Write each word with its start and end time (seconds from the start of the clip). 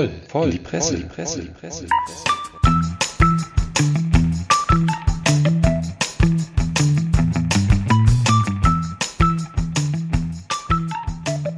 voll, 0.00 0.10
voll, 0.28 0.44
in 0.44 0.50
die 0.52 0.58
Presse, 0.58 0.92
voll, 0.92 1.02
die 1.02 1.08
Presse, 1.08 1.42
die 1.42 1.48
Presse. 1.48 1.86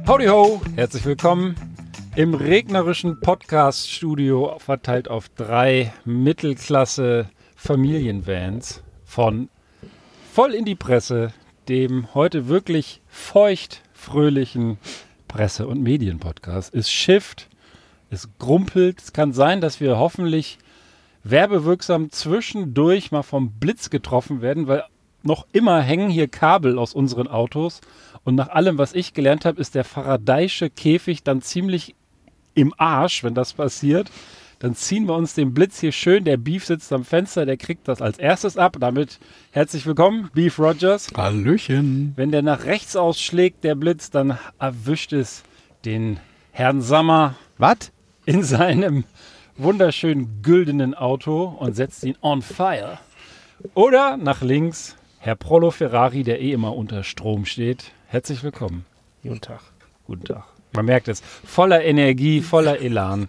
Howdy 0.05 0.25
ho, 0.25 0.61
herzlich 0.75 1.05
willkommen 1.05 1.55
im 2.17 2.33
regnerischen 2.33 3.21
Podcast-Studio 3.21 4.57
verteilt 4.59 5.07
auf 5.07 5.29
drei 5.29 5.93
Mittelklasse 6.03 7.29
Familienvans 7.55 8.83
von 9.05 9.49
Voll 10.33 10.53
in 10.53 10.65
die 10.65 10.75
Presse, 10.75 11.31
dem 11.69 12.13
heute 12.13 12.49
wirklich 12.49 13.01
feucht 13.07 13.83
fröhlichen 13.93 14.79
Presse- 15.29 15.67
und 15.67 15.81
Medienpodcast. 15.81 16.73
Es 16.75 16.91
schifft, 16.91 17.47
es 18.13 18.29
grumpelt. 18.39 19.01
Es 19.01 19.13
kann 19.13 19.33
sein, 19.33 19.59
dass 19.61 19.79
wir 19.79 19.97
hoffentlich 19.97 20.59
werbewirksam 21.23 22.11
zwischendurch 22.11 23.11
mal 23.11 23.23
vom 23.23 23.51
Blitz 23.51 23.89
getroffen 23.89 24.41
werden, 24.41 24.67
weil 24.67 24.83
noch 25.23 25.47
immer 25.53 25.81
hängen 25.81 26.09
hier 26.09 26.27
Kabel 26.27 26.77
aus 26.77 26.93
unseren 26.93 27.27
Autos. 27.27 27.81
Und 28.23 28.35
nach 28.35 28.49
allem, 28.49 28.77
was 28.77 28.93
ich 28.93 29.13
gelernt 29.13 29.45
habe, 29.45 29.59
ist 29.59 29.75
der 29.75 29.83
Faradayische 29.83 30.69
Käfig 30.69 31.23
dann 31.23 31.41
ziemlich 31.41 31.95
im 32.53 32.73
Arsch, 32.77 33.23
wenn 33.23 33.33
das 33.33 33.53
passiert. 33.53 34.11
Dann 34.59 34.75
ziehen 34.75 35.07
wir 35.07 35.15
uns 35.15 35.33
den 35.33 35.53
Blitz 35.53 35.79
hier 35.79 35.91
schön. 35.91 36.23
Der 36.23 36.37
Beef 36.37 36.65
sitzt 36.65 36.93
am 36.93 37.03
Fenster, 37.03 37.45
der 37.45 37.57
kriegt 37.57 37.87
das 37.87 38.01
als 38.01 38.17
erstes 38.17 38.57
ab. 38.57 38.77
Damit 38.79 39.19
herzlich 39.51 39.85
willkommen, 39.85 40.29
Beef 40.33 40.57
Rogers. 40.57 41.09
Hallöchen. 41.15 42.13
Wenn 42.15 42.31
der 42.31 42.43
nach 42.43 42.63
rechts 42.63 42.95
ausschlägt, 42.95 43.63
der 43.65 43.75
Blitz, 43.75 44.09
dann 44.09 44.37
erwischt 44.59 45.11
es 45.11 45.43
den 45.83 46.19
Herrn 46.51 46.81
Sammer. 46.81 47.35
Was? 47.57 47.91
In 48.25 48.41
seinem 48.41 49.03
wunderschönen 49.57 50.41
güldenen 50.41 50.93
Auto 50.93 51.43
und 51.59 51.75
setzt 51.75 52.05
ihn 52.05 52.15
on 52.21 52.41
fire. 52.41 52.97
Oder 53.73 54.15
nach 54.15 54.41
links, 54.41 54.95
Herr 55.19 55.35
Prolo 55.35 55.71
Ferrari, 55.71 56.23
der 56.23 56.39
eh 56.39 56.53
immer 56.53 56.73
unter 56.73 57.03
Strom 57.03 57.45
steht. 57.45 57.91
Herzlich 58.07 58.41
willkommen. 58.41 58.85
Guten 59.23 59.41
Tag. 59.41 59.59
Guten 60.07 60.23
Tag. 60.23 60.45
Man 60.71 60.85
merkt 60.85 61.09
es. 61.09 61.19
Voller 61.19 61.83
Energie, 61.83 62.39
voller 62.39 62.79
Elan. 62.79 63.27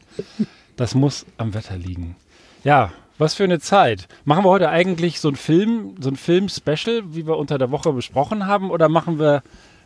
Das 0.76 0.94
muss 0.94 1.26
am 1.38 1.54
Wetter 1.54 1.76
liegen. 1.76 2.14
Ja, 2.62 2.92
was 3.18 3.34
für 3.34 3.44
eine 3.44 3.58
Zeit. 3.58 4.06
Machen 4.24 4.44
wir 4.44 4.50
heute 4.50 4.70
eigentlich 4.70 5.18
so 5.18 5.28
ein 5.28 5.36
Film, 5.36 5.96
so 5.98 6.08
ein 6.08 6.16
Film-Special, 6.16 7.02
wie 7.16 7.26
wir 7.26 7.36
unter 7.36 7.58
der 7.58 7.72
Woche 7.72 7.92
besprochen 7.92 8.46
haben, 8.46 8.70
oder 8.70 8.88
machen 8.88 9.18
wir, 9.18 9.42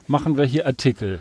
machen 0.07 0.37
wir 0.37 0.45
hier 0.45 0.67
Artikel? 0.67 1.21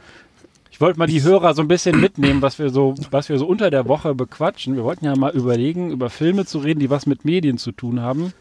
Ich 0.77 0.81
wollte 0.81 0.99
mal 0.99 1.07
die 1.07 1.23
Hörer 1.23 1.55
so 1.55 1.63
ein 1.63 1.67
bisschen 1.67 1.99
mitnehmen, 1.99 2.43
was 2.43 2.59
wir 2.59 2.69
so, 2.69 2.93
was 3.09 3.29
wir 3.29 3.39
so 3.39 3.47
unter 3.47 3.71
der 3.71 3.87
Woche 3.87 4.13
bequatschen. 4.13 4.75
Wir 4.75 4.83
wollten 4.83 5.05
ja 5.05 5.15
mal 5.15 5.31
überlegen, 5.31 5.89
über 5.89 6.11
Filme 6.11 6.45
zu 6.45 6.59
reden, 6.59 6.79
die 6.79 6.91
was 6.91 7.07
mit 7.07 7.25
Medien 7.25 7.57
zu 7.57 7.71
tun 7.71 7.99
haben. 7.99 8.31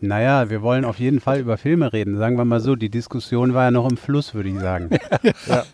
Naja, 0.00 0.50
wir 0.50 0.62
wollen 0.62 0.84
auf 0.84 1.00
jeden 1.00 1.18
Fall 1.18 1.40
über 1.40 1.58
Filme 1.58 1.92
reden. 1.92 2.16
Sagen 2.16 2.36
wir 2.36 2.44
mal 2.44 2.60
so, 2.60 2.76
die 2.76 2.90
Diskussion 2.90 3.54
war 3.54 3.64
ja 3.64 3.70
noch 3.72 3.90
im 3.90 3.96
Fluss, 3.96 4.34
würde 4.34 4.50
ich 4.50 4.60
sagen. 4.60 4.88
ja. 5.48 5.64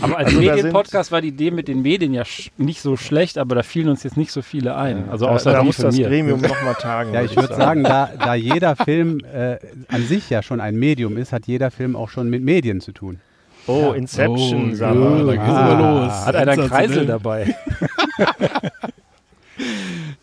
Aber 0.00 0.16
als 0.16 0.28
also 0.28 0.40
Medienpodcast 0.40 1.12
war 1.12 1.20
die 1.20 1.28
Idee 1.28 1.50
mit 1.50 1.68
den 1.68 1.82
Medien 1.82 2.14
ja 2.14 2.22
nicht 2.56 2.80
so 2.80 2.96
schlecht, 2.96 3.36
aber 3.36 3.54
da 3.54 3.62
fielen 3.62 3.90
uns 3.90 4.02
jetzt 4.02 4.16
nicht 4.16 4.32
so 4.32 4.40
viele 4.40 4.76
ein. 4.76 5.10
Also 5.10 5.28
außer 5.28 5.52
da, 5.52 5.58
da 5.58 5.62
muss 5.62 5.76
das 5.76 5.94
mir. 5.94 6.08
Gremium 6.08 6.40
nochmal 6.40 6.74
tagen. 6.76 7.12
Ja, 7.12 7.22
ich 7.22 7.36
würde 7.36 7.54
sagen, 7.54 7.84
da, 7.84 8.10
da 8.18 8.34
jeder 8.34 8.76
Film 8.76 9.20
äh, 9.20 9.58
an 9.88 10.06
sich 10.06 10.30
ja 10.30 10.42
schon 10.42 10.62
ein 10.62 10.76
Medium 10.76 11.18
ist, 11.18 11.34
hat 11.34 11.46
jeder 11.46 11.70
Film 11.70 11.96
auch 11.96 12.08
schon 12.08 12.30
mit 12.30 12.42
Medien 12.42 12.80
zu 12.80 12.92
tun. 12.92 13.20
Oh, 13.66 13.90
ja. 13.90 13.94
Inception, 13.94 14.72
oh, 14.72 14.74
sag 14.74 14.94
mal. 14.94 15.26
Da 15.26 15.32
geht's 15.32 15.48
ah, 15.48 15.78
los. 15.78 16.26
Hat 16.26 16.36
einer 16.36 16.52
einen 16.52 16.68
Kreisel 16.68 17.06
dabei. 17.06 17.54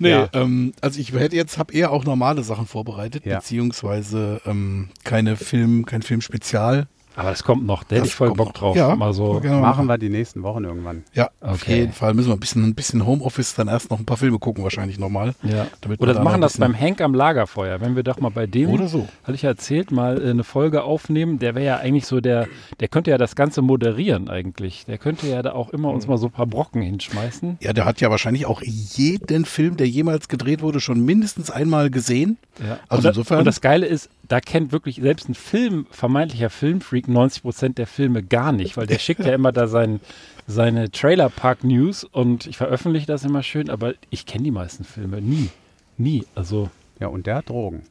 Nee, 0.01 0.09
ja. 0.09 0.29
ähm, 0.33 0.73
also 0.81 0.99
ich 0.99 1.13
hätte 1.13 1.35
jetzt, 1.35 1.59
habe 1.59 1.73
eher 1.73 1.91
auch 1.91 2.05
normale 2.05 2.41
Sachen 2.41 2.65
vorbereitet, 2.65 3.23
ja. 3.23 3.37
beziehungsweise 3.37 4.41
ähm, 4.47 4.89
keine 5.03 5.37
Film, 5.37 5.85
kein 5.85 6.01
Filmspezial. 6.01 6.87
Aber 7.15 7.29
das 7.29 7.43
kommt 7.43 7.65
noch, 7.65 7.83
da 7.83 7.97
hätte 7.97 8.07
ich 8.07 8.15
voll 8.15 8.33
Bock 8.33 8.47
noch. 8.47 8.53
drauf. 8.53 8.75
Ja, 8.75 8.95
mal 8.95 9.13
so 9.13 9.33
machen, 9.33 9.59
machen 9.59 9.85
wir 9.87 9.97
die 9.97 10.09
nächsten 10.09 10.43
Wochen 10.43 10.63
irgendwann. 10.63 11.03
Ja, 11.13 11.29
okay. 11.41 11.51
auf 11.51 11.67
jeden 11.67 11.93
Fall 11.93 12.13
müssen 12.13 12.29
wir 12.29 12.35
ein 12.35 12.39
bisschen, 12.39 12.63
ein 12.63 12.75
bisschen 12.75 13.05
Homeoffice 13.05 13.53
dann 13.55 13.67
erst 13.67 13.91
noch 13.91 13.99
ein 13.99 14.05
paar 14.05 14.17
Filme 14.17 14.39
gucken, 14.39 14.63
wahrscheinlich 14.63 14.97
nochmal. 14.97 15.33
Ja. 15.43 15.67
Oder 15.99 16.13
da 16.13 16.23
machen 16.23 16.41
das 16.41 16.57
beim 16.57 16.77
Hank 16.77 17.01
am 17.01 17.13
Lagerfeuer, 17.13 17.81
wenn 17.81 17.95
wir 17.95 18.03
doch 18.03 18.19
mal 18.19 18.29
bei 18.29 18.47
dem, 18.47 18.69
oder 18.69 18.87
so. 18.87 19.07
hatte 19.23 19.33
ich 19.33 19.41
ja 19.41 19.49
erzählt, 19.49 19.91
mal 19.91 20.21
äh, 20.21 20.29
eine 20.29 20.43
Folge 20.43 20.83
aufnehmen, 20.83 21.39
der 21.39 21.55
wäre 21.55 21.65
ja 21.65 21.77
eigentlich 21.77 22.05
so 22.05 22.21
der, 22.21 22.47
der 22.79 22.87
könnte 22.87 23.11
ja 23.11 23.17
das 23.17 23.35
Ganze 23.35 23.61
moderieren 23.61 24.29
eigentlich. 24.29 24.85
Der 24.85 24.97
könnte 24.97 25.27
ja 25.27 25.41
da 25.41 25.51
auch 25.51 25.69
immer 25.71 25.89
uns 25.89 26.05
hm. 26.05 26.11
mal 26.11 26.17
so 26.17 26.27
ein 26.27 26.31
paar 26.31 26.47
Brocken 26.47 26.81
hinschmeißen. 26.81 27.57
Ja, 27.61 27.73
der 27.73 27.85
hat 27.85 27.99
ja 27.99 28.09
wahrscheinlich 28.09 28.45
auch 28.45 28.61
jeden 28.61 29.45
Film, 29.45 29.77
der 29.77 29.87
jemals 29.87 30.27
gedreht 30.27 30.61
wurde, 30.61 30.79
schon 30.79 31.03
mindestens 31.03 31.51
einmal 31.51 31.89
gesehen. 31.89 32.37
Ja. 32.59 32.79
Also 32.87 33.07
und 33.07 33.15
insofern. 33.15 33.39
und 33.39 33.45
das 33.45 33.61
Geile 33.61 33.85
ist, 33.85 34.09
da 34.31 34.39
kennt 34.39 34.71
wirklich 34.71 34.95
selbst 34.95 35.27
ein 35.27 35.35
Film, 35.35 35.87
vermeintlicher 35.91 36.49
Filmfreak 36.49 37.09
90 37.09 37.41
Prozent 37.41 37.77
der 37.77 37.85
Filme 37.85 38.23
gar 38.23 38.53
nicht, 38.53 38.77
weil 38.77 38.87
der 38.87 38.97
schickt 38.99 39.25
ja 39.25 39.33
immer 39.33 39.51
da 39.51 39.67
sein, 39.67 39.99
seine 40.47 40.89
Trailer 40.89 41.27
Park 41.29 41.65
News 41.65 42.05
und 42.05 42.47
ich 42.47 42.55
veröffentliche 42.55 43.05
das 43.05 43.25
immer 43.25 43.43
schön, 43.43 43.69
aber 43.69 43.93
ich 44.09 44.25
kenne 44.25 44.45
die 44.45 44.51
meisten 44.51 44.85
Filme 44.85 45.21
nie. 45.21 45.49
Nie. 45.97 46.25
Also. 46.33 46.69
Ja, 46.99 47.07
und 47.07 47.25
der 47.25 47.35
hat 47.35 47.49
Drogen. 47.49 47.83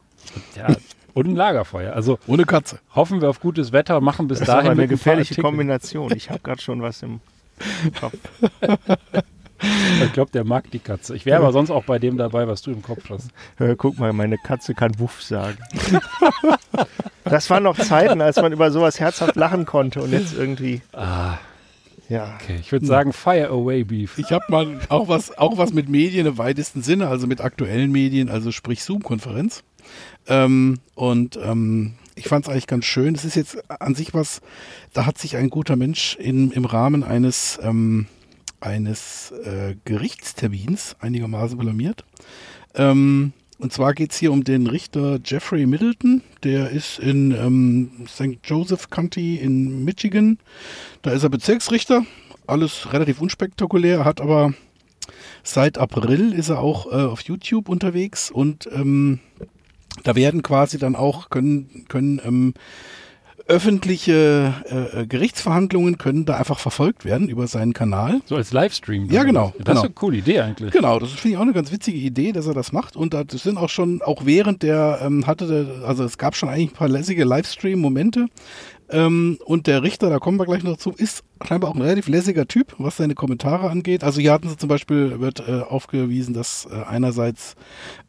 Ja, 0.57 0.75
und 1.13 1.27
ein 1.27 1.37
Lagerfeuer. 1.37 1.93
Also 1.93 2.19
ohne 2.27 2.45
Katze. 2.45 2.79
Hoffen 2.95 3.21
wir 3.21 3.29
auf 3.29 3.41
gutes 3.41 3.73
Wetter 3.73 3.99
und 3.99 4.05
machen 4.05 4.27
bis 4.27 4.39
das 4.39 4.47
dahin. 4.47 4.65
Das 4.65 4.73
ist 4.73 4.79
eine 4.79 4.89
gefährliche 4.89 5.43
Kombination. 5.43 6.11
Ich 6.17 6.31
habe 6.31 6.41
gerade 6.41 6.63
schon 6.63 6.81
was 6.81 7.03
im 7.03 7.21
Kopf. 8.01 8.17
Ich 10.05 10.13
glaube, 10.13 10.31
der 10.31 10.45
mag 10.45 10.71
die 10.71 10.79
Katze. 10.79 11.15
Ich 11.15 11.27
wäre 11.27 11.39
aber 11.39 11.53
sonst 11.53 11.71
auch 11.71 11.85
bei 11.85 11.99
dem 11.99 12.17
dabei, 12.17 12.49
was 12.49 12.63
du 12.63 12.71
im 12.71 12.83
Kopf 12.83 13.11
hast. 13.11 13.29
Hör, 13.57 13.77
guck 13.77 13.99
mal, 13.99 14.13
meine 14.13 14.39
Katze 14.39 14.75
kann 14.75 14.99
Wuff 14.99 15.23
sagen. 15.23 15.59
das 17.25 17.51
waren 17.51 17.65
noch 17.65 17.79
Zeiten, 17.79 18.21
als 18.21 18.37
man 18.37 18.53
über 18.53 18.71
sowas 18.71 18.99
herzhaft 18.99 19.37
lachen 19.37 19.67
konnte 19.67 20.03
und 20.03 20.13
jetzt 20.13 20.35
irgendwie. 20.35 20.81
Ah. 20.93 21.39
Ja. 22.09 22.39
Okay, 22.43 22.57
ich 22.61 22.73
würde 22.73 22.87
sagen, 22.87 23.13
fire 23.13 23.49
away, 23.49 23.85
Beef. 23.85 24.19
Ich 24.19 24.33
habe 24.33 24.45
mal 24.49 24.81
auch 24.89 25.07
was, 25.07 25.39
auch 25.39 25.59
was 25.59 25.73
mit 25.73 25.89
Medien 25.89 26.27
im 26.27 26.39
weitesten 26.39 26.83
Sinne, 26.83 27.07
also 27.07 27.29
mit 27.29 27.41
aktuellen 27.41 27.93
Medien, 27.93 28.29
also 28.29 28.51
sprich 28.51 28.83
Zoom-Konferenz. 28.83 29.63
Ähm, 30.27 30.81
und 30.97 31.39
ähm, 31.43 31.95
ich 32.17 32.27
fand 32.27 32.45
es 32.45 32.51
eigentlich 32.51 32.67
ganz 32.67 32.85
schön. 32.85 33.15
Es 33.15 33.25
ist 33.25 33.37
jetzt 33.37 33.59
an 33.71 33.95
sich 33.95 34.13
was, 34.13 34.43
da 34.93 35.07
hat 35.07 35.19
sich 35.19 35.37
ein 35.37 35.51
guter 35.51 35.77
Mensch 35.77 36.17
in, 36.17 36.51
im 36.51 36.65
Rahmen 36.65 37.05
eines 37.05 37.61
ähm, 37.63 38.07
eines 38.61 39.33
äh, 39.45 39.77
Gerichtstermins 39.85 40.97
einigermaßen 41.01 41.59
blamiert. 41.59 42.05
Ähm, 42.75 43.33
und 43.59 43.73
zwar 43.73 43.93
geht 43.93 44.13
es 44.13 44.19
hier 44.19 44.33
um 44.33 44.43
den 44.43 44.67
Richter 44.67 45.21
Jeffrey 45.23 45.67
Middleton. 45.67 46.23
Der 46.45 46.71
ist 46.71 46.99
in 46.99 47.33
ähm, 47.33 48.07
St. 48.09 48.39
Joseph 48.43 48.89
County 48.89 49.37
in 49.37 49.85
Michigan. 49.85 50.39
Da 51.03 51.11
ist 51.11 51.25
er 51.25 51.29
Bezirksrichter. 51.29 52.07
Alles 52.47 52.93
relativ 52.93 53.21
unspektakulär, 53.21 54.05
hat 54.05 54.21
aber 54.21 54.55
seit 55.43 55.79
April 55.79 56.33
ist 56.33 56.49
er 56.49 56.59
auch 56.61 56.87
äh, 56.87 57.05
auf 57.05 57.21
YouTube 57.21 57.69
unterwegs 57.69 58.31
und 58.31 58.69
ähm, 58.73 59.21
da 60.05 60.15
werden 60.15 60.43
quasi 60.43 60.79
dann 60.79 60.97
auch, 60.97 61.31
können, 61.31 61.85
können 61.89 62.21
ähm, 62.25 62.55
öffentliche 63.51 64.55
äh, 64.71 65.01
äh, 65.01 65.07
Gerichtsverhandlungen 65.07 65.99
können 65.99 66.25
da 66.25 66.37
einfach 66.37 66.59
verfolgt 66.59 67.05
werden 67.05 67.29
über 67.29 67.49
seinen 67.49 67.73
Kanal. 67.73 68.21
So 68.25 68.37
als 68.37 68.53
Livestream. 68.53 69.11
Ja, 69.11 69.25
genau. 69.25 69.53
Das 69.59 69.67
genau. 69.67 69.79
ist 69.79 69.85
eine 69.85 69.95
coole 69.95 70.19
Idee 70.19 70.41
eigentlich. 70.41 70.73
Genau, 70.73 70.99
das 71.01 71.11
finde 71.11 71.35
ich 71.35 71.37
auch 71.37 71.43
eine 71.43 71.53
ganz 71.53 71.73
witzige 71.73 71.99
Idee, 71.99 72.33
dass 72.33 72.47
er 72.47 72.55
das 72.55 72.73
macht. 72.73 72.97
Und 72.97 73.13
das 73.13 73.43
sind 73.43 73.59
auch 73.59 73.69
schon, 73.69 74.03
auch 74.03 74.25
während 74.25 74.63
der 74.63 75.01
ähm, 75.03 75.27
hatte, 75.27 75.47
der, 75.47 75.87
also 75.87 76.05
es 76.05 76.17
gab 76.17 76.37
schon 76.37 76.49
eigentlich 76.49 76.71
ein 76.71 76.75
paar 76.75 76.89
lässige 76.89 77.25
Livestream-Momente. 77.25 78.27
Ähm, 78.89 79.39
und 79.45 79.67
der 79.67 79.83
Richter, 79.83 80.11
da 80.11 80.19
kommen 80.19 80.39
wir 80.39 80.47
gleich 80.47 80.63
noch 80.63 80.73
dazu, 80.73 80.93
ist 80.97 81.25
scheinbar 81.45 81.71
auch 81.71 81.75
ein 81.75 81.83
relativ 81.83 82.09
lässiger 82.09 82.47
Typ, 82.47 82.75
was 82.79 82.97
seine 82.97 83.15
Kommentare 83.15 83.69
angeht. 83.69 84.05
Also 84.05 84.21
hier 84.21 84.33
hatten 84.33 84.49
sie 84.49 84.57
zum 84.57 84.69
Beispiel, 84.69 85.21
wird 85.21 85.41
äh, 85.41 85.61
aufgewiesen, 85.61 86.35
dass 86.35 86.69
äh, 86.71 86.85
einerseits 86.89 87.57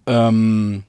ähm, 0.06 0.84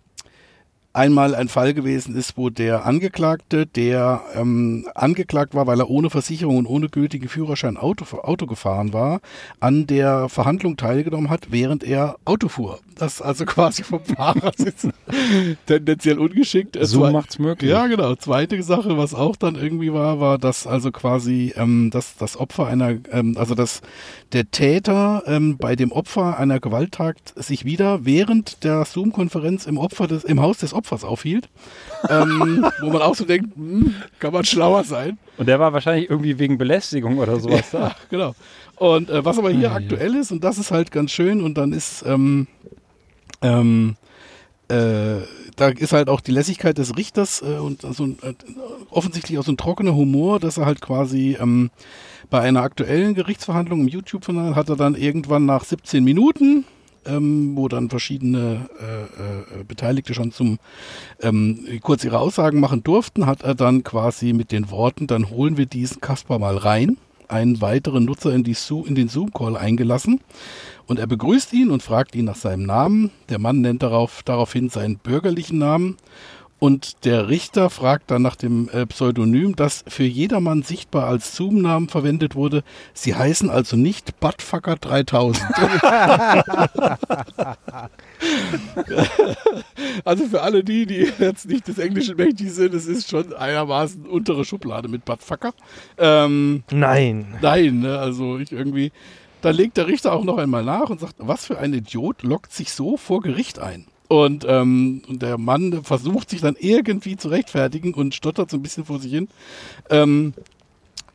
einmal 0.93 1.35
ein 1.35 1.49
Fall 1.49 1.75
gewesen 1.75 2.17
ist, 2.17 2.37
wo 2.37 2.51
der 2.51 2.85
Angeklagte, 2.85 3.67
der 3.67 4.23
ähm, 4.35 4.87
angeklagt 4.95 5.55
war, 5.55 5.67
weil 5.67 5.81
er 5.81 5.91
ohne 5.91 6.11
Versicherung 6.11 6.59
und 6.59 6.67
ohne 6.67 6.89
gültigen 6.89 7.29
Führerschein 7.29 7.77
Auto, 7.77 8.05
Auto 8.19 8.47
gefahren 8.47 8.93
war, 8.93 9.21
an 9.61 9.87
der 9.87 10.29
Verhandlung 10.29 10.77
teilgenommen 10.77 11.31
hat, 11.31 11.51
während 11.51 11.85
er 11.85 12.17
Auto 12.25 12.49
fuhr. 12.49 12.81
Das 12.97 13.23
also 13.23 13.45
quasi 13.47 13.83
vom 13.83 14.05
Fahrersitz 14.05 14.89
tendenziell 15.67 16.19
ungeschickt. 16.19 16.79
So 16.81 17.11
macht's 17.11 17.39
möglich. 17.39 17.71
Ja, 17.71 17.87
genau. 17.87 18.15
Zweite 18.15 18.63
Sache, 18.63 18.97
was 18.97 19.15
auch 19.15 19.37
dann 19.37 19.55
irgendwie 19.57 19.93
war, 19.93 20.21
war, 20.21 20.39
dass 20.39 20.67
also 20.67 20.91
quasi 20.91 21.53
ähm, 21.57 21.91
dass 21.91 22.17
das 22.17 22.37
Opfer 22.37 22.67
einer, 22.67 22.97
ähm, 23.11 23.37
also 23.39 23.55
dass 23.55 23.83
der 24.33 24.51
Täter 24.51 25.23
ähm, 25.27 25.59
bei 25.59 25.77
dem 25.77 25.93
Opfer 25.93 26.39
einer 26.39 26.61
Gewalttat 26.61 27.17
sich 27.37 27.65
wieder 27.65 28.05
während 28.05 28.65
der 28.65 28.85
Zoom-Konferenz 28.85 29.67
im 29.67 29.79
Opfer 29.79 30.07
des, 30.07 30.25
im 30.25 30.41
Haus 30.41 30.59
des 30.59 30.73
Opfers 30.73 31.05
aufhielt. 31.05 31.49
ähm, 32.09 32.67
wo 32.81 32.91
man 32.91 33.03
auch 33.03 33.15
so 33.15 33.25
denkt, 33.25 33.55
hm, 33.57 33.95
kann 34.19 34.33
man 34.33 34.45
schlauer 34.45 34.85
sein. 34.85 35.19
Und 35.37 35.47
der 35.47 35.59
war 35.61 35.73
wahrscheinlich 35.73 36.11
irgendwie 36.11 36.39
wegen 36.39 36.59
Belästigung 36.59 37.19
oder 37.19 37.41
sowas 37.41 37.69
da. 37.73 37.89
Ja, 37.89 37.97
genau. 38.11 38.35
Und 38.83 39.11
äh, 39.11 39.25
was 39.25 39.39
aber 39.39 39.51
hier 39.51 39.71
aktuell 39.71 40.17
ist, 40.17 40.33
und 40.33 40.43
das 40.43 40.59
ist 40.59 40.73
halt 40.73 40.91
ganz 40.91 41.13
schön, 41.13 41.41
und 41.41 41.57
dann 41.57 41.73
ist, 41.73 42.05
ähm, 42.05 42.49
ähm, 43.41 43.95
äh, 44.67 45.19
da 45.55 45.69
ist 45.69 45.93
halt 45.93 46.09
auch 46.09 46.21
die 46.21 46.33
Lässigkeit 46.33 46.79
des 46.79 46.97
Richters 46.97 47.43
äh, 47.43 47.59
und 47.61 47.83
so 47.83 48.03
ein, 48.03 48.19
äh, 48.23 48.35
offensichtlich 48.91 49.39
auch 49.39 49.45
so 49.45 49.53
ein 49.53 49.57
trockener 49.57 49.95
Humor, 49.95 50.41
dass 50.41 50.59
er 50.59 50.67
halt 50.67 50.81
quasi 50.81 51.37
ähm, 51.41 51.71
bei 52.29 52.41
einer 52.41 52.63
aktuellen 52.63 53.15
Gerichtsverhandlung 53.15 53.83
im 53.83 53.89
YouTube-Kanal 53.89 54.57
hat 54.57 54.69
er 54.69 54.75
dann 54.75 54.97
irgendwann 54.97 55.47
nach 55.47 55.63
17 55.63 56.03
Minuten 56.03 56.65
ähm, 57.05 57.57
wo 57.57 57.69
dann 57.69 57.91
verschiedene 57.91 58.69
äh, 58.81 59.61
äh, 59.61 59.65
Beteiligte 59.65 60.15
schon 60.15 60.33
zum 60.33 60.59
ähm, 61.21 61.67
kurz 61.83 62.05
ihre 62.05 62.19
Aussagen 62.19 62.61
machen 62.61 62.83
durften, 62.83 63.27
hat 63.27 63.43
er 63.43 63.55
dann 63.55 63.83
quasi 63.83 64.33
mit 64.33 64.53
den 64.53 64.71
Worten, 64.71 65.07
dann 65.07 65.31
holen 65.31 65.57
wir 65.57 65.67
diesen 65.67 66.01
Kasper 66.01 66.39
mal 66.39 66.57
rein, 66.57 66.97
einen 67.33 67.61
weiteren 67.61 68.05
Nutzer 68.05 68.33
in, 68.33 68.45
in 68.45 68.95
den 68.95 69.09
Zoom-Call 69.09 69.57
eingelassen. 69.57 70.21
Und 70.87 70.99
er 70.99 71.07
begrüßt 71.07 71.53
ihn 71.53 71.71
und 71.71 71.83
fragt 71.83 72.15
ihn 72.15 72.25
nach 72.27 72.37
seinem 72.37 72.65
Namen. 72.65 73.11
Der 73.29 73.39
Mann 73.39 73.61
nennt 73.61 73.83
darauf, 73.83 74.23
daraufhin 74.23 74.69
seinen 74.69 74.99
bürgerlichen 74.99 75.59
Namen. 75.59 75.97
Und 76.63 77.05
der 77.05 77.29
Richter 77.29 77.69
fragt 77.71 78.13
dann 78.13 78.23
nach 78.23 78.37
dem 78.37 78.69
äh, 78.69 78.87
Pseudonym, 78.87 79.57
das 79.57 79.83
für 79.89 80.05
jedermann 80.05 80.63
sichtbar 80.63 81.09
als 81.09 81.35
Zoom-Namen 81.35 81.89
verwendet 81.89 82.37
wurde. 82.37 82.63
Sie 82.95 83.17
heißen 83.17 83.51
also 83.51 83.77
nicht 83.77 84.21
Buttfucker 84.21 84.77
3000. 84.77 85.45
also 90.05 90.27
für 90.27 90.43
alle 90.43 90.63
die, 90.63 90.87
die 90.87 91.11
jetzt 91.19 91.49
nicht 91.49 91.67
des 91.67 91.79
Englischen 91.79 92.15
mächtig 92.15 92.53
sind, 92.53 92.75
es 92.75 92.87
ist 92.87 93.11
schon 93.11 93.33
einigermaßen 93.33 94.07
untere 94.07 94.45
Schublade 94.45 94.87
mit 94.87 95.05
Buttfucker. 95.05 95.55
Ähm, 95.99 96.63
Nein. 96.71 97.39
Nein, 97.43 97.81
ne, 97.81 97.99
also 97.99 98.39
ich 98.39 98.53
irgendwie. 98.53 98.93
Da 99.41 99.51
legt 99.51 99.79
der 99.79 99.89
Richter 99.89 100.13
auch 100.13 100.23
noch 100.23 100.39
einmal 100.39 100.63
nach 100.63 100.91
und 100.91 101.01
sagt, 101.01 101.17
was 101.19 101.45
für 101.45 101.59
ein 101.59 101.75
Idiot 101.75 102.23
lockt 102.23 102.53
sich 102.53 102.73
so 102.73 102.97
vor 102.97 103.21
Gericht 103.21 103.59
ein? 103.59 103.87
Und, 104.13 104.45
ähm, 104.47 105.01
der 105.09 105.39
Mann 105.39 105.85
versucht 105.85 106.29
sich 106.29 106.43
dann 106.43 106.55
irgendwie 106.59 107.17
zu 107.17 107.29
rechtfertigen 107.29 107.95
und 107.95 108.15
stottert 108.15 108.51
so 108.51 108.59
ein 108.59 108.63
bisschen 108.63 108.85
vor 108.85 108.99
sich 108.99 109.11
hin. 109.11 109.29
Ähm, 109.89 110.35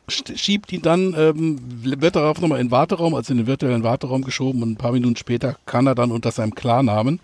schiebt 0.08 0.72
ihn 0.72 0.82
dann, 0.82 1.14
ähm, 1.16 1.60
wird 1.84 2.16
darauf 2.16 2.40
nochmal 2.40 2.58
in 2.58 2.66
den 2.66 2.72
Warteraum, 2.72 3.14
also 3.14 3.32
in 3.32 3.36
den 3.36 3.46
virtuellen 3.46 3.84
Warteraum 3.84 4.22
geschoben 4.22 4.64
und 4.64 4.72
ein 4.72 4.76
paar 4.76 4.90
Minuten 4.90 5.14
später 5.14 5.58
kann 5.64 5.86
er 5.86 5.94
dann 5.94 6.10
unter 6.10 6.32
seinem 6.32 6.56
Klarnamen. 6.56 7.20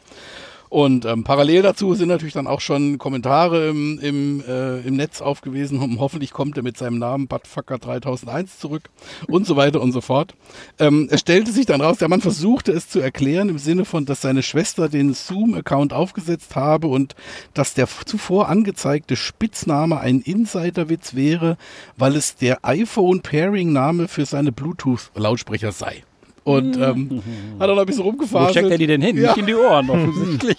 Und 0.68 1.04
ähm, 1.04 1.22
parallel 1.24 1.62
dazu 1.62 1.94
sind 1.94 2.08
natürlich 2.08 2.34
dann 2.34 2.46
auch 2.46 2.60
schon 2.60 2.98
Kommentare 2.98 3.68
im, 3.68 3.98
im, 4.00 4.42
äh, 4.46 4.80
im 4.80 4.96
Netz 4.96 5.20
aufgewiesen. 5.20 5.80
Ho- 5.80 6.00
Hoffentlich 6.00 6.32
kommt 6.32 6.56
er 6.56 6.62
mit 6.62 6.76
seinem 6.76 6.98
Namen 6.98 7.28
Buttfucker 7.28 7.78
3001 7.78 8.58
zurück 8.58 8.90
und 9.28 9.46
so 9.46 9.56
weiter 9.56 9.80
und 9.80 9.92
so 9.92 10.00
fort. 10.00 10.34
Ähm, 10.78 11.08
es 11.10 11.20
stellte 11.20 11.52
sich 11.52 11.66
dann 11.66 11.80
raus, 11.80 11.98
der 11.98 12.08
Mann 12.08 12.20
versuchte 12.20 12.72
es 12.72 12.88
zu 12.88 12.98
erklären 13.00 13.48
im 13.48 13.58
Sinne 13.58 13.84
von, 13.84 14.04
dass 14.04 14.20
seine 14.20 14.42
Schwester 14.42 14.88
den 14.88 15.14
Zoom-Account 15.14 15.92
aufgesetzt 15.92 16.56
habe 16.56 16.88
und 16.88 17.14
dass 17.54 17.74
der 17.74 17.86
zuvor 18.06 18.48
angezeigte 18.48 19.16
Spitzname 19.16 20.00
ein 20.00 20.20
Insiderwitz 20.20 21.14
wäre, 21.14 21.56
weil 21.96 22.16
es 22.16 22.34
der 22.36 22.64
iPhone-Pairing-Name 22.64 24.08
für 24.08 24.26
seine 24.26 24.50
Bluetooth-Lautsprecher 24.52 25.72
sei. 25.72 26.02
Und 26.44 26.76
ähm, 26.76 27.22
hat 27.58 27.68
er 27.68 27.74
noch 27.74 27.80
ein 27.82 27.86
bisschen 27.86 28.04
Wo 28.04 28.08
rumgefahren. 28.08 28.50
steckt 28.50 28.70
er 28.70 28.78
die 28.78 28.86
denn 28.86 29.00
hin? 29.00 29.16
Ja. 29.16 29.28
Nicht 29.28 29.38
in 29.38 29.46
die 29.46 29.54
Ohren, 29.54 29.88
offensichtlich. 29.90 30.58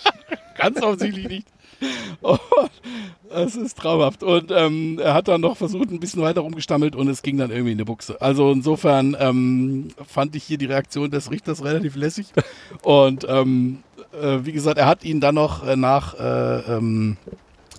Ganz 0.57 0.81
offensichtlich 0.81 1.27
nicht. 1.27 1.47
Und 2.21 2.39
es 3.29 3.55
ist 3.55 3.77
traumhaft. 3.77 4.23
Und 4.23 4.51
ähm, 4.51 4.99
er 5.01 5.13
hat 5.13 5.27
dann 5.27 5.41
noch 5.41 5.57
versucht, 5.57 5.91
ein 5.91 5.99
bisschen 5.99 6.21
weiter 6.21 6.41
rumgestammelt 6.41 6.95
und 6.95 7.07
es 7.07 7.21
ging 7.21 7.37
dann 7.37 7.51
irgendwie 7.51 7.73
in 7.73 7.77
die 7.77 7.83
Buchse. 7.83 8.19
Also 8.21 8.51
insofern 8.51 9.15
ähm, 9.19 9.89
fand 10.07 10.35
ich 10.35 10.43
hier 10.43 10.57
die 10.57 10.65
Reaktion 10.65 11.11
des 11.11 11.29
Richters 11.31 11.63
relativ 11.63 11.95
lässig. 11.95 12.27
Und 12.81 13.25
ähm, 13.29 13.79
äh, 14.19 14.39
wie 14.43 14.53
gesagt, 14.53 14.77
er 14.77 14.87
hat 14.87 15.03
ihn 15.03 15.19
dann 15.19 15.35
noch 15.35 15.67
äh, 15.67 15.75
nach 15.75 16.17
äh, 16.19 16.77
ähm, 16.77 17.17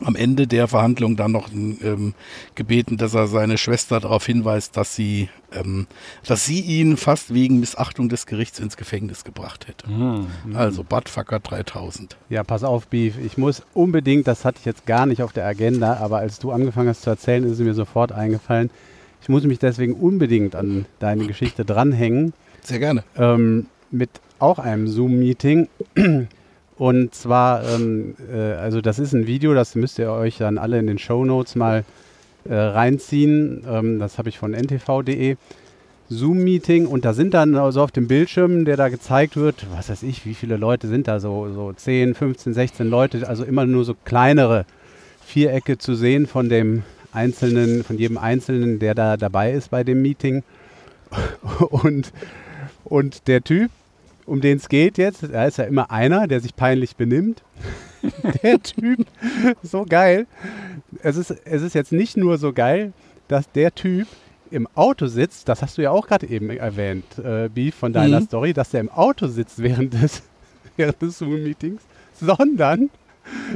am 0.04 0.16
Ende 0.16 0.46
der 0.46 0.68
Verhandlung 0.68 1.16
dann 1.16 1.32
noch 1.32 1.48
ähm, 1.52 2.14
gebeten, 2.54 2.96
dass 2.96 3.14
er 3.14 3.26
seine 3.26 3.58
Schwester 3.58 4.00
darauf 4.00 4.26
hinweist, 4.26 4.76
dass 4.76 4.94
sie, 4.94 5.28
ähm, 5.52 5.86
dass 6.26 6.44
sie 6.44 6.60
ihn 6.60 6.96
fast 6.96 7.32
wegen 7.32 7.60
Missachtung 7.60 8.08
des 8.08 8.26
Gerichts 8.26 8.58
ins 8.58 8.76
Gefängnis 8.76 9.24
gebracht 9.24 9.68
hätte. 9.68 9.86
Also 10.54 10.84
Buttfucker 10.84 11.40
3000. 11.40 12.16
Ja, 12.28 12.44
pass 12.44 12.62
auf, 12.64 12.88
Beef. 12.88 13.14
Ich 13.24 13.38
muss 13.38 13.62
unbedingt, 13.74 14.26
das 14.26 14.44
hatte 14.44 14.58
ich 14.60 14.64
jetzt 14.66 14.86
gar 14.86 15.06
nicht 15.06 15.22
auf 15.22 15.32
der 15.32 15.46
Agenda, 15.46 15.96
aber 15.96 16.18
als 16.18 16.38
du 16.38 16.50
angefangen 16.50 16.88
hast 16.88 17.02
zu 17.02 17.10
erzählen, 17.10 17.44
ist 17.44 17.52
es 17.52 17.58
mir 17.60 17.74
sofort 17.74 18.12
eingefallen. 18.12 18.70
Ich 19.22 19.28
muss 19.28 19.44
mich 19.44 19.58
deswegen 19.58 19.94
unbedingt 19.94 20.54
an 20.54 20.86
deine 20.98 21.26
Geschichte 21.26 21.64
dranhängen. 21.64 22.32
Sehr 22.62 22.78
gerne. 22.78 23.02
ähm, 23.16 23.66
mit 23.90 24.10
auch 24.38 24.58
einem 24.58 24.88
Zoom-Meeting. 24.88 25.68
Und 26.78 27.14
zwar, 27.14 27.66
ähm, 27.68 28.14
äh, 28.30 28.52
also 28.52 28.80
das 28.80 28.98
ist 28.98 29.12
ein 29.12 29.26
Video, 29.26 29.54
das 29.54 29.74
müsst 29.74 29.98
ihr 29.98 30.10
euch 30.10 30.38
dann 30.38 30.58
alle 30.58 30.78
in 30.78 30.86
den 30.86 30.98
Show 30.98 31.24
Notes 31.24 31.54
mal 31.54 31.84
äh, 32.44 32.54
reinziehen. 32.54 33.64
Ähm, 33.68 33.98
das 33.98 34.18
habe 34.18 34.28
ich 34.28 34.38
von 34.38 34.52
ntv.de. 34.52 35.36
Zoom-Meeting 36.08 36.86
und 36.86 37.04
da 37.04 37.14
sind 37.14 37.34
dann 37.34 37.54
so 37.72 37.82
auf 37.82 37.90
dem 37.90 38.06
Bildschirm, 38.06 38.64
der 38.64 38.76
da 38.76 38.88
gezeigt 38.88 39.36
wird, 39.36 39.66
was 39.74 39.88
weiß 39.88 40.04
ich, 40.04 40.24
wie 40.24 40.34
viele 40.34 40.56
Leute 40.56 40.86
sind 40.86 41.08
da, 41.08 41.18
so, 41.18 41.48
so 41.52 41.72
10, 41.72 42.14
15, 42.14 42.54
16 42.54 42.88
Leute, 42.88 43.28
also 43.28 43.42
immer 43.42 43.66
nur 43.66 43.84
so 43.84 43.94
kleinere 44.04 44.66
Vierecke 45.26 45.78
zu 45.78 45.96
sehen 45.96 46.28
von 46.28 46.48
dem 46.48 46.84
einzelnen, 47.10 47.82
von 47.82 47.98
jedem 47.98 48.18
Einzelnen, 48.18 48.78
der 48.78 48.94
da 48.94 49.16
dabei 49.16 49.52
ist 49.52 49.70
bei 49.70 49.82
dem 49.82 50.02
Meeting. 50.02 50.44
Und, 51.70 52.12
und 52.84 53.28
der 53.28 53.42
Typ, 53.42 53.70
um 54.26 54.40
den 54.40 54.58
es 54.58 54.68
geht 54.68 54.98
jetzt, 54.98 55.22
da 55.22 55.46
ist 55.46 55.58
ja 55.58 55.64
immer 55.64 55.90
einer, 55.90 56.26
der 56.26 56.40
sich 56.40 56.54
peinlich 56.56 56.96
benimmt. 56.96 57.42
der 58.42 58.62
Typ, 58.62 59.06
so 59.62 59.84
geil. 59.88 60.26
Es 61.02 61.16
ist, 61.16 61.30
es 61.30 61.62
ist 61.62 61.74
jetzt 61.74 61.92
nicht 61.92 62.16
nur 62.16 62.38
so 62.38 62.52
geil, 62.52 62.92
dass 63.28 63.50
der 63.52 63.74
Typ 63.74 64.06
im 64.50 64.68
Auto 64.74 65.06
sitzt, 65.06 65.48
das 65.48 65.62
hast 65.62 65.76
du 65.78 65.82
ja 65.82 65.90
auch 65.90 66.06
gerade 66.06 66.28
eben 66.28 66.50
erwähnt, 66.50 67.18
äh, 67.18 67.48
Beef, 67.48 67.74
von 67.74 67.92
deiner 67.92 68.20
Mhm. 68.20 68.24
Story, 68.26 68.52
dass 68.52 68.70
der 68.70 68.80
im 68.80 68.90
Auto 68.90 69.26
sitzt 69.26 69.60
während 69.60 69.94
des, 69.94 70.22
während 70.76 71.02
des 71.02 71.18
Zoom-Meetings, 71.18 71.82
sondern 72.20 72.90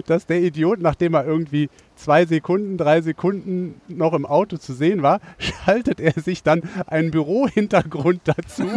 dass 0.06 0.26
der 0.26 0.40
Idiot, 0.40 0.80
nachdem 0.80 1.14
er 1.14 1.24
irgendwie 1.24 1.68
zwei 2.00 2.24
Sekunden, 2.24 2.78
drei 2.78 3.02
Sekunden 3.02 3.80
noch 3.88 4.14
im 4.14 4.24
Auto 4.24 4.56
zu 4.56 4.72
sehen 4.72 5.02
war, 5.02 5.20
schaltet 5.38 6.00
er 6.00 6.12
sich 6.20 6.42
dann 6.42 6.62
einen 6.86 7.10
Bürohintergrund 7.10 8.22
dazu 8.24 8.68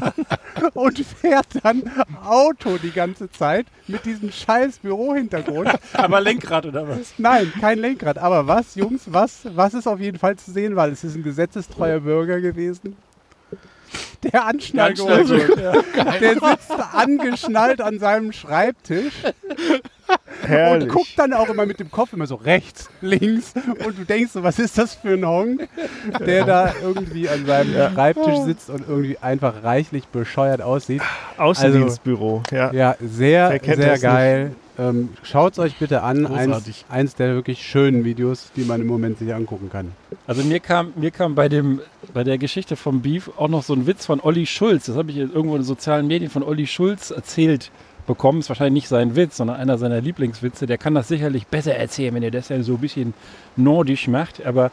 und 0.74 0.98
fährt 0.98 1.46
dann 1.62 1.90
Auto 2.24 2.78
die 2.78 2.90
ganze 2.90 3.30
Zeit 3.30 3.66
mit 3.86 4.04
diesem 4.04 4.32
scheiß 4.32 4.80
Bürohintergrund. 4.80 5.70
Aber 5.92 6.20
Lenkrad 6.20 6.66
oder 6.66 6.88
was? 6.88 7.14
Nein, 7.18 7.52
kein 7.60 7.78
Lenkrad. 7.78 8.18
Aber 8.18 8.46
was, 8.46 8.74
Jungs, 8.74 9.02
was, 9.06 9.46
was 9.54 9.74
ist 9.74 9.86
auf 9.86 10.00
jeden 10.00 10.18
Fall 10.18 10.36
zu 10.36 10.50
sehen, 10.50 10.76
weil 10.76 10.90
es 10.90 11.04
ist 11.04 11.14
ein 11.14 11.22
gesetzestreuer 11.22 12.00
Bürger 12.00 12.40
gewesen. 12.40 12.96
Der 14.22 14.44
Anschnallgurt. 14.44 15.30
Der 16.20 16.34
sitzt 16.34 16.72
angeschnallt 16.92 17.80
an 17.80 17.98
seinem 17.98 18.32
Schreibtisch 18.32 19.14
und 20.08 20.48
Herrlich. 20.48 20.88
guckt 20.88 21.12
dann 21.16 21.32
auch 21.32 21.48
immer 21.48 21.66
mit 21.66 21.80
dem 21.80 21.90
Kopf 21.90 22.12
immer 22.12 22.26
so 22.26 22.36
rechts, 22.36 22.88
links 23.00 23.54
und 23.84 23.98
du 23.98 24.04
denkst 24.04 24.32
so, 24.32 24.42
was 24.42 24.58
ist 24.58 24.78
das 24.78 24.94
für 24.94 25.14
ein 25.14 25.26
Honk, 25.26 25.68
der 26.24 26.44
da 26.44 26.72
irgendwie 26.82 27.28
an 27.28 27.44
seinem 27.46 27.92
Schreibtisch 27.92 28.38
sitzt 28.44 28.70
und 28.70 28.88
irgendwie 28.88 29.18
einfach 29.18 29.62
reichlich 29.62 30.06
bescheuert 30.08 30.62
aussieht. 30.62 31.02
Außendienstbüro. 31.36 32.42
ja. 32.50 32.72
Ja, 32.72 32.96
sehr, 33.00 33.60
sehr 33.62 33.98
geil. 33.98 34.52
Ähm, 34.78 35.08
Schaut 35.24 35.54
es 35.54 35.58
euch 35.58 35.76
bitte 35.76 36.02
an. 36.02 36.24
Eins, 36.26 36.84
eins 36.88 37.14
der 37.16 37.34
wirklich 37.34 37.66
schönen 37.66 38.04
Videos, 38.04 38.52
die 38.54 38.62
man 38.62 38.80
im 38.80 38.86
Moment 38.86 39.18
sich 39.18 39.34
angucken 39.34 39.70
kann. 39.70 39.92
Also 40.26 40.44
mir 40.44 40.60
kam, 40.60 40.92
mir 40.94 41.10
kam 41.10 41.34
bei, 41.34 41.48
dem, 41.48 41.80
bei 42.14 42.22
der 42.22 42.38
Geschichte 42.38 42.76
vom 42.76 43.02
Beef 43.02 43.28
auch 43.36 43.48
noch 43.48 43.64
so 43.64 43.74
ein 43.74 43.86
Witz 43.88 44.06
von 44.06 44.20
Olli 44.20 44.46
Schulz. 44.46 44.86
Das 44.86 44.96
habe 44.96 45.10
ich 45.10 45.16
irgendwo 45.16 45.56
in 45.56 45.62
den 45.62 45.64
sozialen 45.64 46.06
Medien 46.06 46.30
von 46.30 46.44
Olli 46.44 46.68
Schulz 46.68 47.10
erzählt 47.10 47.72
bekommen. 48.08 48.40
Ist 48.40 48.48
wahrscheinlich 48.48 48.82
nicht 48.82 48.88
sein 48.88 49.14
Witz, 49.14 49.36
sondern 49.36 49.56
einer 49.56 49.78
seiner 49.78 50.00
Lieblingswitze. 50.00 50.66
Der 50.66 50.78
kann 50.78 50.96
das 50.96 51.06
sicherlich 51.06 51.46
besser 51.46 51.76
erzählen, 51.76 52.12
wenn 52.16 52.24
er 52.24 52.32
das 52.32 52.48
ja 52.48 52.60
so 52.64 52.74
ein 52.74 52.80
bisschen 52.80 53.14
nordisch 53.54 54.08
macht. 54.08 54.44
Aber 54.44 54.72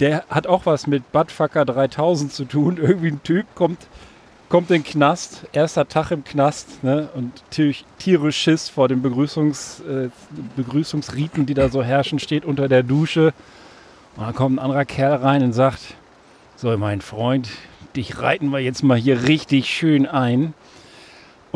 der 0.00 0.24
hat 0.28 0.48
auch 0.48 0.66
was 0.66 0.88
mit 0.88 1.12
Buttfucker 1.12 1.64
3000 1.64 2.32
zu 2.32 2.44
tun. 2.44 2.78
Irgendwie 2.82 3.12
ein 3.12 3.22
Typ 3.22 3.46
kommt, 3.54 3.86
kommt 4.48 4.70
in 4.72 4.82
den 4.82 4.84
Knast, 4.84 5.46
erster 5.52 5.86
Tag 5.86 6.10
im 6.10 6.24
Knast 6.24 6.82
ne? 6.82 7.08
und 7.14 7.32
tierisch, 7.50 7.84
tierisch 7.98 8.36
Schiss 8.36 8.68
vor 8.68 8.88
den 8.88 9.02
Begrüßungs, 9.02 9.80
äh, 9.80 10.08
Begrüßungsriten, 10.56 11.46
die 11.46 11.54
da 11.54 11.68
so 11.68 11.84
herrschen, 11.84 12.18
steht 12.18 12.44
unter 12.44 12.66
der 12.66 12.82
Dusche. 12.82 13.32
Und 14.16 14.26
dann 14.26 14.34
kommt 14.34 14.56
ein 14.56 14.64
anderer 14.64 14.84
Kerl 14.84 15.16
rein 15.16 15.44
und 15.44 15.52
sagt, 15.52 15.94
so 16.56 16.76
mein 16.78 17.02
Freund, 17.02 17.48
dich 17.96 18.20
reiten 18.20 18.50
wir 18.50 18.60
jetzt 18.60 18.82
mal 18.82 18.96
hier 18.96 19.24
richtig 19.24 19.66
schön 19.66 20.06
ein. 20.06 20.54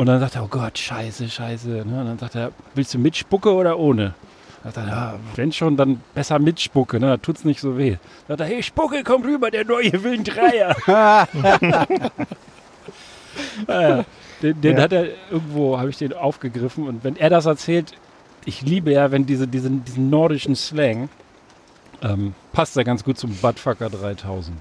Und 0.01 0.07
dann 0.07 0.19
sagt 0.19 0.35
er, 0.35 0.43
oh 0.43 0.47
Gott, 0.47 0.79
scheiße, 0.79 1.29
scheiße. 1.29 1.67
Ne? 1.69 1.99
Und 1.99 2.07
dann 2.07 2.17
sagt 2.17 2.33
er, 2.33 2.51
willst 2.73 2.91
du 2.91 2.97
mit 2.97 3.15
Spucke 3.15 3.53
oder 3.53 3.77
ohne? 3.77 4.15
Sagt 4.63 4.77
er, 4.77 4.87
ja, 4.87 5.13
wenn 5.35 5.51
schon, 5.51 5.77
dann 5.77 6.01
besser 6.15 6.39
mit 6.39 6.59
Spucke, 6.59 6.99
ne? 6.99 7.05
da 7.05 7.17
tut's 7.17 7.45
nicht 7.45 7.59
so 7.59 7.77
weh. 7.77 7.97
Sagt 8.27 8.39
er, 8.39 8.47
hey 8.47 8.63
Spucke, 8.63 9.03
komm 9.03 9.21
rüber, 9.21 9.51
der 9.51 9.63
neue 9.63 10.03
will 10.03 10.13
einen 10.13 10.23
Dreier. 10.23 10.75
ja, 13.67 14.05
den 14.41 14.59
den 14.61 14.77
Ja. 14.77 14.81
hat 14.81 14.91
er 14.91 15.05
irgendwo, 15.29 15.77
habe 15.77 15.91
ich 15.91 15.97
den 15.97 16.13
aufgegriffen. 16.13 16.87
Und 16.87 17.03
wenn 17.03 17.15
er 17.15 17.29
das 17.29 17.45
erzählt, 17.45 17.93
ich 18.43 18.63
liebe 18.63 18.91
ja, 18.91 19.11
wenn 19.11 19.27
diese, 19.27 19.47
diesen, 19.47 19.85
diesen 19.85 20.09
nordischen 20.09 20.55
Slang, 20.55 21.09
ähm, 22.01 22.33
passt 22.53 22.75
er 22.75 22.85
ganz 22.85 23.03
gut 23.03 23.19
zum 23.19 23.35
Buttfucker 23.35 23.91
3000. 23.91 24.57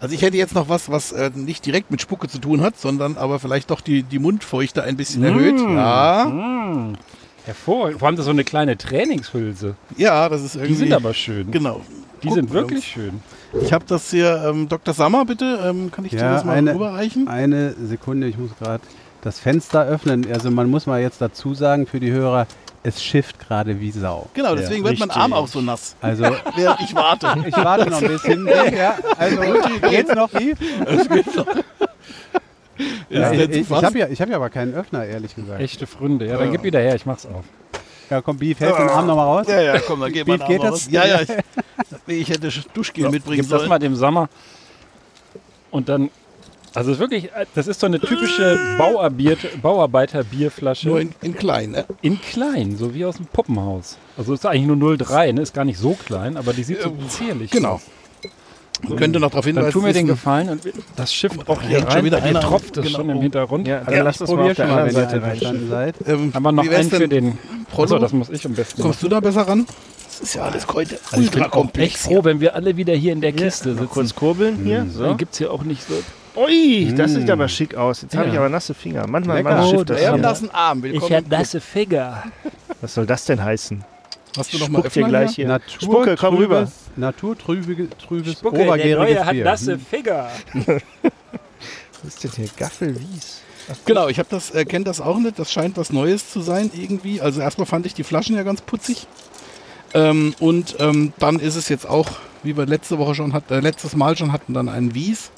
Also 0.00 0.14
ich 0.14 0.22
hätte 0.22 0.36
jetzt 0.36 0.54
noch 0.54 0.68
was, 0.68 0.90
was 0.90 1.12
äh, 1.12 1.30
nicht 1.34 1.64
direkt 1.66 1.90
mit 1.90 2.00
Spucke 2.00 2.28
zu 2.28 2.38
tun 2.38 2.60
hat, 2.62 2.78
sondern 2.78 3.16
aber 3.16 3.38
vielleicht 3.38 3.70
doch 3.70 3.80
die, 3.80 4.02
die 4.02 4.18
Mundfeuchte 4.18 4.82
ein 4.82 4.96
bisschen 4.96 5.22
erhöht. 5.22 5.58
Ja, 5.60 6.24
Mm, 6.26 6.94
hervorragend. 7.44 7.98
Vor 8.00 8.08
allem 8.08 8.16
das 8.16 8.24
so 8.24 8.30
eine 8.30 8.44
kleine 8.44 8.76
Trainingshülse. 8.78 9.74
ja, 9.96 10.28
das 10.28 10.42
ist 10.42 10.54
irgendwie. 10.56 10.72
Die 10.72 10.78
sind 10.78 10.92
aber 10.92 11.14
schön. 11.14 11.50
Genau. 11.50 11.80
Die 12.22 12.28
Guck 12.28 12.36
sind 12.36 12.52
wirklich 12.52 12.84
schön. 12.86 13.20
Ich 13.60 13.72
habe 13.72 13.84
das 13.86 14.10
hier, 14.10 14.42
ähm, 14.48 14.68
Dr. 14.68 14.94
Sammer, 14.94 15.24
bitte, 15.24 15.58
ähm, 15.64 15.90
kann 15.90 16.04
ich 16.04 16.12
dir 16.12 16.18
Ja, 16.20 16.32
das 16.34 16.44
mal 16.44 16.56
eine- 16.56 16.74
rüberreichen? 16.74 17.26
Eine 17.28 17.74
Sekunde, 17.74 18.28
ich 18.28 18.38
muss 18.38 18.50
gerade 18.58 18.82
das 19.22 19.38
Fenster 19.40 19.84
öffnen. 19.84 20.26
Also 20.32 20.50
man 20.50 20.70
muss 20.70 20.86
mal 20.86 21.00
jetzt 21.00 21.20
dazu 21.20 21.52
sagen 21.54 21.86
für 21.86 22.00
die 22.00 22.10
Hörer, 22.12 22.46
es 22.82 23.02
schifft 23.02 23.38
gerade 23.38 23.78
wie 23.80 23.90
Sau. 23.90 24.28
Genau, 24.34 24.54
deswegen 24.54 24.84
wird 24.84 24.98
mein. 24.98 25.10
Arm 25.10 25.32
auch 25.32 25.46
so 25.46 25.60
nass, 25.60 25.94
Also 26.00 26.24
während 26.56 26.80
ich 26.80 26.94
warte. 26.94 27.34
ich 27.46 27.56
warte 27.56 27.90
noch 27.90 28.02
ein 28.02 28.08
bisschen. 28.08 28.48
Ja, 28.76 28.96
also 29.18 29.40
geht's 29.88 30.14
noch, 30.14 30.32
Yves? 30.32 30.58
Das 30.84 31.08
geht 31.08 31.36
doch. 31.36 31.46
Ja, 33.08 33.32
ich 33.32 33.50
ich, 33.50 33.70
habe 33.70 33.98
ja, 33.98 34.08
ich 34.08 34.20
hab 34.20 34.28
ja 34.28 34.36
aber 34.36 34.50
keinen 34.50 34.74
Öffner, 34.74 35.04
ehrlich 35.04 35.34
gesagt. 35.34 35.60
Echte 35.60 35.86
Fründe. 35.86 36.26
Ja, 36.26 36.38
dann 36.38 36.50
gib 36.50 36.62
wieder 36.62 36.80
her, 36.80 36.94
ich 36.94 37.06
mach's 37.06 37.26
auf. 37.26 37.44
Ja, 38.10 38.20
komm, 38.20 38.38
Beef, 38.38 38.58
helf 38.60 38.76
den 38.76 38.88
Arm 38.88 39.06
nochmal 39.06 39.26
raus. 39.26 39.46
Ja, 39.48 39.60
ja, 39.60 39.78
komm, 39.80 40.00
dann 40.00 40.12
geht 40.12 40.26
Wie 40.26 40.32
mein 40.32 40.42
Arm 40.42 40.50
geht 40.50 40.60
raus. 40.62 40.84
das? 40.84 40.90
Ja, 40.90 41.06
ja, 41.06 41.20
ich, 42.06 42.20
ich 42.20 42.28
hätte 42.28 42.50
Duschgel 42.74 43.10
mitbringen 43.10 43.42
Gib 43.42 43.50
das 43.50 43.60
sollen. 43.60 43.68
mal 43.68 43.78
dem 43.78 43.94
Sommer. 43.94 44.28
Und 45.70 45.88
dann, 45.88 46.10
also 46.74 46.90
es 46.90 46.96
ist 46.96 47.00
wirklich, 47.00 47.30
das 47.54 47.66
ist 47.66 47.80
so 47.80 47.86
eine 47.86 48.00
typische 48.00 48.58
Bauarbiert- 48.78 49.60
Bauarbeiter-Bierflasche 49.62 50.88
Nur 50.88 51.00
in, 51.00 51.08
in, 51.20 51.32
in 51.32 51.36
klein, 51.36 51.70
ne? 51.72 51.84
klein, 52.32 52.76
so 52.76 52.94
wie 52.94 53.04
aus 53.04 53.16
dem 53.16 53.26
Puppenhaus. 53.26 53.98
Also 54.16 54.34
ist 54.34 54.44
eigentlich 54.46 54.66
nur 54.66 54.76
0,3, 54.94 55.32
ne? 55.32 55.42
ist 55.42 55.54
gar 55.54 55.64
nicht 55.64 55.78
so 55.78 55.94
klein, 55.94 56.36
aber 56.36 56.52
die 56.52 56.62
sieht 56.64 56.82
so 56.82 56.88
Äh, 56.90 57.08
zierlich 57.08 57.50
Genau. 57.50 57.74
aus. 57.74 57.82
Man 58.88 58.96
könnte 58.98 59.20
noch 59.20 59.30
darauf 59.30 59.44
Dann 59.44 59.54
hinweisen, 59.54 59.72
tu 59.72 59.80
mir 59.82 59.92
den 59.92 60.06
Gefallen 60.08 60.48
und 60.48 60.62
das 60.96 61.14
schifft 61.14 61.48
auch 61.48 61.62
hier 61.62 61.76
hängt 61.78 61.82
schon 61.82 61.92
rein. 61.92 62.04
wieder 62.04 62.20
einer. 62.22 62.40
tropft 62.40 62.76
es 62.78 62.86
Genau. 62.86 62.98
schon 62.98 63.10
im 63.10 63.20
Hintergrund. 63.20 63.68
Ja, 63.68 63.80
dann 63.84 63.94
Ja, 63.94 64.02
lass 64.02 64.18
das 64.18 64.28
mal 64.30 64.40
auf 64.40 64.46
der 64.48 64.54
schon 64.56 64.66
mal, 64.74 64.82
anderen 64.82 64.96
wenn 64.96 65.02
ihr 65.02 65.20
Seite 65.20 65.46
rein. 65.46 65.66
seid. 65.70 65.94
ähm, 66.08 66.34
Haben 66.34 66.42
wir 66.42 66.52
noch 66.52 66.68
einen 66.68 66.90
für 66.90 67.06
den. 67.08 67.38
Achso, 67.76 67.98
das 68.00 68.12
muss 68.12 68.28
ich 68.30 68.44
am 68.44 68.54
besten 68.54 68.82
Kommst 68.82 69.00
du 69.02 69.08
da 69.08 69.20
besser 69.20 69.42
ran? 69.42 69.66
Das 70.08 70.20
ist 70.20 70.34
ja 70.34 70.42
alles 70.42 70.66
heute 70.66 70.98
Also 71.12 71.22
ich 71.24 71.30
bin 71.30 71.42
ultra 71.42 71.42
auch 71.42 71.44
echt 71.44 71.52
komplex. 71.52 72.02
froh, 72.06 72.24
wenn 72.24 72.40
wir 72.40 72.56
alle 72.56 72.76
wieder 72.76 72.92
hier 72.94 73.12
in 73.12 73.20
der 73.20 73.30
Kiste 73.32 73.68
Mal 73.68 73.74
sitzen. 73.76 73.88
kurz 73.90 74.14
kurbeln 74.16 74.64
hier. 74.64 74.84
So. 74.90 74.98
So. 74.98 75.04
Dann 75.04 75.16
gibt 75.16 75.32
es 75.32 75.38
hier 75.38 75.52
auch 75.52 75.62
nicht 75.62 75.82
so. 75.86 75.94
Ui, 76.34 76.92
das 76.96 77.10
Mm. 77.12 77.14
sieht 77.20 77.30
aber 77.30 77.48
schick 77.48 77.74
aus. 77.74 78.02
Jetzt 78.02 78.16
habe 78.16 78.28
ich 78.28 78.34
Ja. 78.34 78.40
aber 78.40 78.48
nasse 78.48 78.72
Finger. 78.74 79.06
Manchmal, 79.06 79.38
Lecker. 79.38 79.62
Oh, 79.64 79.70
schifft 79.70 79.90
das. 79.90 80.00
Wir 80.00 80.08
haben 80.12 80.24
einen 80.24 80.50
Arm. 80.50 80.82
Willkommen. 80.82 81.12
im 81.12 81.28
Club. 81.28 81.62
Finger. 81.62 82.22
Was 82.80 82.94
soll 82.94 83.06
das 83.06 83.24
denn 83.26 83.42
heißen? 83.42 83.84
Hast 84.36 84.54
du 84.54 84.58
noch 84.58 84.68
mal 84.70 84.78
Spuck 84.80 84.92
dir 84.94 85.04
gleich 85.08 85.34
hier? 85.34 85.46
Natur 85.46 85.80
Spucke, 85.82 86.16
komm 86.18 86.36
rüber. 86.36 86.70
Naturtrübes, 86.96 87.88
trübes, 88.06 88.32
Spucke, 88.32 88.56
der 88.56 88.66
obergäriges 88.66 89.14
Neue 89.16 89.26
hat 89.26 89.32
Bier. 89.32 89.44
nasse 89.44 89.78
Finger. 89.78 90.28
Was 92.02 92.14
ist 92.14 92.24
denn 92.24 92.30
hier? 92.36 92.48
Gaffelwies. 92.56 93.40
Genau, 93.84 94.08
ich 94.08 94.18
habe 94.18 94.28
das, 94.30 94.50
äh, 94.52 94.64
kenne 94.64 94.84
das 94.86 95.00
auch 95.02 95.18
nicht. 95.18 95.38
Das 95.38 95.52
scheint 95.52 95.76
was 95.76 95.92
Neues 95.92 96.30
zu 96.32 96.40
sein 96.40 96.70
irgendwie. 96.74 97.20
Also 97.20 97.40
erstmal 97.40 97.66
fand 97.66 97.86
ich 97.86 97.94
die 97.94 98.02
Flaschen 98.02 98.34
ja 98.34 98.42
ganz 98.42 98.60
putzig. 98.62 99.06
Ähm, 99.94 100.34
und 100.40 100.76
ähm, 100.80 101.12
dann 101.18 101.38
ist 101.38 101.54
es 101.54 101.68
jetzt 101.68 101.86
auch, 101.88 102.08
wie 102.42 102.56
wir 102.56 102.66
letzte 102.66 102.98
Woche 102.98 103.14
schon 103.14 103.32
hatten, 103.32 103.52
äh, 103.52 103.60
letztes 103.60 103.96
Mal 103.96 104.16
schon 104.16 104.32
hatten, 104.32 104.54
dann 104.54 104.68
einen 104.68 104.94
Wies. 104.94 105.30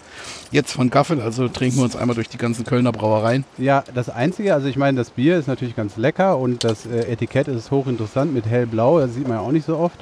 Jetzt 0.50 0.72
von 0.72 0.90
Gaffel, 0.90 1.20
also 1.20 1.48
trinken 1.48 1.78
wir 1.78 1.84
uns 1.84 1.96
einmal 1.96 2.14
durch 2.14 2.28
die 2.28 2.38
ganzen 2.38 2.64
Kölner 2.64 2.92
Brauereien. 2.92 3.44
Ja, 3.58 3.82
das 3.94 4.08
Einzige, 4.08 4.54
also 4.54 4.68
ich 4.68 4.76
meine, 4.76 4.96
das 4.98 5.10
Bier 5.10 5.36
ist 5.38 5.48
natürlich 5.48 5.74
ganz 5.74 5.96
lecker 5.96 6.38
und 6.38 6.62
das 6.64 6.86
äh, 6.86 7.10
Etikett 7.12 7.48
ist 7.48 7.70
hochinteressant 7.70 8.32
mit 8.32 8.46
hellblau, 8.46 9.00
das 9.00 9.14
sieht 9.14 9.26
man 9.26 9.38
ja 9.38 9.42
auch 9.42 9.52
nicht 9.52 9.66
so 9.66 9.76
oft. 9.76 9.98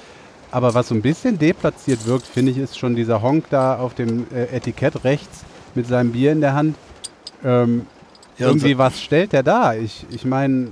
Aber 0.51 0.75
was 0.75 0.89
so 0.89 0.95
ein 0.95 1.01
bisschen 1.01 1.39
deplatziert 1.39 2.07
wirkt, 2.07 2.27
finde 2.27 2.53
ich, 2.53 2.59
ist 2.59 2.79
schon 2.79 2.95
dieser 2.95 3.23
Honk 3.23 3.47
da 3.49 3.77
auf 3.79 3.95
dem 3.95 4.27
äh, 4.35 4.55
Etikett 4.55 5.03
rechts 5.05 5.45
mit 5.75 5.87
seinem 5.87 6.13
Bier 6.13 6.33
in 6.33 6.43
der 6.43 6.53
Hand. 6.53 6.77
Ähm, 7.43 7.87
Ja, 8.37 8.49
irgendwie, 8.49 8.77
was 8.77 9.01
stellt 9.01 9.33
der 9.33 9.43
da? 9.43 9.75
Ich, 9.75 10.05
ich 10.11 10.27
meine, 10.27 10.69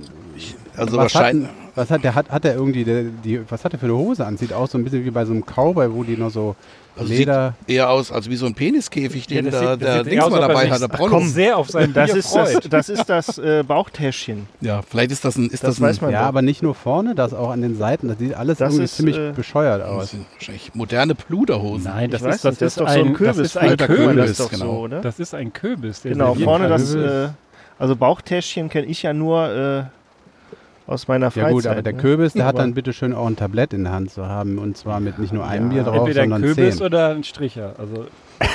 Also 0.77 0.97
was, 0.97 1.15
hat, 1.15 1.35
was 1.75 1.89
hat 1.89 2.03
der? 2.03 2.15
Hat, 2.15 2.29
hat 2.29 2.43
der 2.43 2.55
irgendwie, 2.55 2.83
der, 2.83 3.03
die, 3.03 3.41
was 3.49 3.63
hat 3.63 3.71
der 3.73 3.79
für 3.79 3.85
eine 3.85 3.95
Hose 3.95 4.25
an? 4.25 4.37
Sieht 4.37 4.53
aus 4.53 4.71
so 4.71 4.77
ein 4.77 4.83
bisschen 4.83 5.05
wie 5.05 5.11
bei 5.11 5.25
so 5.25 5.31
einem 5.33 5.45
Cowboy, 5.45 5.93
wo 5.93 6.03
die 6.03 6.17
noch 6.17 6.29
so 6.29 6.55
Also 6.95 7.07
sieht 7.07 7.19
Leder... 7.19 7.53
eher 7.67 7.89
aus, 7.89 8.11
als 8.11 8.29
wie 8.29 8.35
so 8.35 8.45
ein 8.45 8.53
Peniskäfig, 8.53 9.27
den 9.27 9.49
da, 9.49 9.75
der 9.77 10.03
sieht 10.03 10.13
Dings 10.13 10.29
mal 10.29 10.41
dabei 10.41 10.69
hat, 10.69 10.81
der 10.81 10.89
Prollo. 10.89 11.17
komm, 11.17 11.27
sehr 11.29 11.57
auf 11.57 11.69
sein 11.69 11.93
Das 11.93 12.13
ist 12.13 12.35
das, 12.35 12.57
das, 12.69 12.89
ist 12.89 13.05
das 13.05 13.37
äh, 13.37 13.63
Bauchtäschchen. 13.65 14.47
Ja, 14.59 14.81
vielleicht 14.81 15.11
ist 15.11 15.23
das 15.23 15.37
ein, 15.37 15.45
ist 15.45 15.63
Das 15.63 15.75
das, 15.75 15.79
ein, 15.79 15.83
weiß 15.83 16.01
man. 16.01 16.11
Ja, 16.11 16.21
doch. 16.21 16.27
aber 16.27 16.41
nicht 16.41 16.61
nur 16.61 16.75
vorne, 16.75 17.15
das 17.15 17.33
auch 17.33 17.49
an 17.51 17.61
den 17.61 17.77
Seiten. 17.77 18.09
Das 18.09 18.17
sieht 18.19 18.33
alles 18.33 18.57
Das 18.57 18.69
irgendwie 18.73 18.83
ist, 18.85 18.95
ziemlich 18.97 19.17
äh, 19.17 19.31
bescheuert 19.31 19.81
das 19.81 19.89
aus. 19.89 20.09
sind 20.11 20.25
wahrscheinlich 20.33 20.71
moderne 20.75 21.15
Pluderhosen. 21.15 21.85
Nein, 21.85 22.09
das 22.11 22.21
Ich 22.21 22.27
weiß 22.27 22.35
ist, 22.35 22.45
das 22.45 22.51
nicht, 22.53 22.61
das 22.61 22.67
ist 22.73 22.79
doch 22.81 22.89
so 22.89 22.99
ein 22.99 23.07
ein 23.07 23.13
Kürbis. 23.13 23.37
Das 23.37 23.45
ist 23.47 23.57
ein 23.57 23.77
Kürbis. 23.77 24.37
das 24.37 24.49
genau. 24.49 24.65
so? 24.81 24.87
Das 24.87 25.19
ist 25.19 25.33
ein 25.33 25.53
Kürbis. 25.53 26.01
Genau, 26.03 26.35
vorne 26.35 26.67
das, 26.67 26.93
äh, 26.93 27.29
also 27.79 27.95
Bauchtäschchen 27.95 28.69
kenne 28.69 28.87
ich 28.87 29.01
ja 29.03 29.13
nur 29.13 29.47
äh, 29.49 29.83
aus 30.91 31.07
meiner 31.07 31.31
Freizeit. 31.31 31.47
Ja 31.49 31.53
gut, 31.53 31.67
aber 31.67 31.81
der 31.81 31.93
ne? 31.93 31.99
Kürbis, 31.99 32.33
der 32.33 32.45
hat 32.45 32.57
dann 32.59 32.73
bitte 32.73 32.93
schön 32.93 33.13
auch 33.13 33.25
ein 33.27 33.35
Tablett 33.35 33.73
in 33.73 33.83
der 33.83 33.93
Hand 33.93 34.11
zu 34.11 34.27
haben 34.27 34.57
und 34.57 34.77
zwar 34.77 34.99
mit 34.99 35.17
nicht 35.19 35.33
nur 35.33 35.45
einem 35.45 35.71
Ja, 35.71 35.83
Bier 35.83 35.83
drauf, 35.91 35.99
Entweder 36.07 36.21
ein 36.23 36.29
sondern 36.29 36.53
Kürbis 36.55 36.77
zehn. 36.77 36.85
oder 36.85 37.09
ein 37.09 37.23
Stricher. 37.23 37.75
Also 37.77 38.05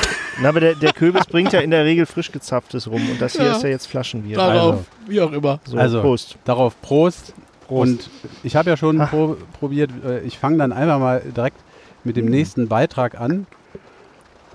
Na, 0.43 0.51
aber 0.51 0.61
der, 0.61 0.75
der 0.75 0.93
Kürbis 0.93 1.25
bringt 1.27 1.53
ja 1.53 1.61
in 1.61 1.71
der 1.71 1.85
Regel 1.85 2.05
frisch 2.07 2.31
gezapftes 2.31 2.91
rum 2.91 3.01
und 3.11 3.21
das 3.21 3.33
hier 3.37 3.47
Ja. 3.47 3.53
ist 3.57 3.63
ja 3.63 3.71
jetzt 3.71 3.87
Flaschenbier. 3.87 4.37
Darauf, 4.37 4.73
Also. 4.73 4.85
wie 5.07 5.21
auch 5.21 5.33
immer. 5.33 5.61
So, 5.65 5.79
Also, 5.79 6.03
Prost. 6.03 6.37
Darauf 6.45 6.81
Prost. 6.83 7.33
Prost. 7.67 7.91
Und 7.91 8.11
ich 8.45 8.55
habe 8.55 8.69
ja 8.71 8.77
schon 8.77 8.99
pro 8.99 9.37
probiert, 9.59 9.91
äh, 10.07 10.21
ich 10.21 10.39
fange 10.39 10.59
dann 10.59 10.73
einfach 10.73 10.99
mal 11.01 11.23
direkt 11.35 11.57
mit 12.05 12.17
dem 12.17 12.27
nächsten 12.27 12.69
Beitrag 12.69 13.19
an. 13.21 13.47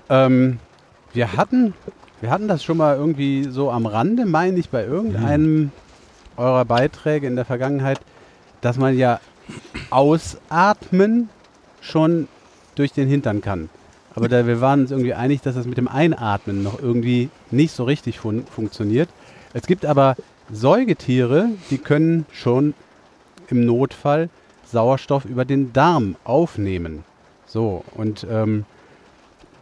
Ähm, 0.08 0.58
wir, 1.12 1.36
hatten, 1.36 1.74
wir 2.20 2.30
hatten 2.30 2.48
das 2.48 2.62
schon 2.64 2.76
mal 2.76 2.96
irgendwie 2.96 3.44
so 3.44 3.70
am 3.70 3.86
Rande, 3.86 4.24
meine 4.26 4.58
ich, 4.58 4.70
bei 4.70 4.84
irgendeinem 4.84 5.72
eurer 6.36 6.64
Beiträge 6.64 7.26
in 7.26 7.36
der 7.36 7.44
Vergangenheit, 7.44 8.00
dass 8.60 8.76
man 8.76 8.96
ja 8.96 9.20
ausatmen 9.90 11.28
schon 11.80 12.28
durch 12.74 12.92
den 12.92 13.08
Hintern 13.08 13.40
kann. 13.40 13.68
Aber 14.14 14.28
da, 14.28 14.46
wir 14.46 14.60
waren 14.60 14.82
uns 14.82 14.90
irgendwie 14.90 15.14
einig, 15.14 15.40
dass 15.40 15.54
das 15.54 15.66
mit 15.66 15.78
dem 15.78 15.88
Einatmen 15.88 16.62
noch 16.62 16.80
irgendwie 16.80 17.30
nicht 17.50 17.74
so 17.74 17.84
richtig 17.84 18.18
fun 18.18 18.44
funktioniert. 18.50 19.08
Es 19.54 19.66
gibt 19.66 19.86
aber 19.86 20.16
Säugetiere, 20.50 21.48
die 21.70 21.78
können 21.78 22.26
schon 22.30 22.74
im 23.48 23.64
Notfall 23.64 24.28
Sauerstoff 24.70 25.24
über 25.24 25.44
den 25.44 25.72
Darm 25.72 26.16
aufnehmen. 26.24 27.04
So, 27.46 27.84
und 27.94 28.26
ähm, 28.30 28.64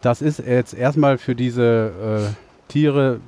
das 0.01 0.21
ist 0.21 0.39
jetzt 0.39 0.73
erstmal 0.73 1.17
für 1.17 1.35
diese 1.35 2.31
äh, 2.31 2.71
Tiere 2.71 3.19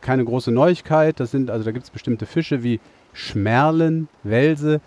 keine 0.00 0.24
große 0.24 0.50
Neuigkeit. 0.50 1.20
Das 1.20 1.30
sind, 1.30 1.50
also 1.50 1.64
da 1.64 1.72
gibt 1.72 1.84
es 1.84 1.90
bestimmte 1.90 2.26
Fische 2.26 2.62
wie 2.62 2.80
Schmerlen, 3.12 4.08
Welse 4.22 4.80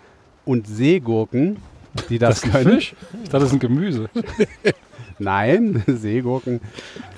und 0.44 0.66
Seegurken, 0.66 1.56
die 2.08 2.18
das, 2.18 2.40
das 2.40 2.44
ist 2.44 2.44
ein 2.44 2.62
können. 2.62 2.74
Fisch? 2.74 2.94
Ich 3.22 3.28
dachte, 3.28 3.44
das 3.44 3.44
ist 3.44 3.52
ein 3.52 3.58
Gemüse. 3.60 4.10
Nein, 5.18 5.82
Seegurken 5.86 6.60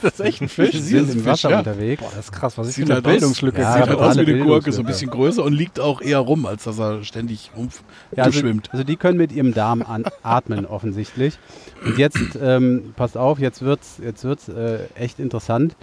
Das 0.02 0.14
ist 0.14 0.20
echt 0.20 0.42
ein 0.42 0.48
Fisch. 0.48 0.78
sind 0.78 1.08
im 1.10 1.20
Fisch, 1.20 1.26
Wasser 1.26 1.50
ja. 1.50 1.58
unterwegs. 1.58 2.02
Boah, 2.02 2.10
das 2.10 2.26
ist 2.26 2.32
krass. 2.32 2.58
Was 2.58 2.68
ist 2.68 2.74
Sieht 2.74 2.86
für 2.86 2.92
eine 2.92 3.02
halt 3.02 3.04
Bildungslücke? 3.04 3.60
Ja, 3.60 3.72
Sieht 3.72 3.88
halt 3.88 3.98
aus 3.98 4.16
wie 4.16 4.20
eine 4.20 4.44
Gurke, 4.44 4.72
so 4.72 4.82
ein 4.82 4.86
bisschen 4.86 5.10
größer 5.10 5.42
und 5.42 5.52
liegt 5.52 5.80
auch 5.80 6.00
eher 6.00 6.18
rum, 6.18 6.46
als 6.46 6.64
dass 6.64 6.78
er 6.78 7.02
ständig 7.04 7.50
rum 7.56 7.68
Ja, 8.14 8.24
also, 8.24 8.40
schwimmt. 8.40 8.68
also 8.72 8.84
die 8.84 8.96
können 8.96 9.18
mit 9.18 9.32
ihrem 9.32 9.54
Darm 9.54 9.82
an, 9.82 10.04
atmen 10.22 10.66
offensichtlich. 10.66 11.38
Und 11.84 11.98
jetzt, 11.98 12.38
ähm, 12.40 12.92
passt 12.96 13.16
auf, 13.16 13.38
jetzt 13.38 13.62
wird 13.62 13.80
es 13.80 13.98
jetzt 14.02 14.24
wird's, 14.24 14.48
äh, 14.48 14.80
echt 14.96 15.18
interessant, 15.18 15.76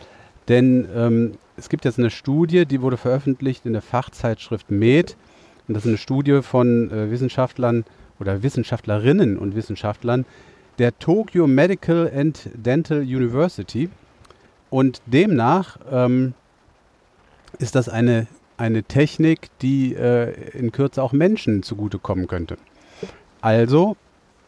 denn 0.47 0.87
ähm, 0.95 1.31
es 1.61 1.69
gibt 1.69 1.85
jetzt 1.85 1.99
eine 1.99 2.09
Studie, 2.09 2.65
die 2.65 2.81
wurde 2.81 2.97
veröffentlicht 2.97 3.67
in 3.67 3.73
der 3.73 3.83
Fachzeitschrift 3.83 4.71
Med. 4.71 5.15
Und 5.67 5.75
das 5.75 5.85
ist 5.85 5.89
eine 5.89 5.99
Studie 5.99 6.41
von 6.41 6.89
äh, 6.89 7.11
Wissenschaftlern 7.11 7.85
oder 8.19 8.41
Wissenschaftlerinnen 8.41 9.37
und 9.37 9.55
Wissenschaftlern 9.55 10.25
der 10.79 10.97
Tokyo 10.97 11.45
Medical 11.45 12.11
and 12.15 12.49
Dental 12.55 13.01
University. 13.01 13.89
Und 14.71 15.03
demnach 15.05 15.77
ähm, 15.91 16.33
ist 17.59 17.75
das 17.75 17.89
eine, 17.89 18.25
eine 18.57 18.81
Technik, 18.81 19.49
die 19.61 19.93
äh, 19.93 20.31
in 20.57 20.71
Kürze 20.71 21.03
auch 21.03 21.11
Menschen 21.11 21.61
zugutekommen 21.61 22.25
könnte. 22.25 22.57
Also, 23.39 23.97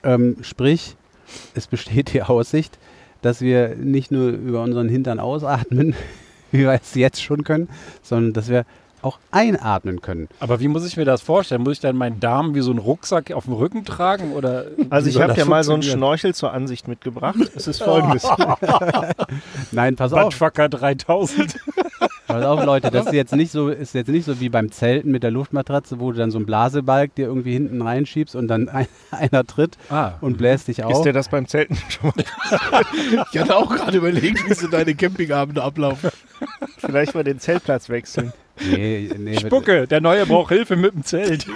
ähm, 0.02 0.38
sprich, 0.42 0.96
es 1.54 1.68
besteht 1.68 2.14
die 2.14 2.24
Aussicht, 2.24 2.80
dass 3.22 3.40
wir 3.40 3.76
nicht 3.76 4.10
nur 4.10 4.30
über 4.30 4.64
unseren 4.64 4.90
Hintern 4.90 5.20
ausatmen, 5.20 5.94
wie 6.54 6.60
wir 6.60 6.72
es 6.72 6.96
jetzt 6.96 7.22
schon 7.22 7.44
können, 7.44 7.68
sondern 8.02 8.34
dass 8.34 8.48
wir 8.48 8.66
auch 9.04 9.20
einatmen 9.32 10.02
können. 10.02 10.28
Aber 10.40 10.60
wie 10.60 10.68
muss 10.68 10.86
ich 10.86 10.98
mir 10.98 11.06
das 11.06 11.22
vorstellen? 11.22 11.62
Muss 11.62 11.74
ich 11.74 11.80
dann 11.80 11.96
meinen 11.96 12.20
Darm 12.20 12.56
wie 12.56 12.62
so 12.62 12.72
einen 12.72 12.80
Rucksack 12.80 13.32
auf 13.32 13.46
dem 13.46 13.54
Rücken 13.54 13.86
tragen? 13.86 14.34
Oder 14.34 14.66
Also 14.90 15.10
ich 15.10 15.22
habe 15.22 15.34
ja 15.34 15.46
mal 15.46 15.64
so 15.64 15.74
einen? 15.74 15.84
Schnorchel 15.84 16.34
zur 16.34 16.54
Ansicht 16.54 16.88
mitgebracht. 16.88 17.36
Es 17.56 17.68
ist 17.68 17.84
folgendes. 17.84 18.28
Nein, 19.72 19.96
pass 19.96 20.14
auf, 20.14 20.24
Buttfucker 20.24 20.70
3000. 20.70 21.60
pass 22.28 22.46
auf, 22.46 22.64
Leute, 22.66 22.92
das 22.92 23.06
ist 23.08 23.14
jetzt 23.14 23.36
nicht 23.36 23.52
so, 23.52 23.70
ist 23.70 23.94
jetzt 23.94 24.08
nicht 24.10 24.26
so 24.26 24.40
wie 24.40 24.50
beim 24.50 24.72
Zelten 24.72 25.12
mit 25.12 25.24
der 25.24 25.32
Luftmatratze, 25.32 26.00
wo 26.00 26.12
du 26.12 26.18
dann 26.18 26.32
so 26.32 26.38
einen 26.38 26.46
Blasebalg 26.46 27.16
dir 27.16 27.28
irgendwie 27.28 27.54
hinten 27.54 27.82
reinschiebst 27.82 28.36
und 28.36 28.48
dann 28.48 28.70
ein, 28.70 28.88
einer 29.12 29.46
tritt 29.46 29.78
ah, 29.90 30.14
und 30.22 30.38
bläst 30.38 30.68
dich 30.68 30.80
Ist 30.80 30.86
auf. 30.86 31.02
dir 31.04 31.14
das 31.14 31.30
beim 31.30 31.48
Zelten 31.48 31.78
schon 31.90 32.12
mal? 32.16 32.84
Ich 33.32 33.40
hatte 33.40 33.56
auch 33.56 33.70
gerade 33.70 33.98
überlegt, 33.98 34.50
wie 34.50 34.54
so 34.54 34.68
deine 34.68 34.96
Campingabende 34.96 35.64
ablaufen. 35.64 36.10
Vielleicht 36.78 37.16
mal 37.16 37.24
den 37.24 37.40
Zeltplatz 37.40 37.90
wechseln. 37.90 38.34
Nee, 38.62 39.10
nee, 39.18 39.38
Spucke, 39.40 39.88
der 39.88 40.00
Neue 40.02 40.26
braucht 40.26 40.50
Hilfe 40.50 40.76
mit 40.76 40.94
dem 40.94 41.04
Zelt. 41.04 41.48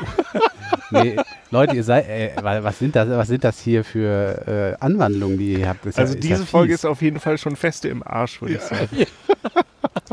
nee, 0.91 1.15
Leute, 1.51 1.75
ihr 1.75 1.83
seid, 1.83 2.07
äh, 2.09 2.31
wa- 2.41 2.63
was 2.63 2.79
sind 2.79 2.95
das, 2.95 3.07
was 3.09 3.27
sind 3.27 3.43
das 3.43 3.59
hier 3.59 3.83
für 3.83 4.75
äh, 4.79 4.83
Anwandlungen, 4.83 5.37
die 5.37 5.53
ihr 5.59 5.69
habt? 5.69 5.85
Das 5.85 5.89
ist 5.95 5.99
Also 5.99 6.13
ja, 6.13 6.19
ist 6.19 6.23
diese 6.23 6.39
ja 6.41 6.45
Folge 6.45 6.73
ist 6.73 6.85
auf 6.85 7.01
jeden 7.01 7.19
Fall 7.19 7.37
schon 7.37 7.55
feste 7.55 7.87
im 7.87 8.01
Arsch, 8.05 8.41
würde 8.41 8.55
ich 8.55 8.61
sagen. 8.61 8.89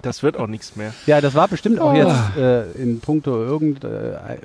Das 0.03 0.23
wird 0.23 0.37
auch 0.37 0.47
nichts 0.47 0.77
mehr. 0.77 0.93
Ja, 1.07 1.21
das 1.21 1.35
war 1.35 1.49
bestimmt 1.49 1.81
auch 1.81 1.95
jetzt 1.95 2.37
äh, 2.37 2.71
in 2.73 3.01
puncto 3.01 3.43
irgend, 3.43 3.83
äh, 3.85 3.89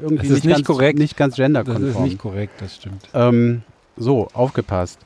irgendwie 0.02 0.28
Das 0.30 0.38
ist 0.38 0.46
nicht, 0.46 0.46
nicht 0.46 0.56
ganz, 0.58 0.68
korrekt. 0.68 1.00
nicht 1.00 1.18
ganz 1.18 1.36
Das 1.36 1.44
genderkonform. 1.46 1.88
ist 1.90 2.00
nicht 2.00 2.20
korrekt, 2.20 2.54
das 2.62 2.76
stimmt. 2.76 3.04
Ähm, 3.14 3.64
so, 3.98 4.30
aufgepasst. 4.34 5.00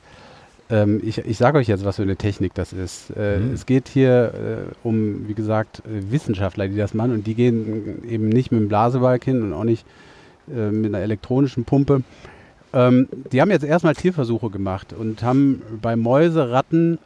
Ähm, 0.70 1.00
ich 1.04 1.18
ich 1.18 1.36
sage 1.36 1.58
euch 1.58 1.68
jetzt, 1.68 1.84
was 1.84 1.96
für 1.96 2.02
eine 2.02 2.16
Technik 2.16 2.54
das 2.54 2.72
ist. 2.72 3.10
Äh, 3.16 3.38
Mhm. 3.38 3.52
Es 3.52 3.66
geht 3.66 3.88
hier 3.88 4.32
äh, 4.34 4.86
um, 4.86 5.28
wie 5.28 5.34
gesagt, 5.34 5.82
äh, 5.86 6.10
Wissenschaftler, 6.10 6.68
die 6.68 6.76
das 6.76 6.94
machen 6.94 7.12
und 7.12 7.26
die 7.26 7.34
gehen 7.34 8.02
eben 8.08 8.28
nicht 8.28 8.50
mit 8.50 8.60
dem 8.60 8.68
Blasebalg 8.68 9.24
hin 9.24 9.42
und 9.42 9.52
auch 9.52 9.64
nicht 9.64 9.84
äh, 10.54 10.70
mit 10.70 10.94
einer 10.94 11.02
elektronischen 11.02 11.64
Pumpe. 11.64 12.02
Ähm, 12.72 13.08
die 13.32 13.40
haben 13.40 13.50
jetzt 13.50 13.64
erstmal 13.64 13.94
Tierversuche 13.94 14.50
gemacht 14.50 14.92
und 14.92 15.22
haben 15.22 15.62
bei 15.80 15.96
Mäuse, 15.96 16.50
Ratten 16.50 16.98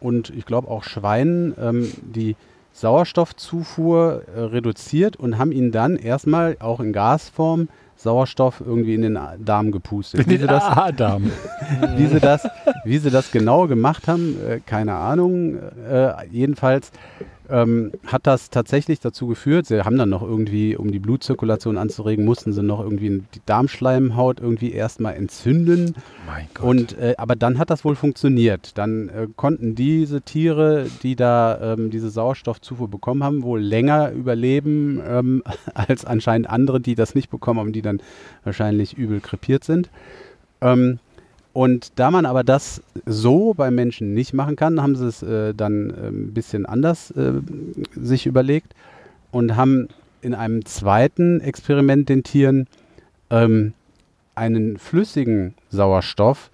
und 0.00 0.30
ich 0.30 0.46
glaube 0.46 0.68
auch 0.68 0.84
Schweinen 0.84 1.54
ähm, 1.60 1.90
die 2.02 2.36
Sauerstoffzufuhr 2.72 4.22
äh, 4.34 4.40
reduziert 4.40 5.16
und 5.16 5.38
haben 5.38 5.52
ihnen 5.52 5.72
dann 5.72 5.96
erstmal 5.96 6.56
auch 6.60 6.80
in 6.80 6.92
Gasform 6.92 7.68
Sauerstoff 8.04 8.60
irgendwie 8.64 8.94
in 8.94 9.02
den 9.02 9.18
Darm 9.40 9.72
gepustet. 9.72 10.28
Wie 10.28 10.36
sie 10.36 10.46
das, 10.46 10.62
Adam. 10.62 11.32
wie 11.96 12.06
sie 12.06 12.20
das, 12.20 12.46
wie 12.84 12.98
sie 12.98 13.10
das 13.10 13.32
genau 13.32 13.66
gemacht 13.66 14.06
haben, 14.06 14.36
äh, 14.46 14.60
keine 14.60 14.94
Ahnung. 14.94 15.56
Äh, 15.90 16.28
jedenfalls 16.30 16.92
ähm, 17.50 17.92
hat 18.06 18.26
das 18.26 18.50
tatsächlich 18.50 19.00
dazu 19.00 19.26
geführt, 19.26 19.66
sie 19.66 19.84
haben 19.84 19.98
dann 19.98 20.08
noch 20.08 20.22
irgendwie, 20.22 20.76
um 20.76 20.90
die 20.90 20.98
Blutzirkulation 20.98 21.76
anzuregen, 21.76 22.24
mussten 22.24 22.52
sie 22.52 22.62
noch 22.62 22.80
irgendwie 22.80 23.22
die 23.34 23.40
Darmschleimhaut 23.44 24.40
irgendwie 24.40 24.72
erstmal 24.72 25.14
entzünden. 25.14 25.94
Mein 26.26 26.46
Gott. 26.54 26.64
Und, 26.64 26.98
äh, 26.98 27.14
aber 27.18 27.36
dann 27.36 27.58
hat 27.58 27.70
das 27.70 27.84
wohl 27.84 27.96
funktioniert. 27.96 28.78
Dann 28.78 29.08
äh, 29.08 29.28
konnten 29.36 29.74
diese 29.74 30.22
Tiere, 30.22 30.86
die 31.02 31.16
da 31.16 31.74
ähm, 31.74 31.90
diese 31.90 32.10
Sauerstoffzufuhr 32.10 32.88
bekommen 32.88 33.22
haben, 33.22 33.42
wohl 33.42 33.60
länger 33.60 34.12
überleben 34.12 35.02
ähm, 35.06 35.42
als 35.74 36.04
anscheinend 36.04 36.48
andere, 36.48 36.80
die 36.80 36.94
das 36.94 37.14
nicht 37.14 37.30
bekommen 37.30 37.60
haben, 37.60 37.72
die 37.72 37.82
dann 37.82 38.00
wahrscheinlich 38.44 38.96
übel 38.96 39.20
krepiert 39.20 39.64
sind. 39.64 39.90
Ähm, 40.60 40.98
und 41.54 41.92
da 41.94 42.10
man 42.10 42.26
aber 42.26 42.42
das 42.42 42.82
so 43.06 43.54
bei 43.54 43.70
Menschen 43.70 44.12
nicht 44.12 44.34
machen 44.34 44.56
kann, 44.56 44.82
haben 44.82 44.96
sie 44.96 45.06
es 45.06 45.22
äh, 45.22 45.54
dann 45.54 45.90
äh, 45.90 46.08
ein 46.08 46.34
bisschen 46.34 46.66
anders 46.66 47.12
äh, 47.12 47.34
sich 47.94 48.26
überlegt 48.26 48.74
und 49.30 49.54
haben 49.54 49.88
in 50.20 50.34
einem 50.34 50.64
zweiten 50.64 51.40
Experiment 51.40 52.08
den 52.08 52.24
Tieren 52.24 52.66
ähm, 53.30 53.72
einen 54.34 54.78
flüssigen 54.78 55.54
Sauerstoff 55.70 56.50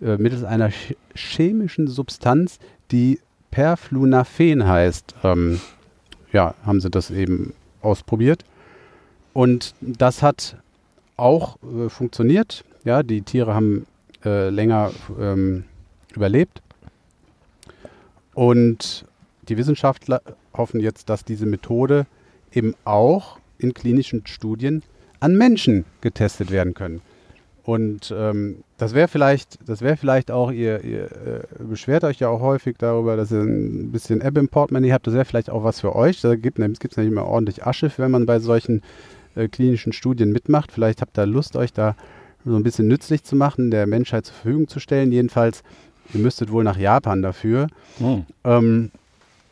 äh, 0.00 0.16
mittels 0.16 0.44
einer 0.44 0.70
ch 0.70 0.94
chemischen 1.14 1.86
Substanz, 1.86 2.58
die 2.90 3.20
Perflunafen 3.50 4.66
heißt, 4.66 5.14
ähm, 5.24 5.60
ja, 6.32 6.54
haben 6.64 6.80
sie 6.80 6.88
das 6.88 7.10
eben 7.10 7.52
ausprobiert. 7.82 8.44
Und 9.34 9.74
das 9.82 10.22
hat 10.22 10.56
auch 11.18 11.58
äh, 11.62 11.90
funktioniert. 11.90 12.64
Ja, 12.84 13.02
die 13.02 13.20
Tiere 13.22 13.54
haben 13.54 13.86
äh, 14.24 14.48
länger 14.50 14.92
ähm, 15.18 15.64
überlebt. 16.14 16.62
Und 18.34 19.04
die 19.48 19.56
Wissenschaftler 19.56 20.22
hoffen 20.54 20.80
jetzt, 20.80 21.08
dass 21.08 21.24
diese 21.24 21.46
Methode 21.46 22.06
eben 22.52 22.74
auch 22.84 23.38
in 23.58 23.74
klinischen 23.74 24.26
Studien 24.26 24.82
an 25.20 25.36
Menschen 25.36 25.84
getestet 26.00 26.50
werden 26.50 26.74
können. 26.74 27.00
Und 27.64 28.14
ähm, 28.16 28.64
das 28.78 28.94
wäre 28.94 29.08
vielleicht, 29.08 29.58
das 29.68 29.82
wäre 29.82 29.98
vielleicht 29.98 30.30
auch, 30.30 30.50
ihr, 30.50 30.82
ihr 30.84 31.04
äh, 31.04 31.64
beschwert 31.64 32.02
euch 32.04 32.18
ja 32.18 32.28
auch 32.28 32.40
häufig 32.40 32.76
darüber, 32.78 33.14
dass 33.16 33.30
ihr 33.30 33.42
ein 33.42 33.92
bisschen 33.92 34.22
App 34.22 34.38
im 34.38 34.48
Portemonnaie 34.48 34.92
habt. 34.92 35.06
Das 35.06 35.12
wäre 35.12 35.26
vielleicht 35.26 35.50
auch 35.50 35.64
was 35.64 35.80
für 35.80 35.94
euch. 35.94 36.20
Da 36.22 36.34
gibt 36.34 36.58
es 36.58 36.96
nämlich 36.96 37.12
immer 37.12 37.26
ordentlich 37.26 37.66
Asche, 37.66 37.92
wenn 37.98 38.10
man 38.10 38.24
bei 38.24 38.38
solchen 38.38 38.82
äh, 39.34 39.48
klinischen 39.48 39.92
Studien 39.92 40.32
mitmacht. 40.32 40.72
Vielleicht 40.72 41.02
habt 41.02 41.18
ihr 41.18 41.26
Lust, 41.26 41.56
euch 41.56 41.74
da 41.74 41.94
so 42.50 42.56
ein 42.56 42.62
bisschen 42.62 42.88
nützlich 42.88 43.24
zu 43.24 43.36
machen, 43.36 43.70
der 43.70 43.86
Menschheit 43.86 44.26
zur 44.26 44.34
Verfügung 44.34 44.68
zu 44.68 44.80
stellen. 44.80 45.12
Jedenfalls, 45.12 45.62
ihr 46.14 46.20
müsstet 46.20 46.50
wohl 46.50 46.64
nach 46.64 46.78
Japan 46.78 47.22
dafür. 47.22 47.68
Hm. 47.98 48.24
Ähm, 48.44 48.90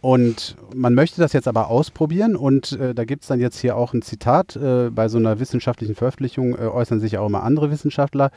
und 0.00 0.56
man 0.74 0.94
möchte 0.94 1.20
das 1.20 1.32
jetzt 1.32 1.48
aber 1.48 1.68
ausprobieren 1.68 2.36
und 2.36 2.72
äh, 2.72 2.94
da 2.94 3.04
gibt 3.04 3.22
es 3.22 3.28
dann 3.28 3.40
jetzt 3.40 3.58
hier 3.58 3.76
auch 3.76 3.92
ein 3.92 4.02
Zitat. 4.02 4.54
Äh, 4.54 4.90
bei 4.90 5.08
so 5.08 5.18
einer 5.18 5.40
wissenschaftlichen 5.40 5.94
Veröffentlichung 5.94 6.54
äh, 6.54 6.66
äußern 6.66 7.00
sich 7.00 7.18
auch 7.18 7.26
immer 7.26 7.42
andere 7.42 7.70
Wissenschaftler. 7.70 8.30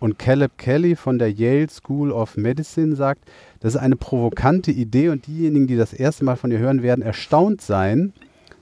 Und 0.00 0.18
Caleb 0.18 0.58
Kelly 0.58 0.94
von 0.94 1.18
der 1.18 1.32
Yale 1.32 1.68
School 1.68 2.12
of 2.12 2.36
Medicine 2.36 2.94
sagt, 2.94 3.22
das 3.60 3.74
ist 3.74 3.80
eine 3.80 3.96
provokante 3.96 4.70
Idee 4.70 5.08
und 5.08 5.26
diejenigen, 5.26 5.66
die 5.66 5.76
das 5.76 5.92
erste 5.92 6.24
Mal 6.24 6.36
von 6.36 6.52
ihr 6.52 6.58
hören, 6.58 6.82
werden 6.82 7.02
erstaunt 7.02 7.62
sein, 7.62 8.12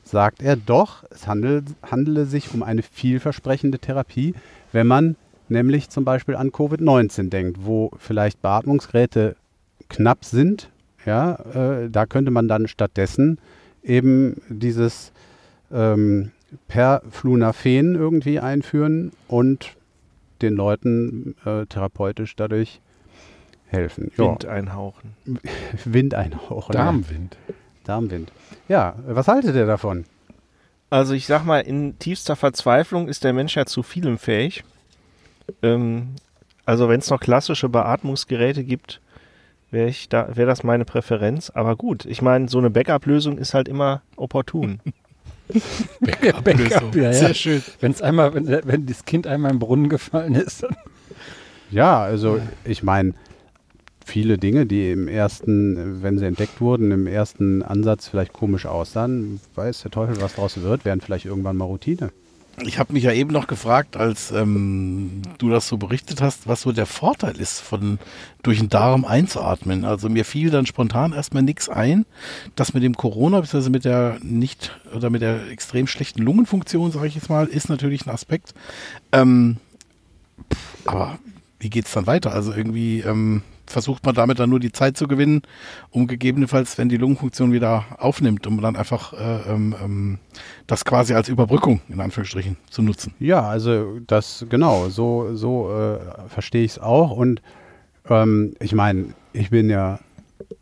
sagt 0.03 0.43
er. 0.43 0.57
Doch, 0.57 1.05
es 1.11 1.27
handel, 1.27 1.63
handele 1.83 2.25
sich 2.25 2.55
um 2.55 2.63
eine 2.63 2.83
vielversprechende 2.83 3.79
Therapie, 3.79 4.35
wenn 4.73 4.87
man 4.87 5.17
nämlich 5.49 5.91
zum 5.91 6.05
Beispiel 6.05 6.37
an 6.37 6.51
Covid-19 6.51 7.29
denkt, 7.29 7.59
wo 7.63 7.91
vielleicht 7.99 8.43
Beatmungsgeräte 8.43 9.37
knapp 9.89 10.25
sind. 10.25 10.71
Ja, 11.05 11.35
äh, 11.35 11.91
da 11.91 12.07
könnte 12.07 12.31
man 12.31 12.49
dann 12.49 12.67
stattdessen 12.67 13.39
eben 13.83 14.43
dieses 14.49 15.13
ähm, 15.73 16.33
Perflunafen 16.69 17.95
irgendwie 17.95 18.41
einführen 18.41 19.13
und 19.29 19.77
den 20.43 20.55
Leuten 20.55 21.35
äh, 21.45 21.67
therapeutisch 21.67 22.37
dadurch 22.37 22.81
helfen. 23.67 24.11
Wind 24.17 24.45
einhauchen. 24.47 25.15
Wind 25.85 26.15
einhauchen. 26.15 26.73
Darmwind. 26.73 27.37
Darmwind. 27.85 28.33
Ja, 28.69 28.97
was 29.07 29.29
haltet 29.29 29.55
ihr 29.55 29.67
davon? 29.67 30.05
Also 30.91 31.15
ich 31.15 31.27
sag 31.27 31.45
mal, 31.45 31.61
in 31.61 31.99
tiefster 31.99 32.37
Verzweiflung 32.37 33.09
ist 33.09 33.25
der 33.25 33.33
Mensch 33.33 33.57
ja 33.57 33.67
zu 33.67 33.83
vielem 33.83 34.19
fähig. 34.19 34.65
Ähm, 35.63 36.15
also 36.65 36.89
wenn 36.89 37.01
es 37.01 37.11
noch 37.11 37.21
klassische 37.21 37.69
Beatmungsgeräte 37.69 38.65
gibt, 38.65 39.01
wäre 39.71 39.89
ich 39.89 40.09
da, 40.09 40.37
wäre 40.37 40.49
das 40.49 40.63
meine 40.63 40.85
Präferenz. 40.85 41.51
Aber 41.51 41.77
gut, 41.77 42.05
ich 42.05 42.23
meine, 42.23 42.49
so 42.49 42.59
eine 42.59 42.71
Backup-Lösung 42.71 43.39
ist 43.39 43.55
halt 43.55 43.69
immer 43.69 44.03
opportun. 44.17 44.81
Backup, 46.01 46.95
ja, 46.97 47.03
ja. 47.03 47.13
Sehr 47.13 47.35
schön. 47.35 47.63
Wenn's 47.81 48.03
einmal, 48.03 48.35
wenn, 48.35 48.49
wenn 48.49 48.87
das 48.87 49.05
Kind 49.05 49.27
einmal 49.27 49.53
im 49.53 49.61
Brunnen 49.61 49.89
gefallen 49.89 50.35
ist, 50.35 50.65
dann 50.65 50.77
Ja, 51.71 52.01
also 52.01 52.41
ich 52.65 52.83
meine, 52.83 53.15
viele 54.05 54.39
Dinge, 54.39 54.67
die 54.67 54.91
im 54.91 55.09
ersten, 55.09 56.03
wenn 56.03 56.19
sie 56.19 56.27
entdeckt 56.27 56.61
wurden, 56.61 56.91
im 56.93 57.07
ersten 57.07 57.63
Ansatz 57.63 58.09
vielleicht 58.09 58.33
komisch 58.33 58.67
aussahen, 58.67 59.41
weiß 59.55 59.83
der 59.83 59.91
Teufel, 59.91 60.21
was 60.21 60.35
daraus 60.35 60.61
wird, 60.61 60.85
werden 60.85 61.01
vielleicht 61.01 61.27
irgendwann 61.27 61.57
mal 61.57 61.65
Routine. 61.65 62.11
Ich 62.63 62.79
habe 62.79 62.95
mich 62.95 63.05
ja 63.05 63.13
eben 63.13 63.33
noch 63.33 63.47
gefragt, 63.47 63.97
als 63.97 64.31
ähm, 64.31 65.21
du 65.39 65.51
das 65.51 65.69
so 65.69 65.77
berichtet 65.77 66.23
hast, 66.23 66.49
was 66.49 66.63
so 66.63 66.73
der 66.73 66.87
Vorteil 66.87 67.39
ist, 67.39 67.61
von 67.61 67.99
durch 68.43 68.59
den 68.59 68.71
Darm 68.71 69.05
einzuatmen. 69.05 69.85
Also 69.85 70.09
mir 70.09 70.25
fiel 70.25 70.51
dann 70.51 70.65
spontan 70.65 71.13
erstmal 71.13 71.43
nichts 71.43 71.69
ein. 71.69 72.07
Das 72.55 72.73
mit 72.73 72.83
dem 72.83 72.97
Corona, 72.97 73.41
beziehungsweise 73.41 73.71
mit 73.71 73.85
der 73.85 74.19
nicht 74.23 74.79
oder 74.95 75.11
mit 75.11 75.21
der 75.21 75.51
extrem 75.51 75.87
schlechten 75.87 76.23
Lungenfunktion, 76.23 76.93
sage 76.93 77.09
ich 77.09 77.15
jetzt 77.15 77.29
mal, 77.29 77.47
ist 77.47 77.69
natürlich 77.69 78.07
ein 78.07 78.11
Aspekt. 78.11 78.55
Ähm, 79.13 79.59
aber 80.87 81.19
wie 81.59 81.71
geht's 81.71 81.93
dann 81.93 82.07
weiter? 82.07 82.33
Also 82.33 82.53
irgendwie 82.55 83.01
ähm, 83.01 83.43
versucht 83.67 84.05
man 84.05 84.15
damit 84.15 84.39
dann 84.39 84.51
nur 84.51 84.61
die 84.61 84.73
Zeit 84.73 84.97
zu 84.97 85.09
gewinnen, 85.09 85.43
um 85.91 86.07
gegebenenfalls, 86.07 86.79
wenn 86.79 86.89
die 86.89 86.97
Lungenfunktion 86.97 87.53
wieder 87.53 87.85
aufnimmt, 87.99 88.47
um 88.47 88.61
dann 88.61 88.77
einfach 88.77 89.13
äh, 89.13 89.53
ähm, 89.53 89.75
ähm, 89.83 90.19
das 90.67 90.85
quasi 90.85 91.15
als 91.15 91.29
Überbrückung 91.29 91.81
in 91.89 92.01
Anführungsstrichen 92.01 92.57
zu 92.71 92.83
nutzen. 92.83 93.15
Ja, 93.19 93.43
also 93.43 93.99
das 94.07 94.47
genau, 94.49 94.89
so, 94.89 95.35
so 95.35 95.71
äh, 95.73 96.29
verstehe 96.29 96.65
ich 96.65 96.73
es 96.73 96.79
auch. 96.79 97.11
Und 97.11 97.43
ähm, 98.09 98.55
ich 98.61 98.73
meine, 98.73 99.07
ich 99.33 99.51
bin 99.51 99.69
ja, 99.71 99.99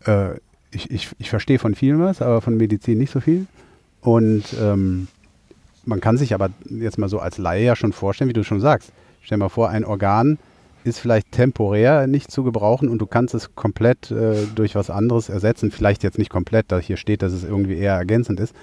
äh, 0.07 0.35
ich, 0.71 0.91
ich, 0.91 1.11
ich 1.19 1.31
verstehe 1.31 1.59
von 1.59 1.75
vielem 1.75 2.01
was, 2.01 2.23
aber 2.23 2.41
von 2.41 2.57
Medizin 2.57 2.99
nicht 2.99 3.11
so 3.11 3.21
viel. 3.21 3.47
Und 4.01 4.45
ähm, 4.61 5.09
man 5.85 6.01
kann 6.01 6.17
sich 6.17 6.35
aber 6.35 6.51
jetzt 6.69 6.99
mal 6.99 7.09
so 7.09 7.19
als 7.19 7.39
Laie 7.39 7.65
ja 7.65 7.77
schon 7.77 7.93
vorstellen, 7.93 8.29
wie 8.29 8.35
du 8.35 8.45
schon 8.45 8.61
sagst. 8.61 8.93
Stell 9.23 9.39
mal 9.39 9.49
vor, 9.49 9.71
ein 9.71 9.85
Organ 9.85 10.39
ist 10.85 10.99
vielleicht 10.99 11.33
temporär 11.33 12.07
nicht 12.07 12.31
zu 12.31 12.45
gebrauchen 12.45 12.89
und 12.89 12.99
du 12.99 13.07
kannst 13.07 13.35
es 13.35 13.55
komplett 13.55 14.11
äh, 14.11 14.47
durch 14.55 14.75
was 14.75 14.91
anderes 14.91 15.29
ersetzen. 15.29 15.71
Vielleicht 15.71 16.03
jetzt 16.03 16.19
nicht 16.19 16.31
komplett, 16.31 16.67
da 16.69 16.79
hier 16.79 16.97
steht, 16.97 17.23
dass 17.23 17.33
es 17.33 17.45
irgendwie 17.45 17.77
eher 17.77 17.95
ergänzend 17.95 18.39
ist. 18.39 18.55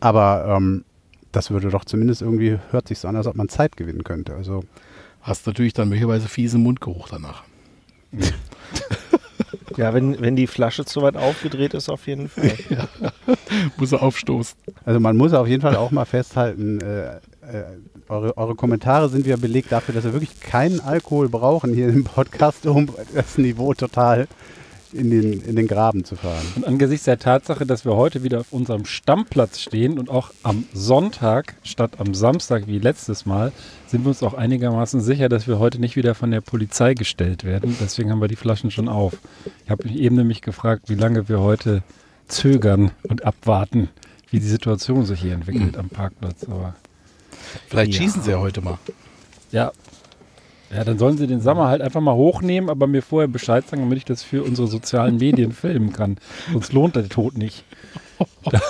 Aber 0.00 0.56
ähm, 0.56 0.84
das 1.32 1.50
würde 1.50 1.70
doch 1.70 1.84
zumindest 1.84 2.22
irgendwie, 2.22 2.58
hört 2.70 2.88
sich 2.88 2.98
so 2.98 3.08
an, 3.08 3.16
als 3.16 3.26
ob 3.26 3.36
man 3.36 3.48
Zeit 3.48 3.76
gewinnen 3.76 4.04
könnte. 4.04 4.34
Also 4.34 4.62
Hast 5.22 5.46
natürlich 5.46 5.74
dann 5.74 5.88
möglicherweise 5.88 6.28
fiesen 6.28 6.62
Mundgeruch 6.62 7.08
danach. 7.08 7.44
Ja, 9.76 9.94
wenn, 9.94 10.20
wenn 10.20 10.34
die 10.34 10.48
Flasche 10.48 10.84
zu 10.84 11.00
weit 11.00 11.16
aufgedreht 11.16 11.74
ist, 11.74 11.88
auf 11.88 12.06
jeden 12.06 12.28
Fall. 12.28 12.52
Muss 13.78 13.92
er 13.92 14.02
aufstoßen. 14.02 14.58
Also 14.84 15.00
man 15.00 15.16
muss 15.16 15.32
auf 15.32 15.46
jeden 15.46 15.62
Fall 15.62 15.76
auch 15.76 15.92
mal 15.92 16.04
festhalten, 16.04 16.80
äh, 16.80 17.14
äh, 17.14 17.78
eure, 18.10 18.36
eure 18.36 18.54
Kommentare 18.54 19.08
sind 19.08 19.26
ja 19.26 19.36
belegt 19.36 19.72
dafür, 19.72 19.94
dass 19.94 20.04
wir 20.04 20.12
wirklich 20.12 20.40
keinen 20.40 20.80
Alkohol 20.80 21.28
brauchen 21.28 21.72
hier 21.72 21.88
im 21.88 22.04
Podcast, 22.04 22.66
um 22.66 22.88
das 23.14 23.38
Niveau 23.38 23.72
total 23.74 24.26
in 24.92 25.10
den, 25.10 25.40
in 25.42 25.54
den 25.54 25.68
Graben 25.68 26.04
zu 26.04 26.16
fahren. 26.16 26.44
Und 26.56 26.66
angesichts 26.66 27.04
der 27.04 27.18
Tatsache, 27.18 27.64
dass 27.64 27.84
wir 27.84 27.94
heute 27.94 28.24
wieder 28.24 28.40
auf 28.40 28.52
unserem 28.52 28.84
Stammplatz 28.84 29.60
stehen 29.60 29.98
und 29.98 30.10
auch 30.10 30.32
am 30.42 30.64
Sonntag 30.74 31.54
statt 31.62 31.92
am 31.98 32.12
Samstag 32.12 32.66
wie 32.66 32.78
letztes 32.78 33.24
Mal, 33.24 33.52
sind 33.86 34.04
wir 34.04 34.08
uns 34.08 34.22
auch 34.22 34.34
einigermaßen 34.34 35.00
sicher, 35.00 35.28
dass 35.28 35.46
wir 35.46 35.60
heute 35.60 35.80
nicht 35.80 35.94
wieder 35.94 36.16
von 36.16 36.32
der 36.32 36.40
Polizei 36.40 36.94
gestellt 36.94 37.44
werden. 37.44 37.76
Deswegen 37.80 38.10
haben 38.10 38.20
wir 38.20 38.28
die 38.28 38.36
Flaschen 38.36 38.72
schon 38.72 38.88
auf. 38.88 39.14
Ich 39.64 39.70
habe 39.70 39.84
mich 39.84 39.96
eben 39.96 40.16
nämlich 40.16 40.42
gefragt, 40.42 40.88
wie 40.88 40.94
lange 40.94 41.28
wir 41.28 41.40
heute 41.40 41.82
zögern 42.26 42.90
und 43.04 43.24
abwarten, 43.24 43.90
wie 44.30 44.40
die 44.40 44.46
Situation 44.46 45.04
sich 45.04 45.20
hier 45.20 45.34
entwickelt 45.34 45.76
am 45.76 45.88
Parkplatz. 45.88 46.44
Aber 46.44 46.74
Vielleicht 47.68 47.92
Ja. 47.94 48.00
schießen 48.02 48.22
sie 48.22 48.30
ja 48.32 48.38
heute 48.38 48.60
mal. 48.60 48.78
ja. 49.50 49.72
Ja, 50.72 50.84
dann 50.84 51.00
sollen 51.00 51.18
sie 51.18 51.26
den 51.26 51.40
Sommer 51.40 51.66
halt 51.66 51.82
einfach 51.82 52.00
mal 52.00 52.14
hochnehmen, 52.14 52.70
aber 52.70 52.86
mir 52.86 53.02
vorher 53.02 53.26
Bescheid 53.26 53.66
sagen, 53.68 53.82
damit 53.82 53.98
ich 53.98 54.04
das 54.04 54.22
für 54.22 54.44
unsere 54.44 54.68
sozialen 54.68 55.16
Medien 55.16 55.50
filmen 55.50 55.92
kann. 55.92 56.16
Sonst 56.52 56.72
lohnt 56.72 56.94
der 56.94 57.08
Tod 57.08 57.36
nicht. 57.36 57.64
Boah, 58.44 58.60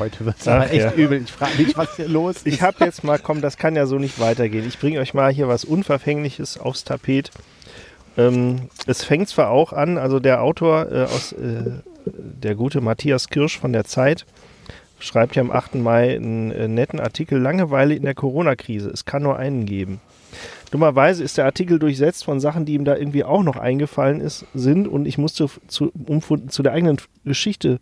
heute 0.00 0.24
wird 0.24 0.36
es 0.40 0.48
aber 0.48 0.64
echt 0.72 0.74
ja. 0.82 0.92
übel. 0.92 1.22
Ich 1.22 1.30
frage 1.32 1.62
mich, 1.62 1.76
was 1.76 1.94
hier 1.96 2.08
los 2.08 2.36
ist. 2.38 2.46
Ich 2.48 2.62
habe 2.62 2.84
jetzt 2.84 3.04
mal, 3.04 3.18
komm, 3.20 3.40
das 3.40 3.56
kann 3.56 3.76
ja 3.76 3.86
so 3.86 3.98
nicht 3.98 4.18
weitergehen. 4.18 4.66
Ich 4.66 4.78
bringe 4.78 4.98
euch 5.00 5.14
mal 5.14 5.32
hier 5.32 5.46
was 5.48 5.64
Unverfängliches 5.64 6.58
aufs 6.58 6.82
Tapet. 6.84 7.30
Ähm, 8.16 8.68
es 8.86 9.04
fängt 9.04 9.28
zwar 9.28 9.50
auch 9.50 9.72
an, 9.72 9.98
also 9.98 10.18
der 10.18 10.42
Autor 10.42 10.90
äh, 10.90 11.04
aus, 11.04 11.32
äh, 11.32 11.62
der 12.06 12.54
gute 12.56 12.80
Matthias 12.80 13.28
Kirsch 13.28 13.58
von 13.58 13.72
der 13.72 13.84
Zeit, 13.84 14.26
schreibt 15.02 15.36
ja 15.36 15.42
am 15.42 15.50
8. 15.50 15.76
Mai 15.76 16.14
einen 16.14 16.50
äh, 16.52 16.68
netten 16.68 17.00
Artikel 17.00 17.38
Langeweile 17.38 17.94
in 17.94 18.02
der 18.02 18.14
Corona-Krise. 18.14 18.90
Es 18.90 19.04
kann 19.04 19.22
nur 19.22 19.36
einen 19.36 19.66
geben. 19.66 20.00
Dummerweise 20.70 21.22
ist 21.22 21.36
der 21.36 21.44
Artikel 21.44 21.78
durchsetzt 21.78 22.24
von 22.24 22.40
Sachen, 22.40 22.64
die 22.64 22.74
ihm 22.74 22.84
da 22.84 22.96
irgendwie 22.96 23.24
auch 23.24 23.42
noch 23.42 23.56
eingefallen 23.56 24.20
ist, 24.20 24.46
sind 24.54 24.88
und 24.88 25.06
ich 25.06 25.18
musste 25.18 25.48
zu, 25.66 25.92
um 26.06 26.48
zu 26.48 26.62
der 26.62 26.72
eigenen 26.72 26.96
Geschichte, 27.24 27.78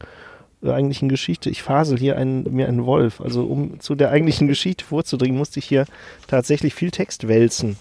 äh, 0.62 0.70
eigentlichen 0.70 1.09
Geschichte, 1.09 1.50
ich 1.50 1.62
fasel 1.62 1.98
hier 1.98 2.16
einen, 2.16 2.52
mir 2.52 2.66
einen 2.66 2.87
Wolf, 2.87 3.20
also 3.20 3.44
um 3.44 3.78
zu 3.80 3.94
der 3.94 4.11
eigentlichen 4.11 4.48
Geschichte 4.48 4.85
vorzudringen, 4.85 5.38
musste 5.38 5.61
ich 5.61 5.66
hier 5.66 5.85
tatsächlich 6.26 6.74
viel 6.74 6.90
Text 6.90 7.28
wälzen. 7.28 7.76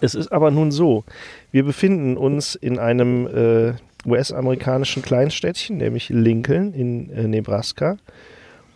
Es 0.00 0.14
ist 0.14 0.30
aber 0.30 0.50
nun 0.50 0.70
so, 0.70 1.04
wir 1.50 1.64
befinden 1.64 2.16
uns 2.16 2.54
in 2.54 2.78
einem 2.78 3.26
äh, 3.26 3.72
US-amerikanischen 4.06 5.02
Kleinstädtchen, 5.02 5.78
nämlich 5.78 6.10
Lincoln 6.10 6.72
in 6.74 7.10
äh, 7.10 7.26
Nebraska. 7.26 7.96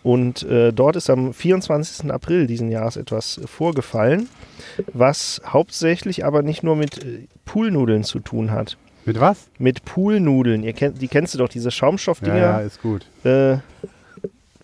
Und 0.03 0.43
äh, 0.43 0.73
dort 0.73 0.97
ist 0.97 1.09
am 1.11 1.33
24. 1.33 2.11
April 2.11 2.47
diesen 2.47 2.71
Jahres 2.71 2.97
etwas 2.97 3.41
vorgefallen, 3.47 4.29
was 4.93 5.41
hauptsächlich 5.47 6.25
aber 6.25 6.43
nicht 6.43 6.63
nur 6.65 6.75
mit 6.77 7.05
äh, 7.05 7.27
Poolnudeln 7.45 8.03
zu 8.03 8.19
tun 8.19 8.51
hat. 8.51 8.77
Mit 9.05 9.21
was? 9.21 9.49
Mit 9.59 9.85
Poolnudeln. 9.85 10.63
Ihr 10.65 10.73
kennt, 10.73 11.01
die 11.01 11.09
kennst 11.09 11.35
du 11.35 11.39
doch, 11.39 11.49
diese 11.49 11.69
Ja, 11.69 11.71
Schaumstoffdinger, 11.73 12.37
ja, 12.37 12.61
ist 12.61 12.81
gut. 12.83 13.07
äh, 13.25 13.59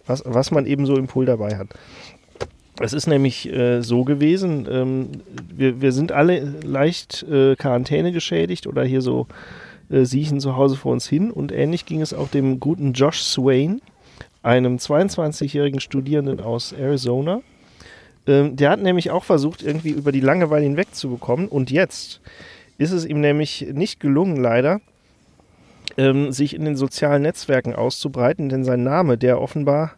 was, 0.07 0.23
was 0.25 0.51
man 0.51 0.67
eben 0.67 0.87
so 0.87 0.97
im 0.97 1.07
Pool 1.07 1.27
dabei 1.27 1.57
hat. 1.57 1.69
Es 2.81 2.93
ist 2.93 3.07
nämlich 3.09 3.53
äh, 3.53 3.83
so 3.83 4.05
gewesen, 4.05 4.67
ähm, 4.71 5.09
wir, 5.53 5.81
wir 5.81 5.93
sind 5.93 6.13
alle 6.13 6.55
leicht 6.65 7.25
äh, 7.25 7.57
Quarantäne 7.57 8.13
geschädigt 8.13 8.67
oder 8.69 8.85
hier 8.85 9.03
so 9.03 9.27
äh, 9.91 10.05
siechen 10.05 10.39
zu 10.41 10.57
Hause 10.57 10.77
vor 10.77 10.93
uns 10.93 11.09
hin 11.09 11.31
und 11.33 11.51
ähnlich 11.51 11.87
ging 11.87 12.01
es 12.01 12.15
auch 12.15 12.29
dem 12.29 12.61
guten 12.61 12.93
Josh 12.93 13.21
Swain, 13.23 13.81
einem 14.49 14.77
22-jährigen 14.77 15.79
Studierenden 15.79 16.41
aus 16.41 16.73
Arizona. 16.73 17.43
Ähm, 18.27 18.57
der 18.57 18.71
hat 18.71 18.81
nämlich 18.81 19.11
auch 19.11 19.25
versucht, 19.25 19.63
irgendwie 19.63 19.91
über 19.91 20.11
die 20.11 20.21
Langeweile 20.21 20.65
hinwegzubekommen 20.65 21.49
und 21.49 21.71
jetzt 21.71 22.23
ist 22.79 22.93
es 22.93 23.05
ihm 23.05 23.21
nämlich 23.21 23.67
nicht 23.73 24.01
gelungen, 24.01 24.37
leider, 24.37 24.81
ähm, 25.99 26.33
sich 26.33 26.55
in 26.55 26.65
den 26.65 26.77
sozialen 26.77 27.23
Netzwerken 27.23 27.75
auszubreiten, 27.75 28.49
denn 28.49 28.65
sein 28.65 28.83
Name, 28.83 29.19
der 29.19 29.39
offenbar 29.39 29.93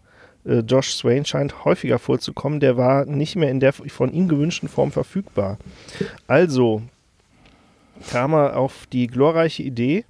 äh, 0.44 0.60
Josh 0.60 0.94
Swain 0.94 1.24
scheint 1.24 1.64
häufiger 1.64 2.00
vorzukommen, 2.00 2.58
der 2.58 2.76
war 2.76 3.06
nicht 3.06 3.36
mehr 3.36 3.50
in 3.50 3.60
der 3.60 3.72
von 3.72 4.12
ihm 4.12 4.26
gewünschten 4.26 4.68
Form 4.68 4.90
verfügbar. 4.90 5.58
Also 6.26 6.82
kam 8.10 8.32
er 8.32 8.56
auf 8.56 8.86
die 8.92 9.06
glorreiche 9.06 9.62
Idee, 9.62 10.04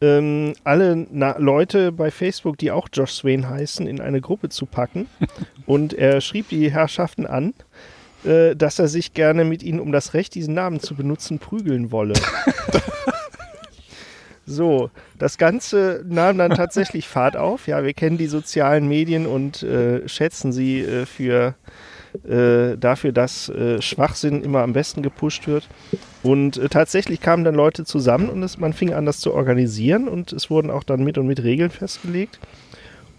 ähm, 0.00 0.54
alle 0.64 1.06
Na 1.10 1.36
Leute 1.38 1.92
bei 1.92 2.10
Facebook, 2.10 2.58
die 2.58 2.70
auch 2.70 2.88
Josh 2.92 3.12
Swain 3.12 3.48
heißen, 3.48 3.86
in 3.86 4.00
eine 4.00 4.20
Gruppe 4.20 4.48
zu 4.48 4.66
packen. 4.66 5.06
Und 5.66 5.92
er 5.94 6.20
schrieb 6.20 6.48
die 6.48 6.70
Herrschaften 6.70 7.26
an, 7.26 7.54
äh, 8.24 8.54
dass 8.54 8.78
er 8.78 8.88
sich 8.88 9.14
gerne 9.14 9.44
mit 9.44 9.62
ihnen, 9.62 9.80
um 9.80 9.92
das 9.92 10.14
Recht, 10.14 10.34
diesen 10.34 10.54
Namen 10.54 10.80
zu 10.80 10.94
benutzen, 10.94 11.38
prügeln 11.38 11.90
wolle. 11.90 12.14
So, 14.50 14.90
das 15.18 15.36
Ganze 15.36 16.02
nahm 16.08 16.38
dann 16.38 16.52
tatsächlich 16.52 17.06
Fahrt 17.06 17.36
auf. 17.36 17.66
Ja, 17.66 17.84
wir 17.84 17.92
kennen 17.92 18.16
die 18.16 18.28
sozialen 18.28 18.88
Medien 18.88 19.26
und 19.26 19.62
äh, 19.62 20.08
schätzen 20.08 20.52
sie 20.52 20.80
äh, 20.80 21.04
für 21.04 21.54
äh, 22.28 22.76
dafür, 22.76 23.12
dass 23.12 23.48
äh, 23.48 23.80
Schwachsinn 23.82 24.42
immer 24.42 24.60
am 24.62 24.72
besten 24.72 25.02
gepusht 25.02 25.46
wird. 25.46 25.68
Und 26.22 26.56
äh, 26.56 26.68
tatsächlich 26.68 27.20
kamen 27.20 27.44
dann 27.44 27.54
Leute 27.54 27.84
zusammen 27.84 28.28
und 28.28 28.42
es, 28.42 28.58
man 28.58 28.72
fing 28.72 28.92
an, 28.92 29.06
das 29.06 29.20
zu 29.20 29.32
organisieren 29.34 30.08
und 30.08 30.32
es 30.32 30.50
wurden 30.50 30.70
auch 30.70 30.82
dann 30.84 31.04
mit 31.04 31.18
und 31.18 31.26
mit 31.26 31.42
Regeln 31.42 31.70
festgelegt. 31.70 32.38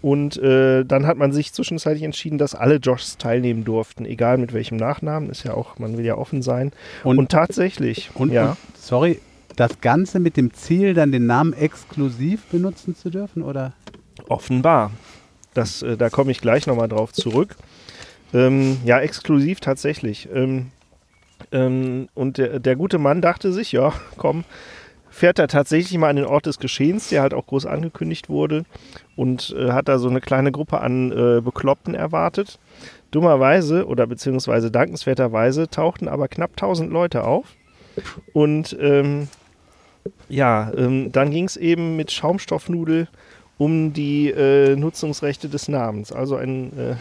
Und 0.02 0.38
äh, 0.38 0.84
dann 0.84 1.06
hat 1.06 1.18
man 1.18 1.30
sich 1.30 1.52
zwischenzeitlich 1.52 2.04
entschieden, 2.04 2.38
dass 2.38 2.54
alle 2.54 2.76
Joshs 2.76 3.18
teilnehmen 3.18 3.64
durften, 3.64 4.06
egal 4.06 4.38
mit 4.38 4.54
welchem 4.54 4.78
Nachnamen. 4.78 5.28
Ist 5.28 5.44
ja 5.44 5.52
auch, 5.52 5.78
man 5.78 5.98
will 5.98 6.06
ja 6.06 6.16
offen 6.16 6.40
sein. 6.40 6.72
Und- 7.04 7.18
Und, 7.18 7.30
tatsächlich, 7.30 8.10
Und, 8.14 8.32
ja. 8.32 8.50
und 8.50 8.56
sorry, 8.78 9.20
das 9.56 9.82
Ganze 9.82 10.18
mit 10.18 10.38
dem 10.38 10.54
Ziel, 10.54 10.94
dann 10.94 11.12
den 11.12 11.26
Namen 11.26 11.52
exklusiv 11.52 12.44
benutzen 12.46 12.94
zu 12.96 13.10
dürfen, 13.10 13.42
oder? 13.42 13.74
Offenbar. 14.28 14.90
Das, 15.52 15.82
äh, 15.82 15.98
da 15.98 16.08
komme 16.08 16.30
ich 16.30 16.40
gleich 16.40 16.66
nochmal 16.66 16.88
drauf 16.88 17.12
zurück. 17.12 17.56
Ähm, 18.32 18.78
ja, 18.84 19.00
exklusiv 19.00 19.60
tatsächlich. 19.60 20.28
Ähm, 20.32 20.70
ähm, 21.52 22.08
und 22.14 22.38
der, 22.38 22.60
der 22.60 22.76
gute 22.76 22.98
Mann 22.98 23.20
dachte 23.20 23.52
sich, 23.52 23.72
ja, 23.72 23.92
komm, 24.16 24.44
fährt 25.10 25.38
er 25.38 25.48
tatsächlich 25.48 25.98
mal 25.98 26.10
an 26.10 26.16
den 26.16 26.24
Ort 26.24 26.46
des 26.46 26.58
Geschehens, 26.58 27.08
der 27.08 27.22
halt 27.22 27.34
auch 27.34 27.46
groß 27.46 27.66
angekündigt 27.66 28.28
wurde, 28.28 28.64
und 29.16 29.54
äh, 29.58 29.72
hat 29.72 29.88
da 29.88 29.98
so 29.98 30.08
eine 30.08 30.20
kleine 30.20 30.52
Gruppe 30.52 30.80
an 30.80 31.10
äh, 31.10 31.40
Bekloppten 31.40 31.94
erwartet. 31.94 32.58
Dummerweise 33.10 33.86
oder 33.86 34.06
beziehungsweise 34.06 34.70
dankenswerterweise 34.70 35.68
tauchten 35.68 36.06
aber 36.06 36.28
knapp 36.28 36.50
1000 36.52 36.92
Leute 36.92 37.24
auf. 37.24 37.56
Und 38.32 38.76
ähm, 38.80 39.26
ja, 40.28 40.72
ähm, 40.76 41.10
dann 41.10 41.30
ging 41.32 41.44
es 41.44 41.56
eben 41.56 41.96
mit 41.96 42.12
Schaumstoffnudel 42.12 43.08
um 43.58 43.92
die 43.92 44.30
äh, 44.30 44.76
Nutzungsrechte 44.76 45.48
des 45.48 45.68
Namens. 45.68 46.12
Also 46.12 46.36
ein. 46.36 46.96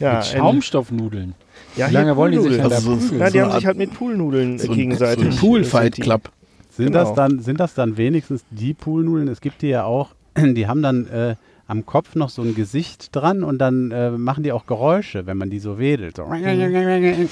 Ja, 0.00 0.14
Mit 0.16 0.24
Schaumstoffnudeln. 0.26 1.34
ja, 1.76 1.88
Wie 1.88 1.92
lange 1.94 2.16
wollen 2.16 2.32
die 2.32 2.38
sich 2.40 2.52
denn 2.56 2.68
da 2.68 2.74
Also 2.76 2.96
so- 2.96 2.96
prügeln? 2.96 3.20
Ja, 3.20 3.30
die 3.30 3.38
so 3.38 3.44
haben 3.44 3.52
sich 3.52 3.66
halt 3.66 3.76
mit 3.78 3.94
Poolnudeln 3.94 4.58
So 4.58 4.72
gegenseitig. 4.72 5.24
so 5.24 5.30
ein 5.30 5.36
Pool-Fight 5.40 5.98
äh, 5.98 6.02
Club. 6.02 6.30
Sind, 6.70 6.86
Genau. 6.86 6.98
das 7.04 7.14
dann, 7.14 7.40
sind 7.40 7.60
das 7.60 7.74
dann 7.74 7.96
wenigstens 7.96 8.44
die 8.50 8.74
Poolnudeln? 8.74 9.28
Es 9.28 9.40
gibt 9.40 9.60
die 9.62 9.68
ja 9.68 9.84
auch, 9.84 10.08
die 10.36 10.66
haben 10.66 10.82
dann 10.82 11.06
äh, 11.08 11.36
am 11.70 11.86
Kopf 11.86 12.16
noch 12.16 12.30
so 12.30 12.42
ein 12.42 12.56
Gesicht 12.56 13.14
dran 13.14 13.44
und 13.44 13.58
dann 13.58 13.92
äh, 13.92 14.10
machen 14.10 14.42
die 14.42 14.50
auch 14.50 14.66
Geräusche, 14.66 15.26
wenn 15.26 15.36
man 15.36 15.50
die 15.50 15.60
so 15.60 15.78
wedelt. 15.78 16.16
So. 16.16 16.24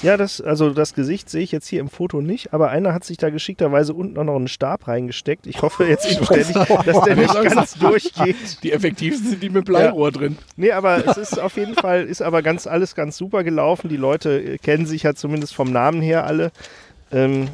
Ja, 0.03 0.17
das, 0.17 0.41
also 0.41 0.71
das 0.71 0.95
Gesicht 0.95 1.29
sehe 1.29 1.43
ich 1.43 1.51
jetzt 1.51 1.67
hier 1.67 1.81
im 1.81 1.89
Foto 1.89 2.21
nicht, 2.21 2.55
aber 2.55 2.71
einer 2.71 2.95
hat 2.95 3.03
sich 3.03 3.17
da 3.17 3.31
geschickterweise 3.31 3.95
unten 3.95 4.17
auch 4.17 4.25
noch 4.25 4.37
einen 4.37 4.47
Stab 4.47 4.87
reingesteckt. 4.87 5.49
Ich 5.49 5.61
hoffe 5.61 5.85
jetzt 5.87 6.09
inständig, 6.09 6.55
dass 6.55 7.03
der 7.03 7.17
nicht 7.17 7.43
ganz 7.43 7.75
durchgeht. 7.75 8.63
Die 8.63 8.73
effektivsten 8.73 9.29
sind 9.29 9.43
die 9.43 9.51
mit 9.51 9.65
Bleirohr 9.65 10.13
drin. 10.13 10.39
Nee, 10.57 10.71
aber 10.71 11.05
es 11.05 11.17
ist 11.17 11.41
auf 11.41 11.57
jeden 11.57 11.75
Fall, 11.75 12.05
ist 12.05 12.23
aber 12.23 12.43
ganz 12.43 12.69
alles 12.69 12.95
ganz 12.95 13.17
super 13.17 13.43
gelaufen. 13.43 13.89
Die 13.89 13.97
Leute 13.97 14.41
äh, 14.41 14.59
kennen 14.59 14.87
sich 14.87 15.03
ja 15.03 15.15
zumindest 15.15 15.55
vom 15.55 15.73
Namen 15.73 16.01
her 16.01 16.25
alle. 16.27 16.53
Ähm, 17.11 17.49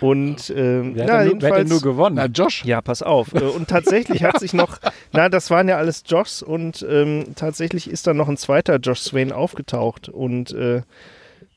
Und 0.00 0.52
ähm, 0.56 0.92
Wer, 0.94 1.06
na, 1.06 1.12
hat, 1.14 1.20
denn 1.20 1.28
nur, 1.32 1.42
wer 1.42 1.50
hat 1.50 1.58
denn 1.58 1.66
jedenfalls- 1.66 1.68
nur 1.70 1.80
gewonnen? 1.80 2.16
Na, 2.16 2.26
Josh. 2.26 2.64
ja, 2.64 2.80
pass 2.80 3.02
auf. 3.02 3.34
Äh, 3.34 3.40
Und 3.44 3.68
tatsächlich 3.68 4.22
hat 4.22 4.38
sich 4.38 4.52
noch, 4.52 4.78
na, 5.12 5.28
das 5.28 5.50
waren 5.50 5.68
ja 5.68 5.76
alles 5.76 6.04
Joshs 6.06 6.42
und 6.42 6.86
ähm, 6.88 7.24
tatsächlich 7.34 7.90
ist 7.90 8.06
dann 8.06 8.16
noch 8.16 8.28
ein 8.28 8.36
zweiter 8.36 8.76
Josh 8.76 9.00
Swain 9.00 9.32
aufgetaucht 9.32 10.08
und 10.08 10.52
äh, 10.52 10.82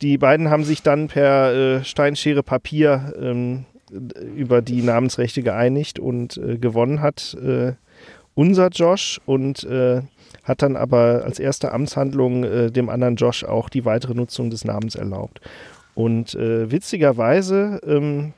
die 0.02 0.18
beiden 0.18 0.50
haben 0.50 0.64
sich 0.64 0.82
dann 0.82 1.08
per 1.08 1.54
äh, 1.54 1.84
Steinschere 1.84 2.42
Papier 2.42 3.14
ähm, 3.22 3.66
über 4.36 4.62
die 4.62 4.82
Namensrechte 4.82 5.44
geeinigt 5.44 6.00
und 6.00 6.38
äh, 6.38 6.58
gewonnen 6.58 7.02
hat 7.02 7.36
äh, 7.36 7.74
unser 8.34 8.70
Josh 8.70 9.20
und 9.26 9.64
äh, 9.66 10.02
hat 10.44 10.62
dann 10.64 10.76
aber 10.78 11.22
als 11.26 11.38
erste 11.40 11.72
Amtshandlung 11.74 12.44
äh, 12.44 12.72
dem 12.72 12.90
anderen 12.90 13.18
Josh 13.18 13.44
auch 13.44 13.70
die 13.70 13.86
weitere 13.86 14.16
Nutzung 14.16 14.50
des 14.50 14.66
Namens 14.66 14.96
erlaubt. 14.96 15.42
Und 15.96 16.36
äh, 16.36 16.72
witzigerweise, 16.72 17.82
ähm, 17.86 18.34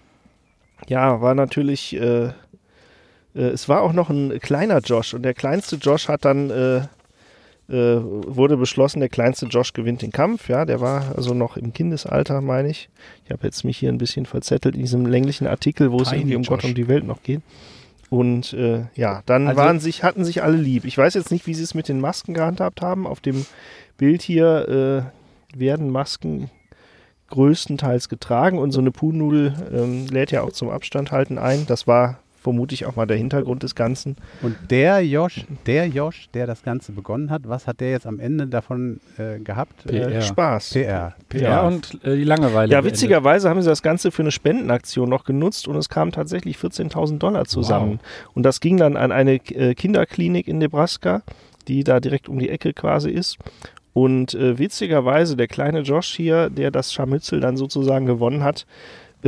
ja, 0.88 1.22
war 1.22 1.36
natürlich, 1.36 1.96
äh, 1.96 2.26
äh, 2.26 2.32
es 3.36 3.70
war 3.70 3.82
auch 3.82 3.94
noch 3.94 4.10
ein 4.10 4.40
kleiner 4.40 4.80
Josh 4.80 5.14
und 5.14 5.24
der 5.24 5.34
kleinste 5.34 5.76
Josh 5.78 6.08
hat 6.08 6.26
dann, 6.26 6.50
äh, 6.50 6.78
äh, 7.70 8.02
wurde 8.02 8.58
beschlossen, 8.58 9.00
der 9.00 9.10
kleinste 9.10 9.46
Josh 9.46 9.72
gewinnt 9.74 10.02
den 10.02 10.12
Kampf. 10.12 10.50
Ja, 10.50 10.66
der 10.66 10.82
war 10.82 11.14
also 11.16 11.34
noch 11.34 11.56
im 11.56 11.72
Kindesalter, 11.74 12.42
meine 12.42 12.70
ich. 12.70 12.90
Ich 13.26 13.32
habe 13.32 13.46
jetzt 13.46 13.64
mich 13.64 13.78
hier 13.78 13.90
ein 13.90 13.98
bisschen 13.98 14.26
verzettelt 14.26 14.76
in 14.76 14.82
diesem 14.82 15.06
länglichen 15.06 15.48
Artikel, 15.48 15.92
wo 15.92 16.02
es 16.02 16.12
irgendwie 16.12 16.36
um 16.36 16.44
Gott 16.44 16.64
Josh. 16.64 16.70
und 16.72 16.78
die 16.78 16.88
Welt 16.88 17.06
noch 17.06 17.24
geht. 17.24 17.42
Und 18.10 18.54
äh, 18.54 18.86
ja, 18.96 19.24
dann 19.26 19.48
Also- 19.48 19.60
waren 19.62 19.80
sich, 19.80 20.04
hatten 20.04 20.26
sich 20.26 20.44
alle 20.44 20.58
lieb. 20.58 20.86
Ich 20.86 20.98
weiß 20.98 21.14
jetzt 21.14 21.32
nicht, 21.32 21.48
wie 21.48 21.54
sie 21.54 21.64
es 21.64 21.74
mit 21.74 21.88
den 21.88 22.02
Masken 22.02 22.34
gehandhabt 22.34 22.82
haben. 22.82 23.08
Auf 23.08 23.22
dem 23.22 23.46
Bild 23.98 24.22
hier 24.22 25.08
äh, 25.56 25.58
werden 25.58 25.90
Masken 25.90 26.50
größtenteils 27.34 28.10
getragen 28.10 28.60
und 28.60 28.72
so 28.72 28.80
eine 28.80 28.92
Puhnudel 28.92 29.54
ähm, 29.74 30.06
lädt 30.08 30.32
ja 30.32 30.44
auch 30.44 30.52
zum 30.52 30.70
Abstand 30.70 31.12
halten 31.12 31.40
ein. 31.40 31.66
Das 31.66 31.88
war 31.88 32.20
vermutlich 32.44 32.86
auch 32.86 32.96
mal 32.96 33.08
der 33.08 33.18
Hintergrund 33.18 33.64
des 33.64 33.74
Ganzen. 33.74 34.18
Und 34.44 34.56
der 34.70 35.04
Josh, 35.04 35.46
der 35.66 35.88
Josh, 35.88 36.28
der 36.34 36.46
das 36.46 36.62
Ganze 36.62 36.92
begonnen 36.92 37.32
hat, 37.32 37.48
was 37.48 37.66
hat 37.66 37.80
der 37.80 37.90
jetzt 37.92 38.06
am 38.06 38.20
Ende 38.20 38.46
davon 38.48 39.00
äh, 39.18 39.40
gehabt? 39.40 39.86
PR. 39.86 40.12
Äh, 40.12 40.22
Spaß. 40.22 40.74
PR. 40.74 41.16
ja, 41.34 41.62
und 41.66 41.98
äh, 42.04 42.18
die 42.18 42.24
Langeweile. 42.24 42.72
Ja, 42.72 42.84
witzigerweise 42.84 43.50
haben 43.50 43.62
sie 43.62 43.70
das 43.70 43.82
Ganze 43.82 44.12
für 44.12 44.22
eine 44.22 44.32
Spendenaktion 44.32 45.10
noch 45.10 45.24
genutzt 45.24 45.68
und 45.68 45.78
es 45.78 45.90
kamen 45.90 46.12
tatsächlich 46.12 46.58
14.000 46.58 47.18
Dollar 47.18 47.46
zusammen. 47.46 48.00
Und 48.36 48.44
das 48.44 48.60
ging 48.60 48.78
dann 48.78 48.98
an 48.98 49.12
eine 49.12 49.36
äh, 49.36 49.74
Kinderklinik 49.74 50.48
in 50.48 50.60
Nebraska, 50.60 51.24
die 51.68 51.84
da 51.84 52.00
direkt 52.00 52.30
um 52.30 52.38
die 52.38 52.50
Ecke 52.50 52.74
quasi 52.74 53.10
ist. 53.10 53.38
Und 53.94 54.34
äh, 54.34 54.58
witzigerweise, 54.58 55.36
der 55.36 55.48
kleine 55.48 55.82
Josh 55.82 56.16
hier, 56.16 56.50
der 56.50 56.72
das 56.72 56.94
Scharmützel 56.94 57.40
dann 57.40 57.58
sozusagen 57.58 58.06
gewonnen 58.06 58.44
hat, 58.44 58.66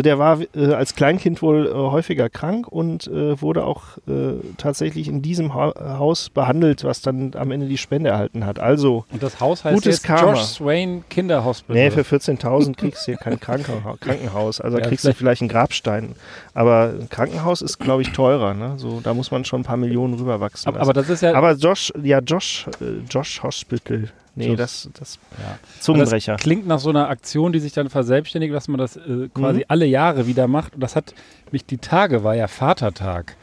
der 0.03 0.19
war 0.19 0.39
äh, 0.55 0.73
als 0.73 0.95
Kleinkind 0.95 1.41
wohl 1.41 1.67
äh, 1.67 1.73
häufiger 1.73 2.29
krank 2.29 2.67
und 2.67 3.07
äh, 3.07 3.41
wurde 3.41 3.63
auch 3.65 3.97
äh, 4.07 4.33
tatsächlich 4.57 5.07
in 5.07 5.21
diesem 5.21 5.53
ha 5.53 5.73
Haus 5.97 6.29
behandelt, 6.29 6.83
was 6.83 7.01
dann 7.01 7.31
am 7.35 7.51
Ende 7.51 7.67
die 7.67 7.77
Spende 7.77 8.09
erhalten 8.09 8.45
hat. 8.45 8.59
Also, 8.59 9.05
Und 9.11 9.23
das 9.23 9.39
Haus 9.39 9.63
heißt 9.63 9.75
Gutes 9.75 9.97
jetzt 9.97 10.03
Karma. 10.03 10.33
Josh 10.33 10.41
Swain 10.41 11.03
Kinderhospital. 11.09 11.75
Nee, 11.75 11.91
für 11.91 12.01
14.000 12.01 12.75
kriegst 12.75 13.07
du 13.07 13.11
hier 13.11 13.17
kein 13.17 13.39
Krankenha 13.39 13.95
Krankenhaus. 13.99 14.59
Also 14.59 14.77
Ja, 14.77 14.87
kriegst 14.87 15.05
du 15.05 15.13
vielleicht 15.13 15.41
einen 15.41 15.49
Grabstein. 15.49 16.15
Aber 16.53 16.93
ein 16.99 17.09
Krankenhaus 17.09 17.61
ist, 17.61 17.79
glaube 17.79 18.01
ich, 18.01 18.11
teurer. 18.11 18.53
Ne? 18.53 18.73
So, 18.77 18.99
da 19.01 19.13
muss 19.13 19.31
man 19.31 19.45
schon 19.45 19.61
ein 19.61 19.65
paar 19.65 19.77
Millionen 19.77 20.15
rüberwachsen 20.15 20.67
aber, 20.67 20.81
aber 20.81 20.93
das 20.93 21.09
ist 21.09 21.21
ja 21.21 21.33
Aber 21.33 21.53
Josh, 21.53 21.93
ja, 22.03 22.19
Josh, 22.19 22.67
äh, 22.81 23.01
Josh 23.09 23.41
Hospital. 23.43 24.09
Nee, 24.35 24.47
Josh. 24.47 24.57
das, 24.57 24.89
das 24.99 25.19
Ja. 25.37 25.57
Zungenbrecher. 25.79 26.33
Das 26.33 26.41
klingt 26.41 26.67
nach 26.67 26.79
so 26.79 26.89
einer 26.89 27.09
Aktion, 27.09 27.53
die 27.53 27.59
sich 27.59 27.73
dann 27.73 27.89
verselbstständigt, 27.89 28.53
dass 28.53 28.67
man 28.67 28.77
das 28.79 28.97
äh, 28.97 29.29
quasi 29.33 29.59
Mhm. 29.59 29.65
alle 29.69 29.85
Jahre 29.85 30.27
wieder 30.27 30.47
macht. 30.47 30.75
Und 30.75 30.81
das 30.81 30.95
hat 30.95 31.13
mich, 31.51 31.65
die 31.65 31.77
Tage 31.77 32.23
war 32.23 32.35
ja 32.35 32.47
Vatertag. 32.47 33.37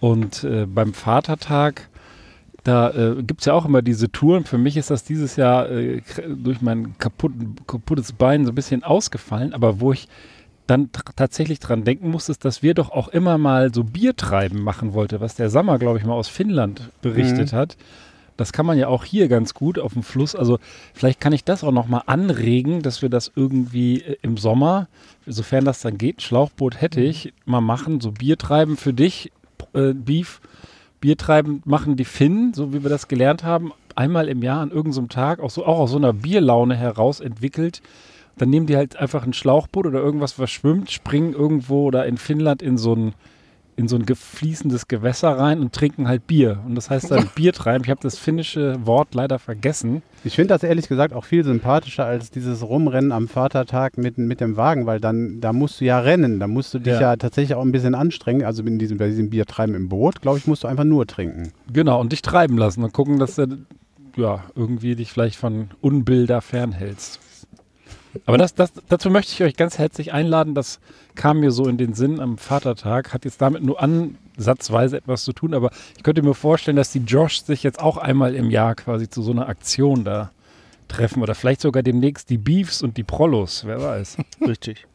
Und 0.00 0.44
äh, 0.44 0.66
beim 0.66 0.92
Vatertag, 0.92 1.88
da 2.64 2.90
äh, 2.90 3.22
gibt 3.22 3.40
es 3.40 3.46
ja 3.46 3.52
auch 3.52 3.64
immer 3.64 3.80
diese 3.82 4.10
Touren. 4.10 4.44
Für 4.44 4.58
mich 4.58 4.76
ist 4.76 4.90
das 4.90 5.04
dieses 5.04 5.36
Jahr 5.36 5.70
äh, 5.70 6.02
durch 6.26 6.60
mein 6.62 6.96
kaputten, 6.98 7.56
kaputtes 7.66 8.12
Bein 8.12 8.44
so 8.44 8.52
ein 8.52 8.54
bisschen 8.54 8.82
ausgefallen. 8.82 9.52
Aber 9.54 9.80
wo 9.80 9.92
ich 9.92 10.08
dann 10.66 10.88
tatsächlich 11.16 11.60
dran 11.60 11.84
denken 11.84 12.10
musste, 12.10 12.32
ist, 12.32 12.44
dass 12.44 12.62
wir 12.62 12.72
doch 12.72 12.90
auch 12.90 13.08
immer 13.08 13.36
mal 13.36 13.72
so 13.72 13.84
Biertreiben 13.84 14.62
machen 14.62 14.94
wollte, 14.94 15.20
was 15.20 15.34
der 15.34 15.50
Sommer, 15.50 15.78
glaube 15.78 15.98
ich, 15.98 16.04
mal 16.06 16.14
aus 16.14 16.28
Finnland 16.28 16.90
berichtet 17.02 17.52
hat. 17.52 17.76
Das 18.36 18.52
kann 18.52 18.66
man 18.66 18.78
ja 18.78 18.88
auch 18.88 19.04
hier 19.04 19.28
ganz 19.28 19.54
gut 19.54 19.78
auf 19.78 19.92
dem 19.92 20.02
Fluss. 20.02 20.34
Also 20.34 20.58
vielleicht 20.92 21.20
kann 21.20 21.32
ich 21.32 21.44
das 21.44 21.62
auch 21.62 21.72
noch 21.72 21.86
mal 21.86 22.02
anregen, 22.06 22.82
dass 22.82 23.02
wir 23.02 23.08
das 23.08 23.30
irgendwie 23.34 24.02
äh, 24.02 24.16
im 24.22 24.36
Sommer, 24.36 24.88
sofern 25.26 25.64
das 25.64 25.80
dann 25.80 25.98
geht, 25.98 26.22
Schlauchboot 26.22 26.80
hätte 26.80 27.00
ich, 27.00 27.32
mal 27.44 27.60
machen, 27.60 28.00
so 28.00 28.10
Biertreiben 28.10 28.76
für 28.76 28.92
dich, 28.92 29.30
äh, 29.72 29.92
Beef, 29.92 30.40
Biertreiben 31.00 31.62
machen 31.64 31.96
die 31.96 32.04
Finnen, 32.04 32.54
so 32.54 32.72
wie 32.72 32.82
wir 32.82 32.90
das 32.90 33.08
gelernt 33.08 33.44
haben, 33.44 33.72
einmal 33.94 34.28
im 34.28 34.42
Jahr 34.42 34.60
an 34.60 34.70
irgendeinem 34.70 35.08
Tag, 35.08 35.40
auch, 35.40 35.50
so, 35.50 35.64
auch 35.64 35.78
aus 35.78 35.90
so 35.90 35.96
einer 35.96 36.12
Bierlaune 36.12 36.76
heraus 36.76 37.20
entwickelt. 37.20 37.82
Dann 38.36 38.50
nehmen 38.50 38.66
die 38.66 38.76
halt 38.76 38.96
einfach 38.96 39.24
ein 39.24 39.32
Schlauchboot 39.32 39.86
oder 39.86 40.00
irgendwas, 40.00 40.38
was 40.38 40.50
schwimmt, 40.50 40.90
springen 40.90 41.34
irgendwo 41.34 41.84
oder 41.84 42.06
in 42.06 42.16
Finnland 42.16 42.62
in 42.62 42.78
so 42.78 42.94
ein 42.94 43.14
in 43.76 43.88
so 43.88 43.96
ein 43.96 44.06
gefließendes 44.06 44.88
Gewässer 44.88 45.38
rein 45.38 45.60
und 45.60 45.72
trinken 45.72 46.06
halt 46.08 46.26
Bier. 46.26 46.60
Und 46.66 46.74
das 46.74 46.90
heißt 46.90 47.10
dann 47.10 47.28
Biertreiben. 47.34 47.84
Ich 47.84 47.90
habe 47.90 48.00
das 48.02 48.18
finnische 48.18 48.76
Wort 48.86 49.14
leider 49.14 49.38
vergessen. 49.38 50.02
Ich 50.22 50.36
finde 50.36 50.54
das 50.54 50.62
ehrlich 50.62 50.88
gesagt 50.88 51.12
auch 51.12 51.24
viel 51.24 51.44
sympathischer 51.44 52.04
als 52.04 52.30
dieses 52.30 52.62
Rumrennen 52.62 53.12
am 53.12 53.28
Vatertag 53.28 53.98
mit, 53.98 54.16
mit 54.16 54.40
dem 54.40 54.56
Wagen, 54.56 54.86
weil 54.86 55.00
dann, 55.00 55.40
da 55.40 55.52
musst 55.52 55.80
du 55.80 55.84
ja 55.84 55.98
rennen, 55.98 56.40
da 56.40 56.46
musst 56.46 56.72
du 56.74 56.78
dich 56.78 56.94
Ja. 56.94 57.00
ja, 57.00 57.16
tatsächlich 57.16 57.54
auch 57.54 57.62
ein 57.62 57.72
bisschen 57.72 57.94
anstrengen. 57.94 58.44
Also 58.44 58.62
in 58.62 58.78
diesem, 58.78 58.98
bei 58.98 59.08
diesem 59.08 59.30
Biertreiben 59.30 59.74
im 59.74 59.88
Boot, 59.88 60.22
glaube 60.22 60.38
ich, 60.38 60.46
musst 60.46 60.64
du 60.64 60.68
einfach 60.68 60.84
nur 60.84 61.06
trinken. 61.06 61.52
Genau, 61.72 62.00
und 62.00 62.12
dich 62.12 62.22
treiben 62.22 62.56
lassen 62.56 62.84
und 62.84 62.92
gucken, 62.92 63.18
dass 63.18 63.34
du 63.36 63.66
ja, 64.16 64.44
irgendwie 64.54 64.94
dich 64.94 65.12
vielleicht 65.12 65.36
von 65.36 65.70
Unbilder 65.80 66.40
fernhältst. 66.40 67.20
Aber 68.26 68.38
das, 68.38 68.54
das, 68.54 68.72
dazu 68.88 69.10
möchte 69.10 69.32
ich 69.32 69.42
euch 69.42 69.56
ganz 69.56 69.78
herzlich 69.78 70.12
einladen. 70.12 70.54
Das 70.54 70.80
kam 71.14 71.40
mir 71.40 71.50
so 71.50 71.66
in 71.68 71.76
den 71.76 71.94
Sinn 71.94 72.20
am 72.20 72.38
Vatertag. 72.38 73.12
Hat 73.12 73.24
jetzt 73.24 73.40
damit 73.40 73.62
nur 73.62 73.80
ansatzweise 73.82 74.96
etwas 74.96 75.24
zu 75.24 75.32
tun, 75.32 75.54
aber 75.54 75.70
ich 75.96 76.02
könnte 76.02 76.22
mir 76.22 76.34
vorstellen, 76.34 76.76
dass 76.76 76.92
die 76.92 77.00
Josh 77.00 77.42
sich 77.42 77.62
jetzt 77.62 77.80
auch 77.80 77.96
einmal 77.96 78.34
im 78.34 78.50
Jahr 78.50 78.74
quasi 78.74 79.08
zu 79.08 79.22
so 79.22 79.32
einer 79.32 79.48
Aktion 79.48 80.04
da 80.04 80.30
treffen 80.88 81.22
oder 81.22 81.34
vielleicht 81.34 81.60
sogar 81.60 81.82
demnächst 81.82 82.30
die 82.30 82.38
Beefs 82.38 82.82
und 82.82 82.96
die 82.96 83.04
Prollos, 83.04 83.64
wer 83.66 83.80
weiß. 83.80 84.18
Richtig. 84.46 84.86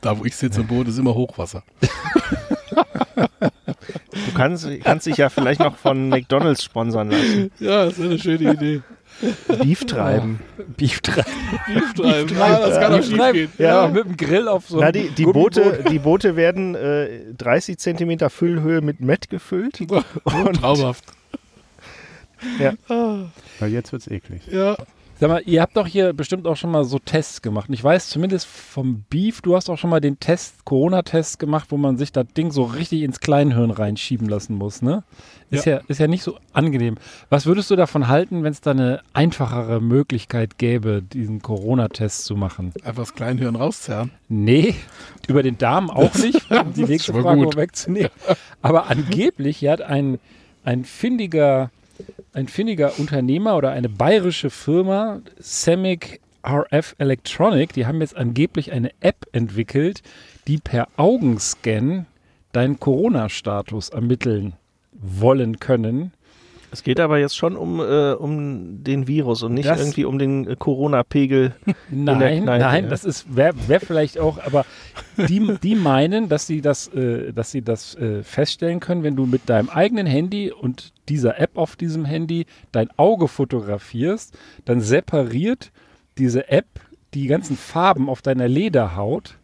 Da, 0.00 0.18
wo 0.18 0.24
ich 0.24 0.36
sitze 0.36 0.60
im 0.60 0.66
Boot, 0.66 0.88
ist 0.88 0.98
immer 0.98 1.14
Hochwasser. 1.14 1.62
Du 3.16 4.32
kannst, 4.34 4.68
kannst 4.84 5.06
dich 5.06 5.16
ja 5.16 5.28
vielleicht 5.28 5.60
noch 5.60 5.76
von 5.76 6.08
McDonalds 6.08 6.62
sponsern 6.62 7.10
lassen. 7.10 7.50
Ja, 7.58 7.86
das 7.86 7.98
ist 7.98 8.04
eine 8.04 8.18
schöne 8.18 8.52
Idee. 8.52 8.82
Beef 9.62 9.84
treiben. 9.84 10.40
Beef 10.76 11.00
treiben. 11.00 11.30
Treiben. 11.94 12.36
Ja, 12.36 12.58
das 12.60 12.80
kann 12.80 12.92
auch 12.92 13.02
schief 13.02 13.32
gehen. 13.32 13.52
Ja, 13.58 13.88
mit 13.88 14.04
dem 14.04 14.16
Grill 14.16 14.48
auf 14.48 14.68
so 14.68 14.80
Na, 14.80 14.86
einem 14.86 14.92
die, 14.92 15.10
die. 15.10 15.24
Boote, 15.24 15.84
die 15.90 15.98
Boote 15.98 16.36
werden 16.36 16.74
äh, 16.74 17.32
30 17.38 17.78
Zentimeter 17.78 18.30
Füllhöhe 18.30 18.80
mit 18.80 19.00
Met 19.00 19.30
gefüllt. 19.30 19.80
Und, 19.80 20.54
Traumhaft. 20.60 21.04
Weil 23.58 23.72
jetzt 23.72 23.92
wird 23.92 24.02
es 24.02 24.08
eklig. 24.08 24.42
Ja, 24.50 24.76
Sag 25.18 25.30
mal, 25.30 25.42
ihr 25.46 25.62
habt 25.62 25.74
doch 25.78 25.86
hier 25.86 26.12
bestimmt 26.12 26.46
auch 26.46 26.56
schon 26.56 26.70
mal 26.70 26.84
so 26.84 26.98
Tests 26.98 27.40
gemacht. 27.40 27.70
Und 27.70 27.74
ich 27.74 27.82
weiß 27.82 28.10
zumindest 28.10 28.46
vom 28.46 29.04
Beef, 29.08 29.40
du 29.40 29.56
hast 29.56 29.70
auch 29.70 29.78
schon 29.78 29.88
mal 29.88 30.00
den 30.00 30.20
Test, 30.20 30.66
Corona-Test 30.66 31.38
gemacht, 31.38 31.68
wo 31.70 31.78
man 31.78 31.96
sich 31.96 32.12
das 32.12 32.26
Ding 32.36 32.50
so 32.50 32.64
richtig 32.64 33.00
ins 33.00 33.20
Kleinhirn 33.20 33.70
reinschieben 33.70 34.28
lassen 34.28 34.56
muss, 34.56 34.82
ne? 34.82 35.04
Ist 35.48 35.64
ja. 35.64 35.80
ist 35.86 36.00
ja 36.00 36.08
nicht 36.08 36.22
so 36.22 36.36
angenehm. 36.52 36.96
Was 37.30 37.46
würdest 37.46 37.70
du 37.70 37.76
davon 37.76 38.08
halten, 38.08 38.42
wenn 38.42 38.52
es 38.52 38.60
da 38.60 38.72
eine 38.72 39.00
einfachere 39.14 39.80
Möglichkeit 39.80 40.58
gäbe, 40.58 41.02
diesen 41.02 41.40
Corona-Test 41.40 42.24
zu 42.24 42.36
machen? 42.36 42.72
einfach 42.82 43.04
das 43.04 43.14
Kleinhirn 43.14 43.56
rauszerren. 43.56 44.10
Nee, 44.28 44.74
über 45.28 45.42
den 45.42 45.56
Darm 45.56 45.88
auch 45.88 46.14
nicht, 46.16 46.50
um 46.50 46.74
die 46.74 46.84
nächste 46.84 47.14
Frage 47.14 47.56
wegzunehmen. 47.56 48.10
Aber 48.60 48.90
angeblich 48.90 49.66
hat 49.66 49.80
ein, 49.80 50.18
ein 50.64 50.84
findiger 50.84 51.70
ein 52.36 52.48
findiger 52.48 52.98
Unternehmer 52.98 53.56
oder 53.56 53.70
eine 53.70 53.88
bayerische 53.88 54.50
Firma, 54.50 55.22
Semic 55.38 56.20
RF 56.46 56.94
Electronic, 56.98 57.72
die 57.72 57.86
haben 57.86 58.02
jetzt 58.02 58.14
angeblich 58.14 58.72
eine 58.72 58.90
App 59.00 59.26
entwickelt, 59.32 60.02
die 60.46 60.58
per 60.58 60.88
Augenscan 60.98 62.04
deinen 62.52 62.78
Corona-Status 62.78 63.88
ermitteln 63.88 64.52
wollen 64.92 65.60
können. 65.60 66.12
Es 66.76 66.82
geht 66.82 67.00
aber 67.00 67.18
jetzt 67.18 67.34
schon 67.36 67.56
um, 67.56 67.80
äh, 67.80 68.12
um 68.12 68.84
den 68.84 69.06
Virus 69.06 69.42
und 69.42 69.54
nicht 69.54 69.66
Das- 69.66 69.80
irgendwie 69.80 70.04
um 70.04 70.18
den 70.18 70.46
äh, 70.46 70.56
Corona-Pegel. 70.56 71.54
Nein, 71.90 72.44
nein, 72.44 72.88
das 72.90 73.04
ist 73.04 73.34
wäre 73.34 73.54
wär 73.66 73.80
vielleicht 73.80 74.18
auch, 74.18 74.38
aber 74.44 74.66
die, 75.16 75.56
die 75.62 75.74
meinen, 75.74 76.28
dass 76.28 76.46
sie 76.46 76.60
das, 76.60 76.88
äh, 76.88 77.32
dass 77.32 77.50
sie 77.50 77.62
das 77.62 77.94
äh, 77.94 78.22
feststellen 78.22 78.80
können, 78.80 79.02
wenn 79.02 79.16
du 79.16 79.24
mit 79.24 79.48
deinem 79.48 79.70
eigenen 79.70 80.06
Handy 80.06 80.52
und 80.52 80.92
dieser 81.08 81.40
App 81.40 81.56
auf 81.56 81.76
diesem 81.76 82.04
Handy 82.04 82.44
dein 82.72 82.90
Auge 82.98 83.26
fotografierst, 83.26 84.36
dann 84.66 84.82
separiert 84.82 85.72
diese 86.18 86.48
App 86.50 86.66
die 87.14 87.26
ganzen 87.26 87.56
Farben 87.56 88.10
auf 88.10 88.20
deiner 88.20 88.48
Lederhaut 88.48 89.38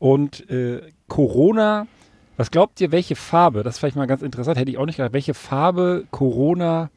Und 0.00 0.50
äh, 0.50 0.80
Corona, 1.06 1.86
was 2.36 2.50
glaubt 2.50 2.80
ihr, 2.80 2.90
welche 2.92 3.16
Farbe, 3.16 3.62
das 3.62 3.74
ist 3.74 3.78
vielleicht 3.80 3.96
mal 3.96 4.06
ganz 4.06 4.22
interessant, 4.22 4.58
hätte 4.58 4.70
ich 4.70 4.78
auch 4.78 4.86
nicht 4.86 4.96
gedacht, 4.96 5.12
welche 5.12 5.34
Farbe 5.34 6.04
Corona 6.10 6.90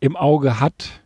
im 0.00 0.16
Auge 0.16 0.60
hat 0.60 1.00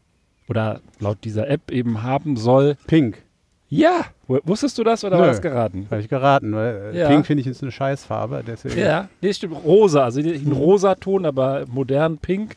oder 0.48 0.80
laut 0.98 1.18
dieser 1.24 1.48
App 1.48 1.70
eben 1.70 2.02
haben 2.02 2.36
soll? 2.36 2.76
Pink. 2.86 3.22
Ja, 3.68 4.06
wusstest 4.26 4.76
du 4.78 4.84
das 4.84 5.04
oder 5.04 5.16
Nö. 5.16 5.22
war 5.22 5.28
das 5.28 5.40
geraten? 5.40 5.86
Habe 5.92 6.00
ich 6.00 6.08
geraten, 6.08 6.52
weil 6.52 6.92
äh, 6.92 6.98
Ja. 6.98 7.08
Pink 7.08 7.24
finde 7.26 7.42
ich 7.42 7.46
ist 7.46 7.62
eine 7.62 7.70
Scheißfarbe. 7.70 8.42
Deswegen. 8.44 8.78
Ja, 8.80 9.08
nee, 9.20 9.32
stimmt. 9.32 9.64
Rosa, 9.64 10.02
also 10.04 10.20
ein 10.20 10.50
Rosaton, 10.52 11.24
aber 11.24 11.66
modern 11.68 12.18
pink. 12.18 12.56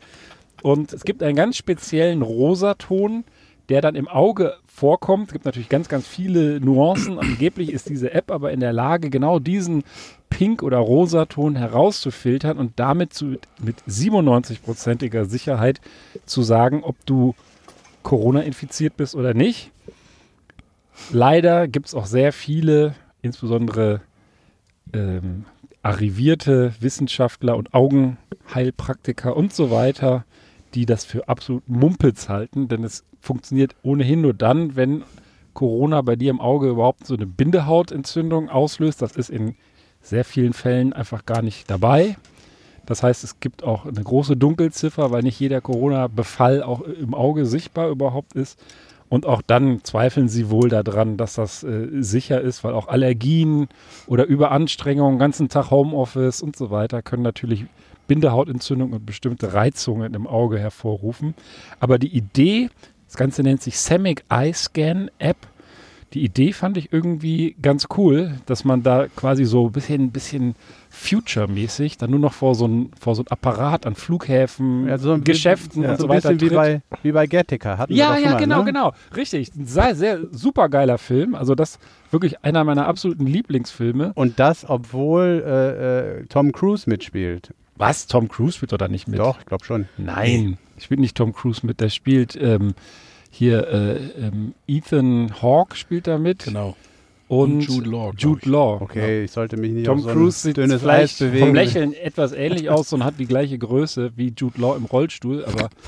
Und 0.64 0.92
es 0.92 1.04
gibt 1.04 1.22
einen 1.22 1.36
ganz 1.36 1.56
speziellen 1.56 2.24
Rosaton, 2.24 3.26
der 3.70 3.82
dann 3.82 3.94
im 3.94 4.08
Auge 4.08 4.56
vorkommt. 4.84 5.28
Es 5.28 5.32
gibt 5.34 5.46
natürlich 5.46 5.70
ganz, 5.70 5.88
ganz 5.88 6.06
viele 6.06 6.60
Nuancen. 6.60 7.18
Angeblich 7.18 7.72
ist 7.72 7.88
diese 7.88 8.14
App 8.14 8.30
aber 8.30 8.52
in 8.52 8.60
der 8.60 8.74
Lage, 8.74 9.10
genau 9.10 9.40
diesen 9.40 9.86
Pink- 10.30 10.62
oder 10.62 10.80
Rosaton 10.80 11.56
herauszufiltern 11.56 12.58
und 12.58 12.74
damit 12.76 13.14
zu, 13.14 13.38
mit 13.62 13.82
97-prozentiger 13.88 15.24
Sicherheit 15.24 15.80
zu 16.26 16.44
sagen, 16.44 16.84
ob 16.84 16.98
du 17.06 17.34
Corona 18.02 18.42
infiziert 18.42 18.98
bist 18.98 19.16
oder 19.16 19.34
nicht. 19.34 19.72
Leider 21.14 21.70
gibt 21.70 21.88
es 21.88 21.96
auch 21.96 22.06
sehr 22.06 22.34
viele, 22.34 22.94
insbesondere 23.22 24.02
ähm, 24.92 25.46
arrivierte 25.82 26.74
Wissenschaftler 26.82 27.56
und 27.56 27.74
Augenheilpraktiker 27.74 29.38
und 29.38 29.54
so 29.54 29.72
weiter, 29.72 30.26
die 30.74 30.86
das 30.86 31.06
für 31.06 31.30
absolut 31.30 31.70
Mumpitz 31.70 32.28
halten, 32.28 32.68
denn 32.68 32.84
es 32.84 33.06
funktioniert 33.24 33.76
ohnehin 33.84 34.20
nur 34.20 34.34
dann, 34.34 34.76
wenn 34.76 35.04
Corona 35.54 36.02
bei 36.02 36.18
dir 36.18 36.30
im 36.30 36.42
Auge 36.42 36.68
überhaupt 36.70 37.08
so 37.08 37.16
eine 37.16 37.26
Bindehautentzündung 37.26 38.50
auslöst. 38.50 39.02
Das 39.02 39.16
ist 39.16 39.30
in 39.30 39.56
sehr 40.02 40.26
vielen 40.26 40.52
Fällen 40.52 40.92
einfach 40.92 41.26
gar 41.26 41.42
nicht 41.42 41.72
dabei. 41.72 42.18
Das 42.86 43.02
heißt, 43.02 43.24
es 43.24 43.40
gibt 43.40 43.64
auch 43.64 43.86
eine 43.86 44.04
große 44.04 44.36
Dunkelziffer, 44.36 45.12
weil 45.12 45.24
nicht 45.24 45.40
jeder 45.40 45.62
Corona-Befall 45.62 46.62
auch 46.64 46.82
im 46.82 47.14
Auge 47.14 47.46
sichtbar 47.46 47.90
überhaupt 47.90 48.34
ist. 48.34 48.60
Und 49.08 49.26
auch 49.26 49.42
dann 49.42 49.82
zweifeln 49.84 50.28
sie 50.28 50.50
wohl 50.50 50.68
daran, 50.68 51.16
dass 51.16 51.36
das 51.36 51.64
äh, 51.64 51.88
sicher 52.02 52.42
ist, 52.42 52.66
weil 52.66 52.74
auch 52.74 52.90
Allergien 52.90 53.70
oder 54.08 54.26
Überanstrengung, 54.26 55.18
ganzen 55.18 55.48
Tag 55.48 55.72
Homeoffice 55.72 56.42
und 56.42 56.58
so 56.58 56.72
weiter 56.72 57.02
können 57.02 57.24
natürlich 57.24 57.66
Bindehautentzündung 58.08 58.92
und 58.92 59.06
bestimmte 59.06 59.54
Reizungen 59.54 60.14
im 60.14 60.28
Auge 60.28 60.60
hervorrufen. 60.60 61.36
Aber 61.80 62.00
die 62.00 62.16
Idee, 62.16 62.70
das 63.14 63.20
Ganze 63.20 63.44
nennt 63.44 63.62
sich 63.62 63.78
Semic 63.78 64.24
Eye 64.30 64.54
Scan 64.54 65.12
App. 65.20 65.38
Die 66.16 66.24
Idee 66.24 66.52
fand 66.52 66.78
ich 66.78 66.92
irgendwie 66.92 67.56
ganz 67.62 67.88
cool, 67.96 68.34
dass 68.48 68.66
man 68.66 68.82
da 68.82 69.06
quasi 69.16 69.46
so 69.46 69.68
ein 69.68 69.72
bisschen, 69.72 70.10
bisschen 70.10 70.56
Future-mäßig 70.90 72.00
dann 72.00 72.10
nur 72.10 72.20
noch 72.20 72.34
vor 72.34 72.56
so 72.56 72.68
ein, 72.68 72.90
vor 73.00 73.14
so 73.14 73.22
ein 73.22 73.28
Apparat 73.28 73.86
an 73.86 73.94
Flughäfen, 73.94 74.88
Ja, 74.88 74.98
so 74.98 75.16
Geschäften 75.20 75.84
bisschen, 75.84 75.92
und 75.92 75.98
so 76.00 76.06
ein 76.08 76.10
weiter 76.10 76.34
bisschen 76.34 76.52
wie 76.52 76.56
bei, 76.56 76.82
wie 77.04 77.12
bei 77.12 77.28
Gattaca. 77.28 77.78
Hatten 77.78 77.94
wir 77.94 78.00
Ja, 78.00 78.16
schon 78.16 78.24
ja, 78.24 78.32
mal, 78.32 78.40
genau, 78.40 78.58
ne? 78.60 78.66
genau. 78.66 78.94
Richtig. 79.16 79.54
Ein 79.56 79.68
sehr, 79.68 79.94
sehr 79.94 80.20
super 80.32 80.70
geiler 80.70 80.98
Film. 80.98 81.36
Also 81.36 81.54
das 81.54 81.78
wirklich 82.10 82.44
einer 82.44 82.64
meiner 82.64 82.88
absoluten 82.88 83.28
Lieblingsfilme. 83.28 84.14
Und 84.16 84.40
das, 84.40 84.68
obwohl 84.68 85.44
äh, 85.46 86.22
äh, 86.22 86.26
Tom 86.30 86.52
Cruise 86.52 86.90
mitspielt. 86.90 87.54
Was? 87.76 88.08
Tom 88.08 88.28
Cruise 88.28 88.58
spielt 88.58 88.72
doch 88.72 88.78
da 88.78 88.88
nicht 88.88 89.08
mit? 89.08 89.20
Doch, 89.20 89.40
ich 89.40 89.46
glaube 89.46 89.66
schon. 89.66 89.88
Nein, 89.98 90.58
spielt 90.80 91.00
nicht 91.00 91.16
Tom 91.18 91.34
Cruise 91.34 91.66
mit. 91.66 91.80
Der 91.80 91.90
spielt 91.90 92.36
ähm, 92.36 92.76
hier 93.32 93.68
äh, 93.68 93.96
ähm, 94.28 94.54
Ethan 94.68 95.42
Hawke 95.42 95.76
spielt 95.76 96.08
da 96.08 96.18
mit. 96.18 96.44
Genau. 96.46 96.76
Und, 97.28 97.54
Und 97.54 97.62
Jude 97.62 97.90
Law, 97.90 98.14
Jude 98.16 98.42
ich. 98.44 98.48
Law. 98.48 98.78
Okay, 98.82 99.24
ich 99.24 99.32
sollte 99.32 99.58
mich 99.58 99.72
nicht 99.72 99.86
Tom 99.86 100.00
auf 100.00 100.04
so 100.04 100.10
Cruise 100.12 100.38
ein 100.38 100.50
sieht 100.50 100.58
dünnes 100.58 100.86
Eis 100.86 101.18
bewegen. 101.18 101.48
vom 101.48 101.56
Lächeln 101.56 101.94
etwas 101.94 102.32
ähnlich 102.32 102.70
aus 102.70 102.94
und 102.94 103.04
hat 103.04 103.16
die 103.18 103.26
gleiche 103.26 103.58
Größe 103.58 104.12
wie 104.18 104.34
Jude 104.38 104.62
Law 104.62 104.76
im 104.76 104.86
Rollstuhl, 104.86 105.44
aber 105.46 105.70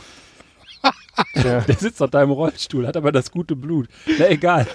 Ja. 1.35 1.61
der 1.61 1.75
sitzt 1.75 2.01
auf 2.01 2.09
deinem 2.09 2.31
Rollstuhl, 2.31 2.85
hat 2.87 2.97
aber 2.97 3.11
das 3.11 3.31
gute 3.31 3.55
Blut. 3.55 3.87
Na 4.19 4.29
egal. 4.29 4.67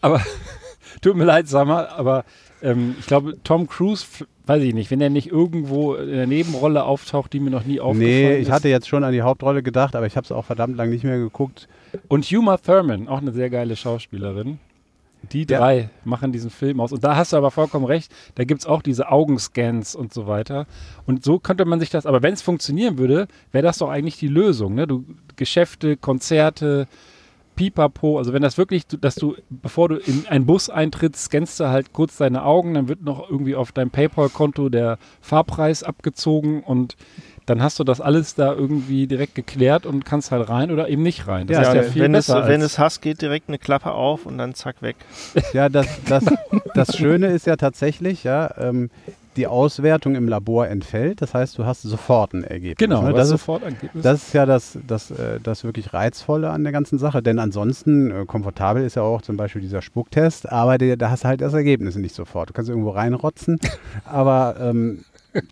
Aber 0.00 0.20
tut 1.00 1.16
mir 1.16 1.24
leid, 1.24 1.48
sag 1.48 1.66
mal, 1.66 1.86
aber 1.86 2.24
ähm, 2.62 2.96
ich 2.98 3.06
glaube, 3.06 3.38
Tom 3.44 3.66
Cruise, 3.68 4.04
weiß 4.46 4.62
ich 4.62 4.74
nicht, 4.74 4.90
wenn 4.90 5.00
er 5.00 5.10
nicht 5.10 5.28
irgendwo 5.30 5.94
in 5.94 6.10
der 6.12 6.26
Nebenrolle 6.26 6.84
auftaucht, 6.84 7.32
die 7.32 7.40
mir 7.40 7.50
noch 7.50 7.64
nie 7.64 7.80
aufgefallen 7.80 8.08
Nee, 8.10 8.36
ist. 8.40 8.46
ich 8.48 8.50
hatte 8.52 8.68
jetzt 8.68 8.88
schon 8.88 9.02
an 9.04 9.12
die 9.12 9.22
Hauptrolle 9.22 9.62
gedacht, 9.62 9.96
aber 9.96 10.06
ich 10.06 10.16
habe 10.16 10.24
es 10.24 10.32
auch 10.32 10.44
verdammt 10.44 10.76
lang 10.76 10.90
nicht 10.90 11.04
mehr 11.04 11.18
geguckt. 11.18 11.68
Und 12.08 12.30
Uma 12.32 12.56
Thurman, 12.58 13.08
auch 13.08 13.20
eine 13.22 13.32
sehr 13.32 13.48
geile 13.50 13.76
Schauspielerin. 13.76 14.58
Die 15.32 15.46
Ja. 15.48 15.58
drei 15.58 15.88
machen 16.04 16.32
diesen 16.32 16.50
Film 16.50 16.80
aus. 16.80 16.92
Und 16.92 17.02
da 17.02 17.16
hast 17.16 17.32
du 17.32 17.38
aber 17.38 17.50
vollkommen 17.50 17.86
recht, 17.86 18.12
da 18.34 18.44
gibt 18.44 18.60
es 18.60 18.66
auch 18.66 18.82
diese 18.82 19.10
Augenscans 19.10 19.94
und 19.94 20.12
so 20.12 20.26
weiter. 20.26 20.66
Und 21.06 21.24
so 21.24 21.38
könnte 21.38 21.64
man 21.64 21.80
sich 21.80 21.88
das, 21.88 22.04
aber 22.04 22.22
wenn 22.22 22.34
es 22.34 22.42
funktionieren 22.42 22.98
würde, 22.98 23.26
wäre 23.50 23.62
das 23.62 23.78
doch 23.78 23.88
eigentlich 23.88 24.18
die 24.18 24.28
Lösung. 24.28 24.74
Ne? 24.74 24.86
Du, 24.86 25.04
Geschäfte, 25.36 25.96
Konzerte, 25.96 26.86
Pipapo, 27.56 28.18
also 28.18 28.32
wenn 28.32 28.42
das 28.42 28.58
wirklich, 28.58 28.86
dass 28.86 29.14
du, 29.14 29.36
bevor 29.48 29.88
du 29.88 29.96
in 29.96 30.26
einen 30.26 30.46
Bus 30.46 30.68
eintrittst, 30.70 31.24
scannst 31.26 31.60
du 31.60 31.68
halt 31.68 31.92
kurz 31.92 32.16
deine 32.16 32.44
Augen, 32.44 32.74
dann 32.74 32.88
wird 32.88 33.02
noch 33.02 33.28
irgendwie 33.30 33.54
auf 33.54 33.72
deinem 33.72 33.90
PayPal-Konto 33.90 34.68
der 34.68 34.98
Fahrpreis 35.20 35.82
abgezogen 35.82 36.62
und 36.62 36.96
dann 37.46 37.62
hast 37.62 37.78
du 37.78 37.84
das 37.84 38.00
alles 38.00 38.34
da 38.34 38.52
irgendwie 38.54 39.06
direkt 39.06 39.34
geklärt 39.34 39.84
und 39.84 40.04
kannst 40.06 40.30
halt 40.30 40.48
rein 40.48 40.70
oder 40.70 40.88
eben 40.88 41.02
nicht 41.02 41.26
rein. 41.28 41.46
Das 41.46 41.56
Ja, 41.56 41.68
ist 41.68 41.74
ja 41.74 41.82
viel 41.82 42.02
wenn, 42.02 42.14
es, 42.14 42.26
besser. 42.26 42.46
wenn 42.48 42.62
als- 42.62 42.72
es 42.72 42.78
Hass 42.78 43.00
geht, 43.02 43.20
direkt 43.20 43.48
eine 43.48 43.58
Klappe 43.58 43.92
auf 43.92 44.24
und 44.26 44.38
dann 44.38 44.54
zack 44.54 44.80
weg. 44.80 44.96
Ja, 45.52 45.68
das, 45.68 45.86
das, 46.08 46.24
das 46.74 46.96
Schöne 46.96 47.26
ist 47.28 47.46
ja 47.46 47.56
tatsächlich, 47.56 48.24
ja, 48.24 48.50
ähm, 48.58 48.90
die 49.36 49.46
Auswertung 49.46 50.14
im 50.14 50.28
Labor 50.28 50.68
entfällt. 50.68 51.22
Das 51.22 51.34
heißt, 51.34 51.58
du 51.58 51.64
hast 51.64 51.82
sofort 51.82 52.32
ein 52.34 52.44
Ergebnis. 52.44 52.76
Genau, 52.78 53.02
ne? 53.02 53.12
das, 53.12 53.24
ist, 53.26 53.30
sofort 53.30 53.62
Ergebnis. 53.62 54.02
das 54.02 54.22
ist 54.26 54.32
ja 54.34 54.46
das, 54.46 54.78
das, 54.86 55.10
äh, 55.10 55.40
das 55.42 55.64
wirklich 55.64 55.92
Reizvolle 55.92 56.50
an 56.50 56.62
der 56.62 56.72
ganzen 56.72 56.98
Sache. 56.98 57.22
Denn 57.22 57.38
ansonsten, 57.38 58.10
äh, 58.10 58.24
komfortabel 58.26 58.84
ist 58.84 58.96
ja 58.96 59.02
auch 59.02 59.22
zum 59.22 59.36
Beispiel 59.36 59.62
dieser 59.62 59.82
Spucktest, 59.82 60.50
aber 60.50 60.78
der, 60.78 60.96
da 60.96 61.10
hast 61.10 61.24
du 61.24 61.28
halt 61.28 61.40
das 61.40 61.54
Ergebnis 61.54 61.96
nicht 61.96 62.14
sofort. 62.14 62.48
Du 62.50 62.52
kannst 62.52 62.68
irgendwo 62.70 62.90
reinrotzen, 62.90 63.58
aber 64.04 64.56
ähm, 64.60 65.04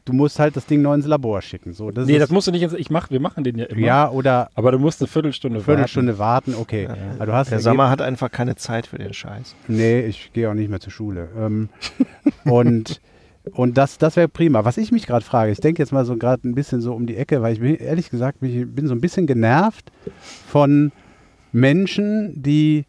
du 0.05 0.13
musst 0.13 0.39
halt 0.39 0.55
das 0.57 0.67
Ding 0.67 0.81
neu 0.83 0.95
ins 0.95 1.07
Labor 1.07 1.43
schicken. 1.43 1.73
So, 1.73 1.91
das 1.91 2.07
nee, 2.07 2.15
ist, 2.15 2.21
das 2.23 2.31
musst 2.31 2.47
du 2.47 2.53
nicht, 2.53 2.63
ins- 2.63 2.73
ich 2.75 2.89
mach, 2.91 3.11
wir 3.11 3.19
machen 3.21 3.43
den 3.43 3.59
ja 3.59 3.65
immer. 3.67 3.81
ja, 3.81 4.11
oder 4.11 4.49
Aber 4.55 4.71
du 4.71 4.79
musst 4.79 5.01
eine 5.01 5.09
Viertelstunde, 5.09 5.57
eine 5.59 5.65
Viertelstunde 5.65 6.19
warten, 6.19 6.55
okay. 6.55 6.89
Aber 7.17 7.27
du 7.27 7.33
hast 7.33 7.49
Der 7.51 7.59
Ergebnis- 7.59 7.63
Sommer 7.65 7.91
hat 7.91 8.01
einfach 8.01 8.31
keine 8.31 8.55
Zeit 8.55 8.87
für 8.87 8.99
den 8.99 9.13
Scheiß. 9.13 9.57
Nee, 9.67 10.01
ich 10.03 10.33
gehe 10.33 10.49
auch 10.49 10.55
nicht 10.55 10.71
mehr 10.71 10.79
zur 10.81 10.93
Schule. 10.93 11.29
Ähm, 11.37 11.69
und 12.45 13.01
und 13.51 13.77
das, 13.77 13.99
das 13.99 14.17
wäre 14.17 14.29
prima. 14.29 14.65
Was 14.65 14.77
ich 14.77 14.93
mich 14.93 15.07
gerade 15.07 15.25
frage, 15.25 15.53
ich 15.53 15.61
denke 15.61 15.83
jetzt 15.83 15.93
mal 15.93 16.05
so 16.05 16.17
gerade 16.17 16.49
ein 16.49 16.55
bisschen 16.55 16.81
so 16.81 16.95
um 16.95 17.07
die 17.07 17.17
Ecke, 17.17 17.43
weil 17.43 17.55
ich 17.55 17.61
bin, 17.61 17.77
ehrlich 17.77 18.11
gesagt 18.11 18.39
ich 18.43 18.67
bin 18.67 18.87
so 18.87 18.95
ein 18.95 19.01
bisschen 19.01 19.27
genervt 19.27 19.91
von 20.47 20.93
Menschen, 21.51 22.43
die 22.43 22.85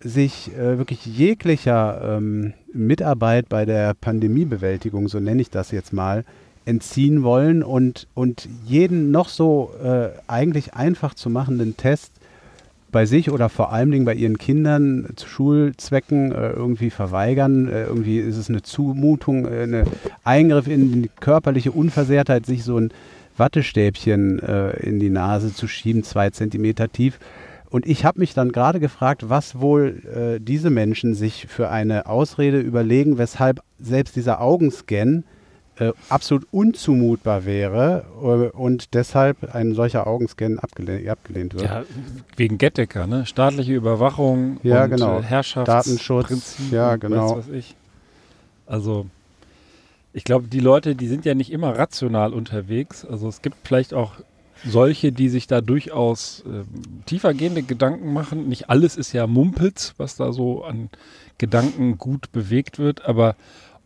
sich 0.00 0.54
äh, 0.56 0.78
wirklich 0.78 1.04
jeglicher 1.04 2.16
ähm, 2.16 2.54
Mitarbeit 2.72 3.48
bei 3.48 3.64
der 3.64 3.94
Pandemiebewältigung, 3.94 5.08
so 5.08 5.18
nenne 5.18 5.42
ich 5.42 5.50
das 5.50 5.72
jetzt 5.72 5.92
mal, 5.92 6.24
entziehen 6.64 7.22
wollen 7.22 7.62
und, 7.62 8.06
und 8.14 8.48
jeden 8.64 9.10
noch 9.10 9.28
so 9.28 9.72
äh, 9.82 10.10
eigentlich 10.28 10.74
einfach 10.74 11.14
zu 11.14 11.30
machenden 11.30 11.76
Test 11.76 12.12
bei 12.90 13.06
sich 13.06 13.30
oder 13.30 13.48
vor 13.48 13.72
allen 13.72 13.90
Dingen 13.90 14.04
bei 14.04 14.14
ihren 14.14 14.38
Kindern 14.38 15.08
zu 15.16 15.28
Schulzwecken 15.28 16.32
äh, 16.32 16.50
irgendwie 16.50 16.90
verweigern. 16.90 17.68
Äh, 17.68 17.84
irgendwie 17.84 18.18
ist 18.18 18.36
es 18.36 18.48
eine 18.48 18.62
Zumutung, 18.62 19.46
äh, 19.46 19.64
ein 19.64 19.84
Eingriff 20.24 20.68
in 20.68 21.02
die 21.02 21.10
körperliche 21.20 21.72
Unversehrtheit, 21.72 22.46
sich 22.46 22.64
so 22.64 22.78
ein 22.78 22.90
Wattestäbchen 23.36 24.40
äh, 24.40 24.70
in 24.80 24.98
die 24.98 25.10
Nase 25.10 25.54
zu 25.54 25.68
schieben, 25.68 26.02
zwei 26.02 26.30
Zentimeter 26.30 26.90
tief. 26.90 27.18
Und 27.70 27.86
ich 27.86 28.04
habe 28.04 28.20
mich 28.20 28.32
dann 28.32 28.50
gerade 28.52 28.80
gefragt, 28.80 29.28
was 29.28 29.60
wohl 29.60 30.02
äh, 30.06 30.40
diese 30.40 30.70
Menschen 30.70 31.14
sich 31.14 31.46
für 31.46 31.68
eine 31.68 32.06
Ausrede 32.06 32.60
überlegen, 32.60 33.18
weshalb 33.18 33.60
selbst 33.78 34.16
dieser 34.16 34.40
Augenscan 34.40 35.24
äh, 35.78 35.92
absolut 36.08 36.46
unzumutbar 36.50 37.44
wäre 37.44 38.04
äh, 38.20 38.56
und 38.56 38.94
deshalb 38.94 39.54
ein 39.54 39.74
solcher 39.74 40.06
Augenscan 40.06 40.58
abgelehnt, 40.58 41.08
abgelehnt 41.08 41.54
wird. 41.54 41.64
Ja, 41.64 41.84
wegen 42.36 42.58
Gettecker, 42.58 43.06
ne? 43.06 43.26
Staatliche 43.26 43.74
Überwachung 43.74 44.58
Ja, 44.62 44.84
und 44.84 44.90
genau. 44.90 45.18
äh, 45.18 45.22
Herrschaftsprinzip. 45.22 46.06
Datenschutz, 46.06 46.56
ja, 46.70 46.94
und 46.94 47.00
genau. 47.00 47.36
Weiß 47.36 47.48
ich. 47.48 47.76
Also, 48.66 49.06
ich 50.12 50.24
glaube, 50.24 50.48
die 50.48 50.60
Leute, 50.60 50.94
die 50.94 51.06
sind 51.06 51.24
ja 51.24 51.34
nicht 51.34 51.52
immer 51.52 51.78
rational 51.78 52.34
unterwegs. 52.34 53.04
Also 53.04 53.28
es 53.28 53.42
gibt 53.42 53.56
vielleicht 53.64 53.94
auch 53.94 54.14
solche, 54.66 55.12
die 55.12 55.28
sich 55.28 55.46
da 55.46 55.60
durchaus 55.60 56.42
ähm, 56.46 56.66
tiefergehende 57.06 57.62
Gedanken 57.62 58.12
machen. 58.12 58.48
Nicht 58.48 58.68
alles 58.70 58.96
ist 58.96 59.12
ja 59.12 59.26
Mumpitz, 59.26 59.94
was 59.96 60.16
da 60.16 60.32
so 60.32 60.64
an 60.64 60.90
Gedanken 61.38 61.98
gut 61.98 62.32
bewegt 62.32 62.78
wird, 62.78 63.04
aber 63.04 63.36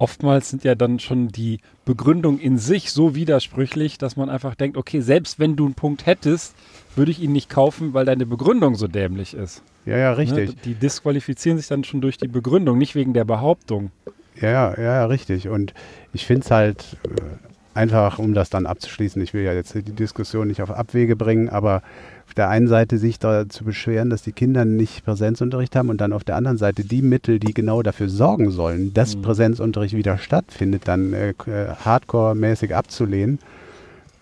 oftmals 0.03 0.51
sind 0.51 0.65
ja 0.65 0.75
dann 0.75 0.99
schon 0.99 1.29
die 1.29 1.61
Begründungen 1.85 2.41
in 2.41 2.59
sich 2.59 2.91
so 2.91 3.15
widersprüchlich, 3.15 3.99
dass 3.99 4.17
man 4.17 4.31
einfach 4.31 4.57
denkt, 4.57 4.77
okay, 4.77 5.01
selbst 5.01 5.39
wenn 5.39 5.55
du 5.55 5.65
einen 5.65 5.75
Punkt 5.75 6.07
hättest, 6.07 6.57
würde 6.97 7.13
ich 7.13 7.21
ihn 7.23 7.31
nicht 7.31 7.49
kaufen, 7.49 7.95
weil 7.95 8.05
deine 8.05 8.27
Begründung 8.27 8.75
so 8.75 8.89
dämlich 8.89 9.33
ist. 9.33 9.63
Ja, 9.87 9.97
ja, 9.97 10.13
richtig. 10.15 10.57
Ne? 10.57 10.57
Die 10.65 10.75
disqualifizieren 10.75 11.57
sich 11.57 11.69
dann 11.69 11.85
schon 11.85 12.01
durch 12.01 12.17
die 12.19 12.27
Begründung, 12.27 12.79
nicht 12.79 12.97
wegen 12.97 13.13
der 13.13 13.25
Behauptung. 13.25 13.93
Ja, 14.41 14.51
ja, 14.51 14.83
ja, 14.83 15.07
richtig. 15.07 15.49
Und 15.49 15.73
ich 16.13 16.27
finde 16.27 16.43
es 16.43 16.51
halt 16.51 16.97
äh, 17.05 17.79
einfach, 17.79 18.19
um 18.19 18.35
das 18.35 18.51
dann 18.51 18.67
abzuschließen, 18.67 19.23
ich 19.23 19.35
will 19.35 19.45
ja 19.45 19.53
jetzt 19.53 19.73
die 19.73 19.83
Diskussion 19.83 20.49
nicht 20.49 20.63
auf 20.63 20.73
Abwege 20.73 21.15
bringen, 21.15 21.49
aber 21.49 21.81
auf 22.27 22.35
der 22.35 22.49
einen 22.49 22.69
Seite 22.69 22.99
sich 22.99 23.19
da 23.19 23.49
zu 23.49 23.65
beschweren, 23.65 24.11
dass 24.11 24.23
die 24.23 24.33
Kinder 24.33 24.65
nicht 24.65 25.05
Präsenzunterricht 25.05 25.77
haben 25.77 25.89
und 25.89 26.01
dann 26.01 26.13
auf 26.13 26.25
der 26.25 26.37
anderen 26.37 26.57
Seite 26.57 26.85
die 26.85 27.03
Mittel, 27.03 27.39
die 27.39 27.53
genau 27.53 27.83
dafür 27.83 28.09
sorgen 28.09 28.51
sollen, 28.51 28.95
dass 28.95 29.17
Mhm. 29.17 29.23
Präsenzunterricht 29.23 29.95
wieder 29.95 30.19
stattfindet, 30.19 30.83
dann 30.87 31.13
äh, 31.13 31.31
äh, 31.31 31.75
hardcore-mäßig 31.85 32.75
abzulehnen. 32.75 33.39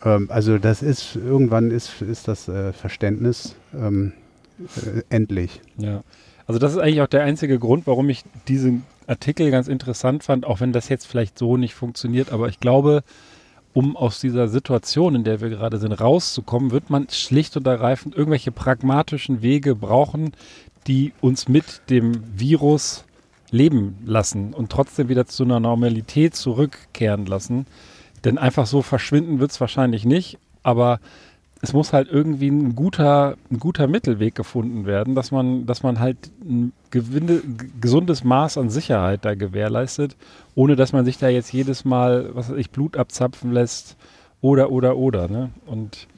Ähm, 0.04 0.26
also 0.30 0.58
das 0.58 0.82
ist, 0.82 1.16
irgendwann 1.16 1.70
ist, 1.70 2.02
ist 2.02 2.28
das 2.28 2.48
äh, 2.48 2.72
Verständnis 2.72 3.54
ähm, 3.74 4.12
äh, 4.60 5.02
endlich. 5.08 5.60
Ja. 5.76 6.02
Also 6.46 6.58
das 6.58 6.72
ist 6.72 6.78
eigentlich 6.78 7.00
auch 7.02 7.06
der 7.06 7.22
einzige 7.22 7.58
Grund, 7.58 7.86
warum 7.86 8.08
ich 8.08 8.24
diesen 8.48 8.82
Artikel 9.06 9.50
ganz 9.50 9.68
interessant 9.68 10.24
fand, 10.24 10.44
auch 10.46 10.60
wenn 10.60 10.72
das 10.72 10.88
jetzt 10.88 11.06
vielleicht 11.06 11.38
so 11.38 11.56
nicht 11.56 11.74
funktioniert. 11.74 12.32
Aber 12.32 12.48
ich 12.48 12.58
glaube, 12.58 13.02
um 13.72 13.96
aus 13.96 14.20
dieser 14.20 14.48
Situation, 14.48 15.14
in 15.14 15.24
der 15.24 15.40
wir 15.40 15.48
gerade 15.48 15.78
sind, 15.78 15.92
rauszukommen, 15.92 16.70
wird 16.70 16.90
man 16.90 17.08
schlicht 17.10 17.56
und 17.56 17.66
ergreifend 17.66 18.16
irgendwelche 18.16 18.52
pragmatischen 18.52 19.42
Wege 19.42 19.74
brauchen, 19.74 20.32
die 20.86 21.12
uns 21.20 21.48
mit 21.48 21.82
dem 21.88 22.22
Virus 22.36 23.04
leben 23.50 23.98
lassen 24.04 24.54
und 24.54 24.70
trotzdem 24.70 25.08
wieder 25.08 25.26
zu 25.26 25.44
einer 25.44 25.60
Normalität 25.60 26.34
zurückkehren 26.34 27.26
lassen. 27.26 27.66
Denn 28.24 28.38
einfach 28.38 28.66
so 28.66 28.82
verschwinden 28.82 29.40
wird 29.40 29.50
es 29.50 29.60
wahrscheinlich 29.60 30.04
nicht, 30.04 30.38
aber 30.62 31.00
es 31.62 31.72
muss 31.72 31.92
halt 31.92 32.08
irgendwie 32.10 32.48
ein 32.48 32.74
guter, 32.74 33.36
ein 33.50 33.58
guter 33.58 33.86
Mittelweg 33.86 34.34
gefunden 34.34 34.86
werden, 34.86 35.14
dass 35.14 35.30
man, 35.30 35.66
dass 35.66 35.82
man 35.82 36.00
halt 36.00 36.16
ein 36.42 36.72
gewinde, 36.90 37.42
gesundes 37.80 38.24
Maß 38.24 38.56
an 38.56 38.70
Sicherheit 38.70 39.24
da 39.24 39.34
gewährleistet, 39.34 40.16
ohne 40.54 40.74
dass 40.74 40.92
man 40.92 41.04
sich 41.04 41.18
da 41.18 41.28
jetzt 41.28 41.52
jedes 41.52 41.84
Mal, 41.84 42.30
was 42.34 42.50
weiß 42.50 42.56
ich, 42.56 42.70
Blut 42.70 42.96
abzapfen 42.96 43.52
lässt 43.52 43.96
oder, 44.40 44.70
oder, 44.70 44.96
oder. 44.96 45.28
Ne? 45.28 45.50
Und 45.66 46.08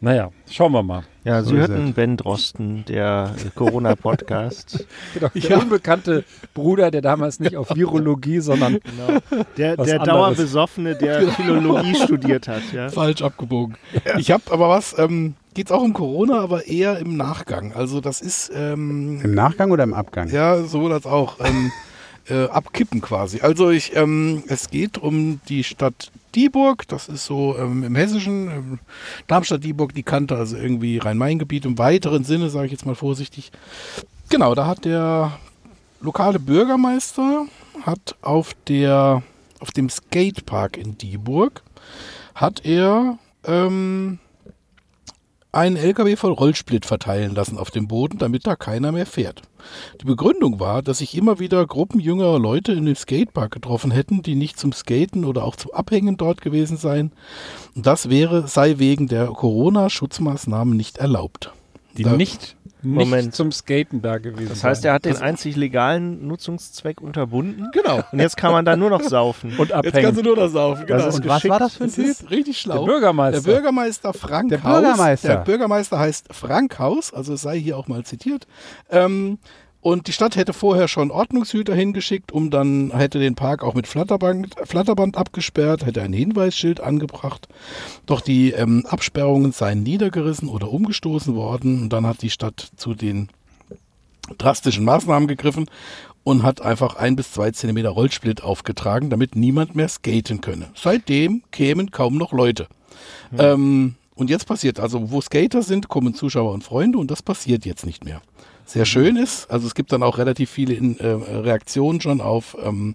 naja, 0.00 0.30
schauen 0.50 0.72
wir 0.72 0.82
mal. 0.82 1.04
Ja, 1.24 1.42
So 1.42 1.50
Sie 1.50 1.56
ist 1.56 1.68
hörten 1.68 1.92
Ben 1.92 2.16
Drosten, 2.16 2.84
der 2.86 3.34
Corona-Podcast. 3.54 4.86
Genau, 5.14 5.28
der 5.34 5.58
unbekannte 5.58 6.24
Bruder, 6.54 6.90
der 6.90 7.02
damals 7.02 7.40
nicht 7.40 7.56
auf 7.56 7.74
Virologie, 7.74 8.40
sondern 8.40 8.78
genau. 8.80 9.20
Der, 9.56 9.76
der. 9.76 9.98
Dauerbesoffene, 9.98 10.96
der 10.96 11.28
Philologie 11.28 11.94
studiert 11.94 12.48
hat. 12.48 12.62
Ja? 12.72 12.88
Falsch 12.88 13.22
abgebogen. 13.22 13.76
Ich 14.18 14.30
habe 14.30 14.44
aber 14.50 14.68
was, 14.68 14.96
ähm, 14.98 15.34
geht's 15.54 15.72
auch 15.72 15.82
um 15.82 15.92
Corona, 15.92 16.40
aber 16.40 16.66
eher 16.66 16.98
im 16.98 17.16
Nachgang. 17.16 17.72
Also 17.74 18.00
das 18.00 18.20
ist, 18.20 18.50
ähm, 18.54 19.20
Im 19.22 19.34
Nachgang 19.34 19.70
oder 19.70 19.84
im 19.84 19.94
Abgang? 19.94 20.28
ja, 20.30 20.62
sowohl 20.62 20.92
als 20.92 21.06
auch. 21.06 21.38
Ähm, 21.40 21.70
äh, 22.28 22.44
abkippen 22.44 23.00
quasi. 23.00 23.40
Also 23.40 23.70
ich, 23.70 23.96
ähm, 23.96 24.44
es 24.46 24.70
geht 24.70 24.98
um 24.98 25.40
die 25.48 25.64
Stadt 25.64 26.12
Dieburg, 26.34 26.86
das 26.88 27.08
ist 27.08 27.24
so 27.24 27.56
ähm, 27.58 27.82
im 27.82 27.94
Hessischen, 27.94 28.48
ähm, 28.48 28.78
Darmstadt-Dieburg, 29.26 29.94
die 29.94 30.02
kannte 30.02 30.36
also 30.36 30.56
irgendwie 30.56 30.98
Rhein-Main-Gebiet 30.98 31.64
im 31.64 31.78
weiteren 31.78 32.24
Sinne, 32.24 32.50
sage 32.50 32.66
ich 32.66 32.72
jetzt 32.72 32.86
mal 32.86 32.94
vorsichtig. 32.94 33.52
Genau, 34.28 34.54
da 34.54 34.66
hat 34.66 34.84
der 34.84 35.38
lokale 36.00 36.38
Bürgermeister 36.38 37.46
hat 37.82 38.16
auf 38.22 38.54
der 38.68 39.22
auf 39.58 39.70
dem 39.72 39.90
Skatepark 39.90 40.76
in 40.76 40.96
Dieburg 40.96 41.62
hat 42.34 42.64
er 42.64 43.18
ähm, 43.44 44.18
einen 45.52 45.76
LKW 45.76 46.16
voll 46.16 46.32
Rollsplit 46.32 46.86
verteilen 46.86 47.34
lassen 47.34 47.58
auf 47.58 47.70
dem 47.70 47.88
Boden, 47.88 48.18
damit 48.18 48.46
da 48.46 48.56
keiner 48.56 48.92
mehr 48.92 49.06
fährt. 49.06 49.42
Die 50.00 50.04
Begründung 50.04 50.60
war, 50.60 50.82
dass 50.82 50.98
sich 50.98 51.16
immer 51.16 51.38
wieder 51.38 51.66
Gruppen 51.66 52.00
jüngerer 52.00 52.38
Leute 52.38 52.72
in 52.72 52.86
dem 52.86 52.94
Skatepark 52.96 53.52
getroffen 53.52 53.90
hätten, 53.90 54.22
die 54.22 54.34
nicht 54.34 54.58
zum 54.58 54.72
Skaten 54.72 55.24
oder 55.24 55.44
auch 55.44 55.56
zum 55.56 55.72
Abhängen 55.72 56.16
dort 56.16 56.40
gewesen 56.40 56.76
seien. 56.76 57.12
Und 57.74 57.86
das 57.86 58.08
wäre, 58.10 58.46
sei 58.48 58.78
wegen 58.78 59.06
der 59.08 59.26
Corona-Schutzmaßnahmen 59.26 60.76
nicht 60.76 60.98
erlaubt. 60.98 61.52
die 61.96 62.04
Da- 62.04 62.16
nicht, 62.16 62.56
nicht 62.82 62.94
Moment. 62.98 63.34
zum 63.34 63.52
Skaten 63.52 64.02
da 64.02 64.18
gewesen 64.18 64.48
Das 64.48 64.64
heißt, 64.64 64.84
er 64.84 64.92
hat 64.94 65.04
den 65.04 65.16
einzig 65.16 65.56
legalen 65.56 66.26
Nutzungszweck 66.26 67.00
unterbunden. 67.00 67.68
Genau. 67.72 68.02
Und 68.12 68.18
jetzt 68.20 68.36
kann 68.36 68.52
man 68.52 68.64
da 68.64 68.76
nur 68.76 68.90
noch 68.90 69.02
saufen. 69.02 69.50
und 69.58 69.68
Jetzt 69.68 69.72
kannst 69.72 69.88
abhängen. 69.96 70.14
du 70.16 70.22
nur 70.22 70.36
das 70.36 70.52
saufen. 70.52 70.86
Genau. 70.86 71.04
und 71.06 71.26
was 71.28 71.48
war 71.48 71.58
das 71.58 71.74
für 71.76 71.84
ein 71.84 71.92
Das 71.94 72.18
Typ? 72.18 72.30
richtig 72.30 72.56
Der 72.56 72.60
schlau. 72.60 72.84
Bürgermeister. 72.84 73.42
Der 73.42 73.52
Bürgermeister 73.52 74.12
Frank 74.14 74.48
Der 74.50 74.62
Haus. 74.62 74.80
Bürgermeister. 74.80 75.28
Der 75.28 75.36
Bürgermeister 75.38 75.98
heißt 75.98 76.26
Frank 76.32 76.78
Haus, 76.78 77.12
also 77.12 77.34
es 77.34 77.42
sei 77.42 77.58
hier 77.58 77.76
auch 77.76 77.88
mal 77.88 78.04
zitiert. 78.04 78.46
Ähm, 78.90 79.38
und 79.82 80.08
die 80.08 80.12
Stadt 80.12 80.36
hätte 80.36 80.52
vorher 80.52 80.88
schon 80.88 81.10
Ordnungshüter 81.10 81.74
hingeschickt, 81.74 82.32
um 82.32 82.50
dann 82.50 82.92
hätte 82.94 83.18
den 83.18 83.34
Park 83.34 83.62
auch 83.62 83.74
mit 83.74 83.86
Flatterband, 83.86 84.54
Flatterband 84.64 85.16
abgesperrt, 85.16 85.86
hätte 85.86 86.02
ein 86.02 86.12
Hinweisschild 86.12 86.80
angebracht. 86.80 87.48
Doch 88.04 88.20
die 88.20 88.50
ähm, 88.50 88.84
Absperrungen 88.86 89.52
seien 89.52 89.82
niedergerissen 89.82 90.48
oder 90.48 90.70
umgestoßen 90.70 91.34
worden. 91.34 91.82
Und 91.82 91.92
dann 91.94 92.06
hat 92.06 92.20
die 92.20 92.28
Stadt 92.30 92.70
zu 92.76 92.94
den 92.94 93.28
drastischen 94.36 94.84
Maßnahmen 94.84 95.28
gegriffen 95.28 95.66
und 96.24 96.42
hat 96.42 96.60
einfach 96.60 96.96
ein 96.96 97.16
bis 97.16 97.32
zwei 97.32 97.50
Zentimeter 97.50 97.88
Rollsplit 97.88 98.42
aufgetragen, 98.42 99.08
damit 99.08 99.34
niemand 99.34 99.76
mehr 99.76 99.88
skaten 99.88 100.42
könne. 100.42 100.68
Seitdem 100.74 101.42
kämen 101.52 101.90
kaum 101.90 102.18
noch 102.18 102.32
Leute. 102.32 102.68
Ähm, 103.38 103.94
und 104.14 104.28
jetzt 104.28 104.46
passiert, 104.46 104.78
also 104.78 105.10
wo 105.10 105.22
Skater 105.22 105.62
sind, 105.62 105.88
kommen 105.88 106.12
Zuschauer 106.12 106.52
und 106.52 106.64
Freunde 106.64 106.98
und 106.98 107.10
das 107.10 107.22
passiert 107.22 107.64
jetzt 107.64 107.86
nicht 107.86 108.04
mehr. 108.04 108.20
Sehr 108.70 108.84
schön 108.84 109.16
ist, 109.16 109.50
also 109.50 109.66
es 109.66 109.74
gibt 109.74 109.90
dann 109.90 110.04
auch 110.04 110.16
relativ 110.16 110.48
viele 110.48 110.74
in, 110.74 110.96
äh, 111.00 111.08
Reaktionen 111.08 112.00
schon 112.00 112.20
auf 112.20 112.56
ähm, 112.62 112.94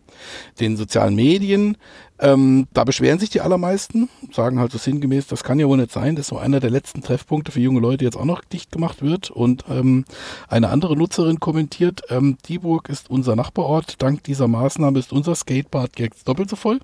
den 0.62 0.78
sozialen 0.78 1.16
Medien. 1.16 1.76
Ähm, 2.18 2.68
da 2.72 2.86
beschweren 2.86 3.20
sich 3.20 3.30
die 3.30 3.42
allermeisten, 3.42 4.08
sagen 4.32 4.58
halt 4.58 4.72
so 4.72 4.78
sinngemäß, 4.78 5.28
das 5.28 5.44
kann 5.44 5.60
ja 5.60 5.68
wohl 5.68 5.76
nicht 5.76 5.92
sein, 5.92 6.16
dass 6.16 6.28
so 6.28 6.38
einer 6.38 6.62
der 6.62 6.70
letzten 6.70 7.02
Treffpunkte 7.02 7.52
für 7.52 7.60
junge 7.60 7.82
Leute 7.82 8.06
jetzt 8.06 8.16
auch 8.16 8.24
noch 8.24 8.46
dicht 8.46 8.72
gemacht 8.72 9.02
wird. 9.02 9.32
Und 9.32 9.66
ähm, 9.70 10.06
eine 10.48 10.70
andere 10.70 10.96
Nutzerin 10.96 11.42
kommentiert, 11.42 12.04
ähm, 12.08 12.38
Dieburg 12.48 12.88
ist 12.88 13.10
unser 13.10 13.36
Nachbarort, 13.36 14.02
dank 14.02 14.24
dieser 14.24 14.48
Maßnahme 14.48 14.98
ist 14.98 15.12
unser 15.12 15.36
Skatepark 15.36 16.00
jetzt 16.00 16.26
doppelt 16.26 16.50
so 16.50 16.56
voll. 16.56 16.80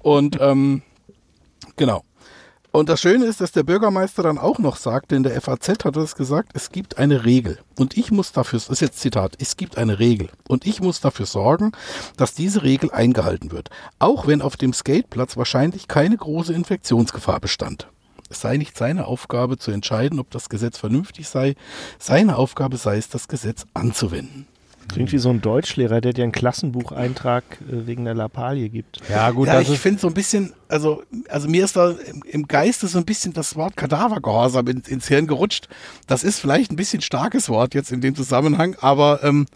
Und 0.00 0.38
ähm, 0.40 0.82
genau. 1.76 2.02
Und 2.74 2.88
das 2.88 3.00
Schöne 3.00 3.26
ist, 3.26 3.40
dass 3.40 3.52
der 3.52 3.62
Bürgermeister 3.62 4.24
dann 4.24 4.36
auch 4.36 4.58
noch 4.58 4.74
sagte, 4.74 5.14
in 5.14 5.22
der 5.22 5.40
FAZ 5.40 5.68
hat 5.68 5.84
er 5.84 5.92
das 5.92 6.16
gesagt, 6.16 6.50
es 6.54 6.72
gibt 6.72 6.98
eine 6.98 7.24
Regel. 7.24 7.60
Und 7.78 7.96
ich 7.96 8.10
muss 8.10 8.32
dafür, 8.32 8.58
das 8.58 8.68
ist 8.68 8.80
jetzt 8.80 8.98
Zitat, 8.98 9.36
es 9.38 9.56
gibt 9.56 9.78
eine 9.78 10.00
Regel. 10.00 10.28
Und 10.48 10.66
ich 10.66 10.80
muss 10.80 11.00
dafür 11.00 11.26
sorgen, 11.26 11.70
dass 12.16 12.34
diese 12.34 12.64
Regel 12.64 12.90
eingehalten 12.90 13.52
wird. 13.52 13.70
Auch 14.00 14.26
wenn 14.26 14.42
auf 14.42 14.56
dem 14.56 14.72
Skateplatz 14.72 15.36
wahrscheinlich 15.36 15.86
keine 15.86 16.16
große 16.16 16.52
Infektionsgefahr 16.52 17.38
bestand. 17.38 17.86
Es 18.28 18.40
sei 18.40 18.56
nicht 18.56 18.76
seine 18.76 19.06
Aufgabe 19.06 19.56
zu 19.56 19.70
entscheiden, 19.70 20.18
ob 20.18 20.32
das 20.32 20.48
Gesetz 20.48 20.76
vernünftig 20.76 21.28
sei. 21.28 21.54
Seine 22.00 22.36
Aufgabe 22.36 22.76
sei 22.76 22.96
es, 22.96 23.08
das 23.08 23.28
Gesetz 23.28 23.66
anzuwenden. 23.74 24.48
Klingt 24.88 25.12
wie 25.12 25.18
so 25.18 25.30
ein 25.30 25.40
Deutschlehrer, 25.40 26.00
der 26.00 26.12
dir 26.12 26.24
einen 26.24 26.32
Klassenbucheintrag 26.32 27.44
äh, 27.60 27.86
wegen 27.86 28.04
der 28.04 28.14
Lappalie 28.14 28.68
gibt. 28.68 29.00
Ja, 29.08 29.30
gut, 29.30 29.48
ja, 29.48 29.60
das 29.60 29.68
ich 29.68 29.78
finde 29.78 30.00
so 30.00 30.08
ein 30.08 30.14
bisschen, 30.14 30.52
also, 30.68 31.02
also 31.28 31.48
mir 31.48 31.64
ist 31.64 31.76
da 31.76 31.90
im, 31.90 32.22
im 32.22 32.48
Geiste 32.48 32.86
so 32.86 32.98
ein 32.98 33.04
bisschen 33.04 33.32
das 33.32 33.56
Wort 33.56 33.76
Kadavergehorsam 33.76 34.66
in, 34.68 34.82
ins 34.86 35.08
Hirn 35.08 35.26
gerutscht. 35.26 35.68
Das 36.06 36.24
ist 36.24 36.38
vielleicht 36.38 36.70
ein 36.70 36.76
bisschen 36.76 37.00
starkes 37.00 37.48
Wort 37.48 37.74
jetzt 37.74 37.92
in 37.92 38.00
dem 38.00 38.14
Zusammenhang, 38.14 38.76
aber 38.80 39.22
ähm, 39.22 39.46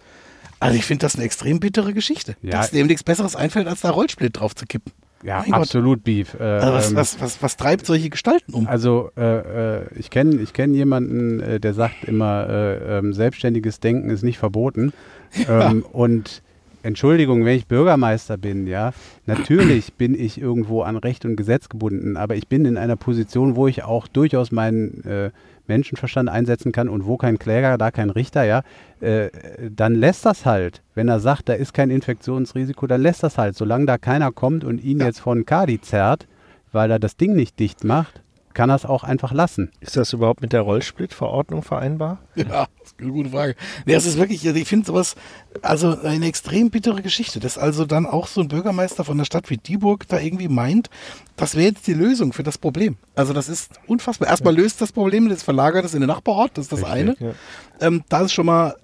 also 0.61 0.77
ich 0.77 0.85
finde 0.85 1.03
das 1.03 1.15
eine 1.15 1.25
extrem 1.25 1.61
bittere 1.61 1.95
Geschichte. 1.95 2.37
Ja. 2.43 2.53
Dass 2.53 2.71
dem 2.71 2.87
nichts 2.87 3.05
Besseres 3.05 3.37
einfällt, 3.37 3.69
als 3.69 3.81
da 3.81 3.91
Rollsplit 3.91 4.39
drauf 4.39 4.55
zu 4.55 4.67
kippen. 4.67 4.93
Ja, 5.23 5.41
mein 5.41 5.53
Gott. 5.53 5.61
absolut 5.63 6.05
Beef. 6.05 6.35
Äh, 6.35 6.39
was, 6.39 6.91
ähm, 6.91 6.97
was, 6.97 7.21
was, 7.21 7.43
was 7.43 7.57
treibt 7.57 7.87
solche 7.87 8.11
Gestalten 8.11 8.55
um? 8.55 8.67
Also 8.67 9.11
äh, 9.17 9.79
äh, 9.79 9.87
ich 9.97 10.11
kenne 10.11 10.41
ich 10.41 10.53
kenn 10.53 10.75
jemanden, 10.75 11.41
äh, 11.41 11.61
der 11.61 11.75
sagt 11.75 12.05
immer, 12.05 12.49
äh, 12.49 12.99
ähm, 12.99 13.13
selbstständiges 13.13 13.81
Denken 13.81 14.11
ist 14.11 14.23
nicht 14.23 14.39
verboten. 14.39 14.93
Ähm, 15.47 15.85
und 15.93 16.43
Entschuldigung, 16.83 17.45
wenn 17.45 17.59
ich 17.59 17.67
Bürgermeister 17.67 18.39
bin, 18.39 18.67
ja, 18.67 18.93
natürlich 19.27 19.93
bin 19.99 20.19
ich 20.19 20.41
irgendwo 20.41 20.81
an 20.81 20.97
Recht 20.97 21.27
und 21.27 21.37
Gesetz 21.37 21.69
gebunden, 21.69 22.17
aber 22.17 22.37
ich 22.37 22.49
bin 22.49 22.65
in 22.65 22.79
einer 22.79 22.97
Position, 22.97 23.55
wo 23.55 23.69
ich 23.69 23.85
auch 23.85 24.09
durchaus 24.09 24.53
meinen 24.53 25.05
äh, 25.05 25.31
Menschenverstand 25.69 26.29
einsetzen 26.29 26.73
kann 26.73 26.89
und 26.89 27.07
wo 27.07 27.17
kein 27.17 27.39
Kläger, 27.39 27.79
da 27.79 27.91
kein 27.91 28.11
Richter, 28.11 28.45
ja, 28.45 28.63
äh, 29.01 29.29
dann 29.71 29.95
lässt 29.95 30.27
das 30.27 30.45
halt. 30.47 30.83
Wenn 30.95 31.09
er 31.09 31.21
sagt, 31.21 31.49
da 31.49 31.53
ist 31.55 31.75
kein 31.75 31.91
Infektionsrisiko, 31.91 32.87
dann 32.87 33.03
lässt 33.03 33.23
das 33.23 33.39
halt. 33.39 33.57
Solange 33.57 33.87
da 33.87 33.99
keiner 33.99 34.33
kommt 34.33 34.65
und 34.65 34.83
ihn 34.83 34.99
Ja. 35.01 35.07
jetzt 35.07 35.21
von 35.21 35.45
Kadi 35.47 35.81
zerrt, 35.81 36.27
weil 36.73 36.91
er 36.91 36.99
das 36.99 37.17
Ding 37.17 37.35
nicht 37.35 37.59
dicht 37.59 37.85
macht, 37.85 38.23
kann 38.59 38.71
er 38.71 38.75
es 38.75 38.85
auch 38.85 39.05
einfach 39.05 39.31
lassen. 39.31 39.71
Ist 39.79 39.97
das 39.97 40.13
überhaupt 40.13 40.43
mit 40.43 40.53
der 40.53 40.63
Rollsplit-Verordnung 40.63 41.63
vereinbar? 41.63 42.19
Ja, 42.35 42.67
das 42.81 42.89
ist 42.89 42.97
eine 42.99 43.13
gute 43.13 43.31
Frage. 43.31 43.55
Nee, 43.87 43.95
es 43.95 44.05
ist 44.05 44.19
wirklich, 44.19 44.45
also 44.49 44.59
ich 44.59 44.67
finde 44.67 44.85
sowas, 44.85 45.15
also 45.63 45.97
eine 46.01 46.27
extrem 46.27 46.69
bittere 46.69 47.01
Geschichte, 47.01 47.39
dass 47.39 47.57
also 47.57 47.85
dann 47.85 48.05
auch 48.05 48.27
so 48.27 48.41
ein 48.41 48.49
Bürgermeister 48.49 49.05
von 49.05 49.17
einer 49.17 49.25
Stadt 49.25 49.49
wie 49.49 49.59
Dieburg 49.59 50.09
da 50.09 50.19
irgendwie 50.19 50.49
meint, 50.49 50.91
das 51.37 51.55
wäre 51.55 51.69
jetzt 51.69 51.87
die 51.87 51.95
Lösung 51.95 52.33
für 52.33 52.43
das 52.43 52.59
Problem. 52.59 52.97
Also 53.15 53.33
das 53.33 53.49
ist 53.49 53.79
unfassbar. 53.87 54.29
Erstmal 54.29 54.57
löst 54.57 54.81
das 54.81 54.91
Problem, 54.91 55.29
das 55.29 55.45
verlagert 55.45 55.85
es 55.85 55.95
in 55.95 56.01
den 56.01 56.09
Nachbarort, 56.09 56.59
das 56.59 56.65
ist 56.65 56.73
das 56.73 56.83
eine. 56.83 57.15
ja. 57.21 57.35
Ähm, 57.81 58.03
das 58.09 58.25
ist 58.25 58.33
schon 58.33 58.47
mal, 58.47 58.75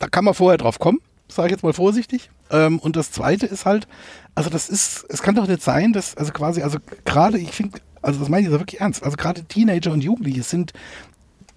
da 0.00 0.08
kann 0.08 0.24
man 0.24 0.34
vorher 0.34 0.58
drauf 0.58 0.80
kommen, 0.80 0.98
sage 1.28 1.46
ich 1.46 1.52
jetzt 1.52 1.62
mal 1.62 1.72
vorsichtig. 1.72 2.30
Ähm, 2.50 2.80
und 2.80 2.96
das 2.96 3.12
zweite 3.12 3.46
ist 3.46 3.64
halt, 3.64 3.86
also 4.34 4.50
das 4.50 4.68
ist, 4.68 5.04
es 5.08 5.22
kann 5.22 5.36
doch 5.36 5.46
nicht 5.46 5.62
sein, 5.62 5.92
dass, 5.92 6.16
also 6.16 6.32
quasi, 6.32 6.62
also 6.62 6.78
gerade, 7.04 7.38
ich 7.38 7.52
finde, 7.52 7.78
also 8.02 8.20
das 8.20 8.28
meine 8.28 8.46
ich 8.46 8.52
so 8.52 8.58
wirklich 8.58 8.80
ernst, 8.80 9.02
also 9.02 9.16
gerade 9.16 9.44
Teenager 9.44 9.92
und 9.92 10.02
Jugendliche 10.02 10.42
sind 10.42 10.72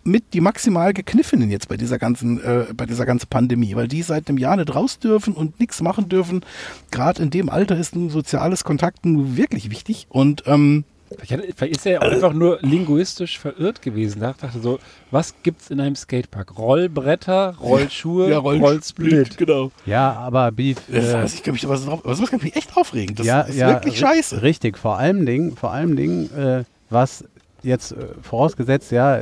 mit 0.03 0.33
die 0.33 0.41
maximal 0.41 0.93
gekniffenen 0.93 1.51
jetzt 1.51 1.67
bei 1.67 1.77
dieser 1.77 1.99
ganzen, 1.99 2.43
äh, 2.43 2.65
bei 2.75 2.85
dieser 2.85 3.05
ganzen 3.05 3.27
Pandemie, 3.27 3.75
weil 3.75 3.87
die 3.87 4.01
seit 4.01 4.27
einem 4.27 4.37
Jahr 4.37 4.57
nicht 4.57 4.73
raus 4.73 4.99
dürfen 4.99 5.33
und 5.33 5.59
nichts 5.59 5.81
machen 5.81 6.09
dürfen. 6.09 6.43
Gerade 6.89 7.21
in 7.21 7.29
dem 7.29 7.49
Alter 7.49 7.77
ist 7.77 7.95
ein 7.95 8.09
soziales 8.09 8.63
Kontakt 8.63 9.05
nun 9.05 9.37
wirklich 9.37 9.69
wichtig 9.69 10.07
und 10.09 10.43
ähm, 10.47 10.85
Vielleicht, 11.19 11.57
vielleicht 11.57 11.75
ist 11.77 11.85
er 11.85 11.91
ja 11.93 11.99
auch 12.01 12.11
einfach 12.11 12.33
nur 12.33 12.59
linguistisch 12.61 13.37
verirrt 13.39 13.81
gewesen. 13.81 14.21
Er 14.21 14.33
dachte 14.39 14.59
so, 14.59 14.79
was 15.11 15.33
gibt's 15.43 15.69
in 15.69 15.79
einem 15.79 15.95
Skatepark? 15.95 16.57
Rollbretter, 16.57 17.55
Rollschuhe, 17.59 18.29
ja, 18.29 18.37
Roll- 18.37 18.59
Rollsplit. 18.59 19.37
Genau. 19.37 19.71
Ja, 19.85 20.13
aber 20.13 20.51
Beef. 20.51 20.77
Das, 20.91 21.05
äh, 21.05 21.13
also 21.15 21.35
ich 21.35 21.43
kann 21.43 21.53
mich, 21.53 21.67
was, 21.67 21.85
was, 21.87 21.99
was 22.21 22.29
kann 22.31 22.39
mich 22.41 22.55
echt 22.55 22.75
aufregen? 22.77 23.15
Das 23.15 23.25
ja, 23.25 23.41
ist 23.41 23.57
ja, 23.57 23.69
wirklich 23.69 23.97
scheiße. 23.99 24.41
Richtig, 24.41 24.77
vor 24.77 24.97
allem 24.97 25.25
Dingen, 25.25 25.55
vor 25.55 25.71
allem 25.71 25.95
Dingen, 25.95 26.29
äh, 26.37 26.63
was 26.89 27.25
jetzt 27.63 27.91
äh, 27.91 27.97
vorausgesetzt, 28.21 28.91
ja, 28.91 29.17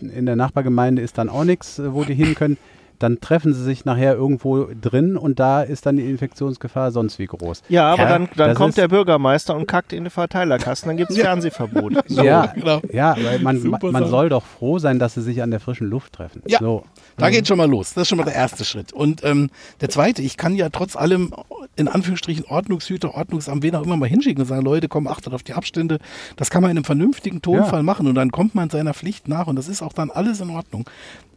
in 0.00 0.26
der 0.26 0.36
Nachbargemeinde 0.36 1.02
ist 1.02 1.18
dann 1.18 1.28
auch 1.28 1.44
nichts, 1.44 1.78
äh, 1.78 1.92
wo 1.94 2.04
die 2.04 2.14
hin 2.14 2.34
können. 2.34 2.58
Dann 2.98 3.20
treffen 3.20 3.52
sie 3.54 3.62
sich 3.62 3.84
nachher 3.84 4.14
irgendwo 4.14 4.68
drin 4.80 5.16
und 5.16 5.38
da 5.38 5.62
ist 5.62 5.86
dann 5.86 5.96
die 5.96 6.08
Infektionsgefahr 6.08 6.90
sonst 6.90 7.18
wie 7.18 7.26
groß. 7.26 7.62
Ja, 7.68 7.92
aber 7.92 8.02
Ja, 8.02 8.08
dann, 8.08 8.28
dann 8.36 8.54
kommt 8.54 8.76
der 8.76 8.88
Bürgermeister 8.88 9.54
und 9.54 9.66
kackt 9.66 9.92
in 9.92 10.04
den 10.04 10.10
Verteilerkasten, 10.10 10.88
dann 10.88 10.96
gibt 10.96 11.10
es 11.10 11.18
Fernsehverbot. 11.18 11.92
So, 12.08 12.22
ja, 12.22 12.46
genau. 12.46 12.80
ja, 12.92 13.16
weil 13.22 13.38
man, 13.40 13.60
Super 13.60 13.92
man 13.92 14.06
soll 14.08 14.28
doch 14.28 14.44
froh 14.44 14.78
sein, 14.78 14.98
dass 14.98 15.14
sie 15.14 15.22
sich 15.22 15.42
an 15.42 15.50
der 15.50 15.60
frischen 15.60 15.88
Luft 15.88 16.14
treffen. 16.14 16.42
Ja. 16.46 16.58
So. 16.58 16.84
Da 17.16 17.30
geht 17.30 17.46
schon 17.46 17.58
mal 17.58 17.68
los. 17.68 17.94
Das 17.94 18.02
ist 18.02 18.08
schon 18.08 18.18
mal 18.18 18.24
der 18.24 18.34
erste 18.34 18.64
Schritt. 18.64 18.92
Und 18.92 19.24
ähm, 19.24 19.50
der 19.80 19.88
zweite, 19.90 20.22
ich 20.22 20.36
kann 20.36 20.54
ja 20.54 20.68
trotz 20.70 20.96
allem 20.96 21.32
in 21.76 21.86
Anführungsstrichen 21.88 22.44
Ordnungshüter, 22.46 23.14
Ordnungsamt, 23.14 23.62
wen 23.62 23.74
auch 23.74 23.82
immer 23.84 23.96
mal 23.96 24.08
hinschicken 24.08 24.42
und 24.42 24.48
sagen, 24.48 24.62
Leute, 24.62 24.88
komm, 24.88 25.06
achtet 25.06 25.32
auf 25.34 25.42
die 25.42 25.52
Abstände. 25.54 25.98
Das 26.36 26.50
kann 26.50 26.62
man 26.62 26.70
in 26.70 26.78
einem 26.78 26.84
vernünftigen 26.84 27.40
Tonfall 27.42 27.80
Ja. 27.80 27.82
machen 27.84 28.06
und 28.06 28.14
dann 28.14 28.32
kommt 28.32 28.54
man 28.54 28.70
seiner 28.70 28.94
Pflicht 28.94 29.28
nach 29.28 29.46
und 29.46 29.56
das 29.56 29.68
ist 29.68 29.82
auch 29.82 29.92
dann 29.92 30.10
alles 30.10 30.40
in 30.40 30.50
Ordnung. 30.50 30.88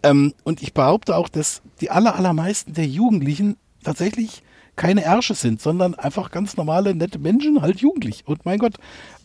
Ähm, 0.04 0.34
und 0.44 0.62
ich 0.62 0.74
behaupte 0.74 1.16
auch, 1.16 1.30
dass 1.30 1.62
die 1.80 1.92
aller, 1.92 2.16
allermeisten 2.16 2.74
der 2.74 2.88
Jugendlichen 2.88 3.58
tatsächlich 3.84 4.44
keine 4.76 5.04
Ärsche 5.04 5.36
sind, 5.36 5.62
sondern 5.62 5.96
einfach 5.96 6.32
ganz 6.32 6.58
normale, 6.58 6.96
nette 6.96 7.20
Menschen, 7.20 7.62
halt 7.62 7.82
jugendlich. 7.82 8.24
Und 8.26 8.46
mein 8.46 8.58
Gott, 8.60 8.76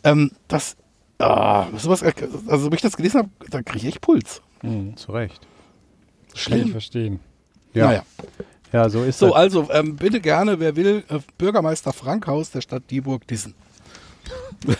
ähm, 0.04 0.32
das, 0.48 0.76
ah, 1.18 1.66
sowas, 1.76 2.02
also 2.02 2.66
wenn 2.66 2.74
ich 2.74 2.82
das 2.82 2.96
gelesen 2.96 3.18
habe, 3.18 3.30
da 3.50 3.62
kriege 3.62 3.78
ich 3.78 3.86
echt 3.86 4.00
Puls. 4.00 4.42
Zu 4.96 5.12
Recht. 5.12 5.46
Kann 6.44 6.60
ich 6.60 6.70
verstehen. 6.72 7.20
Ja. 7.72 7.86
Naja. 7.86 8.02
Ja, 8.72 8.88
so 8.90 9.04
ist 9.04 9.18
So, 9.18 9.28
das. 9.28 9.36
also 9.36 9.68
ähm, 9.70 9.96
bitte 9.96 10.20
gerne, 10.20 10.58
wer 10.58 10.76
will, 10.76 11.04
äh, 11.08 11.20
Bürgermeister 11.38 11.92
Frankhaus 11.92 12.50
der 12.50 12.60
Stadt 12.60 12.90
Dieburg 12.90 13.26
dissen. 14.66 14.76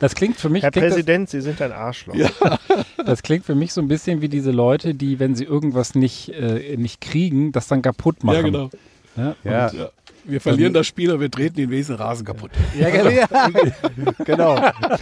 Das 0.00 0.14
klingt 0.14 0.36
für 0.36 0.48
mich, 0.48 0.62
Herr 0.62 0.70
klingt 0.70 0.86
das, 0.86 0.94
Präsident, 0.94 1.30
Sie 1.30 1.40
sind 1.40 1.60
ein 1.60 1.72
Arschloch. 1.72 2.14
das 3.04 3.22
klingt 3.22 3.44
für 3.44 3.54
mich 3.54 3.72
so 3.72 3.80
ein 3.80 3.88
bisschen 3.88 4.20
wie 4.20 4.28
diese 4.28 4.50
Leute, 4.50 4.94
die, 4.94 5.18
wenn 5.18 5.34
sie 5.34 5.44
irgendwas 5.44 5.94
nicht, 5.94 6.30
äh, 6.30 6.76
nicht 6.76 7.00
kriegen, 7.00 7.52
das 7.52 7.68
dann 7.68 7.82
kaputt 7.82 8.24
machen. 8.24 8.44
genau. 8.44 8.70
Ja, 9.16 9.34
Ja. 9.44 9.72
Ja. 9.72 9.90
Wir 10.28 10.42
verlieren 10.42 10.74
das 10.74 10.86
Spiel, 10.86 11.10
aber 11.10 11.20
wir 11.20 11.30
treten 11.30 11.56
den 11.56 11.70
Wesen 11.70 11.94
Rasen 11.94 12.26
kaputt. 12.26 12.50
Ja, 12.78 12.90
genau. 14.24 14.26
genau, 14.26 14.60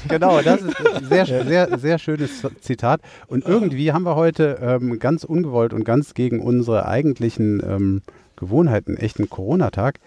genau. 0.09 0.41
Das 0.41 0.63
ist 0.63 0.87
ein 0.87 1.05
sehr, 1.07 1.27
sehr, 1.27 1.79
sehr 1.81 1.99
schönes 1.99 2.47
Zitat. 2.61 3.01
Und 3.27 3.45
irgendwie 3.45 3.91
haben 3.91 4.05
wir 4.05 4.15
heute 4.15 4.59
ähm, 4.63 5.01
ganz 5.01 5.25
ungewollt 5.25 5.73
und 5.73 5.85
ganz 5.85 6.15
gegen 6.15 6.41
unsere 6.41 6.87
eigentlichen 6.87 7.61
ähm, 7.67 8.03
Gewohnheiten 8.37 8.97
echt 8.97 9.19
einen 9.19 9.29
Corona-Tag. 9.29 9.99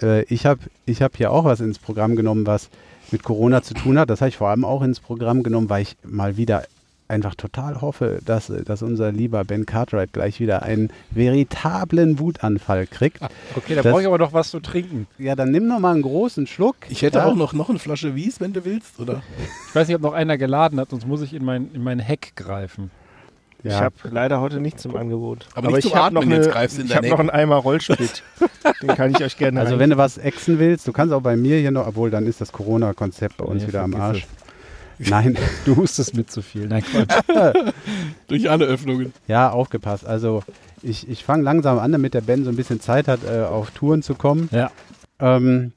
Äh, 0.00 0.22
ich 0.24 0.46
habe 0.46 0.60
ich 0.86 1.02
hab 1.02 1.16
hier 1.16 1.32
auch 1.32 1.44
was 1.44 1.58
ins 1.58 1.80
Programm 1.80 2.14
genommen, 2.14 2.46
was 2.46 2.70
mit 3.12 3.22
Corona 3.22 3.62
zu 3.62 3.74
tun 3.74 3.98
hat. 3.98 4.10
Das 4.10 4.20
habe 4.20 4.28
ich 4.28 4.36
vor 4.36 4.48
allem 4.48 4.64
auch 4.64 4.82
ins 4.82 5.00
Programm 5.00 5.42
genommen, 5.42 5.70
weil 5.70 5.82
ich 5.82 5.96
mal 6.04 6.36
wieder 6.36 6.64
einfach 7.08 7.34
total 7.34 7.80
hoffe, 7.80 8.20
dass, 8.24 8.52
dass 8.64 8.82
unser 8.82 9.10
lieber 9.12 9.44
Ben 9.44 9.66
Cartwright 9.66 10.12
gleich 10.12 10.40
wieder 10.40 10.62
einen 10.62 10.90
veritablen 11.10 12.18
Wutanfall 12.18 12.86
kriegt. 12.86 13.20
Okay, 13.56 13.74
da 13.74 13.82
brauche 13.82 14.02
ich 14.02 14.06
aber 14.06 14.18
noch 14.18 14.32
was 14.32 14.50
zu 14.50 14.60
trinken. 14.60 15.06
Ja, 15.18 15.34
dann 15.34 15.50
nimm 15.50 15.66
noch 15.66 15.78
mal 15.78 15.94
einen 15.94 16.02
großen 16.02 16.46
Schluck. 16.46 16.76
Ich 16.88 17.02
hätte 17.02 17.18
ja? 17.18 17.24
auch 17.24 17.34
noch, 17.34 17.52
noch 17.54 17.70
eine 17.70 17.78
Flasche 17.78 18.14
Wies, 18.14 18.40
wenn 18.40 18.52
du 18.52 18.64
willst, 18.64 19.00
oder? 19.00 19.22
Ich 19.68 19.74
weiß 19.74 19.88
nicht, 19.88 19.96
ob 19.96 20.02
noch 20.02 20.12
einer 20.12 20.36
geladen 20.36 20.78
hat, 20.78 20.90
sonst 20.90 21.06
muss 21.06 21.22
ich 21.22 21.32
in 21.32 21.44
mein, 21.44 21.70
in 21.72 21.82
mein 21.82 21.98
Heck 21.98 22.32
greifen. 22.36 22.90
Ich 23.64 23.72
Ja. 23.72 23.80
habe 23.80 23.94
leider 24.10 24.40
heute 24.40 24.60
nichts 24.60 24.84
im 24.84 24.96
Angebot. 24.96 25.48
Aber 25.54 25.72
nicht 25.72 25.84
ich 25.86 25.94
habe 25.94 26.14
noch, 26.14 26.22
eine- 26.22 26.40
ich 26.46 26.94
hab 26.96 27.04
noch 27.04 27.18
einen 27.18 27.30
Eimer 27.30 27.56
Rollsplit. 27.56 28.22
Den 28.82 28.88
kann 28.88 29.10
ich 29.10 29.22
euch 29.24 29.36
gerne 29.36 29.58
Also 29.60 29.72
rein- 29.72 29.80
wenn 29.80 29.90
du 29.90 29.96
was 29.96 30.16
exen 30.16 30.58
willst, 30.60 30.86
du 30.86 30.92
kannst 30.92 31.12
auch 31.12 31.22
bei 31.22 31.36
mir 31.36 31.58
hier 31.58 31.70
noch, 31.72 31.86
obwohl 31.88 32.10
dann 32.10 32.26
ist 32.26 32.40
das 32.40 32.52
Corona-Konzept 32.52 33.36
bei 33.38 33.44
uns 33.44 33.62
Nee, 33.62 33.68
wieder 33.68 33.82
am 33.82 33.94
Arsch. 33.96 34.26
Nein, 34.98 35.36
Du 35.64 35.76
hustest 35.76 36.16
mit 36.16 36.30
zu 36.30 36.40
viel. 36.42 36.66
Nein, 36.68 36.82
Quatsch. 36.84 37.72
Durch 38.28 38.48
alle 38.50 38.64
Öffnungen. 38.66 39.12
ja, 39.26 39.50
aufgepasst. 39.50 40.06
Also 40.06 40.42
ich, 40.82 41.08
ich 41.08 41.24
fange 41.24 41.42
langsam 41.42 41.78
an, 41.80 41.90
damit 41.92 42.14
der 42.14 42.20
Ben 42.20 42.44
so 42.44 42.50
ein 42.50 42.56
bisschen 42.56 42.80
Zeit 42.80 43.08
hat, 43.08 43.20
äh, 43.28 43.42
auf 43.42 43.70
Touren 43.72 44.02
zu 44.02 44.14
kommen. 44.14 44.48
Ja. 44.52 44.70
Ähm, 45.20 45.72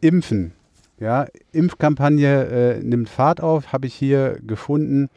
Impfen. 0.00 0.52
Ja, 0.98 1.26
Impfkampagne 1.52 2.44
äh, 2.78 2.82
nimmt 2.82 3.08
Fahrt 3.08 3.40
auf, 3.40 3.72
habe 3.72 3.86
ich 3.86 3.94
hier 3.94 4.38
gefunden 4.46 5.08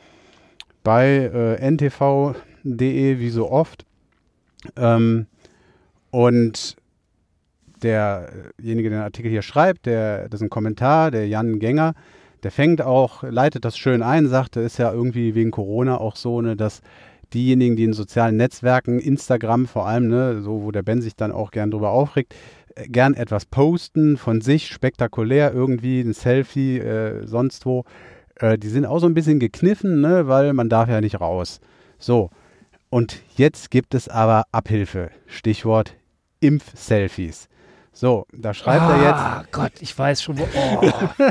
bei 0.86 1.58
äh, 1.60 1.72
ntv.de, 1.72 3.20
wie 3.20 3.30
so 3.30 3.52
oft. 3.52 3.86
Ähm, 4.78 5.26
und 6.12 6.78
derjenige, 7.84 8.90
der 8.90 9.00
den 9.00 9.04
Artikel 9.04 9.30
hier 9.30 9.42
schreibt, 9.42 9.86
der, 9.86 10.30
das 10.30 10.40
ist 10.40 10.46
ein 10.46 10.50
Kommentar, 10.50 11.12
der 11.12 11.28
Jan 11.28 11.60
Gänger, 11.60 11.94
der 12.44 12.52
fängt 12.52 12.82
auch, 12.82 13.24
leitet 13.24 13.66
das 13.66 13.78
schön 13.78 14.02
ein, 14.02 14.28
sagt, 14.28 14.56
ist 14.56 14.78
ja 14.78 14.94
irgendwie 14.94 15.36
wegen 15.36 15.52
Corona 15.52 15.98
auch 15.98 16.16
so, 16.16 16.40
ne, 16.42 16.56
dass 16.56 16.82
diejenigen, 17.34 17.76
die 17.76 17.84
in 17.84 17.94
sozialen 17.94 18.38
Netzwerken, 18.38 19.00
Instagram 19.00 19.66
vor 19.66 19.88
allem, 19.88 20.08
ne, 20.08 20.42
so 20.42 20.64
wo 20.64 20.72
der 20.72 20.84
Ben 20.84 21.02
sich 21.02 21.16
dann 21.16 21.32
auch 21.32 21.50
gern 21.52 21.72
drüber 21.72 21.90
aufregt, 21.90 22.36
äh, 22.76 22.88
gern 22.88 23.16
etwas 23.16 23.46
posten 23.48 24.18
von 24.18 24.42
sich, 24.42 24.68
spektakulär 24.68 25.52
irgendwie, 25.52 26.00
ein 26.00 26.14
Selfie, 26.14 26.78
äh, 26.78 27.26
sonst 27.26 27.66
wo. 27.66 27.84
Äh, 28.36 28.58
die 28.58 28.70
sind 28.70 28.86
auch 28.86 29.00
so 29.00 29.08
ein 29.08 29.14
bisschen 29.14 29.40
gekniffen, 29.40 30.02
ne, 30.02 30.28
weil 30.28 30.54
man 30.54 30.70
darf 30.70 30.90
ja 30.90 31.02
nicht 31.02 31.20
raus. 31.22 31.60
So, 31.98 32.30
und 32.90 33.22
jetzt 33.36 33.72
gibt 33.72 33.94
es 33.94 34.08
aber 34.08 34.46
Abhilfe. 34.52 35.12
Stichwort 35.26 35.96
Impf-Selfies. 36.42 37.48
So, 37.98 38.28
da 38.34 38.54
schreibt 38.54 38.82
er 38.90 38.98
jetzt. 39.04 39.14
Ah, 39.14 39.44
Gott, 39.54 39.72
ich 39.80 39.98
weiß 39.98 40.22
schon, 40.22 40.38
wo. 40.38 40.48
Oh. 40.54 40.92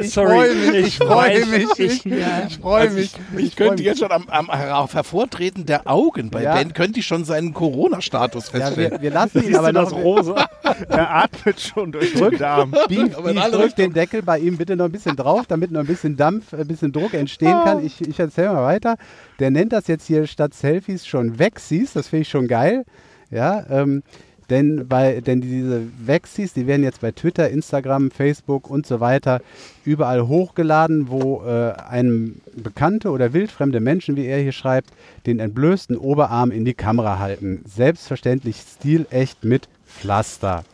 Ich 0.00 0.10
Sorry, 0.12 0.28
freu 0.48 0.54
mich, 0.72 0.86
ich 0.86 0.96
freu 0.98 1.06
weiß, 1.14 1.46
mich, 1.46 1.68
Ich, 1.78 2.04
ich- 2.06 2.18
ja. 2.18 2.42
Ich 2.48 2.58
freue 2.58 2.80
Also 2.82 2.96
mich. 2.96 3.14
ich, 3.36 3.44
ich 3.44 3.56
könnte 3.56 3.84
jetzt 3.84 4.00
schon 4.00 4.10
am, 4.10 4.28
am 4.28 4.48
Hervortreten 4.50 5.64
der 5.64 5.86
Augen 5.88 6.30
bei 6.30 6.42
Ja. 6.42 6.54
Ben, 6.56 6.72
könnte 6.72 6.98
ich 6.98 7.06
schon 7.06 7.24
seinen 7.24 7.54
Corona-Status 7.54 8.50
Ja, 8.52 8.58
feststellen. 8.60 8.90
wir, 8.92 9.00
wir 9.02 9.10
lassen 9.12 9.44
ihn 9.44 9.54
aber 9.54 9.70
noch. 9.72 9.84
das 9.84 9.92
rosa? 9.92 10.48
er 10.88 11.14
atmet 11.14 11.60
schon 11.60 11.92
durch 11.92 12.12
den 12.14 12.36
Darm. 12.36 12.72
Beef, 12.88 13.14
drückt 13.14 13.78
den 13.78 13.92
Deckel 13.92 14.22
bei 14.22 14.40
ihm 14.40 14.56
bitte 14.56 14.74
noch 14.74 14.86
ein 14.86 14.92
bisschen 14.92 15.14
drauf, 15.14 15.46
damit 15.46 15.70
noch 15.70 15.80
ein 15.80 15.86
bisschen 15.86 16.16
Dampf, 16.16 16.52
ein 16.52 16.66
bisschen 16.66 16.90
Druck 16.90 17.14
entstehen 17.14 17.56
kann. 17.62 17.84
Ich, 17.86 18.00
ich 18.00 18.18
erzähle 18.18 18.52
mal 18.52 18.64
weiter. 18.64 18.96
Der 19.38 19.52
nennt 19.52 19.72
das 19.72 19.86
jetzt 19.86 20.06
hier 20.08 20.26
statt 20.26 20.52
Selfies 20.52 21.06
schon 21.06 21.38
Vexis. 21.38 21.92
Das 21.92 22.08
finde 22.08 22.22
ich 22.22 22.28
schon 22.28 22.48
geil. 22.48 22.84
Ja, 23.30 23.64
ähm, 23.70 24.02
denn, 24.50 24.86
bei, 24.88 25.20
denn 25.20 25.40
diese 25.40 25.82
Vexis, 26.04 26.52
die 26.52 26.66
werden 26.66 26.82
jetzt 26.82 27.00
bei 27.00 27.12
Twitter, 27.12 27.48
Instagram, 27.48 28.10
Facebook 28.10 28.68
und 28.68 28.86
so 28.86 29.00
weiter 29.00 29.40
überall 29.84 30.26
hochgeladen, 30.26 31.08
wo 31.08 31.42
äh, 31.44 31.72
einem 31.88 32.40
bekannte 32.54 33.10
oder 33.10 33.32
wildfremde 33.32 33.80
Menschen, 33.80 34.16
wie 34.16 34.26
er 34.26 34.40
hier 34.40 34.52
schreibt, 34.52 34.90
den 35.26 35.38
entblößten 35.38 35.96
Oberarm 35.96 36.50
in 36.50 36.64
die 36.64 36.74
Kamera 36.74 37.18
halten. 37.18 37.62
Selbstverständlich 37.66 38.56
stilecht 38.56 39.44
mit 39.44 39.68
Pflaster. 39.86 40.64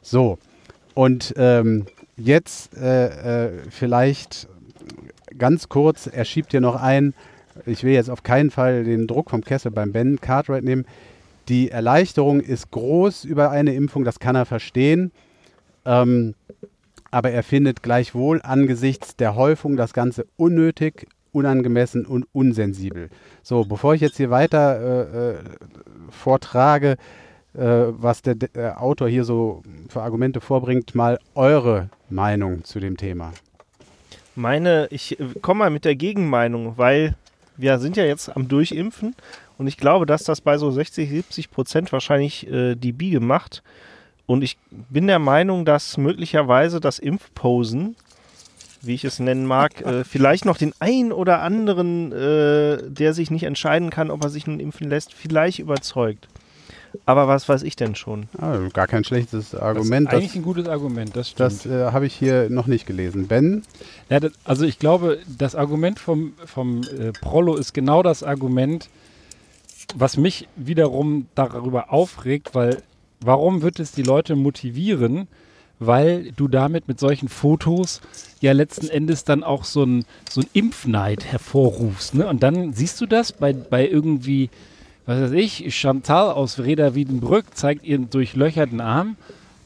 So, 0.00 0.38
und 0.94 1.34
ähm, 1.36 1.86
jetzt 2.16 2.76
äh, 2.76 3.46
äh, 3.46 3.50
vielleicht 3.70 4.48
ganz 5.38 5.68
kurz, 5.68 6.06
er 6.06 6.24
schiebt 6.24 6.50
hier 6.50 6.60
noch 6.60 6.76
ein, 6.76 7.14
ich 7.66 7.84
will 7.84 7.92
jetzt 7.92 8.10
auf 8.10 8.22
keinen 8.22 8.50
Fall 8.50 8.84
den 8.84 9.06
Druck 9.06 9.30
vom 9.30 9.42
Kessel 9.42 9.70
beim 9.70 9.92
Ben 9.92 10.20
Cartwright 10.20 10.64
nehmen. 10.64 10.86
Die 11.48 11.70
Erleichterung 11.70 12.40
ist 12.40 12.70
groß 12.70 13.24
über 13.24 13.50
eine 13.50 13.74
Impfung, 13.74 14.04
das 14.04 14.20
kann 14.20 14.36
er 14.36 14.46
verstehen. 14.46 15.12
Ähm, 15.84 16.34
aber 17.10 17.30
er 17.30 17.42
findet 17.42 17.82
gleichwohl 17.82 18.40
angesichts 18.42 19.16
der 19.16 19.34
Häufung 19.34 19.76
das 19.76 19.92
Ganze 19.92 20.26
unnötig, 20.36 21.06
unangemessen 21.32 22.06
und 22.06 22.26
unsensibel. 22.32 23.10
So, 23.42 23.64
bevor 23.64 23.94
ich 23.94 24.00
jetzt 24.00 24.16
hier 24.16 24.30
weiter 24.30 24.80
äh, 24.80 25.30
äh, 25.30 25.38
vortrage, 26.10 26.96
äh, 27.54 27.60
was 27.60 28.22
der, 28.22 28.36
der 28.36 28.80
Autor 28.80 29.08
hier 29.08 29.24
so 29.24 29.62
für 29.88 30.02
Argumente 30.02 30.40
vorbringt, 30.40 30.94
mal 30.94 31.18
eure 31.34 31.90
Meinung 32.08 32.64
zu 32.64 32.80
dem 32.80 32.96
Thema. 32.96 33.32
Meine, 34.34 34.88
ich 34.90 35.20
äh, 35.20 35.26
komme 35.42 35.58
mal 35.58 35.70
mit 35.70 35.84
der 35.84 35.96
Gegenmeinung, 35.96 36.78
weil 36.78 37.14
wir 37.58 37.78
sind 37.78 37.98
ja 37.98 38.04
jetzt 38.04 38.34
am 38.34 38.48
Durchimpfen 38.48 39.14
und 39.62 39.68
ich 39.68 39.76
glaube, 39.76 40.06
dass 40.06 40.24
das 40.24 40.40
bei 40.40 40.58
so 40.58 40.72
60, 40.72 41.08
70 41.08 41.52
Prozent 41.52 41.92
wahrscheinlich 41.92 42.50
äh, 42.50 42.74
die 42.74 42.90
Biege 42.90 43.20
macht. 43.20 43.62
Und 44.26 44.42
ich 44.42 44.58
bin 44.90 45.06
der 45.06 45.20
Meinung, 45.20 45.64
dass 45.64 45.96
möglicherweise 45.98 46.80
das 46.80 46.98
Impfposen, 46.98 47.94
wie 48.80 48.94
ich 48.94 49.04
es 49.04 49.20
nennen 49.20 49.46
mag, 49.46 49.80
äh, 49.82 50.02
vielleicht 50.02 50.46
noch 50.46 50.58
den 50.58 50.74
ein 50.80 51.12
oder 51.12 51.42
anderen, 51.42 52.10
äh, 52.10 52.90
der 52.90 53.14
sich 53.14 53.30
nicht 53.30 53.44
entscheiden 53.44 53.90
kann, 53.90 54.10
ob 54.10 54.24
er 54.24 54.30
sich 54.30 54.48
nun 54.48 54.58
impfen 54.58 54.90
lässt, 54.90 55.14
vielleicht 55.14 55.60
überzeugt. 55.60 56.26
Aber 57.06 57.28
was 57.28 57.48
weiß 57.48 57.62
ich 57.62 57.76
denn 57.76 57.94
schon? 57.94 58.26
Ah, 58.38 58.58
gar 58.72 58.88
kein 58.88 59.04
schlechtes 59.04 59.54
Argument. 59.54 60.08
Das 60.08 60.14
ist 60.14 60.18
eigentlich 60.18 60.34
ein 60.34 60.42
gutes 60.42 60.66
Argument, 60.66 61.14
das 61.14 61.30
stimmt. 61.30 61.52
Das 61.52 61.66
äh, 61.66 61.92
habe 61.92 62.06
ich 62.06 62.14
hier 62.14 62.50
noch 62.50 62.66
nicht 62.66 62.84
gelesen. 62.84 63.28
Ben? 63.28 63.62
Ja, 64.10 64.18
das, 64.18 64.32
also 64.42 64.64
ich 64.64 64.80
glaube, 64.80 65.20
das 65.38 65.54
Argument 65.54 66.00
vom, 66.00 66.32
vom 66.46 66.82
äh, 66.82 67.12
Prollo 67.12 67.54
ist 67.54 67.74
genau 67.74 68.02
das 68.02 68.24
Argument, 68.24 68.88
was 69.94 70.16
mich 70.16 70.48
wiederum 70.56 71.26
darüber 71.34 71.92
aufregt, 71.92 72.54
weil 72.54 72.82
warum 73.20 73.62
wird 73.62 73.80
es 73.80 73.92
die 73.92 74.02
Leute 74.02 74.36
motivieren? 74.36 75.28
Weil 75.78 76.32
du 76.32 76.46
damit 76.46 76.86
mit 76.86 77.00
solchen 77.00 77.28
Fotos 77.28 78.00
ja 78.40 78.52
letzten 78.52 78.88
Endes 78.88 79.24
dann 79.24 79.42
auch 79.42 79.64
so 79.64 79.82
ein, 79.82 80.04
so 80.30 80.40
ein 80.40 80.46
Impfneid 80.52 81.24
hervorrufst. 81.24 82.14
Ne? 82.14 82.26
Und 82.26 82.42
dann 82.42 82.72
siehst 82.72 83.00
du 83.00 83.06
das 83.06 83.32
bei, 83.32 83.52
bei 83.52 83.88
irgendwie, 83.88 84.48
was 85.06 85.20
weiß 85.20 85.32
ich, 85.32 85.74
Chantal 85.74 86.30
aus 86.30 86.60
Reda 86.60 86.94
Wiedenbrück 86.94 87.56
zeigt 87.56 87.84
ihren 87.84 88.10
durchlöcherten 88.10 88.80
Arm 88.80 89.16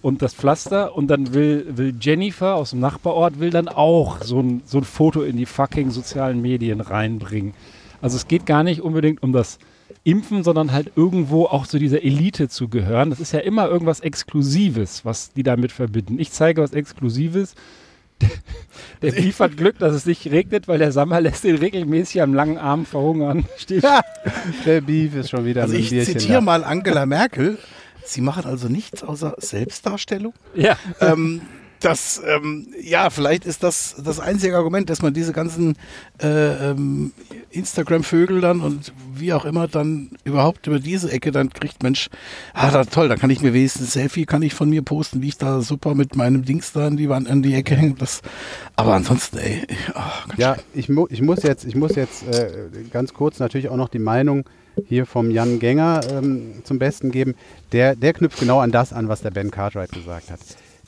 und 0.00 0.22
das 0.22 0.34
Pflaster 0.34 0.96
und 0.96 1.08
dann 1.08 1.34
will, 1.34 1.66
will 1.76 1.94
Jennifer 2.00 2.54
aus 2.54 2.70
dem 2.70 2.80
Nachbarort 2.80 3.40
will 3.40 3.50
dann 3.50 3.68
auch 3.68 4.22
so 4.22 4.40
ein, 4.40 4.62
so 4.64 4.78
ein 4.78 4.84
Foto 4.84 5.22
in 5.22 5.36
die 5.36 5.46
fucking 5.46 5.90
sozialen 5.90 6.40
Medien 6.40 6.80
reinbringen. 6.80 7.54
Also 8.00 8.16
es 8.16 8.28
geht 8.28 8.46
gar 8.46 8.62
nicht 8.62 8.80
unbedingt 8.80 9.22
um 9.22 9.32
das 9.32 9.58
Impfen, 10.06 10.44
sondern 10.44 10.72
halt 10.72 10.92
irgendwo 10.94 11.46
auch 11.46 11.66
zu 11.66 11.78
dieser 11.78 12.02
Elite 12.02 12.48
zu 12.48 12.68
gehören. 12.68 13.10
Das 13.10 13.18
ist 13.20 13.32
ja 13.32 13.40
immer 13.40 13.68
irgendwas 13.68 14.00
Exklusives, 14.00 15.04
was 15.04 15.32
die 15.32 15.42
damit 15.42 15.72
verbinden. 15.72 16.18
Ich 16.18 16.30
zeige 16.30 16.62
was 16.62 16.72
Exklusives. 16.72 17.54
Der 19.02 19.12
Beef 19.12 19.40
hat 19.40 19.56
Glück, 19.56 19.78
dass 19.78 19.92
es 19.94 20.06
nicht 20.06 20.30
regnet, 20.30 20.68
weil 20.68 20.78
der 20.78 20.90
Sommer 20.90 21.20
lässt 21.20 21.44
ihn 21.44 21.56
regelmäßig 21.56 22.22
am 22.22 22.32
langen 22.32 22.56
Arm 22.56 22.86
verhungern. 22.86 23.44
Steht. 23.58 23.84
Der 24.64 24.80
Beef 24.80 25.14
ist 25.14 25.28
schon 25.28 25.44
wieder 25.44 25.62
Also 25.62 25.74
ich 25.74 25.90
Bierchen 25.90 26.14
zitiere 26.14 26.38
da. 26.38 26.40
mal 26.40 26.64
Angela 26.64 27.04
Merkel. 27.04 27.58
Sie 28.04 28.22
machen 28.22 28.46
also 28.46 28.68
nichts 28.68 29.02
außer 29.02 29.34
Selbstdarstellung. 29.38 30.32
Ja. 30.54 30.78
ähm, 31.00 31.42
das, 31.86 32.20
ähm, 32.26 32.66
ja, 32.82 33.10
vielleicht 33.10 33.46
ist 33.46 33.62
das 33.62 33.94
das 34.04 34.18
einzige 34.18 34.56
Argument, 34.56 34.90
dass 34.90 35.02
man 35.02 35.14
diese 35.14 35.32
ganzen 35.32 35.76
äh, 36.20 36.70
ähm, 36.70 37.12
Instagram-Vögel 37.50 38.40
dann 38.40 38.60
und 38.60 38.92
wie 39.14 39.32
auch 39.32 39.44
immer 39.44 39.68
dann 39.68 40.10
überhaupt 40.24 40.66
über 40.66 40.80
diese 40.80 41.12
Ecke 41.12 41.30
dann 41.30 41.50
kriegt, 41.50 41.84
Mensch, 41.84 42.08
ah, 42.54 42.72
da, 42.72 42.84
toll, 42.84 43.08
da 43.08 43.14
kann 43.14 43.30
ich 43.30 43.40
mir 43.40 43.54
wenigstens 43.54 43.92
Selfie 43.92 44.26
kann 44.26 44.42
ich 44.42 44.52
von 44.52 44.68
mir 44.68 44.82
posten, 44.82 45.22
wie 45.22 45.28
ich 45.28 45.38
da 45.38 45.60
super 45.60 45.94
mit 45.94 46.16
meinem 46.16 46.44
Dings 46.44 46.72
da 46.72 46.88
an 46.88 46.96
die 46.96 47.08
Wand, 47.08 47.30
an 47.30 47.42
die 47.42 47.54
Ecke 47.54 47.76
hänge. 47.76 47.94
Das, 47.94 48.20
aber 48.74 48.94
ansonsten, 48.94 49.38
ey, 49.38 49.62
oh, 49.94 50.32
Ja, 50.36 50.56
ich, 50.74 50.88
mu 50.88 51.06
ich 51.08 51.22
muss 51.22 51.44
jetzt, 51.44 51.64
ich 51.64 51.76
muss 51.76 51.94
jetzt 51.94 52.26
äh, 52.26 52.68
ganz 52.90 53.14
kurz 53.14 53.38
natürlich 53.38 53.68
auch 53.68 53.76
noch 53.76 53.90
die 53.90 54.00
Meinung 54.00 54.44
hier 54.88 55.06
vom 55.06 55.30
Jan 55.30 55.60
Gänger 55.60 56.00
ähm, 56.10 56.62
zum 56.64 56.80
Besten 56.80 57.12
geben. 57.12 57.36
Der, 57.70 57.94
der 57.94 58.12
knüpft 58.12 58.40
genau 58.40 58.58
an 58.58 58.72
das 58.72 58.92
an, 58.92 59.08
was 59.08 59.22
der 59.22 59.30
Ben 59.30 59.52
Cartwright 59.52 59.92
gesagt 59.92 60.32
hat. 60.32 60.40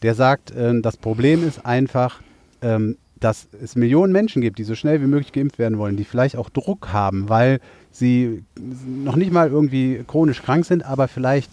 Der 0.02 0.14
sagt, 0.14 0.52
ähm, 0.56 0.82
das 0.82 0.96
Problem 0.96 1.46
ist 1.46 1.64
einfach, 1.64 2.20
ähm, 2.62 2.96
dass 3.20 3.48
es 3.62 3.74
Millionen 3.74 4.12
Menschen 4.12 4.42
gibt, 4.42 4.58
die 4.58 4.64
so 4.64 4.74
schnell 4.74 5.00
wie 5.02 5.06
möglich 5.06 5.32
geimpft 5.32 5.58
werden 5.58 5.78
wollen, 5.78 5.96
die 5.96 6.04
vielleicht 6.04 6.36
auch 6.36 6.50
Druck 6.50 6.92
haben, 6.92 7.28
weil 7.28 7.60
sie 7.90 8.44
noch 8.86 9.16
nicht 9.16 9.32
mal 9.32 9.48
irgendwie 9.48 10.04
chronisch 10.06 10.42
krank 10.42 10.64
sind, 10.64 10.84
aber 10.84 11.08
vielleicht 11.08 11.50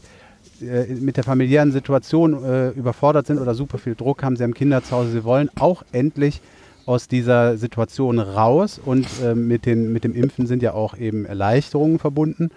äh, 0.61 0.85
mit 0.93 1.17
der 1.17 1.23
familiären 1.23 1.71
Situation 1.71 2.43
äh, 2.43 2.69
überfordert 2.69 3.27
sind 3.27 3.39
oder 3.39 3.55
super 3.55 3.77
viel 3.77 3.95
Druck 3.95 4.23
haben. 4.23 4.35
Sie 4.35 4.43
haben 4.43 4.53
Kinder 4.53 4.83
zu 4.83 4.91
Hause, 4.95 5.11
sie 5.11 5.23
wollen 5.23 5.49
auch 5.59 5.83
endlich 5.91 6.41
aus 6.85 7.07
dieser 7.07 7.57
Situation 7.57 8.19
raus 8.19 8.79
und 8.83 9.07
äh, 9.23 9.33
mit, 9.33 9.65
den, 9.65 9.91
mit 9.91 10.03
dem 10.03 10.13
Impfen 10.13 10.45
sind 10.45 10.61
ja 10.61 10.73
auch 10.73 10.97
eben 10.97 11.25
Erleichterungen 11.25 11.97
verbunden. 11.97 12.51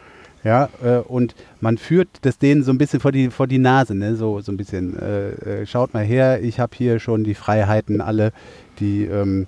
Ja, 0.49 0.71
äh, 0.83 0.97
und 1.01 1.35
man 1.61 1.77
führt 1.77 2.09
das 2.23 2.39
denen 2.39 2.63
so 2.63 2.73
ein 2.73 2.79
bisschen 2.79 3.01
vor 3.01 3.13
die, 3.13 3.29
vor 3.29 3.47
die 3.47 3.59
Nase, 3.59 3.95
ne? 3.95 4.17
so, 4.17 4.41
so 4.41 4.51
ein 4.51 4.57
bisschen, 4.57 4.99
äh, 4.99 5.33
äh, 5.61 5.67
schaut 5.67 5.93
mal 5.93 6.03
her, 6.03 6.43
ich 6.43 6.59
habe 6.59 6.75
hier 6.75 7.01
schon 7.01 7.23
die 7.23 7.35
Freiheiten 7.35 8.01
alle, 8.01 8.33
die, 8.81 9.05
ähm, 9.05 9.47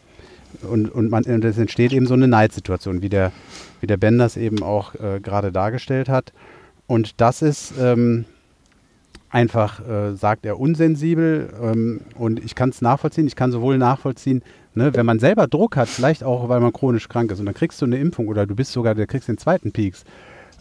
und, 0.60 0.90
und, 0.90 1.08
man, 1.08 1.24
und 1.24 1.42
es 1.42 1.56
entsteht 1.56 1.94
eben 1.94 2.06
so 2.06 2.12
eine 2.12 2.28
Neidsituation, 2.28 3.00
wie 3.00 3.08
der, 3.08 3.32
wie 3.80 3.86
der 3.86 3.96
Ben 3.96 4.18
das 4.18 4.36
eben 4.36 4.62
auch 4.62 4.94
äh, 4.96 5.20
gerade 5.20 5.52
dargestellt 5.52 6.10
hat. 6.10 6.34
Und 6.86 7.18
das 7.22 7.40
ist 7.40 7.72
ähm, 7.80 8.26
einfach, 9.30 9.80
äh, 9.88 10.14
sagt 10.16 10.44
er, 10.44 10.60
unsensibel. 10.60 11.48
Ähm, 11.62 12.02
und 12.14 12.44
ich 12.44 12.54
kann 12.54 12.68
es 12.68 12.82
nachvollziehen. 12.82 13.26
Ich 13.26 13.36
kann 13.36 13.52
sowohl 13.52 13.78
nachvollziehen, 13.78 14.42
ne, 14.74 14.94
wenn 14.94 15.06
man 15.06 15.18
selber 15.18 15.46
Druck 15.46 15.78
hat, 15.78 15.88
vielleicht 15.88 16.24
auch, 16.24 16.50
weil 16.50 16.60
man 16.60 16.74
chronisch 16.74 17.08
krank 17.08 17.32
ist, 17.32 17.40
und 17.40 17.46
dann 17.46 17.54
kriegst 17.54 17.80
du 17.80 17.86
eine 17.86 17.96
Impfung 17.96 18.28
oder 18.28 18.44
du 18.44 18.54
bist 18.54 18.72
sogar, 18.72 18.94
du 18.94 19.06
kriegst 19.06 19.28
den 19.28 19.38
zweiten 19.38 19.72
Peaks. 19.72 20.04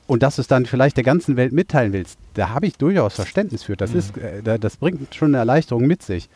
Und 0.10 0.24
dass 0.24 0.38
du 0.38 0.41
es 0.41 0.47
dann 0.47 0.66
vielleicht 0.66 0.97
der 0.97 1.03
ganzen 1.03 1.38
Welt 1.38 1.51
mitteilen 1.51 1.93
willst, 1.93 2.18
da 2.34 2.49
habe 2.49 2.66
ich 2.66 2.80
durchaus 2.80 3.14
Verständnis 3.14 3.62
für. 3.62 3.78
Das, 3.78 3.93
ist, 3.93 4.18
äh, 4.18 4.41
da, 4.41 4.57
das 4.57 4.78
bringt 4.78 5.14
schon 5.14 5.28
eine 5.28 5.38
Erleichterung 5.38 5.86
mit 5.86 6.01
sich. 6.01 6.30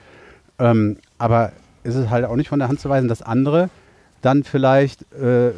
Ähm, 0.59 0.97
aber 1.17 1.53
es 1.83 1.95
ist 1.95 2.11
halt 2.11 2.25
auch 2.25 2.35
nicht 2.35 2.49
von 2.49 2.59
der 2.59 2.67
Hand 2.67 2.79
zu 2.79 2.87
weisen, 2.87 3.07
dass 3.07 3.23
andere 3.23 3.71
dann 4.23 4.43
vielleicht 4.43 5.01
äh, 5.13 5.51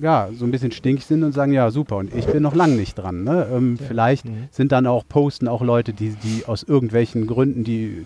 ja, 0.00 0.28
so 0.34 0.46
ein 0.46 0.50
bisschen 0.50 0.72
stinkig 0.72 1.04
sind 1.04 1.22
und 1.22 1.32
sagen, 1.32 1.52
ja, 1.52 1.70
super, 1.70 1.96
und 1.96 2.14
ich 2.16 2.26
bin 2.26 2.42
noch 2.42 2.54
lang 2.54 2.74
nicht 2.76 2.94
dran. 2.94 3.22
Ne? 3.24 3.46
Ähm, 3.52 3.78
Vielleicht 3.86 4.24
sind 4.50 4.72
dann 4.72 4.86
auch, 4.86 5.04
posten 5.06 5.46
auch 5.46 5.60
Leute, 5.62 5.92
die, 5.92 6.10
die 6.10 6.46
aus 6.46 6.62
irgendwelchen 6.62 7.26
Gründen, 7.26 7.64
die 7.64 8.02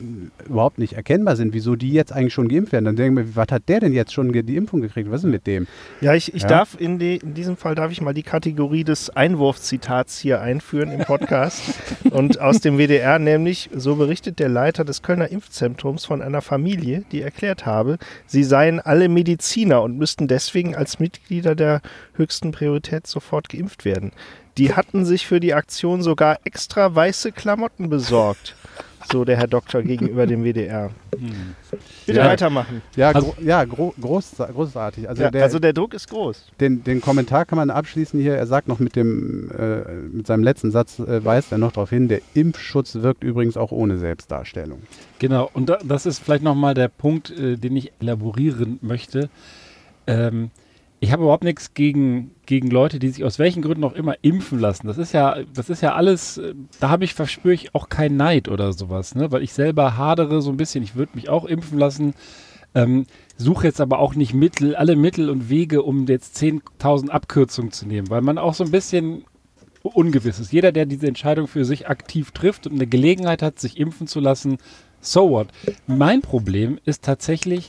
überhaupt 0.49 0.79
nicht 0.79 0.95
erkennbar 0.95 1.37
sind, 1.37 1.55
wieso 1.55 1.77
die 1.77 1.93
jetzt 1.93 2.13
eigentlich 2.13 2.35
schon 2.35 2.49
geimpft 2.49 2.73
werden. 2.73 2.85
Dann 2.87 2.97
denken 2.97 3.17
wir, 3.17 3.37
was 3.37 3.47
hat 3.51 3.69
der 3.69 3.79
denn 3.81 3.93
jetzt 3.93 4.13
schon 4.13 4.33
die 4.33 4.57
Impfung 4.57 4.81
gekriegt? 4.81 5.09
Was 5.11 5.19
ist 5.19 5.23
denn 5.25 5.31
mit 5.31 5.47
dem? 5.47 5.69
Ja, 6.01 6.15
ich, 6.15 6.35
ich 6.35 6.43
Ja. 6.43 6.49
darf 6.49 6.77
in, 6.79 6.99
die, 6.99 7.17
in 7.19 7.35
diesem 7.35 7.57
Fall 7.57 7.77
darf 7.77 7.93
ich 7.93 8.01
mal 8.01 8.13
die 8.15 8.25
Kategorie 8.25 8.83
des 8.83 9.11
Einwurfzitats 9.11 10.19
hier 10.19 10.41
einführen 10.41 10.91
im 10.91 11.01
Podcast. 11.01 11.63
und 12.11 12.41
aus 12.41 12.61
dem 12.61 12.77
WDR 12.77 13.21
nämlich, 13.21 13.71
so 13.73 13.95
berichtet 13.95 14.41
der 14.41 14.49
Leiter 14.49 14.85
des 14.85 15.03
Kölner 15.03 15.31
Impfzentrums 15.31 16.05
von 16.05 16.23
einer 16.23 16.43
Familie, 16.43 17.05
die 17.13 17.23
erklärt 17.23 17.67
habe, 17.67 17.99
sie 18.27 18.43
seien 18.43 18.81
alle 18.81 19.09
Mediziner 19.09 19.84
und 19.85 19.97
müssten 19.99 20.27
deswegen 20.29 20.75
als 20.75 20.99
Mitglieder 20.99 21.55
der 21.55 21.81
höchsten 22.15 22.51
Priorität 22.53 23.07
sofort 23.07 23.49
geimpft 23.49 23.85
werden. 23.85 24.13
Die 24.59 24.75
hatten 24.75 25.05
sich 25.05 25.27
für 25.27 25.41
die 25.41 25.55
Aktion 25.55 26.03
sogar 26.03 26.39
extra 26.45 26.95
weiße 26.95 27.33
Klamotten 27.33 27.89
besorgt. 27.91 28.55
So 29.13 29.27
der 29.27 29.37
Herr 29.37 29.49
Doktor 29.49 29.83
gegenüber 29.83 30.27
dem 30.27 30.45
WDR. 30.45 30.91
Bitte 32.07 32.19
Ja. 32.21 32.25
weitermachen. 32.27 32.81
Ja, 32.97 33.11
Also- 33.11 33.33
gro 33.33 33.43
ja 33.45 33.65
gro 33.65 33.95
groß, 34.01 34.37
großartig. 34.55 35.09
Also, 35.09 35.23
Ja, 35.25 35.31
der, 35.31 35.43
also 35.43 35.59
der 35.59 35.75
Druck 35.75 35.93
ist 35.93 36.09
groß. 36.09 36.47
den, 36.61 36.85
den 36.85 37.03
Kommentar 37.03 37.45
kann 37.45 37.57
man 37.57 37.69
abschließen 37.69 38.19
hier. 38.19 38.35
Er 38.37 38.47
sagt 38.47 38.67
noch 38.67 38.79
mit, 38.79 38.97
dem, 38.97 39.51
äh, 39.51 39.93
mit 40.11 40.27
seinem 40.27 40.43
letzten 40.43 40.71
Satz, 40.71 40.99
äh, 41.01 41.23
weist 41.23 41.53
er 41.53 41.59
noch 41.59 41.73
darauf 41.73 41.91
hin, 41.91 42.09
der 42.09 42.21
Impfschutz 42.33 42.95
wirkt 42.95 43.25
übrigens 43.25 43.59
auch 43.59 43.73
ohne 43.73 43.99
Selbstdarstellung. 43.99 44.81
Genau, 45.19 45.51
und 45.53 45.69
da, 45.69 45.79
das 45.85 46.07
ist 46.07 46.21
vielleicht 46.21 46.43
nochmal 46.45 46.73
der 46.73 46.89
Punkt, 46.89 47.31
äh, 47.31 47.57
den 47.57 47.77
ich 47.77 47.93
elaborieren 48.01 48.79
möchte. 48.81 49.29
Ähm, 50.07 50.51
ich 51.01 51.13
habe 51.13 51.23
überhaupt 51.25 51.45
nichts 51.45 51.75
gegen, 51.75 52.31
gegen 52.47 52.71
Leute, 52.71 52.99
die 52.99 53.11
sich 53.11 53.25
aus 53.25 53.39
welchen 53.39 53.63
Gründen 53.63 53.85
auch 53.85 53.93
immer 53.93 54.15
impfen 54.23 54.59
lassen. 54.59 54.87
Das 54.87 54.97
ist 54.97 55.13
ja, 55.13 55.37
das 55.53 55.69
ist 55.69 55.83
ja 55.83 55.95
alles, 55.95 56.39
äh, 56.39 56.55
da 56.81 56.89
habe 56.89 57.05
ich, 57.05 57.15
verspüre 57.15 57.55
ich 57.55 57.75
auch 57.75 57.89
keinen 57.89 58.17
Neid 58.17 58.49
oder 58.49 58.73
sowas, 58.73 59.15
ne? 59.15 59.31
Weil 59.31 59.43
ich 59.43 59.53
selber 59.53 59.99
hadere 59.99 60.41
so 60.41 60.51
ein 60.51 60.57
bisschen, 60.57 60.83
ich 60.83 60.95
würde 60.97 61.13
mich 61.15 61.29
auch 61.29 61.45
impfen 61.45 61.79
lassen. 61.79 62.15
Ähm, 62.75 63.07
suche 63.37 63.67
jetzt 63.67 63.81
aber 63.81 63.99
auch 63.99 64.15
nicht 64.15 64.35
Mittel, 64.35 64.75
alle 64.75 64.97
Mittel 64.97 65.31
und 65.31 65.49
Wege, 65.49 65.83
um 65.83 66.07
jetzt 66.07 66.37
10.000 66.39 67.11
Abkürzungen 67.11 67.71
zu 67.71 67.87
nehmen, 67.87 68.11
weil 68.11 68.23
man 68.23 68.39
auch 68.39 68.55
so 68.55 68.65
ein 68.65 68.71
bisschen 68.71 69.25
ungewiss 69.83 70.41
ist. 70.41 70.53
Jeder, 70.53 70.73
der 70.73 70.87
diese 70.87 71.07
Entscheidung 71.07 71.47
für 71.47 71.65
sich 71.65 71.89
aktiv 71.89 72.33
trifft 72.33 72.67
und 72.67 72.73
eine 72.73 72.87
Gelegenheit 72.87 73.43
hat, 73.43 73.61
sich 73.61 73.79
impfen 73.79 74.07
zu 74.07 74.21
lassen, 74.21 74.57
so 75.01 75.31
what. 75.31 75.49
Mein 75.87 76.23
Problem 76.23 76.79
ist 76.85 77.05
tatsächlich 77.05 77.69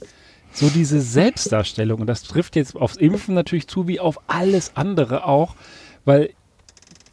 so 0.55 0.69
diese 0.69 1.01
Selbstdarstellung. 1.01 2.01
Und 2.01 2.07
das 2.07 2.23
trifft 2.23 2.55
jetzt 2.55 2.75
aufs 2.75 2.95
Impfen 2.95 3.35
natürlich 3.35 3.67
zu, 3.67 3.87
wie 3.87 3.99
auf 3.99 4.19
alles 4.27 4.71
andere 4.75 5.25
auch, 5.25 5.55
weil 6.05 6.31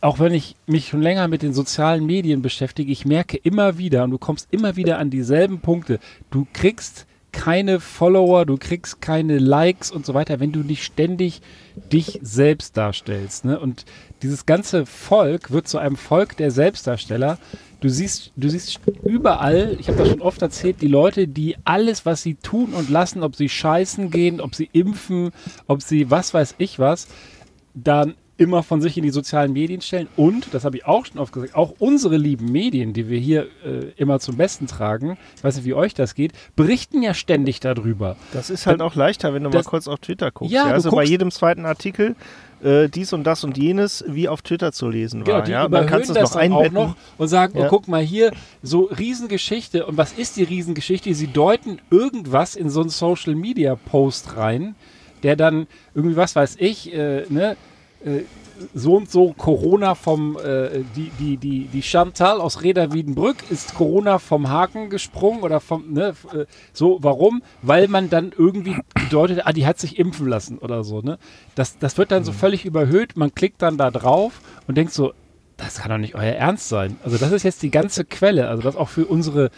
auch 0.00 0.18
wenn 0.18 0.32
ich 0.32 0.56
mich 0.66 0.88
schon 0.88 1.00
länger 1.00 1.28
mit 1.28 1.42
den 1.42 1.54
sozialen 1.54 2.04
Medien 2.04 2.42
beschäftige, 2.42 2.90
ich 2.90 3.04
merke 3.04 3.36
immer 3.36 3.78
wieder, 3.78 4.04
und 4.04 4.10
du 4.10 4.18
kommst 4.18 4.48
immer 4.50 4.74
wieder 4.74 4.98
an 4.98 5.10
dieselben 5.10 5.60
Punkte, 5.60 6.00
du 6.30 6.46
kriegst 6.52 7.06
keine 7.30 7.80
Follower, 7.80 8.44
du 8.44 8.58
kriegst 8.58 9.00
keine 9.00 9.38
Likes 9.38 9.90
und 9.90 10.04
so 10.04 10.12
weiter, 10.12 10.38
wenn 10.40 10.52
du 10.52 10.60
nicht 10.60 10.84
ständig 10.84 11.40
dich 11.90 12.18
selbst 12.22 12.76
darstellst. 12.76 13.44
Ne? 13.44 13.58
Und 13.58 13.84
dieses 14.22 14.44
ganze 14.44 14.86
Volk 14.86 15.50
wird 15.50 15.66
zu 15.66 15.78
einem 15.78 15.96
Volk 15.96 16.36
der 16.36 16.50
Selbstdarsteller. 16.50 17.38
Du 17.82 17.88
siehst, 17.88 18.30
du 18.36 18.48
siehst 18.48 18.80
überall, 19.04 19.76
ich 19.78 19.88
habe 19.88 19.98
das 19.98 20.08
schon 20.08 20.22
oft 20.22 20.40
erzählt, 20.40 20.80
die 20.80 20.88
Leute, 20.88 21.28
die 21.28 21.56
alles, 21.64 22.06
was 22.06 22.22
sie 22.22 22.36
tun 22.36 22.72
und 22.74 22.88
lassen, 22.88 23.22
ob 23.22 23.36
sie 23.36 23.48
scheißen 23.48 24.10
gehen, 24.10 24.40
ob 24.40 24.54
sie 24.54 24.70
impfen, 24.72 25.32
ob 25.66 25.82
sie 25.82 26.10
was 26.10 26.32
weiß 26.32 26.54
ich 26.58 26.78
was, 26.78 27.08
dann 27.74 28.14
immer 28.38 28.62
von 28.62 28.80
sich 28.80 28.96
in 28.96 29.02
die 29.04 29.10
sozialen 29.10 29.52
Medien 29.52 29.80
stellen. 29.82 30.08
Und, 30.16 30.52
das 30.54 30.64
habe 30.64 30.76
ich 30.76 30.84
auch 30.86 31.06
schon 31.06 31.18
oft 31.18 31.32
gesagt, 31.32 31.54
auch 31.54 31.74
unsere 31.78 32.16
lieben 32.16 32.50
Medien, 32.50 32.92
die 32.92 33.08
wir 33.08 33.18
hier 33.18 33.42
äh, 33.64 33.92
immer 33.96 34.18
zum 34.20 34.36
Besten 34.36 34.66
tragen, 34.66 35.16
ich 35.36 35.44
weiß 35.44 35.56
nicht, 35.56 35.64
wie 35.64 35.74
euch 35.74 35.94
das 35.94 36.14
geht, 36.14 36.32
berichten 36.56 37.02
ja 37.02 37.14
ständig 37.14 37.60
darüber. 37.60 38.16
Das 38.32 38.48
ist 38.50 38.66
halt 38.66 38.80
Dann- 38.80 38.86
auch 38.86 38.94
leichter, 38.96 39.34
wenn 39.34 39.44
du 39.44 39.50
das- 39.50 39.64
mal 39.66 39.70
kurz 39.70 39.86
auf 39.86 39.98
Twitter 40.00 40.30
guckst. 40.30 40.52
Ja, 40.52 40.68
Ja, 40.68 40.72
also 40.72 40.90
bei 40.90 41.02
guckst- 41.04 41.10
jedem 41.10 41.30
zweiten 41.30 41.66
Artikel 41.66 42.16
äh, 42.62 42.88
dies 42.88 43.12
und 43.12 43.24
das 43.24 43.44
und 43.44 43.56
jenes 43.58 44.04
wie 44.06 44.28
auf 44.28 44.42
Twitter 44.42 44.72
zu 44.72 44.88
lesen 44.88 45.24
Genau, 45.24 45.38
war. 45.38 45.42
die 45.44 45.50
ja? 45.52 45.68
Kannst 45.84 46.08
du 46.10 46.14
es 46.14 46.18
das 46.20 46.34
noch 46.34 46.40
einbetten. 46.40 46.74
noch 46.74 46.96
und 47.18 47.28
sagen, 47.28 47.54
oh, 47.56 47.62
Ja. 47.62 47.68
guck 47.68 47.88
mal 47.88 48.02
hier, 48.02 48.32
so 48.62 48.82
Riesengeschichte. 48.84 49.86
Und 49.86 49.96
was 49.96 50.12
ist 50.12 50.36
die 50.36 50.44
Riesengeschichte? 50.44 51.12
Sie 51.14 51.26
deuten 51.26 51.80
irgendwas 51.90 52.54
in 52.56 52.70
so 52.70 52.80
einen 52.80 52.90
Social-Media-Post 52.90 54.36
rein, 54.36 54.74
der 55.22 55.36
dann 55.36 55.66
irgendwie, 55.94 56.16
was 56.16 56.34
weiß 56.36 56.56
ich, 56.58 56.92
äh, 56.92 57.24
ne, 57.28 57.56
äh, 58.04 58.20
so 58.74 58.96
und 58.96 59.10
so 59.10 59.32
Corona 59.32 59.94
vom, 59.94 60.38
äh, 60.38 60.80
die, 60.96 61.10
die, 61.18 61.36
die, 61.36 61.66
die 61.66 61.82
Chantal 61.82 62.40
aus 62.40 62.62
Reda 62.62 62.92
Wiedenbrück 62.92 63.36
ist 63.50 63.74
Corona 63.74 64.18
vom 64.18 64.48
Haken 64.48 64.90
gesprungen 64.90 65.42
oder 65.42 65.60
vom, 65.60 65.92
ne, 65.92 66.14
äh, 66.32 66.44
so, 66.72 66.98
warum? 67.00 67.42
Weil 67.62 67.88
man 67.88 68.10
dann 68.10 68.32
irgendwie 68.36 68.76
bedeutet, 68.94 69.42
ah, 69.44 69.52
die 69.52 69.66
hat 69.66 69.78
sich 69.78 69.98
impfen 69.98 70.26
lassen 70.28 70.58
oder 70.58 70.84
so, 70.84 71.00
ne? 71.00 71.18
Das, 71.54 71.78
das 71.78 71.98
wird 71.98 72.10
dann 72.10 72.24
so 72.24 72.32
völlig 72.32 72.64
überhöht, 72.64 73.16
man 73.16 73.34
klickt 73.34 73.62
dann 73.62 73.76
da 73.76 73.90
drauf 73.90 74.40
und 74.66 74.76
denkt 74.76 74.92
so, 74.92 75.12
das 75.56 75.80
kann 75.80 75.90
doch 75.90 75.98
nicht 75.98 76.14
euer 76.14 76.32
Ernst 76.32 76.68
sein. 76.68 76.96
Also 77.04 77.18
das 77.18 77.32
ist 77.32 77.42
jetzt 77.42 77.62
die 77.62 77.70
ganze 77.70 78.04
Quelle, 78.04 78.48
also 78.48 78.62
das 78.62 78.76
auch 78.76 78.88
für 78.88 79.06
unsere 79.06 79.50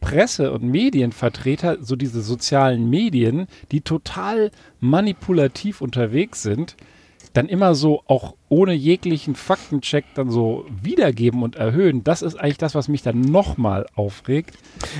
Presse- 0.00 0.52
und 0.52 0.62
Medienvertreter, 0.62 1.78
so 1.80 1.96
diese 1.96 2.22
sozialen 2.22 2.88
Medien, 2.88 3.48
die 3.72 3.80
total 3.80 4.50
manipulativ 4.80 5.80
unterwegs 5.80 6.42
sind, 6.42 6.76
dann 7.32 7.48
immer 7.48 7.74
so 7.74 8.02
auch 8.06 8.34
ohne 8.50 8.72
jeglichen 8.72 9.34
Faktencheck 9.34 10.04
dann 10.14 10.30
so 10.30 10.64
wiedergeben 10.82 11.42
und 11.42 11.56
erhöhen. 11.56 12.02
Das 12.04 12.22
ist 12.22 12.36
eigentlich 12.36 12.58
das, 12.58 12.74
was 12.74 12.88
mich 12.88 13.02
dann 13.02 13.20
nochmal 13.20 13.86
aufregt. 13.94 14.56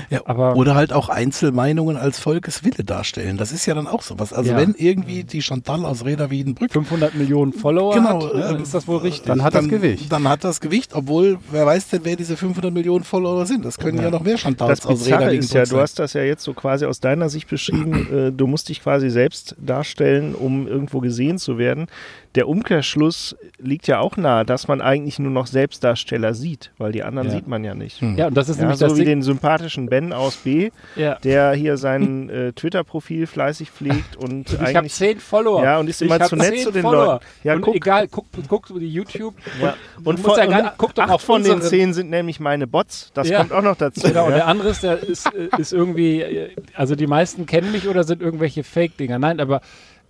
Ja, 0.09 0.21
Aber- 0.25 0.55
oder 0.55 0.75
halt 0.75 0.93
auch 0.93 1.09
Einzelmeinungen 1.09 1.97
als 1.97 2.19
Volkeswille 2.19 2.83
darstellen. 2.83 3.37
Das 3.37 3.51
ist 3.51 3.65
ja 3.65 3.73
dann 3.73 3.87
auch 3.87 4.01
sowas. 4.03 4.33
Also 4.33 4.51
Ja. 4.51 4.57
wenn 4.57 4.75
irgendwie 4.77 5.23
die 5.23 5.41
Chantal 5.41 5.85
aus 5.85 6.05
Reda 6.05 6.29
Wiedenbrück 6.29 6.71
500 6.71 7.15
Millionen 7.15 7.53
Follower 7.53 7.93
Genau, 7.95 8.23
hat, 8.23 8.33
ne, 8.35 8.41
dann 8.41 8.55
ähm, 8.57 8.63
ist 8.63 8.73
das 8.73 8.87
wohl 8.87 8.97
richtig. 8.97 9.25
dann 9.25 9.41
hat 9.43 9.55
das 9.55 9.67
Gewicht. 9.67 10.11
Dann 10.11 10.27
hat 10.27 10.43
das 10.43 10.61
Gewicht, 10.61 10.93
obwohl, 10.93 11.39
wer 11.51 11.65
weiß 11.65 11.89
denn, 11.89 12.01
wer 12.03 12.15
diese 12.15 12.37
500 12.37 12.71
Millionen 12.73 13.03
Follower 13.03 13.45
sind. 13.45 13.65
Das 13.65 13.77
können 13.77 13.99
ja, 14.01 14.11
noch 14.11 14.21
mehr 14.23 14.37
Chantals 14.37 14.81
Das 14.81 14.85
aus 14.85 15.05
Reda 15.05 15.17
Bizarre 15.17 15.35
ist 15.35 15.53
ja, 15.53 15.61
Wiedenbrück 15.61 15.77
du 15.77 15.81
hast 15.81 15.99
das 15.99 16.13
ja 16.13 16.21
jetzt 16.21 16.43
so 16.43 16.53
quasi 16.53 16.85
aus 16.85 16.99
deiner 16.99 17.29
Sicht 17.29 17.47
beschrieben, 17.49 18.07
äh, 18.13 18.31
du 18.31 18.45
musst 18.47 18.69
dich 18.69 18.83
quasi 18.83 19.09
selbst 19.09 19.55
darstellen, 19.59 20.35
um 20.35 20.67
irgendwo 20.67 20.99
gesehen 20.99 21.37
zu 21.39 21.57
werden. 21.57 21.87
Der 22.35 22.47
Umkehrschluss 22.47 23.35
liegt 23.57 23.87
ja 23.87 23.99
auch 23.99 24.15
nahe, 24.15 24.45
dass 24.45 24.67
man 24.67 24.81
eigentlich 24.81 25.17
nur 25.17 25.31
noch 25.31 25.47
Selbstdarsteller 25.47 26.35
sieht, 26.35 26.71
weil 26.77 26.91
die 26.91 27.01
anderen 27.03 27.29
Ja. 27.29 27.33
sieht 27.33 27.47
man 27.47 27.63
ja 27.63 27.73
nicht. 27.73 28.01
ja, 28.01 28.27
und 28.27 28.35
das 28.35 28.49
ist 28.49 28.57
Ja, 28.57 28.63
nämlich 28.63 28.77
so 28.79 28.87
das 28.87 28.97
wie 28.97 29.03
den 29.05 29.23
sympathischen 29.23 29.87
Ben 29.89 30.13
aus 30.13 30.37
B, 30.37 30.69
ja. 30.95 31.15
der 31.23 31.53
hier 31.53 31.77
sein 31.77 32.29
äh, 32.29 32.53
Twitter-Profil 32.53 33.25
fleißig 33.25 33.71
pflegt 33.71 34.15
und 34.17 34.51
Ich 34.53 34.59
habe 34.59 34.67
eigentlich 34.79 34.93
zehn 34.93 35.19
Follower. 35.19 35.63
Ja, 35.63 35.79
und 35.79 35.89
ist 35.89 36.01
immer 36.03 36.19
zu 36.21 36.35
nett 36.35 36.59
zu 36.61 36.71
den 36.71 36.83
Follower. 36.83 37.05
Leuten. 37.13 37.25
Ja, 37.43 37.53
und 37.55 37.61
guck. 37.61 37.75
egal, 37.75 38.07
guck, 38.07 38.25
guck 38.47 38.67
die 38.79 38.87
YouTube. 38.93 39.33
Ja. 39.59 39.75
Und, 39.97 40.07
Und, 40.07 40.23
musst 40.23 40.37
ja 40.37 40.43
von, 40.43 40.51
gar 40.51 40.59
und 40.59 40.65
nicht, 40.65 40.77
guck 40.77 40.93
doch 40.95 41.03
acht 41.09 41.21
von 41.21 41.43
den 41.43 41.61
zehn 41.63 41.93
sind 41.93 42.11
nämlich 42.11 42.39
meine 42.39 42.67
Bots. 42.67 43.09
Das 43.15 43.27
Ja. 43.27 43.39
kommt 43.39 43.51
auch 43.53 43.63
noch 43.63 43.75
dazu. 43.75 44.01
Genau, 44.07 44.27
und 44.27 44.33
der 44.33 44.45
andere 44.47 44.69
ist, 44.69 44.83
der 44.83 45.01
ist, 45.01 45.25
äh, 45.33 45.49
ist 45.57 45.73
irgendwie, 45.73 46.21
äh, 46.21 46.49
also 46.75 46.95
die 46.95 47.07
meisten 47.07 47.47
kennen 47.47 47.71
mich 47.71 47.87
oder 47.87 48.03
sind 48.03 48.21
irgendwelche 48.21 48.63
Fake-Dinger. 48.63 49.17
Nein, 49.17 49.39
aber 49.39 49.61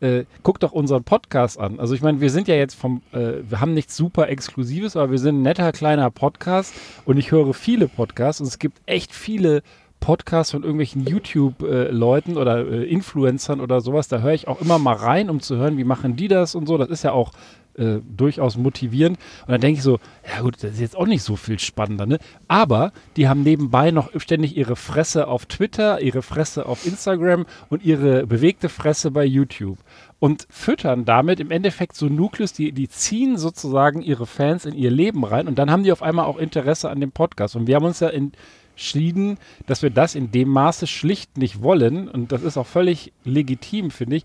äh, 0.02 0.26
guck 0.44 0.60
doch 0.60 0.72
unseren 0.72 1.04
Podcast 1.04 1.60
an. 1.60 1.80
Also 1.80 1.94
ich 1.94 2.02
meine, 2.02 2.22
wir 2.22 2.30
sind 2.30 2.48
ja 2.48 2.56
jetzt 2.56 2.76
vom, 2.76 3.02
äh, 3.12 3.34
wir 3.48 3.60
haben 3.60 3.74
nichts 3.74 3.96
super 3.96 4.30
Exklusives, 4.30 4.96
aber 4.96 5.12
wir 5.12 5.20
sind 5.20 5.40
ein 5.40 5.42
netter 5.42 5.72
kleiner 5.72 6.10
Podcast 6.12 6.74
und 7.06 7.18
ich 7.18 7.32
höre 7.32 7.54
viele 7.54 7.88
Podcasts 7.88 8.42
und 8.42 8.48
es 8.48 8.60
gibt 8.60 8.82
echt 8.86 9.14
viele 9.14 9.62
Podcasts 10.00 10.52
von 10.52 10.64
irgendwelchen 10.64 11.06
YouTube-Leuten 11.06 12.38
oder 12.38 12.66
äh, 12.66 12.84
Influencern 12.86 13.60
oder 13.60 13.82
sowas. 13.82 14.08
Da 14.08 14.20
höre 14.20 14.34
ich 14.34 14.48
auch 14.48 14.62
immer 14.62 14.80
mal 14.80 14.96
rein, 14.96 15.30
um 15.30 15.42
zu 15.42 15.58
hören, 15.58 15.78
wie 15.78 15.84
machen 15.84 16.16
die 16.16 16.28
das 16.28 16.56
und 16.56 16.68
so. 16.68 16.78
Das 16.78 16.90
ist 16.90 17.04
ja 17.04 17.12
auch 17.12 17.32
äh, 17.80 18.02
durchaus 18.16 18.58
motivierend. 18.58 19.18
Und 19.46 19.52
dann 19.52 19.62
denke 19.62 19.78
ich 19.78 19.84
so, 19.84 20.00
ja 20.28 20.42
gut, 20.42 20.56
das 20.56 20.74
ist 20.74 20.80
jetzt 20.80 20.98
auch 20.98 21.08
nicht 21.08 21.24
so 21.24 21.36
viel 21.36 21.60
spannender, 21.60 22.06
ne? 22.06 22.20
Aber 22.48 22.92
die 23.16 23.28
haben 23.28 23.44
nebenbei 23.44 23.92
noch 23.92 24.10
ständig 24.18 24.58
ihre 24.58 24.76
Fresse 24.76 25.28
auf 25.28 25.46
Twitter, 25.46 26.02
ihre 26.02 26.22
Fresse 26.22 26.66
auf 26.66 26.86
Instagram 26.86 27.46
und 27.70 27.84
ihre 27.84 28.28
bewegte 28.28 28.70
Fresse 28.70 29.12
bei 29.12 29.26
YouTube. 29.26 29.80
Und 30.20 30.48
füttern 30.50 31.06
damit 31.06 31.40
im 31.40 31.50
Endeffekt 31.50 31.96
so 31.96 32.08
Nukleus, 32.08 32.52
die, 32.52 32.74
die 32.74 32.90
ziehen 32.90 33.38
sozusagen 33.38 34.02
ihre 34.02 34.26
Fans 34.26 34.66
in 34.66 34.76
ihr 34.76 34.92
Leben 34.92 35.24
rein 35.24 35.48
und 35.48 35.58
dann 35.58 35.72
haben 35.72 35.84
die 35.84 35.94
auf 35.94 36.04
einmal 36.04 36.26
auch 36.26 36.38
Interesse 36.38 36.90
an 36.90 37.00
dem 37.00 37.12
Podcast. 37.12 37.56
Und 37.56 37.68
wir 37.68 37.76
haben 37.76 37.86
uns 37.86 38.02
ja 38.02 38.10
entschieden, 38.10 39.38
dass 39.66 39.82
wir 39.82 39.90
das 39.90 40.16
in 40.16 40.32
dem 40.32 40.50
Maße 40.50 40.88
schlicht 40.88 41.38
nicht 41.38 41.62
wollen. 41.62 42.10
Und 42.10 42.32
das 42.32 42.44
ist 42.44 42.58
auch 42.58 42.68
völlig 42.68 43.14
legitim, 43.24 43.92
finde 43.92 44.18
ich. 44.18 44.24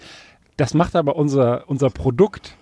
Das 0.56 0.74
macht 0.74 0.94
aber 0.96 1.16
unser, 1.16 1.68
unser 1.68 1.90
Produkt 1.90 2.56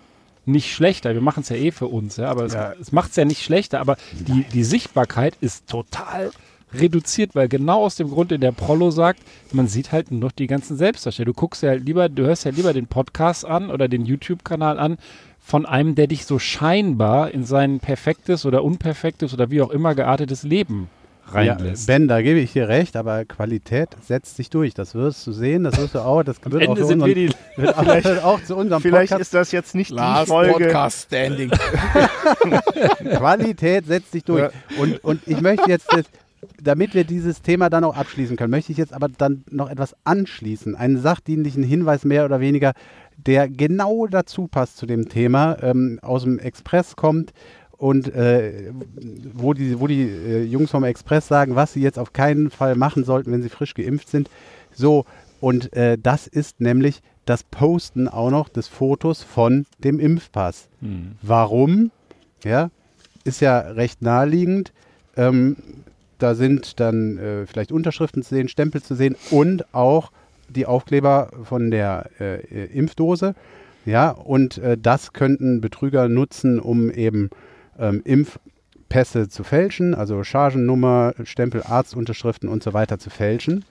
nicht 0.45 0.73
schlechter. 0.73 1.15
Wir 1.15 1.21
machen 1.21 1.41
es 1.43 1.49
ja 1.49 1.57
eh 1.57 1.71
für 1.71 1.87
uns, 1.87 2.17
ja, 2.17 2.29
aber 2.31 2.45
es, 2.45 2.55
Ja. 2.55 2.73
es 2.81 2.93
macht 2.93 3.11
es 3.11 3.17
ja 3.17 3.25
nicht 3.25 3.43
schlechter. 3.43 3.81
Aber 3.81 3.97
die, 4.13 4.45
die 4.53 4.65
Sichtbarkeit 4.65 5.37
ist 5.41 5.69
total 5.69 6.31
reduziert, 6.75 7.35
weil 7.35 7.49
genau 7.49 7.85
aus 7.85 7.97
dem 7.97 8.09
Grund, 8.11 8.31
den 8.31 8.41
der 8.41 8.53
Prollo 8.53 8.91
sagt, 8.91 9.21
man 9.53 9.69
sieht 9.69 9.93
halt 9.93 10.11
nur 10.11 10.21
noch 10.21 10.33
die 10.33 10.47
ganzen 10.47 10.77
Selbstdarsteller. 10.77 11.27
Du 11.27 11.35
guckst 11.35 11.63
ja 11.63 11.71
halt 11.71 11.85
lieber, 11.85 12.09
du 12.09 12.25
hörst 12.25 12.45
ja 12.45 12.51
lieber 12.51 12.73
den 12.73 12.87
Podcast 12.87 13.45
an 13.45 13.71
oder 13.71 13.89
den 13.89 14.07
YouTube-Kanal 14.07 14.79
an 14.79 14.97
von 15.39 15.67
einem, 15.67 15.95
der 15.97 16.07
dich 16.07 16.25
so 16.25 16.39
scheinbar 16.39 17.31
in 17.33 17.45
sein 17.45 17.81
perfektes 17.81 18.47
oder 18.47 18.65
unperfektes 18.65 19.35
oder 19.35 19.51
wie 19.51 19.61
auch 19.61 19.71
immer 19.71 19.95
geartetes 19.95 20.45
Leben 20.45 20.89
Ja, 21.35 21.55
reinlässt. 21.55 21.87
ben, 21.87 22.09
da 22.09 22.23
gebe 22.23 22.39
ich 22.39 22.53
dir 22.53 22.69
recht, 22.69 22.97
aber 22.97 23.25
Qualität 23.25 23.91
setzt 24.03 24.37
sich 24.37 24.51
durch. 24.51 24.75
Das 24.75 24.95
wirst 24.95 25.27
du 25.27 25.33
sehen, 25.33 25.65
das 25.65 25.79
wirst 25.79 25.95
du 25.95 26.01
auch. 26.01 26.23
Das 26.23 26.37
wird, 26.45 26.69
auch, 26.69 26.77
sind 26.77 27.03
unseren, 27.03 27.07
wir 27.07 27.15
die 27.15 27.31
wird, 27.57 27.77
auch, 27.77 27.87
wird 27.87 28.25
auch 28.25 28.43
zu 28.43 28.57
unserem 28.57 28.83
Vielleicht 28.83 29.13
Podcast. 29.13 29.21
ist 29.21 29.35
das 29.35 29.53
jetzt 29.53 29.75
nicht 29.75 29.91
die 29.91 29.95
Last 29.95 30.29
Folge. 30.29 30.53
Podcast 30.53 31.07
Standing. 31.07 31.51
Qualität 33.17 33.87
setzt 33.87 34.13
sich 34.13 34.25
durch. 34.25 34.51
Und, 34.79 35.03
und 35.05 35.21
ich 35.27 35.41
möchte 35.41 35.69
jetzt, 35.71 35.93
jetzt, 35.95 36.11
damit 36.63 36.95
wir 36.95 37.05
dieses 37.05 37.43
Thema 37.43 37.71
dann 37.71 37.85
auch 37.85 37.97
abschließen 37.97 38.37
können, 38.37 38.51
möchte 38.51 38.73
ich 38.73 38.79
jetzt 38.79 38.93
aber 38.93 39.09
dann 39.09 39.45
noch 39.51 39.71
etwas 39.71 39.95
anschließen. 40.05 40.75
Einen 40.75 40.99
sachdienlichen 40.99 41.63
Hinweis 41.63 42.05
mehr 42.05 42.25
oder 42.25 42.41
weniger, 42.41 42.73
der 43.17 43.49
genau 43.49 44.07
dazu 44.07 44.49
passt 44.49 44.77
zu 44.77 44.87
dem 44.87 45.09
Thema, 45.09 45.57
ähm, 45.63 45.99
aus 46.03 46.25
dem 46.25 46.39
Express 46.39 46.97
kommt 46.97 47.33
und 47.83 48.15
äh, 48.15 48.71
wo 49.35 49.55
die, 49.55 49.81
wo 49.81 49.89
die 49.89 50.03
äh, 50.03 50.45
Jungs 50.45 50.71
vom 50.71 50.85
Express 50.85 51.27
sagen, 51.27 51.57
was 51.57 51.73
sie 51.73 51.81
jetzt 51.81 51.99
auf 51.99 52.13
keinen 52.13 52.49
Fall 52.49 52.77
machen 52.77 53.03
sollten, 53.03 53.33
wenn 53.33 53.43
sie 53.43 53.49
frisch 53.49 53.75
geimpft 53.75 54.09
sind. 54.09 54.31
So, 54.73 55.05
und 55.41 55.73
äh, 55.73 55.99
das 56.01 56.29
ist 56.29 56.61
nämlich 56.61 57.03
das 57.25 57.43
Posten 57.43 58.07
auch 58.07 58.31
noch 58.31 58.49
des 58.49 58.69
Fotos 58.69 59.25
von 59.25 59.67
dem 59.83 59.99
Impfpass. 59.99 60.69
Hm. 60.81 61.17
Warum? 61.23 61.91
Ja, 62.45 62.71
ist 63.25 63.41
ja 63.41 63.59
recht 63.59 64.01
naheliegend. 64.01 64.73
Ähm, 65.17 65.57
da 66.19 66.37
sind 66.37 66.79
dann 66.79 67.19
äh, 67.19 67.47
vielleicht 67.47 67.73
Unterschriften 67.73 68.23
zu 68.23 68.37
sehen, 68.37 68.47
Stempel 68.47 68.81
zu 68.81 68.95
sehen 68.95 69.17
und 69.33 69.75
auch 69.75 70.13
die 70.49 70.67
Aufkleber 70.67 71.31
von 71.43 71.73
der 71.73 72.11
äh, 72.21 72.67
Impfdose. 72.67 73.35
Ja, 73.87 74.11
und 74.11 74.59
äh, 74.59 74.79
das 74.81 75.13
könnten 75.13 75.61
Betrüger 75.61 76.09
nutzen, 76.09 76.61
um 76.61 76.93
eben 76.93 77.29
ähm, 77.83 78.01
Impfpässe 78.05 79.29
zu 79.29 79.45
fälschen, 79.45 79.95
also 79.95 80.25
Chargennummer, 80.25 81.13
Stempel, 81.25 81.63
Arztunterschriften 81.63 82.49
und 82.49 82.63
so 82.63 82.73
weiter 82.73 82.99
zu 82.99 83.11
fälschen. 83.11 83.65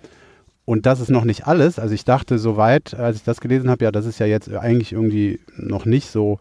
Und 0.66 0.86
das 0.86 1.00
ist 1.00 1.10
noch 1.10 1.24
nicht 1.24 1.48
alles. 1.48 1.80
Also 1.80 1.96
ich 1.96 2.06
dachte 2.06 2.38
soweit, 2.38 2.94
als 2.94 3.18
ich 3.18 3.24
das 3.24 3.42
gelesen 3.42 3.70
habe, 3.70 3.86
ja, 3.86 3.92
das 3.92 4.06
ist 4.06 4.20
ja 4.20 4.28
jetzt 4.28 4.54
eigentlich 4.54 4.94
irgendwie 4.94 5.40
noch 5.58 5.86
nicht 5.86 6.12
so 6.12 6.40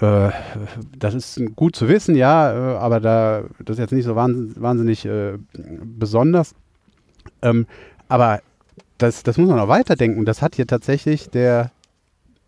äh, 0.00 0.30
das 0.98 1.14
ist 1.14 1.40
gut 1.56 1.76
zu 1.76 1.88
wissen, 1.88 2.16
ja, 2.16 2.52
äh, 2.52 2.76
aber 2.78 3.00
da, 3.00 3.44
das 3.64 3.76
ist 3.76 3.80
jetzt 3.80 3.92
nicht 3.92 4.04
so 4.04 4.16
wahnsinnig, 4.16 5.04
äh, 5.04 5.38
besonders. 5.82 6.54
Ähm, 7.42 7.66
aber 8.08 8.40
das, 8.98 9.22
das 9.22 9.38
muss 9.38 9.48
man 9.48 9.58
auch 9.58 9.68
weiterdenken. 9.68 10.24
Das 10.24 10.42
hat 10.42 10.56
hier 10.56 10.66
tatsächlich 10.66 11.30
der 11.30 11.70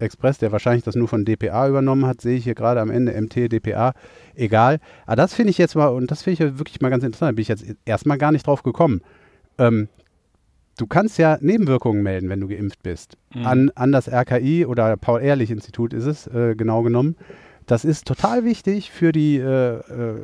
Express, 0.02 0.38
der 0.38 0.52
wahrscheinlich 0.52 0.84
das 0.84 0.94
nur 0.94 1.08
von 1.08 1.24
DPA 1.24 1.68
übernommen 1.68 2.06
hat, 2.06 2.20
sehe 2.20 2.36
ich 2.36 2.44
hier 2.44 2.54
gerade 2.54 2.80
am 2.80 2.90
Ende 2.90 3.18
MT, 3.20 3.52
DPA, 3.52 3.94
egal. 4.34 4.78
Aber 5.06 5.16
das 5.16 5.34
finde 5.34 5.50
ich 5.50 5.58
jetzt 5.58 5.74
mal, 5.74 5.88
und 5.88 6.10
das 6.10 6.22
finde 6.22 6.44
ich 6.44 6.58
wirklich 6.58 6.80
mal 6.80 6.90
ganz 6.90 7.04
interessant, 7.04 7.30
da 7.30 7.34
bin 7.34 7.42
ich 7.42 7.48
jetzt 7.48 7.64
erstmal 7.84 8.18
gar 8.18 8.32
nicht 8.32 8.46
drauf 8.46 8.62
gekommen. 8.62 9.00
Ähm, 9.58 9.88
du 10.78 10.86
kannst 10.86 11.18
ja 11.18 11.38
Nebenwirkungen 11.40 12.02
melden, 12.02 12.28
wenn 12.28 12.40
du 12.40 12.48
geimpft 12.48 12.82
bist. 12.82 13.16
Mhm. 13.34 13.46
An, 13.46 13.70
an 13.74 13.92
das 13.92 14.08
RKI 14.08 14.66
oder 14.66 14.96
Paul-Ehrlich-Institut 14.96 15.92
ist 15.92 16.06
es 16.06 16.26
äh, 16.26 16.54
genau 16.56 16.82
genommen. 16.82 17.16
Das 17.66 17.84
ist 17.84 18.06
total 18.06 18.44
wichtig 18.44 18.90
für 18.90 19.12
die, 19.12 19.38
äh, 19.38 19.76
äh, 19.76 20.20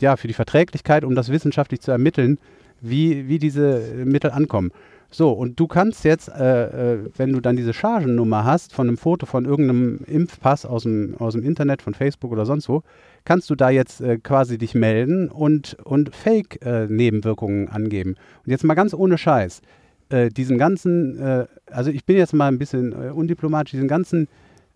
ja, 0.00 0.16
für 0.16 0.28
die 0.28 0.34
Verträglichkeit, 0.34 1.04
um 1.04 1.14
das 1.14 1.28
wissenschaftlich 1.28 1.80
zu 1.80 1.90
ermitteln, 1.90 2.38
wie, 2.80 3.28
wie 3.28 3.38
diese 3.38 3.80
Mittel 4.04 4.30
ankommen. 4.30 4.70
So, 5.14 5.30
und 5.30 5.60
du 5.60 5.68
kannst 5.68 6.04
jetzt, 6.04 6.28
äh, 6.28 6.94
äh, 6.94 6.98
wenn 7.16 7.32
du 7.32 7.40
dann 7.40 7.54
diese 7.54 7.72
Chargennummer 7.72 8.44
hast 8.44 8.72
von 8.72 8.88
einem 8.88 8.96
Foto 8.96 9.26
von 9.26 9.44
irgendeinem 9.44 10.00
Impfpass 10.08 10.66
aus 10.66 10.82
dem, 10.82 11.14
aus 11.20 11.34
dem 11.34 11.44
Internet, 11.44 11.82
von 11.82 11.94
Facebook 11.94 12.32
oder 12.32 12.44
sonst 12.44 12.68
wo, 12.68 12.82
kannst 13.24 13.48
du 13.48 13.54
da 13.54 13.70
jetzt 13.70 14.00
äh, 14.00 14.18
quasi 14.18 14.58
dich 14.58 14.74
melden 14.74 15.28
und, 15.28 15.76
und 15.84 16.12
Fake-Nebenwirkungen 16.12 17.68
angeben. 17.68 18.16
Und 18.44 18.50
jetzt 18.50 18.64
mal 18.64 18.74
ganz 18.74 18.92
ohne 18.92 19.16
Scheiß. 19.16 19.62
Äh, 20.08 20.30
diesen 20.30 20.58
ganzen, 20.58 21.16
äh, 21.20 21.46
also 21.70 21.92
ich 21.92 22.04
bin 22.04 22.16
jetzt 22.16 22.34
mal 22.34 22.48
ein 22.48 22.58
bisschen 22.58 22.90
äh, 22.90 23.10
undiplomatisch, 23.10 23.70
diesen 23.70 23.86
ganzen 23.86 24.26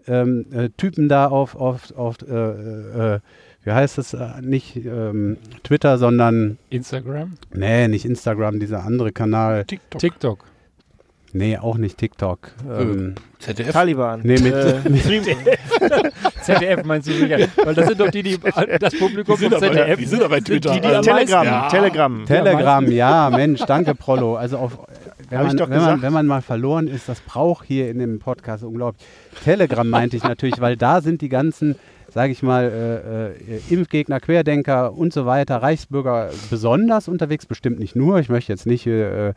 ähm, 0.07 0.47
äh, 0.53 0.69
Typen 0.77 1.09
da 1.09 1.27
auf, 1.27 1.57
auf, 1.57 1.93
auf 1.97 2.17
äh, 2.23 3.15
äh, 3.17 3.21
wie 3.69 3.73
heißt 3.73 3.99
es, 3.99 4.15
äh, 4.15 4.27
nicht 4.41 4.77
ähm, 4.77 5.37
Twitter, 5.63 5.99
sondern, 5.99 6.57
Instagram, 6.71 7.35
nee, 7.53 7.87
nicht 7.87 8.07
Instagram, 8.07 8.59
dieser 8.61 8.83
andere 8.83 9.13
Kanal. 9.13 9.67
TikTok. 9.67 10.01
TikTok. 10.01 10.45
Nee, 11.35 11.59
auch 11.59 11.77
nicht 11.77 11.99
TikTok. 11.99 12.53
Ähm, 12.67 13.15
ZDF. 13.39 13.73
Taliban. 13.73 14.21
Nee, 14.25 14.39
mit- 14.41 14.55
äh, 14.55 14.79
Stream- 14.99 15.23
ZDF 16.43 16.85
meinst 16.85 17.09
du 17.09 17.13
sicher? 17.13 17.47
Weil 17.63 17.75
das 17.75 17.89
sind 17.89 18.01
doch 18.01 18.11
die, 18.11 18.23
die 18.23 18.39
das 18.81 18.95
Publikum 18.99 19.35
Die 19.37 19.41
sind 19.43 19.55
vom 19.55 19.63
aber- 19.63 19.73
ZDF. 19.75 19.99
die 19.99 20.05
sind 20.07 20.21
aber 20.23 20.29
bei 20.31 20.41
Twitter. 20.41 20.73
Die, 20.73 20.81
die, 20.81 20.87
am 20.89 21.03
Telegram, 21.03 21.45
Ja. 21.45 21.69
Telegram. 21.69 22.25
Telegram, 22.25 22.91
ja, 22.91 23.29
Mensch, 23.31 23.61
danke 23.67 23.95
Prollo. 23.95 24.37
Also 24.37 24.57
auf, 24.57 24.79
wenn, 25.29 25.43
man, 25.47 25.59
wenn, 25.59 25.69
man, 25.83 26.01
wenn 26.03 26.13
man 26.15 26.27
mal 26.27 26.41
verloren 26.41 26.89
ist, 26.89 27.07
das 27.11 27.21
braucht 27.21 27.67
hier 27.67 27.91
in 27.91 27.99
dem 27.99 28.19
Podcast 28.19 28.65
unglaublich. 28.65 29.05
Telegram 29.45 29.87
meinte 29.87 30.17
ich 30.17 30.23
natürlich, 30.23 30.59
weil 30.63 30.79
da 30.79 31.03
sind 31.03 31.21
die 31.21 31.29
ganzen, 31.29 31.77
sage 32.11 32.33
ich 32.33 32.43
mal, 32.43 32.65
äh, 32.65 33.57
äh, 33.57 33.61
Impfgegner, 33.69 34.21
Querdenker 34.21 34.97
und 34.97 35.13
so 35.13 35.27
weiter, 35.27 35.57
Reichsbürger 35.57 36.31
besonders 36.51 37.09
unterwegs, 37.09 37.47
bestimmt 37.47 37.79
nicht 37.79 37.97
nur. 37.97 38.19
Ich 38.19 38.29
möchte 38.29 38.53
jetzt 38.53 38.67
nicht 38.67 38.87
äh, 38.87 39.35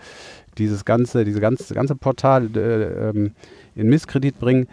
dieses 0.58 0.86
ganze, 0.86 1.26
diese 1.26 1.40
ganze, 1.40 1.74
ganze 1.74 1.96
Portal 1.96 2.50
äh, 2.56 3.10
ähm, 3.10 3.32
in 3.76 3.90
Misskredit 3.90 4.40
bringen. 4.40 4.68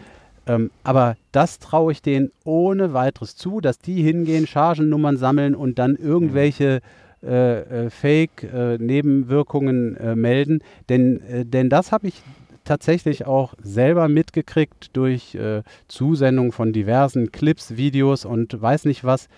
Ähm, 0.46 0.70
aber 0.82 1.16
das 1.32 1.58
traue 1.58 1.92
ich 1.92 2.02
denen 2.02 2.30
ohne 2.44 2.94
weiteres 2.94 3.36
zu, 3.36 3.60
dass 3.60 3.78
die 3.78 4.02
hingehen, 4.02 4.46
Chargennummern 4.46 5.16
sammeln 5.16 5.54
und 5.54 5.78
dann 5.78 5.96
irgendwelche 5.96 6.80
äh, 7.22 7.86
äh, 7.86 7.90
Fake-Nebenwirkungen 7.90 9.96
äh, 9.96 10.14
melden. 10.14 10.60
Denn, 10.88 11.20
äh, 11.22 11.44
denn 11.44 11.68
das 11.68 11.90
habe 11.90 12.06
ich 12.06 12.22
tatsächlich 12.68 13.26
auch 13.26 13.54
selber 13.62 14.08
mitgekriegt 14.08 14.90
durch 14.94 15.34
äh, 15.34 15.62
Zusendung 15.88 16.52
von 16.52 16.72
diversen 16.72 17.32
Clips, 17.32 17.76
Videos 17.76 18.24
und 18.24 18.60
weiß 18.60 18.84
nicht 18.84 19.04
was, 19.04 19.28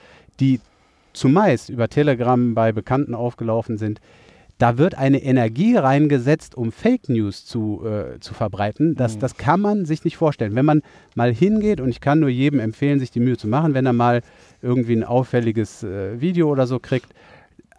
die 0.40 0.60
zumeist 1.12 1.70
über 1.70 1.88
Telegram 1.88 2.54
bei 2.54 2.72
Bekannten 2.72 3.14
aufgelaufen 3.14 3.78
sind. 3.78 4.00
Da 4.58 4.76
wird 4.76 4.94
eine 4.94 5.22
Energie 5.22 5.76
reingesetzt, 5.76 6.54
um 6.54 6.70
Fake 6.70 7.08
News 7.08 7.46
zu, 7.46 7.82
äh, 7.86 8.20
zu 8.20 8.34
verbreiten. 8.34 8.94
Das, 8.94 9.18
das 9.18 9.38
kann 9.38 9.60
man 9.60 9.86
sich 9.86 10.04
nicht 10.04 10.18
vorstellen. 10.18 10.54
Wenn 10.54 10.66
man 10.66 10.82
mal 11.14 11.32
hingeht, 11.32 11.80
und 11.80 11.88
ich 11.88 12.02
kann 12.02 12.20
nur 12.20 12.28
jedem 12.28 12.60
empfehlen, 12.60 12.98
sich 12.98 13.10
die 13.10 13.20
Mühe 13.20 13.38
zu 13.38 13.48
machen, 13.48 13.72
wenn 13.72 13.86
er 13.86 13.94
mal 13.94 14.20
irgendwie 14.60 14.96
ein 14.96 15.04
auffälliges 15.04 15.82
äh, 15.82 16.20
Video 16.20 16.50
oder 16.50 16.66
so 16.66 16.78
kriegt, 16.78 17.14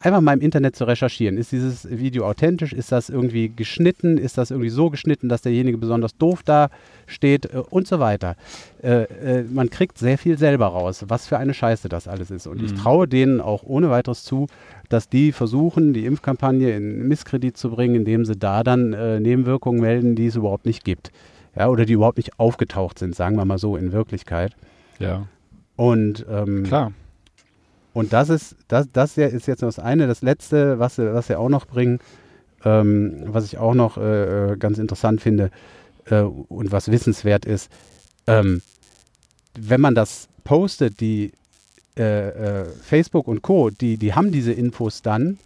einfach 0.02 0.22
mal 0.22 0.34
im 0.34 0.42
Internet 0.42 0.76
zu 0.76 0.86
recherchieren. 0.86 1.38
Ist 1.38 1.52
dieses 1.52 1.88
Video 1.90 2.26
authentisch? 2.28 2.74
Ist 2.74 2.92
das 2.92 3.10
irgendwie 3.10 3.50
geschnitten? 3.50 4.18
Ist 4.18 4.38
das 4.38 4.52
irgendwie 4.52 4.70
so 4.70 4.90
geschnitten, 4.90 5.30
dass 5.30 5.42
derjenige 5.42 5.78
besonders 5.78 6.18
doof 6.18 6.42
da 6.44 6.70
steht? 7.08 7.46
Äh, 7.46 7.64
und 7.70 7.88
so 7.88 8.00
weiter. 8.00 8.36
Äh, 8.84 9.04
äh, 9.04 9.44
man 9.44 9.70
kriegt 9.70 9.98
sehr 9.98 10.18
viel 10.18 10.38
selber 10.38 10.68
raus, 10.68 11.06
was 11.08 11.28
für 11.28 11.38
eine 11.38 11.54
Scheiße 11.54 11.90
das 11.90 12.08
alles 12.08 12.32
ist. 12.32 12.48
Und 12.48 12.62
ich 12.62 12.74
traue 12.74 13.08
denen 13.08 13.42
auch 13.42 13.64
ohne 13.64 13.90
weiteres 13.90 14.24
zu, 14.24 14.48
dass 14.90 15.08
die 15.08 15.32
versuchen, 15.32 15.94
die 15.94 16.06
Impfkampagne 16.06 16.76
in 16.76 17.08
Misskredit 17.08 17.56
zu 17.56 17.72
bringen, 17.72 17.96
indem 17.96 18.26
sie 18.26 18.36
da 18.36 18.64
dann 18.64 18.94
äh, 18.94 19.20
Nebenwirkungen 19.20 19.80
melden, 19.80 20.16
die 20.16 20.28
es 20.28 20.36
überhaupt 20.36 20.66
nicht 20.66 20.84
gibt. 20.84 21.12
Ja, 21.56 21.68
oder 21.68 21.86
die 21.86 21.94
überhaupt 21.94 22.18
nicht 22.18 22.40
aufgetaucht 22.40 22.98
sind, 22.98 23.16
sagen 23.16 23.36
wir 23.36 23.46
mal 23.46 23.58
so 23.58 23.76
in 23.76 23.92
Wirklichkeit. 23.92 24.56
Ja, 25.00 25.28
Und 25.76 26.26
ähm, 26.30 26.64
klar. 26.64 26.94
Und 27.94 28.14
das 28.14 28.30
ist, 28.30 28.56
das, 28.68 28.88
das 28.92 29.18
ist 29.18 29.48
jetzt 29.48 29.62
noch 29.62 29.68
das 29.68 29.80
eine. 29.80 30.08
Das 30.08 30.22
letzte, 30.22 30.80
was 30.80 30.98
was 30.98 31.28
sie 31.28 31.38
auch 31.38 31.50
noch 31.50 31.66
bringen, 31.66 32.00
ähm, 32.64 33.24
was 33.26 33.46
ich 33.46 33.58
auch 33.58 33.74
noch 33.74 33.98
äh, 33.98 34.54
äh, 34.54 34.58
ganz 34.58 34.78
interessant 34.78 35.22
finde 35.22 35.52
äh, 36.06 36.22
und 36.22 36.72
was 36.72 36.92
wissenswert 36.92 37.46
ist, 37.46 37.70
ähm, 38.28 38.62
wenn 39.60 39.82
man 39.82 39.96
das 39.96 40.28
postet, 40.44 41.00
die 41.02 41.32
äh, 41.98 42.62
äh, 42.62 42.66
Facebook 42.82 43.28
und 43.28 43.42
Co., 43.42 43.70
die, 43.70 43.98
die 43.98 44.14
haben 44.14 44.32
diese 44.32 44.54
Infos 44.54 45.02
dann. 45.02 45.38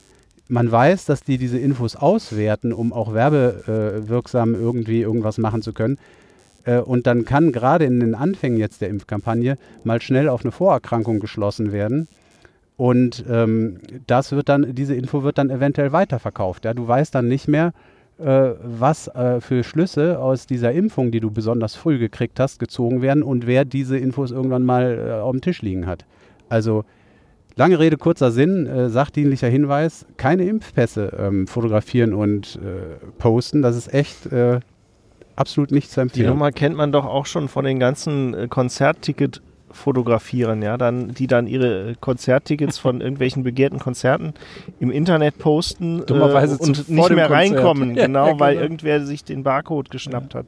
Man 0.48 0.72
weiß, 0.72 1.06
dass 1.06 1.22
die 1.22 1.40
diese 1.40 1.58
Infos 1.58 1.96
auswerten, 1.96 2.72
um 2.72 2.94
auch 2.94 3.16
werbewirksam 3.16 4.54
irgendwie 4.54 5.02
irgendwas 5.02 5.40
machen 5.40 5.64
zu 5.64 5.74
können. 5.74 5.98
Äh, 6.66 6.80
und 6.80 7.08
dann 7.08 7.26
kann 7.26 7.52
gerade 7.52 7.86
in 7.86 8.00
den 8.00 8.14
Anfängen 8.14 8.60
jetzt 8.60 8.82
der 8.82 8.90
Impfkampagne 8.90 9.58
mal 9.84 10.02
schnell 10.02 10.30
auf 10.30 10.44
eine 10.44 10.52
Vorerkrankung 10.52 11.20
geschlossen 11.20 11.72
werden. 11.72 12.08
Und 12.78 13.24
ähm, 13.30 13.80
das 14.06 14.32
wird 14.32 14.50
dann, 14.50 14.76
diese 14.76 14.96
Info 14.96 15.24
wird 15.24 15.38
dann 15.38 15.50
eventuell 15.50 15.92
weiterverkauft. 15.92 16.66
Ja? 16.66 16.74
Du 16.74 16.88
weißt 16.88 17.16
dann 17.16 17.28
nicht 17.28 17.48
mehr, 17.48 17.74
äh, 18.18 18.52
was 18.62 19.08
äh, 19.10 19.40
für 19.42 19.64
Schlüsse 19.64 20.20
aus 20.20 20.46
dieser 20.46 20.72
Impfung, 20.72 21.12
die 21.12 21.20
du 21.20 21.32
besonders 21.32 21.76
früh 21.76 22.00
gekriegt 22.00 22.40
hast, 22.40 22.60
gezogen 22.60 23.02
werden 23.02 23.24
und 23.24 23.48
wer 23.48 23.66
diese 23.66 23.98
Infos 23.98 24.32
irgendwann 24.32 24.64
mal 24.64 25.08
äh, 25.08 25.12
auf 25.22 25.32
dem 25.32 25.42
Tisch 25.42 25.62
liegen 25.62 25.86
hat. 25.86 26.06
Also 26.50 26.84
lange 27.56 27.80
Rede, 27.80 27.98
kurzer 27.98 28.32
Sinn, 28.32 28.68
äh, 28.68 28.90
sachdienlicher 28.90 29.48
Hinweis, 29.48 30.06
keine 30.18 30.46
Impfpässe 30.46 31.14
ähm, 31.18 31.48
fotografieren 31.48 32.14
und 32.14 32.58
äh, 32.58 33.06
posten. 33.18 33.62
Das 33.62 33.78
ist 33.78 33.94
echt 33.94 34.26
äh, 34.32 34.60
absolut 35.36 35.72
nicht 35.72 35.90
zu 35.90 35.96
Die 35.96 36.02
empfehlen. 36.04 36.30
Nummer 36.30 36.52
kennt 36.52 36.76
man 36.76 36.92
doch 36.92 37.06
auch 37.06 37.26
schon 37.26 37.48
von 37.48 37.64
den 37.64 37.80
ganzen 37.80 38.50
Konzertticket 38.50 39.42
fotografieren, 39.76 40.62
ja, 40.62 40.78
dann, 40.78 41.14
die 41.14 41.28
dann 41.28 41.48
ihre 41.48 41.96
Konzerttickets 42.00 42.78
von 42.78 43.02
irgendwelchen 43.02 43.44
begehrten 43.44 43.80
Konzerten 43.80 44.34
im 44.80 44.90
Internet 44.90 45.38
posten 45.38 46.04
äh, 46.08 46.14
und 46.14 46.90
nicht 46.90 46.90
mehr 46.90 47.06
Konzert. 47.06 47.32
reinkommen, 47.32 47.96
Ja, 47.96 48.06
genau, 48.08 48.28
ja, 48.28 48.40
weil 48.40 48.54
genau. 48.54 48.64
irgendwer 48.64 49.06
sich 49.06 49.24
den 49.24 49.44
Barcode 49.44 49.90
geschnappt 49.90 50.36
hat. 50.36 50.46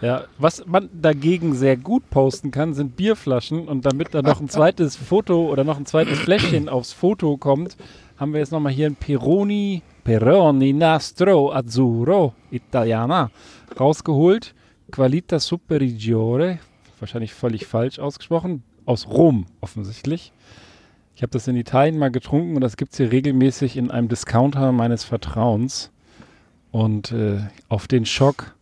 Ja, 0.00 0.24
was 0.38 0.64
man 0.64 0.88
dagegen 0.92 1.54
sehr 1.54 1.76
gut 1.76 2.08
posten 2.10 2.50
kann, 2.52 2.72
sind 2.72 2.96
Bierflaschen. 2.96 3.66
Und 3.66 3.84
damit 3.84 4.14
da 4.14 4.22
noch 4.22 4.40
ein 4.40 4.48
zweites 4.48 4.94
Foto 5.10 5.48
oder 5.48 5.64
noch 5.64 5.76
ein 5.76 5.86
zweites 5.86 6.18
Fläschchen 6.18 6.68
aufs 6.68 6.92
Foto 6.92 7.36
kommt, 7.36 7.76
haben 8.16 8.32
wir 8.32 8.40
jetzt 8.40 8.52
nochmal 8.52 8.72
hier 8.72 8.86
ein 8.86 8.96
Peroni, 8.96 9.82
Peroni 10.04 10.72
Nastro 10.72 11.52
Azzurro 11.52 12.32
Italiana 12.50 13.30
rausgeholt. 13.78 14.54
Qualita 14.90 15.38
Superiore, 15.38 16.60
wahrscheinlich 17.00 17.34
völlig 17.34 17.66
falsch 17.66 17.98
ausgesprochen, 17.98 18.62
aus 18.86 19.08
Rom 19.08 19.46
offensichtlich. 19.60 20.32
Ich 21.14 21.22
habe 21.22 21.30
das 21.30 21.48
in 21.48 21.56
Italien 21.56 21.98
mal 21.98 22.10
getrunken 22.10 22.54
und 22.54 22.60
das 22.60 22.76
gibt 22.76 22.92
es 22.92 22.98
hier 22.98 23.10
regelmäßig 23.10 23.76
in 23.76 23.90
einem 23.90 24.08
Discounter 24.08 24.72
meines 24.72 25.04
Vertrauens. 25.04 25.90
Und 26.70 27.12
äh, 27.12 27.40
auf 27.68 27.88
den 27.88 28.04
Schock 28.04 28.54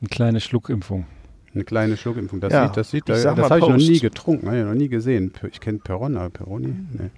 eine 0.00 0.08
kleine 0.08 0.40
Schluckimpfung. 0.40 1.06
Eine 1.54 1.64
kleine 1.64 1.96
Schluckimpfung. 1.96 2.40
Das 2.40 2.52
Ja, 2.52 2.66
sieht, 2.66 2.76
das 2.76 2.90
sieht, 2.90 3.08
ich 3.08 3.14
das 3.14 3.24
mal 3.24 3.48
habe 3.48 3.58
ich 3.60 3.68
noch 3.68 3.76
nie 3.76 4.00
getrunken, 4.00 4.46
habe 4.48 4.58
ich 4.58 4.64
noch 4.64 4.74
nie 4.74 4.88
gesehen. 4.88 5.32
Ich 5.50 5.60
kenne 5.60 5.78
Perron, 5.78 6.16
aber 6.16 6.30
Peroni? 6.30 6.74
Nee. 6.92 7.10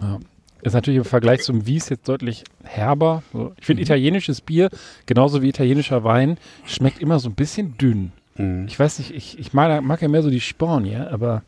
Ja. 0.00 0.18
Ist 0.62 0.72
natürlich 0.72 0.98
im 0.98 1.04
Vergleich 1.04 1.42
zum 1.42 1.66
Wies 1.66 1.88
jetzt 1.88 2.08
deutlich 2.08 2.44
herber. 2.64 3.22
Ich 3.58 3.66
finde 3.66 3.82
italienisches 3.82 4.40
Bier, 4.40 4.70
genauso 5.06 5.42
wie 5.42 5.48
italienischer 5.48 6.02
Wein, 6.02 6.36
schmeckt 6.64 7.00
immer 7.00 7.18
so 7.18 7.28
ein 7.28 7.34
bisschen 7.34 7.78
dünn. 7.78 8.12
Mhm. 8.38 8.66
Ich 8.68 8.78
weiß 8.78 8.98
nicht, 9.00 9.10
ich, 9.14 9.38
ich 9.38 9.52
mag, 9.52 9.82
mag 9.82 10.00
ja 10.00 10.08
mehr 10.08 10.22
so 10.22 10.30
die 10.30 10.40
Sporn, 10.40 10.84
ja, 10.86 11.08
aber 11.10 11.42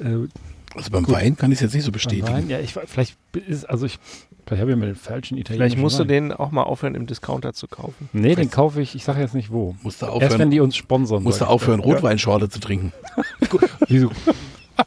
äh, 0.00 0.28
Also 0.76 0.90
beim 0.90 1.04
Gut. 1.04 1.14
Wein 1.14 1.36
kann 1.36 1.50
ich 1.50 1.56
es 1.56 1.62
jetzt 1.62 1.74
nicht 1.74 1.84
so 1.84 1.90
beim 1.90 1.94
bestätigen. 1.94 2.26
Wein, 2.28 2.48
ja, 2.48 2.60
ich, 2.60 2.72
vielleicht 2.74 3.16
ist, 3.48 3.64
also 3.68 3.86
ich, 3.86 3.98
vielleicht 4.46 4.60
habe 4.60 4.70
ich 4.72 4.76
mir 4.76 4.86
den 4.86 4.94
falschen 4.96 5.38
italienischen 5.38 5.56
Vielleicht 5.70 5.78
musst 5.78 5.96
du 5.98 6.02
Wein. 6.02 6.08
den 6.08 6.32
auch 6.32 6.50
mal 6.50 6.62
aufhören, 6.64 6.94
im 6.94 7.06
Discounter 7.06 7.52
zu 7.54 7.66
kaufen. 7.68 8.08
Nee, 8.12 8.34
den 8.34 8.50
kaufe 8.50 8.80
ich, 8.82 8.94
ich 8.94 9.04
sage 9.04 9.20
jetzt 9.20 9.34
nicht 9.34 9.50
wo. 9.50 9.74
Musst 9.82 10.02
du 10.02 10.06
Erst 10.06 10.20
wenn 10.20 10.26
aufhören, 10.32 10.50
die 10.50 10.60
uns 10.60 10.76
sponsern. 10.76 11.22
musst 11.22 11.40
du 11.40 11.46
aufhören. 11.46 11.80
Rotweinschorle 11.80 12.48
zu 12.48 12.60
trinken. 12.60 12.92
Wieso? 13.88 14.10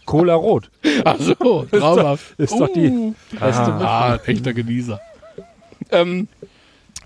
Cola 0.05 0.36
Rot. 0.36 0.70
Ach 1.05 1.18
so, 1.20 1.65
traumhaft. 1.72 2.38
Ist 2.38 2.51
doch 2.59 2.68
die 2.74 2.89
Uh. 2.89 3.13
Ah, 3.39 4.18
echter 4.26 4.53
Genießer. 4.53 4.99
Ähm, 5.91 6.28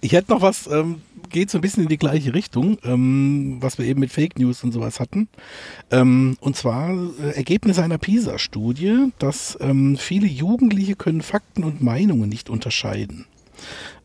ich 0.01 0.13
hätte 0.13 0.31
noch 0.31 0.41
was, 0.41 0.65
ähm, 0.65 1.01
geht 1.31 1.49
so 1.49 1.57
ein 1.57 1.61
bisschen 1.61 1.83
in 1.83 1.89
die 1.89 1.97
gleiche 1.97 2.33
Richtung, 2.33 2.77
ähm, 2.83 3.57
was 3.59 3.77
wir 3.77 3.85
eben 3.85 3.99
mit 3.99 4.11
Fake 4.11 4.37
News 4.37 4.63
und 4.63 4.71
sowas 4.71 4.99
hatten. 4.99 5.27
Ähm, 5.89 6.37
und 6.39 6.55
zwar 6.55 6.91
äh, 6.91 7.35
Ergebnisse 7.35 7.83
einer 7.83 7.97
PISA-Studie, 7.97 9.11
dass 9.19 9.57
ähm, 9.61 9.97
viele 9.97 10.27
Jugendliche 10.27 10.95
können 10.95 11.21
Fakten 11.21 11.63
und 11.63 11.81
Meinungen 11.81 12.29
nicht 12.29 12.49
unterscheiden. 12.49 13.25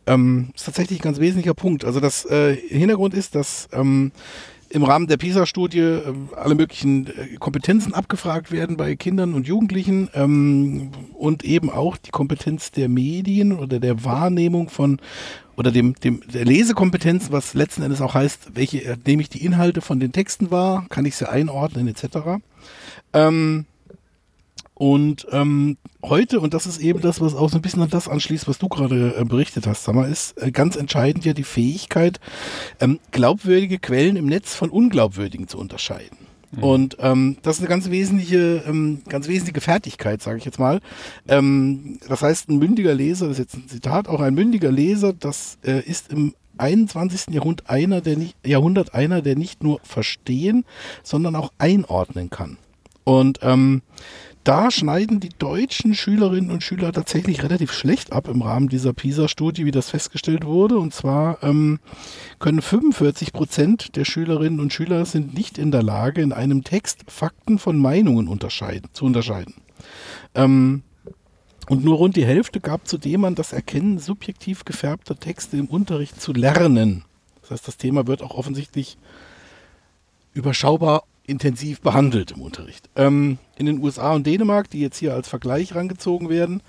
Ähm, 0.06 0.50
ist 0.54 0.64
tatsächlich 0.64 1.00
ein 1.00 1.02
ganz 1.02 1.18
wesentlicher 1.18 1.54
Punkt. 1.54 1.84
Also 1.84 2.00
das 2.00 2.24
äh, 2.26 2.54
Hintergrund 2.54 3.14
ist, 3.14 3.34
dass 3.34 3.68
ähm, 3.72 4.12
im 4.68 4.82
Rahmen 4.82 5.06
der 5.06 5.16
PISA-Studie 5.16 5.78
äh, 5.78 6.14
alle 6.36 6.54
möglichen 6.54 7.06
äh, 7.06 7.36
Kompetenzen 7.38 7.94
abgefragt 7.94 8.52
werden 8.52 8.76
bei 8.76 8.96
Kindern 8.96 9.34
und 9.34 9.46
Jugendlichen 9.46 10.08
ähm, 10.14 10.90
und 11.14 11.44
eben 11.44 11.70
auch 11.70 11.96
die 11.96 12.10
Kompetenz 12.10 12.70
der 12.70 12.88
Medien 12.88 13.52
oder 13.52 13.80
der 13.80 14.04
Wahrnehmung 14.04 14.68
von 14.68 15.00
oder 15.56 15.70
dem, 15.70 15.94
dem 15.94 16.22
der 16.32 16.44
Lesekompetenz, 16.44 17.30
was 17.30 17.54
letzten 17.54 17.82
Endes 17.82 18.00
auch 18.00 18.14
heißt, 18.14 18.54
welche 18.54 18.84
äh, 18.84 18.96
nehme 19.06 19.22
ich 19.22 19.28
die 19.28 19.44
Inhalte 19.44 19.80
von 19.80 20.00
den 20.00 20.12
Texten 20.12 20.50
wahr, 20.50 20.86
kann 20.88 21.04
ich 21.04 21.16
sie 21.16 21.28
einordnen 21.28 21.88
etc. 21.88 22.40
Ähm, 23.12 23.66
und 24.74 25.26
ähm, 25.32 25.78
heute, 26.04 26.38
und 26.38 26.52
das 26.52 26.66
ist 26.66 26.78
eben 26.78 27.00
das, 27.00 27.22
was 27.22 27.34
auch 27.34 27.48
so 27.48 27.56
ein 27.56 27.62
bisschen 27.62 27.82
an 27.82 27.88
das 27.88 28.08
anschließt, 28.08 28.46
was 28.46 28.58
du 28.58 28.68
gerade 28.68 29.16
äh, 29.16 29.24
berichtet 29.24 29.66
hast, 29.66 29.84
sag 29.84 29.94
mal, 29.94 30.10
ist 30.10 30.36
äh, 30.36 30.50
ganz 30.50 30.76
entscheidend 30.76 31.24
ja 31.24 31.32
die 31.32 31.44
Fähigkeit, 31.44 32.20
ähm, 32.78 33.00
glaubwürdige 33.10 33.78
Quellen 33.78 34.16
im 34.16 34.26
Netz 34.26 34.54
von 34.54 34.68
unglaubwürdigen 34.68 35.48
zu 35.48 35.58
unterscheiden. 35.58 36.25
Mhm. 36.56 36.62
Und 36.62 36.96
ähm, 37.00 37.36
das 37.42 37.56
ist 37.56 37.60
eine 37.60 37.68
ganz 37.68 37.90
wesentliche, 37.90 38.62
ähm, 38.66 39.02
ganz 39.08 39.28
wesentliche 39.28 39.60
Fertigkeit, 39.60 40.22
sage 40.22 40.38
ich 40.38 40.44
jetzt 40.44 40.58
mal. 40.58 40.80
Ähm, 41.28 41.98
das 42.08 42.22
heißt, 42.22 42.48
ein 42.48 42.58
mündiger 42.58 42.94
Leser, 42.94 43.28
das 43.28 43.38
ist 43.38 43.52
jetzt 43.52 43.54
ein 43.54 43.68
Zitat, 43.68 44.08
auch 44.08 44.20
ein 44.20 44.34
mündiger 44.34 44.72
Leser, 44.72 45.12
das 45.12 45.58
äh, 45.64 45.80
ist 45.80 46.12
im 46.12 46.34
21. 46.58 47.34
Jahrhundert 47.34 47.68
einer, 47.68 48.00
der 48.00 48.16
nicht, 48.16 48.36
Jahrhundert 48.44 48.94
einer, 48.94 49.22
der 49.22 49.36
nicht 49.36 49.62
nur 49.62 49.80
verstehen, 49.82 50.64
sondern 51.02 51.36
auch 51.36 51.52
einordnen 51.58 52.30
kann. 52.30 52.56
Und 53.04 53.38
ähm, 53.42 53.82
da 54.46 54.70
schneiden 54.70 55.18
die 55.18 55.30
deutschen 55.30 55.94
Schülerinnen 55.94 56.52
und 56.52 56.62
Schüler 56.62 56.92
tatsächlich 56.92 57.42
relativ 57.42 57.72
schlecht 57.72 58.12
ab 58.12 58.28
im 58.28 58.42
Rahmen 58.42 58.68
dieser 58.68 58.92
PISA-Studie, 58.92 59.64
wie 59.64 59.72
das 59.72 59.90
festgestellt 59.90 60.44
wurde. 60.44 60.78
Und 60.78 60.94
zwar 60.94 61.42
ähm, 61.42 61.80
können 62.38 62.62
45 62.62 63.32
Prozent 63.32 63.96
der 63.96 64.04
Schülerinnen 64.04 64.60
und 64.60 64.72
Schüler 64.72 65.04
sind 65.04 65.34
nicht 65.34 65.58
in 65.58 65.72
der 65.72 65.82
Lage, 65.82 66.22
in 66.22 66.32
einem 66.32 66.62
Text 66.62 67.00
Fakten 67.08 67.58
von 67.58 67.76
Meinungen 67.76 68.28
unterscheiden, 68.28 68.88
zu 68.92 69.04
unterscheiden. 69.04 69.54
Ähm, 70.36 70.84
und 71.68 71.84
nur 71.84 71.96
rund 71.96 72.14
die 72.14 72.24
Hälfte 72.24 72.60
gab 72.60 72.86
zudem 72.86 73.24
an, 73.24 73.34
das 73.34 73.52
Erkennen 73.52 73.98
subjektiv 73.98 74.64
gefärbter 74.64 75.18
Texte 75.18 75.56
im 75.56 75.66
Unterricht 75.66 76.20
zu 76.20 76.32
lernen. 76.32 77.04
Das 77.40 77.50
heißt, 77.50 77.66
das 77.66 77.78
Thema 77.78 78.06
wird 78.06 78.22
auch 78.22 78.36
offensichtlich 78.36 78.96
überschaubar 80.34 81.02
intensiv 81.28 81.80
behandelt 81.80 82.32
im 82.32 82.40
Unterricht. 82.40 82.88
Ähm, 82.96 83.38
in 83.56 83.66
den 83.66 83.82
USA 83.82 84.12
und 84.12 84.26
Dänemark, 84.26 84.70
die 84.70 84.80
jetzt 84.80 84.98
hier 84.98 85.14
als 85.14 85.28
Vergleich 85.28 85.74
rangezogen 85.74 86.28
werden, 86.28 86.62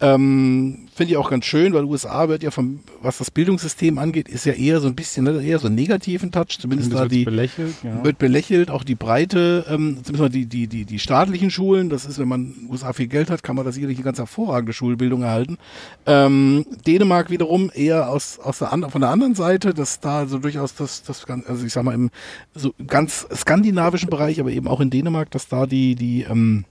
ähm, 0.00 0.88
Finde 0.94 1.12
ich 1.12 1.16
auch 1.16 1.30
ganz 1.30 1.44
schön, 1.44 1.74
weil 1.74 1.84
USA 1.84 2.28
wird 2.28 2.42
ja 2.42 2.50
vom, 2.50 2.80
was 3.02 3.18
das 3.18 3.30
Bildungssystem 3.30 3.98
angeht, 3.98 4.28
ist 4.28 4.46
ja 4.46 4.52
eher 4.52 4.80
so 4.80 4.88
ein 4.88 4.94
bisschen, 4.94 5.24
ne, 5.24 5.42
eher 5.42 5.58
so 5.58 5.66
einen 5.66 5.76
negativen 5.76 6.30
Touch, 6.32 6.58
zumindest 6.58 6.92
da 6.92 7.06
die, 7.06 7.24
belächelt, 7.24 7.74
ja. 7.82 8.02
wird 8.04 8.18
belächelt, 8.18 8.70
auch 8.70 8.84
die 8.84 8.94
Breite, 8.94 9.64
ähm, 9.68 9.98
zumindest 10.02 10.18
mal 10.18 10.28
die, 10.28 10.46
die, 10.46 10.66
die, 10.66 10.84
die 10.84 10.98
staatlichen 10.98 11.50
Schulen, 11.50 11.88
das 11.88 12.04
ist, 12.04 12.18
wenn 12.18 12.28
man 12.28 12.54
in 12.60 12.70
USA 12.70 12.92
viel 12.92 13.08
Geld 13.08 13.30
hat, 13.30 13.42
kann 13.42 13.56
man 13.56 13.64
da 13.64 13.72
sicherlich 13.72 13.96
eine 13.96 14.04
ganz 14.04 14.18
hervorragende 14.18 14.72
Schulbildung 14.72 15.22
erhalten. 15.22 15.58
Ähm, 16.06 16.66
Dänemark 16.86 17.30
wiederum 17.30 17.70
eher 17.74 18.08
aus, 18.08 18.38
aus 18.38 18.58
der, 18.58 18.70
von 18.90 19.00
der 19.00 19.10
anderen 19.10 19.34
Seite, 19.34 19.74
dass 19.74 20.00
da 20.00 20.26
so 20.26 20.38
durchaus 20.38 20.74
das, 20.74 21.02
das, 21.02 21.24
also 21.46 21.66
ich 21.66 21.72
sag 21.72 21.84
mal 21.84 21.94
im 21.94 22.10
so 22.54 22.72
ganz 22.86 23.26
skandinavischen 23.34 24.10
Bereich, 24.10 24.38
aber 24.40 24.50
eben 24.50 24.68
auch 24.68 24.80
in 24.80 24.90
Dänemark, 24.90 25.30
dass 25.30 25.48
da 25.48 25.66
die, 25.66 25.94
die, 25.96 26.22
ähm, 26.22 26.64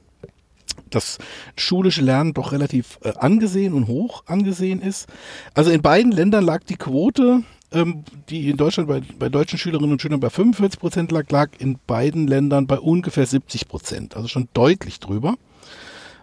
das 0.89 1.17
schulische 1.55 2.01
Lernen 2.01 2.33
doch 2.33 2.51
relativ 2.51 2.99
äh, 3.03 3.13
angesehen 3.17 3.73
und 3.73 3.87
hoch 3.87 4.23
angesehen 4.25 4.81
ist. 4.81 5.07
Also 5.53 5.71
in 5.71 5.81
beiden 5.81 6.11
Ländern 6.11 6.43
lag 6.43 6.63
die 6.63 6.75
Quote, 6.75 7.43
ähm, 7.71 8.03
die 8.29 8.49
in 8.49 8.57
Deutschland 8.57 8.87
bei, 8.87 9.01
bei 9.19 9.29
deutschen 9.29 9.59
Schülerinnen 9.59 9.91
und 9.91 10.01
Schülern 10.01 10.19
bei 10.19 10.29
45 10.29 10.79
Prozent 10.79 11.11
lag, 11.11 11.29
lag 11.29 11.49
in 11.59 11.77
beiden 11.85 12.27
Ländern 12.27 12.67
bei 12.67 12.79
ungefähr 12.79 13.25
70 13.25 13.67
Prozent. 13.67 14.15
Also 14.15 14.27
schon 14.27 14.47
deutlich 14.53 14.99
drüber. 14.99 15.35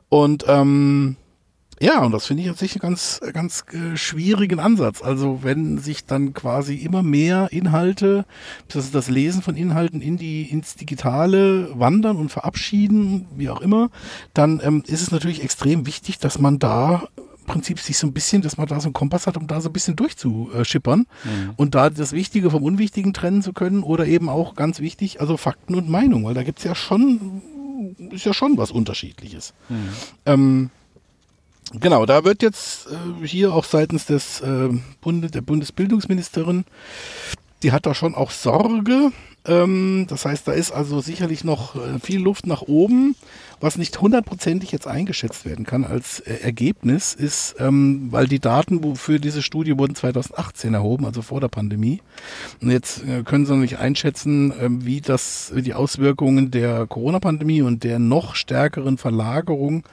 Und 0.08 0.44
ähm, 0.48 1.16
ja, 1.84 2.02
und 2.02 2.12
das 2.12 2.26
finde 2.26 2.42
ich 2.42 2.48
tatsächlich 2.48 2.82
einen 2.82 2.92
ganz, 2.92 3.20
ganz 3.34 3.64
äh, 3.72 3.96
schwierigen 3.96 4.58
Ansatz. 4.58 5.02
Also 5.02 5.40
wenn 5.42 5.76
sich 5.76 6.06
dann 6.06 6.32
quasi 6.32 6.76
immer 6.76 7.02
mehr 7.02 7.48
Inhalte, 7.50 8.24
das 8.68 8.86
ist 8.86 8.94
das 8.94 9.10
Lesen 9.10 9.42
von 9.42 9.54
Inhalten 9.54 10.00
in 10.00 10.16
die, 10.16 10.50
ins 10.50 10.76
Digitale 10.76 11.68
wandern 11.78 12.16
und 12.16 12.30
verabschieden, 12.30 13.26
wie 13.36 13.50
auch 13.50 13.60
immer, 13.60 13.90
dann 14.32 14.62
ähm, 14.64 14.82
ist 14.86 15.02
es 15.02 15.10
natürlich 15.10 15.44
extrem 15.44 15.84
wichtig, 15.86 16.18
dass 16.18 16.38
man 16.38 16.58
da 16.58 17.08
im 17.16 17.44
Prinzip 17.44 17.78
sich 17.78 17.98
so 17.98 18.06
ein 18.06 18.14
bisschen, 18.14 18.40
dass 18.40 18.56
man 18.56 18.66
da 18.66 18.80
so 18.80 18.86
einen 18.86 18.94
Kompass 18.94 19.26
hat, 19.26 19.36
um 19.36 19.46
da 19.46 19.60
so 19.60 19.68
ein 19.68 19.74
bisschen 19.74 19.96
durchzuschippern 19.96 21.00
mhm. 21.00 21.50
und 21.56 21.74
da 21.74 21.90
das 21.90 22.12
Wichtige 22.12 22.50
vom 22.50 22.62
Unwichtigen 22.62 23.12
trennen 23.12 23.42
zu 23.42 23.52
können 23.52 23.82
oder 23.82 24.06
eben 24.06 24.30
auch 24.30 24.54
ganz 24.54 24.80
wichtig, 24.80 25.20
also 25.20 25.36
Fakten 25.36 25.74
und 25.74 25.90
Meinung, 25.90 26.24
weil 26.24 26.32
da 26.32 26.44
gibt's 26.44 26.64
ja 26.64 26.74
schon, 26.74 27.42
ist 28.10 28.24
ja 28.24 28.32
schon 28.32 28.56
was 28.56 28.70
Unterschiedliches. 28.70 29.52
Mhm. 29.68 29.88
Ähm, 30.24 30.70
Genau, 31.72 32.06
da 32.06 32.24
wird 32.24 32.42
jetzt 32.42 32.86
äh, 32.86 33.26
hier 33.26 33.52
auch 33.52 33.64
seitens 33.64 34.06
des 34.06 34.40
äh, 34.40 34.68
Bundes, 35.00 35.32
der 35.32 35.40
Bundesbildungsministerin, 35.40 36.64
die 37.62 37.72
hat 37.72 37.86
da 37.86 37.94
schon 37.94 38.14
auch 38.14 38.30
Sorge. 38.30 39.12
Ähm, 39.46 40.06
das 40.08 40.24
heißt, 40.24 40.48
da 40.48 40.52
ist 40.52 40.72
also 40.72 41.00
sicherlich 41.00 41.44
noch 41.44 41.76
äh, 41.76 41.98
viel 42.00 42.20
Luft 42.20 42.46
nach 42.46 42.62
oben. 42.62 43.14
Was 43.60 43.78
nicht 43.78 43.98
hundertprozentig 44.00 44.72
jetzt 44.72 44.86
eingeschätzt 44.86 45.44
werden 45.44 45.64
kann 45.64 45.84
als 45.84 46.20
äh, 46.20 46.34
Ergebnis, 46.42 47.14
ist, 47.14 47.56
ähm, 47.58 48.08
weil 48.10 48.26
die 48.26 48.40
Daten 48.40 48.96
für 48.96 49.20
diese 49.20 49.42
Studie 49.42 49.78
wurden 49.78 49.94
2018 49.94 50.74
erhoben, 50.74 51.06
also 51.06 51.22
vor 51.22 51.40
der 51.40 51.48
Pandemie. 51.48 52.00
Und 52.60 52.70
jetzt 52.70 53.04
äh, 53.04 53.22
können 53.22 53.46
sie 53.46 53.52
noch 53.52 53.60
nicht 53.60 53.78
einschätzen, 53.78 54.50
äh, 54.52 54.68
wie 54.68 55.00
das, 55.00 55.52
wie 55.54 55.62
die 55.62 55.74
Auswirkungen 55.74 56.50
der 56.50 56.86
Corona-Pandemie 56.86 57.62
und 57.62 57.84
der 57.84 57.98
noch 57.98 58.34
stärkeren 58.34 58.98
Verlagerung 58.98 59.84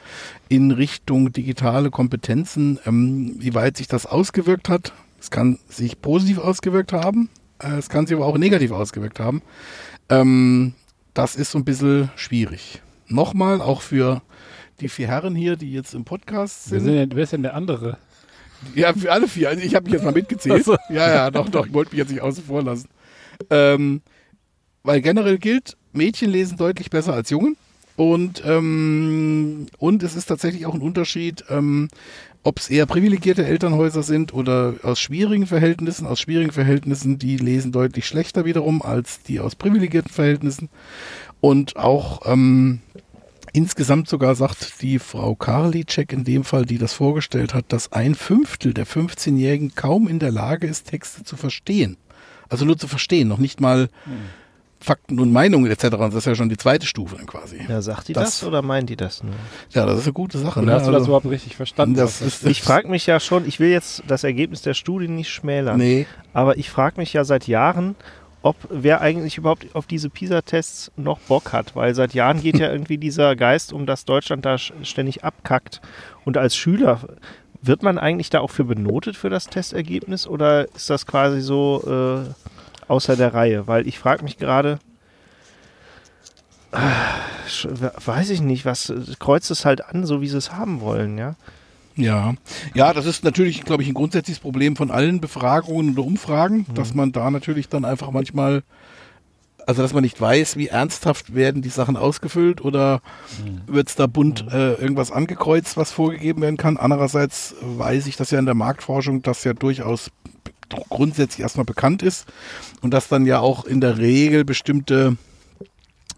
in 0.50 0.72
Richtung 0.72 1.32
digitale 1.32 1.92
Kompetenzen, 1.92 2.80
ähm, 2.86 3.36
wie 3.40 3.54
weit 3.54 3.78
sich 3.78 3.88
das 3.88 4.06
ausgewirkt 4.06 4.70
hat. 4.70 4.94
Es 5.20 5.30
kann 5.30 5.60
sich 5.70 6.02
positiv 6.02 6.40
ausgewirkt 6.40 6.94
haben, 6.94 7.30
es 7.64 7.90
kann 7.90 8.08
sich 8.08 8.16
aber 8.16 8.26
auch 8.26 8.38
negativ 8.38 8.72
ausgewirkt 8.72 9.20
haben. 9.20 9.42
Ähm, 10.10 10.74
das 11.14 11.36
ist 11.36 11.52
so 11.52 11.58
ein 11.58 11.66
bisschen 11.66 12.10
schwierig 12.16 12.82
nochmal, 13.12 13.62
auch 13.62 13.82
für 13.82 14.22
die 14.80 14.90
vier 14.90 15.08
Herren 15.08 15.36
hier, 15.36 15.56
die 15.56 15.72
jetzt 15.72 15.94
im 15.94 16.06
Podcast 16.06 16.66
sind. 16.66 16.86
Wer, 16.86 16.94
denn, 16.94 17.16
wer 17.16 17.24
ist 17.24 17.34
denn 17.34 17.44
der 17.44 17.56
andere? 17.56 17.98
Ja, 18.76 18.94
für 18.94 19.12
alle 19.12 19.28
vier. 19.28 19.50
Also 19.50 19.64
ich 19.64 19.76
habe 19.76 19.86
mich 19.86 19.94
jetzt 19.94 20.04
mal 20.04 20.14
mitgezählt. 20.14 20.66
So. 20.66 20.76
Ja, 20.90 21.10
ja, 21.10 21.32
doch, 21.32 21.50
doch. 21.50 21.66
Ich 21.66 21.74
wollte 21.74 21.92
mich 21.92 22.00
jetzt 22.00 22.12
nicht 22.12 22.22
außen 22.22 22.44
vor 22.44 22.64
lassen. 22.64 22.88
Ähm, 23.50 24.02
weil 24.84 25.02
generell 25.02 25.38
gilt, 25.38 25.78
Mädchen 25.94 26.30
lesen 26.30 26.58
deutlich 26.58 26.90
besser 26.90 27.14
als 27.14 27.30
Jungen. 27.30 27.58
Und, 27.96 28.42
ähm, 28.46 29.68
und 29.78 30.02
es 30.02 30.16
ist 30.16 30.26
tatsächlich 30.26 30.66
auch 30.66 30.74
ein 30.74 30.82
Unterschied, 30.82 31.44
ähm, 31.50 31.90
ob 32.44 32.60
es 32.60 32.70
eher 32.70 32.86
privilegierte 32.86 33.46
Elternhäuser 33.46 34.04
sind 34.04 34.34
oder 34.34 34.76
aus 34.84 35.00
schwierigen 35.00 35.46
Verhältnissen. 35.46 36.08
Aus 36.08 36.20
schwierigen 36.20 36.52
Verhältnissen, 36.52 37.20
die 37.20 37.38
lesen 37.38 37.72
deutlich 37.72 38.08
schlechter 38.08 38.46
wiederum 38.46 38.82
als 38.82 39.22
die 39.22 39.40
aus 39.40 39.56
privilegierten 39.56 40.12
Verhältnissen. 40.12 40.70
Und 41.40 41.76
auch 41.76 42.22
ähm, 42.26 42.82
insgesamt 43.54 44.08
sogar 44.08 44.36
sagt 44.36 44.82
die 44.82 44.98
Frau 44.98 45.36
Karliczek 45.36 46.14
in 46.14 46.24
dem 46.24 46.44
Fall, 46.44 46.66
die 46.66 46.80
das 46.80 46.94
vorgestellt 46.94 47.54
hat, 47.54 47.66
dass 47.70 47.92
ein 47.92 48.16
Fünftel 48.16 48.74
der 48.74 48.88
15-Jährigen 48.88 49.76
kaum 49.76 50.08
in 50.08 50.20
der 50.20 50.32
Lage 50.32 50.68
ist, 50.68 50.88
Texte 50.90 51.24
zu 51.24 51.38
verstehen. 51.38 51.98
Also 52.50 52.66
nur 52.66 52.78
zu 52.78 52.88
verstehen, 52.88 53.28
noch 53.28 53.38
nicht 53.38 53.62
mal 53.62 53.90
hm. 54.06 54.14
Fakten 54.82 55.20
und 55.20 55.32
Meinungen 55.32 55.70
etc. 55.72 55.90
Das 55.92 56.16
ist 56.16 56.26
ja 56.26 56.34
schon 56.34 56.50
die 56.50 56.58
zweite 56.58 56.88
Stufe 56.88 57.16
dann 57.16 57.28
quasi. 57.28 57.62
Ja, 57.70 57.82
sagt 57.82 58.08
die 58.08 58.14
das, 58.14 58.40
das 58.40 58.48
oder 58.48 58.64
meint 58.64 58.90
die 58.90 58.96
das 58.96 59.24
nur? 59.24 59.34
Ja, 59.70 59.86
das 59.86 60.00
ist 60.00 60.06
eine 60.06 60.14
gute 60.14 60.40
Sache. 60.40 60.64
ne? 60.64 60.74
hast 60.74 60.88
du 60.88 60.92
das 60.92 61.02
also 61.02 61.12
überhaupt 61.12 61.28
richtig 61.28 61.56
verstanden? 61.56 61.96
Das 61.96 62.22
ist, 62.22 62.46
ich 62.46 62.64
frage 62.64 62.88
mich 62.88 63.06
ja 63.06 63.20
schon, 63.20 63.48
ich 63.48 63.60
will 63.60 63.70
jetzt 63.70 64.04
das 64.08 64.24
Ergebnis 64.24 64.64
der 64.64 64.74
Studie 64.74 65.08
nicht 65.08 65.30
schmälern. 65.30 65.78
Nee. 65.78 66.08
Aber 66.34 66.58
ich 66.58 66.70
frage 66.70 67.00
mich 67.00 67.14
ja 67.14 67.24
seit 67.24 67.48
Jahren, 67.48 67.96
ob 68.42 68.56
wer 68.70 69.02
eigentlich 69.02 69.38
überhaupt 69.38 69.68
auf 69.76 69.86
diese 69.86 70.10
PISA-Tests 70.10 70.92
noch 70.98 71.20
Bock 71.20 71.54
hat, 71.54 71.76
weil 71.76 71.94
seit 71.94 72.16
Jahren 72.16 72.42
geht 72.42 72.58
ja 72.58 72.72
irgendwie 72.72 72.98
dieser 72.98 73.36
Geist 73.36 73.74
um, 73.74 73.86
dass 73.86 74.06
Deutschland 74.06 74.46
da 74.46 74.58
ständig 74.58 75.24
abkackt. 75.24 75.82
Und 76.26 76.38
als 76.38 76.56
Schüler 76.56 77.02
wird 77.62 77.84
man 77.84 78.00
eigentlich 78.00 78.32
da 78.32 78.40
auch 78.40 78.50
für 78.50 78.64
benotet 78.64 79.16
für 79.16 79.30
das 79.30 79.46
Testergebnis 79.46 80.26
oder 80.26 80.68
ist 80.74 80.90
das 80.90 81.06
quasi 81.06 81.42
so 81.42 82.26
äh, 82.26 82.52
außer 82.92 83.16
der 83.16 83.34
Reihe? 83.34 83.68
Weil 83.68 83.88
ich 83.88 83.98
frage 83.98 84.24
mich 84.24 84.38
gerade, 84.38 84.80
äh, 86.72 86.78
weiß 88.06 88.30
ich 88.30 88.42
nicht, 88.42 88.66
was 88.66 88.94
kreuzt 89.20 89.50
es 89.50 89.66
halt 89.66 89.84
an, 89.86 90.06
so 90.06 90.22
wie 90.22 90.28
sie 90.28 90.38
es 90.38 90.52
haben 90.52 90.82
wollen, 90.82 91.18
ja. 91.18 91.36
Ja, 91.96 92.34
ja, 92.74 92.94
das 92.94 93.06
ist 93.06 93.24
natürlich, 93.24 93.64
glaube 93.64 93.84
ich, 93.84 93.90
ein 93.90 93.94
grundsätzliches 93.94 94.40
Problem 94.40 94.76
von 94.76 94.92
allen 94.92 95.20
Befragungen 95.20 95.94
oder 95.94 96.06
Umfragen, 96.06 96.66
dass 96.74 96.94
man 96.94 97.12
da 97.12 97.30
natürlich 97.30 97.68
dann 97.68 97.84
einfach 97.84 98.12
manchmal, 98.12 98.64
also 99.68 99.82
dass 99.82 99.94
man 99.94 100.04
nicht 100.04 100.20
weiß, 100.20 100.56
wie 100.56 100.68
ernsthaft 100.68 101.36
werden 101.36 101.62
die 101.62 101.70
Sachen 101.70 101.98
ausgefüllt 101.98 102.64
oder 102.64 103.02
wird 103.68 103.90
es 103.90 103.96
da 103.96 104.08
bunt 104.08 104.46
äh, 104.52 104.76
irgendwas 104.76 105.12
angekreuzt, 105.12 105.76
was 105.76 105.92
vorgegeben 105.92 106.42
werden 106.42 106.58
kann. 106.58 106.78
Andererseits 106.78 107.56
weiß 107.62 108.08
ich 108.08 108.16
das 108.16 108.32
ja 108.32 108.40
in 108.40 108.46
der 108.46 108.56
Marktforschung, 108.56 109.22
dass 109.22 109.44
ja 109.44 109.54
durchaus 109.54 110.12
grundsätzlich 110.90 111.42
erstmal 111.42 111.66
bekannt 111.66 112.04
ist 112.04 112.26
und 112.82 112.94
dass 112.94 113.08
dann 113.08 113.26
ja 113.26 113.40
auch 113.40 113.66
in 113.66 113.82
der 113.82 113.98
Regel 113.98 114.46
bestimmte 114.46 115.18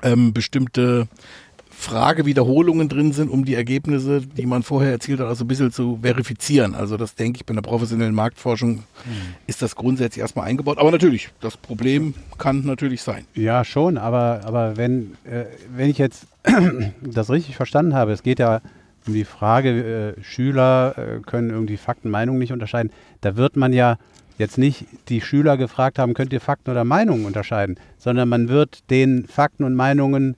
ähm, 0.01 0.33
bestimmte 0.33 1.07
Fragewiederholungen 1.83 2.87
drin 2.87 3.11
sind, 3.11 3.29
um 3.29 3.43
die 3.43 3.55
Ergebnisse, 3.55 4.21
die 4.21 4.45
man 4.45 4.63
vorher 4.63 4.91
erzielt 4.91 5.19
hat, 5.19 5.27
also 5.27 5.43
ein 5.43 5.47
bisschen 5.47 5.71
zu 5.71 5.99
verifizieren. 6.01 6.75
Also 6.75 6.95
das 6.95 7.15
denke 7.15 7.37
ich, 7.37 7.45
bei 7.45 7.53
der 7.53 7.61
professionellen 7.61 8.15
Marktforschung 8.15 8.83
ist 9.47 9.61
das 9.61 9.75
grundsätzlich 9.75 10.21
erstmal 10.21 10.47
eingebaut. 10.47 10.77
Aber 10.77 10.91
natürlich, 10.91 11.29
das 11.41 11.57
Problem 11.57 12.13
kann 12.37 12.65
natürlich 12.65 13.01
sein. 13.01 13.25
Ja, 13.33 13.65
schon, 13.65 13.97
aber, 13.97 14.41
aber 14.45 14.77
wenn, 14.77 15.15
äh, 15.25 15.45
wenn 15.75 15.89
ich 15.89 15.97
jetzt 15.97 16.25
das 17.01 17.29
richtig 17.29 17.57
verstanden 17.57 17.95
habe, 17.95 18.13
es 18.13 18.23
geht 18.23 18.39
ja 18.39 18.61
um 19.05 19.13
die 19.13 19.25
Frage, 19.25 20.15
äh, 20.17 20.23
Schüler 20.23 20.95
äh, 20.97 21.19
können 21.19 21.49
irgendwie 21.49 21.77
Fakten, 21.77 22.09
Meinungen 22.09 22.39
nicht 22.39 22.53
unterscheiden. 22.53 22.91
Da 23.19 23.35
wird 23.35 23.57
man 23.57 23.73
ja 23.73 23.97
jetzt 24.37 24.57
nicht 24.57 24.85
die 25.09 25.21
Schüler 25.21 25.57
gefragt 25.57 25.99
haben, 25.99 26.13
könnt 26.13 26.33
ihr 26.33 26.41
Fakten 26.41 26.71
oder 26.71 26.83
Meinungen 26.83 27.25
unterscheiden, 27.25 27.77
sondern 27.97 28.29
man 28.29 28.49
wird 28.49 28.89
den 28.89 29.25
Fakten 29.27 29.63
und 29.63 29.75
Meinungen 29.75 30.35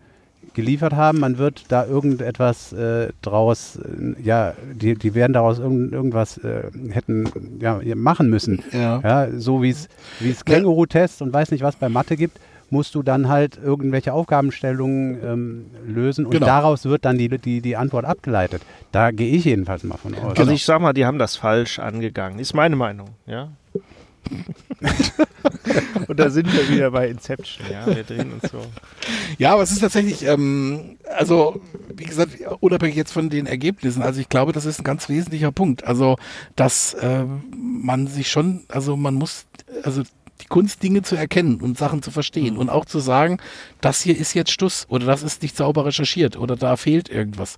geliefert 0.53 0.93
haben, 0.93 1.19
man 1.19 1.37
wird 1.37 1.65
da 1.67 1.85
irgendetwas 1.85 2.73
äh, 2.73 3.09
draus, 3.21 3.77
äh, 3.77 4.21
ja, 4.23 4.53
die, 4.73 4.95
die 4.95 5.13
werden 5.13 5.33
daraus 5.33 5.59
irgend, 5.59 5.91
irgendwas 5.91 6.37
äh, 6.39 6.71
hätten 6.91 7.59
ja, 7.59 7.81
machen 7.95 8.29
müssen. 8.29 8.63
Ja. 8.71 9.01
Ja, 9.03 9.27
so 9.37 9.61
wie 9.61 9.69
es 9.69 9.89
wie 10.19 10.31
es 10.31 10.45
Känguru-Tests 10.45 11.21
und 11.21 11.33
weiß 11.33 11.51
nicht 11.51 11.61
was 11.61 11.75
bei 11.75 11.89
Mathe 11.89 12.15
gibt, 12.15 12.39
musst 12.75 12.93
du 12.93 13.03
dann 13.03 13.29
halt 13.29 13.57
irgendwelche 13.57 14.11
Aufgabenstellungen 14.11 15.17
ähm, 15.23 15.65
lösen 15.87 16.25
und 16.25 16.31
Genau. 16.31 16.45
daraus 16.45 16.83
wird 16.83 17.05
dann 17.05 17.17
die, 17.17 17.29
die, 17.29 17.61
die 17.61 17.75
Antwort 17.77 18.03
abgeleitet. 18.03 18.61
Da 18.91 19.11
gehe 19.11 19.33
ich 19.33 19.45
jedenfalls 19.45 19.83
mal 19.83 19.97
von 19.97 20.13
aus. 20.15 20.37
Also 20.37 20.51
ich 20.51 20.65
sag 20.65 20.81
mal, 20.81 20.91
die 20.93 21.05
haben 21.05 21.17
das 21.17 21.37
falsch 21.37 21.79
angegangen. 21.79 22.37
Ist 22.39 22.53
meine 22.53 22.75
Meinung, 22.75 23.09
ja. 23.25 23.49
Und 26.07 26.19
da 26.19 26.29
sind 26.29 26.51
wir 26.51 26.67
wieder 26.69 26.91
bei 26.91 27.07
Inception, 27.07 27.65
ja. 27.71 27.85
Wir 27.85 28.03
drehen 28.03 28.33
uns 28.33 28.51
so. 28.51 28.59
Ja, 29.37 29.53
aber 29.53 29.63
es 29.63 29.71
ist 29.71 29.79
tatsächlich, 29.79 30.25
ähm, 30.25 30.97
also 31.17 31.61
wie 31.95 32.05
gesagt, 32.05 32.31
unabhängig 32.59 32.95
jetzt 32.95 33.11
von 33.13 33.29
den 33.29 33.45
Ergebnissen, 33.45 34.01
also 34.01 34.19
ich 34.19 34.27
glaube, 34.29 34.51
das 34.51 34.65
ist 34.65 34.79
ein 34.79 34.83
ganz 34.83 35.07
wesentlicher 35.09 35.51
Punkt. 35.51 35.85
Also, 35.85 36.17
dass 36.55 36.97
ähm, 37.01 37.43
man 37.55 38.07
sich 38.07 38.29
schon, 38.29 38.63
also 38.67 38.97
man 38.97 39.13
muss, 39.13 39.45
also 39.83 40.01
die 40.41 40.47
Kunst, 40.47 40.83
Dinge 40.83 41.01
zu 41.01 41.15
erkennen 41.15 41.61
und 41.61 41.77
Sachen 41.77 42.01
zu 42.01 42.11
verstehen 42.11 42.57
und 42.57 42.69
auch 42.69 42.85
zu 42.85 42.99
sagen, 42.99 43.37
das 43.81 44.01
hier 44.01 44.17
ist 44.17 44.33
jetzt 44.33 44.51
Stuss 44.51 44.85
oder 44.89 45.05
das 45.05 45.23
ist 45.23 45.41
nicht 45.41 45.55
sauber 45.55 45.85
recherchiert 45.85 46.35
oder 46.37 46.55
da 46.57 46.75
fehlt 46.75 47.07
irgendwas. 47.09 47.57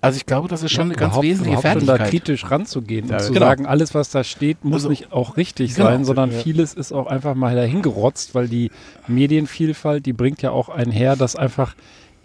Also 0.00 0.16
ich 0.16 0.26
glaube, 0.26 0.48
das 0.48 0.62
ist 0.62 0.72
schon 0.72 0.84
eine 0.86 0.94
ganz 0.94 1.20
wesentliche 1.20 1.56
schon 1.60 1.62
da 1.62 1.96
Fertigkeit. 1.96 2.10
kritisch 2.10 2.50
ranzugehen 2.50 3.08
Ja, 3.08 3.16
und 3.16 3.22
zu 3.22 3.32
genau. 3.32 3.46
sagen, 3.46 3.66
alles, 3.66 3.94
was 3.94 4.10
da 4.10 4.24
steht, 4.24 4.64
muss 4.64 4.74
Also, 4.74 4.88
nicht 4.90 5.12
auch 5.12 5.36
richtig 5.36 5.74
genau. 5.74 5.88
sein, 5.88 6.04
sondern 6.04 6.30
Ja. 6.30 6.38
vieles 6.38 6.74
ist 6.74 6.92
auch 6.92 7.06
einfach 7.06 7.34
mal 7.34 7.54
dahingerotzt, 7.56 8.34
weil 8.34 8.48
die 8.48 8.70
Medienvielfalt, 9.06 10.04
die 10.04 10.12
bringt 10.12 10.42
ja 10.42 10.50
auch 10.50 10.68
einher, 10.68 11.16
dass 11.16 11.36
einfach 11.36 11.74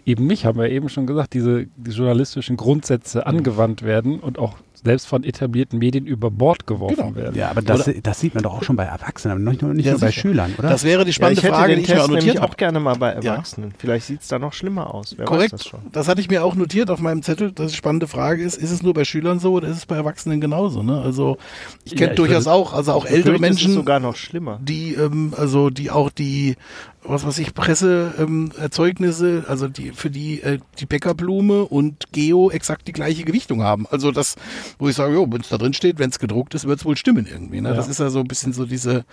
eben 0.04 0.26
nicht, 0.26 0.44
haben 0.44 0.58
wir 0.58 0.68
eben 0.70 0.88
schon 0.88 1.06
gesagt, 1.06 1.34
diese 1.34 1.66
die 1.76 1.90
journalistischen 1.90 2.56
Grundsätze 2.56 3.26
angewandt 3.26 3.82
werden 3.82 4.18
und 4.20 4.38
auch 4.38 4.56
selbst 4.84 5.06
von 5.06 5.24
etablierten 5.24 5.78
Medien 5.78 6.06
über 6.06 6.30
Bord 6.30 6.66
geworfen 6.66 6.96
Genau. 6.96 7.14
werden. 7.14 7.36
Ja, 7.36 7.50
aber 7.50 7.62
das, 7.62 7.90
das 8.02 8.20
sieht 8.20 8.34
man 8.34 8.42
doch 8.42 8.54
auch 8.54 8.62
schon 8.62 8.76
bei 8.76 8.84
Erwachsenen, 8.84 9.36
aber 9.42 9.50
nicht, 9.50 9.62
nur- 9.62 9.74
nicht 9.74 9.84
Ja, 9.86 9.92
nur 9.92 10.00
bei. 10.00 10.10
Schülern, 10.12 10.54
oder? 10.58 10.68
Das 10.70 10.84
wäre 10.84 11.04
die 11.04 11.10
Ja, 11.10 11.14
spannende 11.14 11.40
ich 11.40 11.44
hätte 11.44 11.54
Frage, 11.54 11.76
die 11.76 11.82
ich 11.82 11.88
mir 11.88 12.02
auch 12.04 12.08
notiert 12.08 12.36
habe. 12.40 12.48
auch 12.52 12.56
gerne 12.56 12.80
mal 12.80 12.96
bei 12.96 13.14
Ja. 13.20 13.32
Erwachsenen. 13.34 13.72
Vielleicht 13.78 14.06
sieht 14.06 14.22
es 14.22 14.28
da 14.28 14.38
noch 14.38 14.52
schlimmer 14.52 14.94
aus. 14.94 15.14
Wer 15.16 15.26
Korrekt. 15.26 15.52
weiß 15.52 15.60
das 15.60 15.66
schon. 15.68 15.80
Das 15.92 16.08
hatte 16.08 16.20
ich 16.20 16.28
mir 16.30 16.44
auch 16.44 16.54
notiert 16.54 16.90
auf 16.90 17.00
meinem 17.00 17.22
Zettel, 17.22 17.52
dass 17.52 17.70
die 17.72 17.76
spannende 17.76 18.06
Frage 18.06 18.42
ist, 18.42 18.56
ist 18.56 18.70
es 18.70 18.82
nur 18.82 18.94
bei 18.94 19.04
Schülern 19.04 19.38
so 19.38 19.52
oder 19.52 19.68
ist 19.68 19.76
es 19.76 19.86
bei 19.86 19.96
Erwachsenen 19.96 20.40
genauso? 20.40 20.82
Ne? 20.82 21.00
Also 21.00 21.36
ich 21.84 21.92
kenne 21.92 22.06
Ja, 22.06 22.10
ich 22.12 22.16
durchaus 22.16 22.44
würde- 22.46 22.52
auch, 22.54 22.72
also 22.72 22.92
auch 22.92 23.04
Ich 23.04 23.10
ältere 23.12 23.32
befürchte, 23.34 23.52
es 23.54 23.60
ist 23.60 23.64
Menschen, 23.66 23.74
sogar 23.74 24.00
noch 24.00 24.16
schlimmer. 24.16 24.58
die, 24.62 24.94
ähm, 24.94 25.34
also 25.36 25.70
die 25.70 25.90
auch 25.90 26.10
die, 26.10 26.56
was 27.02 27.26
weiß 27.26 27.38
ich, 27.38 27.54
Presseerzeugnisse, 27.54 28.22
ähm, 28.22 28.52
Erzeugnisse, 28.58 29.44
also 29.48 29.68
die 29.68 29.92
für 29.92 30.10
die 30.10 30.42
äh, 30.42 30.58
die 30.78 30.86
Bäckerblume 30.86 31.64
und 31.64 32.12
Geo 32.12 32.50
exakt 32.50 32.88
die 32.88 32.92
gleiche 32.92 33.24
Gewichtung 33.24 33.62
haben. 33.62 33.86
Also 33.90 34.12
das, 34.12 34.36
wo 34.78 34.88
ich 34.88 34.96
sage, 34.96 35.16
wenn 35.30 35.40
es 35.40 35.48
da 35.48 35.58
drin 35.58 35.72
steht, 35.72 35.98
wenn 35.98 36.10
es 36.10 36.18
gedruckt 36.18 36.54
ist, 36.54 36.66
wird 36.66 36.78
es 36.78 36.84
wohl 36.84 36.96
stimmen 36.96 37.26
irgendwie. 37.26 37.60
Ne? 37.60 37.70
Ja. 37.70 37.74
Das 37.74 37.88
ist 37.88 38.00
ja 38.00 38.10
so 38.10 38.20
ein 38.20 38.28
bisschen 38.28 38.52
so 38.52 38.66
diese, 38.66 39.04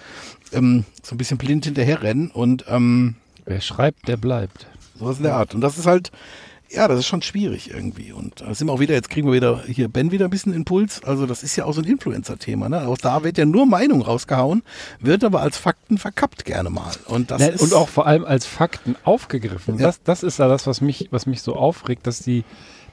ähm, 0.51 0.85
so 1.01 1.15
ein 1.15 1.17
bisschen 1.17 1.37
blind 1.37 1.65
hinterherrennen 1.65 2.29
und 2.31 2.65
ähm, 2.67 3.15
Wer 3.47 3.61
schreibt, 3.61 4.09
der 4.09 4.17
bleibt. 4.17 4.67
Sowas 4.99 5.17
in 5.17 5.23
der 5.23 5.35
Art. 5.35 5.55
Und 5.55 5.61
das 5.61 5.77
ist 5.77 5.85
halt, 5.85 6.11
ja, 6.69 6.87
das 6.87 6.99
ist 6.99 7.07
schon 7.07 7.21
schwierig 7.21 7.69
irgendwie. 7.69 8.11
Und 8.11 8.41
da 8.41 8.53
sind 8.53 8.67
wir 8.67 8.73
auch 8.73 8.79
wieder, 8.79 8.93
jetzt 8.93 9.09
kriegen 9.09 9.27
wir 9.27 9.33
wieder 9.33 9.63
hier 9.65 9.87
Ben 9.87 10.11
wieder 10.11 10.25
ein 10.25 10.29
bisschen 10.29 10.53
Impuls. 10.53 11.03
Also 11.03 11.25
das 11.25 11.43
ist 11.43 11.55
ja 11.55 11.65
auch 11.65 11.73
so 11.73 11.81
ein 11.81 11.87
Influencer-Thema. 11.87 12.69
Ne? 12.69 12.87
Auch 12.87 12.97
da 12.97 13.23
wird 13.23 13.37
ja 13.37 13.45
nur 13.45 13.65
Meinung 13.65 14.01
rausgehauen, 14.01 14.63
wird 14.99 15.23
aber 15.23 15.41
als 15.41 15.57
Fakten 15.57 15.97
verkappt 15.97 16.45
gerne 16.45 16.69
mal. 16.69 16.91
Und 17.05 17.31
das 17.31 17.41
ist 17.41 17.61
und 17.61 17.73
auch 17.73 17.89
vor 17.89 18.05
allem 18.07 18.25
als 18.25 18.45
Fakten 18.45 18.95
aufgegriffen. 19.03 19.79
Ja. 19.79 19.87
Das, 19.87 20.03
das 20.03 20.23
ist 20.23 20.39
ja 20.39 20.47
das, 20.47 20.67
was 20.67 20.81
mich, 20.81 21.07
was 21.11 21.25
mich 21.25 21.41
so 21.41 21.55
aufregt, 21.55 22.05
dass 22.05 22.19
die, 22.19 22.43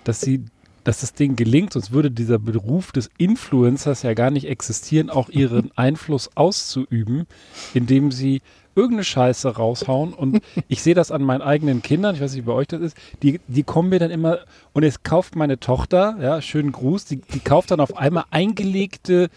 dass 0.04 0.20
sie, 0.20 0.44
dass 0.84 1.00
das 1.00 1.14
Ding 1.14 1.34
gelingt, 1.34 1.72
sonst 1.72 1.92
würde 1.92 2.10
dieser 2.10 2.38
Beruf 2.38 2.92
des 2.92 3.10
Influencers 3.18 4.02
ja 4.02 4.14
gar 4.14 4.30
nicht 4.30 4.46
existieren, 4.46 5.10
auch 5.10 5.28
ihren 5.30 5.70
Einfluss 5.76 6.30
auszuüben, 6.34 7.26
indem 7.72 8.12
sie 8.12 8.42
irgendeine 8.76 9.04
Scheiße 9.04 9.56
raushauen 9.56 10.12
und 10.12 10.40
ich 10.68 10.82
sehe 10.82 10.94
das 10.94 11.12
an 11.12 11.22
meinen 11.22 11.42
eigenen 11.42 11.80
Kindern, 11.82 12.16
ich 12.16 12.20
weiß 12.20 12.32
nicht, 12.32 12.44
wie 12.44 12.48
bei 12.48 12.54
euch 12.54 12.66
das 12.66 12.80
ist, 12.80 12.96
die, 13.22 13.40
die 13.46 13.62
kommen 13.62 13.88
mir 13.88 14.00
dann 14.00 14.10
immer 14.10 14.40
und 14.72 14.82
jetzt 14.82 15.04
kauft 15.04 15.36
meine 15.36 15.60
Tochter, 15.60 16.16
ja, 16.20 16.42
schönen 16.42 16.72
Gruß, 16.72 17.04
die, 17.04 17.20
die 17.20 17.40
kauft 17.40 17.70
dann 17.70 17.80
auf 17.80 17.96
einmal 17.96 18.24
eingelegte, 18.30 19.30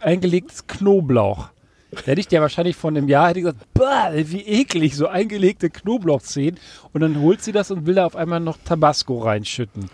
eingelegtes 0.00 0.66
Knoblauch. 0.66 1.50
Da 1.94 2.02
hätte 2.06 2.20
ich 2.20 2.28
dir 2.28 2.40
wahrscheinlich 2.40 2.74
vor 2.74 2.90
einem 2.90 3.08
Jahr 3.08 3.28
hätte 3.28 3.38
ich 3.38 3.44
gesagt, 3.44 3.66
bah, 3.72 4.10
wie 4.12 4.40
eklig, 4.40 4.96
so 4.96 5.06
eingelegte 5.06 5.70
Knoblauchzehen. 5.70 6.58
Und 6.92 7.02
dann 7.02 7.20
holt 7.20 7.42
sie 7.42 7.52
das 7.52 7.70
und 7.70 7.86
will 7.86 7.94
da 7.94 8.06
auf 8.06 8.16
einmal 8.16 8.40
noch 8.40 8.58
Tabasco 8.64 9.18
reinschütten. 9.18 9.88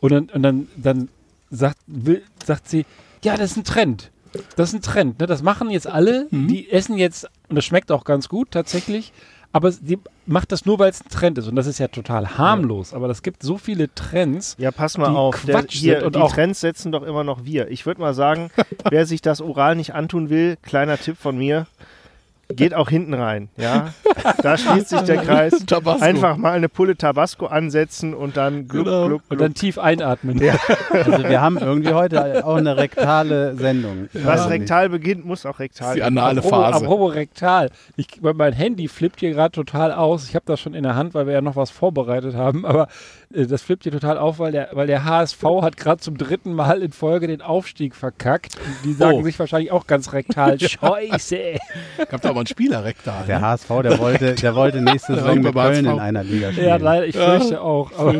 Und 0.00 0.12
dann, 0.12 0.24
und 0.30 0.42
dann, 0.42 0.68
dann 0.76 1.08
sagt, 1.50 1.78
will, 1.86 2.22
sagt 2.44 2.68
sie, 2.68 2.86
ja, 3.22 3.36
das 3.36 3.52
ist 3.52 3.56
ein 3.58 3.64
Trend. 3.64 4.10
Das 4.56 4.70
ist 4.70 4.74
ein 4.74 4.82
Trend. 4.82 5.20
Ne? 5.20 5.26
Das 5.26 5.42
machen 5.42 5.70
jetzt 5.70 5.86
alle. 5.86 6.28
Die 6.30 6.70
essen 6.70 6.96
jetzt, 6.96 7.28
und 7.48 7.56
das 7.56 7.64
schmeckt 7.64 7.90
auch 7.90 8.04
ganz 8.04 8.28
gut 8.28 8.50
tatsächlich. 8.50 9.12
Aber 9.52 9.72
sie 9.72 9.98
macht 10.26 10.52
das 10.52 10.64
nur, 10.64 10.78
weil 10.78 10.90
es 10.90 11.00
ein 11.04 11.08
Trend 11.08 11.36
ist. 11.38 11.48
Und 11.48 11.56
das 11.56 11.66
ist 11.66 11.78
ja 11.78 11.88
total 11.88 12.38
harmlos. 12.38 12.94
Aber 12.94 13.08
es 13.08 13.22
gibt 13.22 13.42
so 13.42 13.58
viele 13.58 13.92
Trends. 13.92 14.54
Ja, 14.58 14.70
pass 14.70 14.96
mal 14.96 15.10
die 15.10 15.16
auf. 15.16 15.44
Der, 15.44 15.56
Quatsch 15.56 15.74
hier, 15.74 16.06
und 16.06 16.14
die 16.14 16.22
Trends 16.28 16.60
setzen 16.60 16.92
doch 16.92 17.02
immer 17.02 17.24
noch 17.24 17.44
wir. 17.44 17.68
Ich 17.68 17.84
würde 17.84 18.00
mal 18.00 18.14
sagen, 18.14 18.50
wer 18.90 19.06
sich 19.06 19.22
das 19.22 19.40
oral 19.40 19.74
nicht 19.74 19.92
antun 19.92 20.30
will, 20.30 20.56
kleiner 20.62 20.98
Tipp 20.98 21.16
von 21.18 21.36
mir, 21.36 21.66
geht 22.56 22.74
auch 22.74 22.88
hinten 22.88 23.14
rein. 23.14 23.48
Ja, 23.56 23.92
da 24.42 24.56
schließt 24.56 24.88
sich 24.90 25.00
der 25.02 25.18
Kreis. 25.18 25.64
Tabasco. 25.66 26.04
Einfach 26.04 26.36
mal 26.36 26.52
eine 26.52 26.68
Pulle 26.68 26.96
Tabasco 26.96 27.46
ansetzen 27.46 28.14
und 28.14 28.36
dann 28.36 28.68
gluck, 28.68 28.84
Genau. 28.86 29.06
gluck, 29.08 29.22
Und 29.22 29.28
gluck. 29.28 29.40
dann 29.40 29.54
tief 29.54 29.78
einatmen. 29.78 30.40
Also 30.90 31.24
wir 31.28 31.40
haben 31.40 31.58
irgendwie 31.58 31.92
heute 31.94 32.44
auch 32.44 32.56
eine 32.56 32.76
rektale 32.76 33.54
Sendung. 33.56 34.08
Was 34.12 34.40
Also 34.40 34.48
rektal 34.48 34.88
beginnt, 34.88 35.24
muss 35.24 35.46
auch 35.46 35.58
rektal 35.58 35.94
die 35.94 36.02
anale 36.02 36.38
Apropos, 36.40 36.58
Phase. 36.58 36.84
apropos 36.84 37.14
rektal. 37.14 37.70
Ich, 37.96 38.08
mein 38.22 38.52
Handy 38.52 38.88
flippt 38.88 39.20
hier 39.20 39.30
gerade 39.32 39.52
total 39.52 39.92
aus. 39.92 40.28
Ich 40.28 40.34
habe 40.34 40.44
das 40.46 40.60
schon 40.60 40.74
in 40.74 40.82
der 40.82 40.96
Hand, 40.96 41.14
weil 41.14 41.26
wir 41.26 41.34
ja 41.34 41.40
noch 41.40 41.56
was 41.56 41.70
vorbereitet 41.70 42.34
haben. 42.34 42.64
Aber 42.66 42.88
äh, 43.34 43.46
das 43.46 43.62
flippt 43.62 43.84
hier 43.84 43.92
total 43.92 44.18
auf, 44.18 44.38
weil 44.38 44.52
der, 44.52 44.68
weil 44.72 44.86
der 44.86 45.04
HSV 45.04 45.42
hat 45.62 45.76
gerade 45.76 46.00
zum 46.00 46.16
dritten 46.18 46.52
Mal 46.52 46.82
in 46.82 46.92
Folge 46.92 47.26
den 47.26 47.42
Aufstieg 47.42 47.94
verkackt. 47.94 48.56
Und 48.56 48.74
die 48.84 48.92
sagen 48.92 49.18
Oh. 49.20 49.22
sich 49.22 49.38
wahrscheinlich 49.38 49.72
auch 49.72 49.86
ganz 49.86 50.12
rektal. 50.12 50.58
Scheiße. 50.60 51.38
Gab 52.10 52.20
da 52.22 52.30
aber 52.30 52.39
einen 52.40 52.46
Spieler 52.46 52.84
rektal. 52.84 53.24
Der 53.26 53.38
ne? 53.38 53.46
HSV, 53.46 53.68
der 53.82 53.98
wollte, 53.98 54.34
der 54.42 54.54
wollte 54.54 54.80
nächste 54.82 55.12
Der 55.14 55.22
Saison 55.22 55.40
mit 55.40 55.54
Köln 55.54 55.86
HSV. 55.86 55.94
in 55.94 56.00
einer 56.00 56.24
Liga 56.24 56.52
spielen. 56.52 56.66
Ja, 56.68 56.76
leider, 56.76 57.06
ich 57.06 57.16
fürchte 57.16 57.60
auch. 57.60 57.90
Aber 57.96 58.14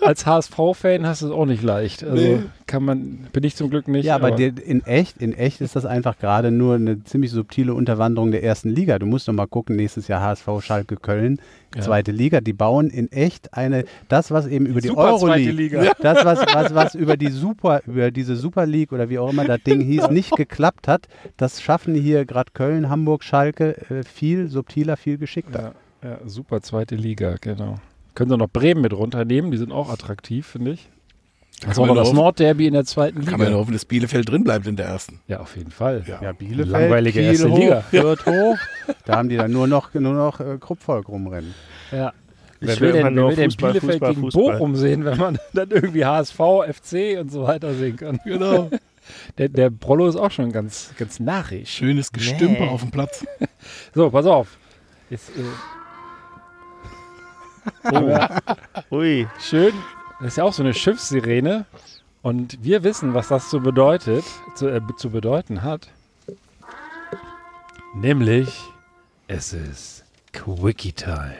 als 0.00 0.26
HSV-Fan 0.26 1.06
hast 1.06 1.22
du 1.22 1.26
es 1.26 1.32
auch 1.32 1.46
nicht 1.46 1.62
leicht. 1.62 2.04
Also 2.04 2.16
Nee. 2.22 2.38
kann 2.66 2.84
man, 2.84 3.28
bin 3.32 3.44
ich 3.44 3.56
zum 3.56 3.70
Glück 3.70 3.88
nicht. 3.88 4.04
Ja, 4.04 4.14
aber 4.16 4.30
dir- 4.32 4.52
in 4.64 4.84
echt, 4.84 5.18
in 5.18 5.32
echt 5.32 5.60
ist 5.60 5.76
das 5.76 5.86
einfach 5.86 6.18
gerade 6.18 6.50
nur 6.50 6.74
eine 6.74 7.02
ziemlich 7.04 7.30
subtile 7.30 7.74
Unterwanderung 7.74 8.30
der 8.30 8.42
ersten 8.42 8.68
Liga. 8.70 8.98
Du 8.98 9.06
musst 9.06 9.28
doch 9.28 9.32
mal 9.32 9.46
gucken, 9.46 9.76
nächstes 9.76 10.08
Jahr 10.08 10.22
HSV 10.22 10.48
Schalke 10.60 10.96
Köln, 10.96 11.40
Ja. 11.74 11.82
zweite 11.82 12.12
Liga. 12.12 12.40
Die 12.40 12.52
bauen 12.52 12.90
in 12.90 13.10
echt 13.12 13.54
eine, 13.54 13.84
das 14.08 14.30
was 14.30 14.46
eben 14.46 14.66
über 14.66 14.80
die 14.80 14.88
zweite 14.88 15.00
Euroleague, 15.00 15.52
Liga. 15.52 15.92
das 16.00 16.24
was, 16.24 16.40
was, 16.54 16.74
was 16.74 16.94
über 16.94 17.16
die 17.16 17.28
Super, 17.28 17.82
über 17.86 18.10
diese 18.10 18.36
Super 18.36 18.66
League 18.66 18.92
oder 18.92 19.08
wie 19.08 19.18
auch 19.18 19.30
immer 19.30 19.44
das 19.44 19.62
Ding 19.62 19.80
hieß, 19.80 20.10
nicht 20.10 20.36
geklappt 20.36 20.88
hat, 20.88 21.08
das 21.36 21.62
schaffen 21.62 21.94
hier 21.94 22.24
gerade 22.24 22.52
Köln, 22.52 22.88
Hamburg, 22.88 23.24
Schalke 23.24 23.76
äh, 23.90 24.02
viel 24.04 24.48
subtiler, 24.48 24.96
viel 24.96 25.18
geschickter. 25.18 25.74
Ja, 26.02 26.08
ja, 26.08 26.18
super 26.26 26.60
zweite 26.62 26.94
Liga, 26.94 27.36
genau. 27.40 27.76
Können 28.14 28.30
sie 28.30 28.38
noch 28.38 28.48
Bremen 28.48 28.80
mit 28.80 28.94
runternehmen, 28.94 29.50
die 29.50 29.58
sind 29.58 29.72
auch 29.72 29.90
attraktiv, 29.90 30.46
finde 30.46 30.72
ich. 30.72 30.88
Da 31.60 31.68
Das 31.68 31.76
kann 31.78 31.88
war 31.88 31.94
das 31.94 32.12
Nordderby 32.12 32.66
in 32.66 32.74
der 32.74 32.84
zweiten 32.84 33.24
Kann 33.24 33.38
man 33.38 33.46
Liga. 33.48 33.58
hoffen, 33.58 33.72
dass 33.72 33.84
Bielefeld 33.86 34.28
drin 34.28 34.44
bleibt 34.44 34.66
in 34.66 34.76
der 34.76 34.86
ersten. 34.86 35.20
Ja, 35.26 35.40
auf 35.40 35.56
jeden 35.56 35.70
Fall. 35.70 36.04
Ja. 36.06 36.20
Ja, 36.22 36.32
Bielefeld, 36.32 36.68
Langweilige 36.68 37.18
Kiel 37.20 37.30
erste 37.30 37.50
hoch, 37.50 37.58
Liga. 37.58 37.80
Fürth 37.90 38.26
hoch. 38.26 38.56
Da 39.06 39.16
haben 39.16 39.28
die 39.30 39.36
dann 39.38 39.52
nur 39.52 39.66
noch, 39.66 39.94
nur 39.94 40.12
noch 40.12 40.38
äh, 40.40 40.58
Kruppvolk 40.60 41.08
rumrennen. 41.08 41.54
Ja. 41.92 42.12
Ich 42.60 42.68
Wer 42.68 42.80
will 42.80 42.80
will 42.80 43.02
denn, 43.02 43.16
wer 43.16 43.28
will 43.28 43.36
denn 43.36 43.50
Fußball, 43.50 43.72
Bielefeld 43.72 43.92
Fußball, 43.94 44.10
gegen 44.10 44.22
Fußball. 44.22 44.52
Bochum 44.58 44.76
sehen, 44.76 45.04
wenn 45.04 45.18
man 45.18 45.38
dann 45.54 45.70
irgendwie 45.70 46.04
HSV, 46.04 46.36
FC 46.36 47.18
und 47.20 47.30
so 47.32 47.42
weiter 47.44 47.72
sehen 47.74 47.96
kann? 47.96 48.20
Genau. 48.24 48.70
Der, 49.38 49.48
der 49.48 49.70
Prollo 49.70 50.08
ist 50.08 50.16
auch 50.16 50.32
schon 50.32 50.50
ganz, 50.50 50.90
ganz 50.98 51.20
narrisch. 51.20 51.70
Schönes 51.70 52.10
Gestümper 52.10 52.64
Nee. 52.64 52.68
auf 52.70 52.80
dem 52.80 52.90
Platz. 52.90 53.24
So, 53.94 54.10
pass 54.10 54.26
auf. 54.26 54.56
Jetzt, 55.10 55.30
äh, 55.30 55.42
Ui. 58.90 59.28
schön, 59.40 59.72
ist 60.20 60.36
ja 60.36 60.44
auch 60.44 60.52
so 60.52 60.62
eine 60.62 60.74
Schiffssirene. 60.74 61.66
Und 62.22 62.58
wir 62.62 62.82
wissen, 62.82 63.14
was 63.14 63.28
das 63.28 63.50
so 63.50 63.60
bedeutet, 63.60 64.24
zu, 64.56 64.68
äh, 64.68 64.80
zu 64.96 65.10
bedeuten 65.10 65.62
hat. 65.62 65.88
Nämlich, 67.94 68.48
es 69.28 69.52
ist 69.52 70.04
Quickie 70.32 70.92
Time. 70.92 71.36